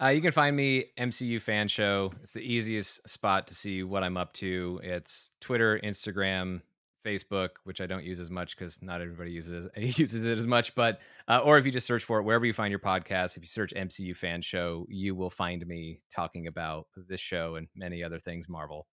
Uh, 0.00 0.08
you 0.08 0.22
can 0.22 0.32
find 0.32 0.56
me 0.56 0.86
MCU 0.98 1.40
Fan 1.40 1.68
Show. 1.68 2.12
It's 2.22 2.32
the 2.32 2.40
easiest 2.40 3.06
spot 3.08 3.48
to 3.48 3.54
see 3.54 3.82
what 3.82 4.02
I'm 4.02 4.16
up 4.16 4.32
to. 4.34 4.80
It's 4.82 5.28
Twitter, 5.40 5.78
Instagram, 5.82 6.62
Facebook, 7.04 7.50
which 7.64 7.80
I 7.80 7.86
don't 7.86 8.04
use 8.04 8.20
as 8.20 8.30
much 8.30 8.56
because 8.56 8.80
not 8.82 9.00
everybody 9.00 9.30
uses 9.30 9.68
uses 9.76 10.24
it 10.24 10.38
as 10.38 10.46
much. 10.46 10.74
But 10.74 11.00
uh, 11.28 11.40
or 11.44 11.58
if 11.58 11.66
you 11.66 11.72
just 11.72 11.86
search 11.86 12.04
for 12.04 12.18
it 12.18 12.22
wherever 12.22 12.44
you 12.44 12.52
find 12.52 12.70
your 12.70 12.80
podcast, 12.80 13.36
if 13.36 13.42
you 13.42 13.48
search 13.48 13.72
MCU 13.74 14.16
Fan 14.16 14.42
Show, 14.42 14.86
you 14.88 15.14
will 15.14 15.30
find 15.30 15.66
me 15.66 16.00
talking 16.14 16.46
about 16.46 16.86
this 16.96 17.20
show 17.20 17.56
and 17.56 17.68
many 17.74 18.02
other 18.02 18.18
things 18.18 18.48
Marvel. 18.48 18.86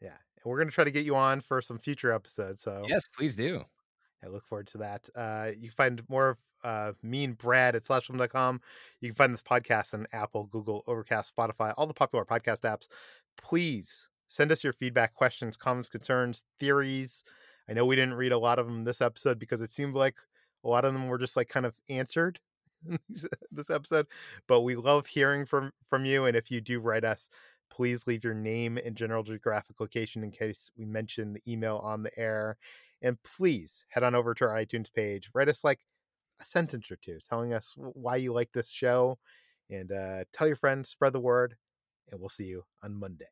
Yeah, 0.00 0.08
and 0.08 0.44
we're 0.44 0.58
gonna 0.58 0.70
try 0.70 0.84
to 0.84 0.90
get 0.90 1.04
you 1.04 1.16
on 1.16 1.40
for 1.40 1.60
some 1.60 1.78
future 1.78 2.12
episodes. 2.12 2.62
So 2.62 2.84
yes, 2.88 3.06
please 3.06 3.36
do. 3.36 3.64
I 4.24 4.28
look 4.28 4.46
forward 4.46 4.66
to 4.68 4.78
that. 4.78 5.08
Uh, 5.14 5.50
you 5.54 5.68
can 5.68 5.76
find 5.76 6.02
more 6.08 6.30
of 6.30 6.38
uh, 6.64 6.92
me 7.02 7.24
and 7.24 7.36
Brad 7.36 7.76
at 7.76 7.82
slashfilm.com. 7.82 8.60
You 9.00 9.10
can 9.10 9.16
find 9.16 9.34
this 9.34 9.42
podcast 9.42 9.92
on 9.94 10.06
Apple, 10.12 10.44
Google, 10.44 10.82
Overcast, 10.86 11.34
Spotify, 11.36 11.74
all 11.76 11.86
the 11.86 11.94
popular 11.94 12.24
podcast 12.24 12.62
apps. 12.62 12.88
Please 13.36 14.08
send 14.28 14.50
us 14.50 14.64
your 14.64 14.72
feedback, 14.72 15.14
questions, 15.14 15.56
comments, 15.56 15.88
concerns, 15.88 16.44
theories. 16.58 17.22
I 17.68 17.72
know 17.72 17.86
we 17.86 17.96
didn't 17.96 18.14
read 18.14 18.32
a 18.32 18.38
lot 18.38 18.58
of 18.58 18.66
them 18.66 18.84
this 18.84 19.00
episode 19.00 19.38
because 19.38 19.60
it 19.60 19.70
seemed 19.70 19.94
like 19.94 20.16
a 20.64 20.68
lot 20.68 20.84
of 20.84 20.92
them 20.92 21.08
were 21.08 21.18
just 21.18 21.36
like 21.36 21.48
kind 21.48 21.66
of 21.66 21.74
answered 21.88 22.38
this 23.50 23.70
episode, 23.70 24.06
but 24.46 24.60
we 24.62 24.76
love 24.76 25.06
hearing 25.06 25.46
from 25.46 25.72
from 25.88 26.04
you. 26.04 26.26
And 26.26 26.36
if 26.36 26.50
you 26.50 26.60
do 26.60 26.80
write 26.80 27.04
us, 27.04 27.28
please 27.70 28.06
leave 28.06 28.24
your 28.24 28.34
name 28.34 28.78
and 28.78 28.96
general 28.96 29.22
geographic 29.22 29.80
location 29.80 30.22
in 30.22 30.30
case 30.30 30.70
we 30.76 30.84
mention 30.84 31.32
the 31.32 31.42
email 31.50 31.78
on 31.78 32.02
the 32.02 32.16
air. 32.18 32.56
And 33.02 33.22
please 33.22 33.84
head 33.88 34.02
on 34.02 34.14
over 34.14 34.34
to 34.34 34.44
our 34.44 34.54
iTunes 34.54 34.92
page, 34.92 35.30
write 35.34 35.48
us 35.48 35.64
like 35.64 35.80
a 36.40 36.44
sentence 36.44 36.90
or 36.90 36.96
two 36.96 37.18
telling 37.28 37.52
us 37.52 37.74
why 37.76 38.16
you 38.16 38.32
like 38.32 38.52
this 38.52 38.70
show, 38.70 39.18
and 39.70 39.92
uh, 39.92 40.24
tell 40.32 40.46
your 40.46 40.56
friends, 40.56 40.88
spread 40.88 41.12
the 41.12 41.20
word, 41.20 41.56
and 42.10 42.20
we'll 42.20 42.28
see 42.28 42.44
you 42.44 42.64
on 42.82 42.98
Monday. 42.98 43.26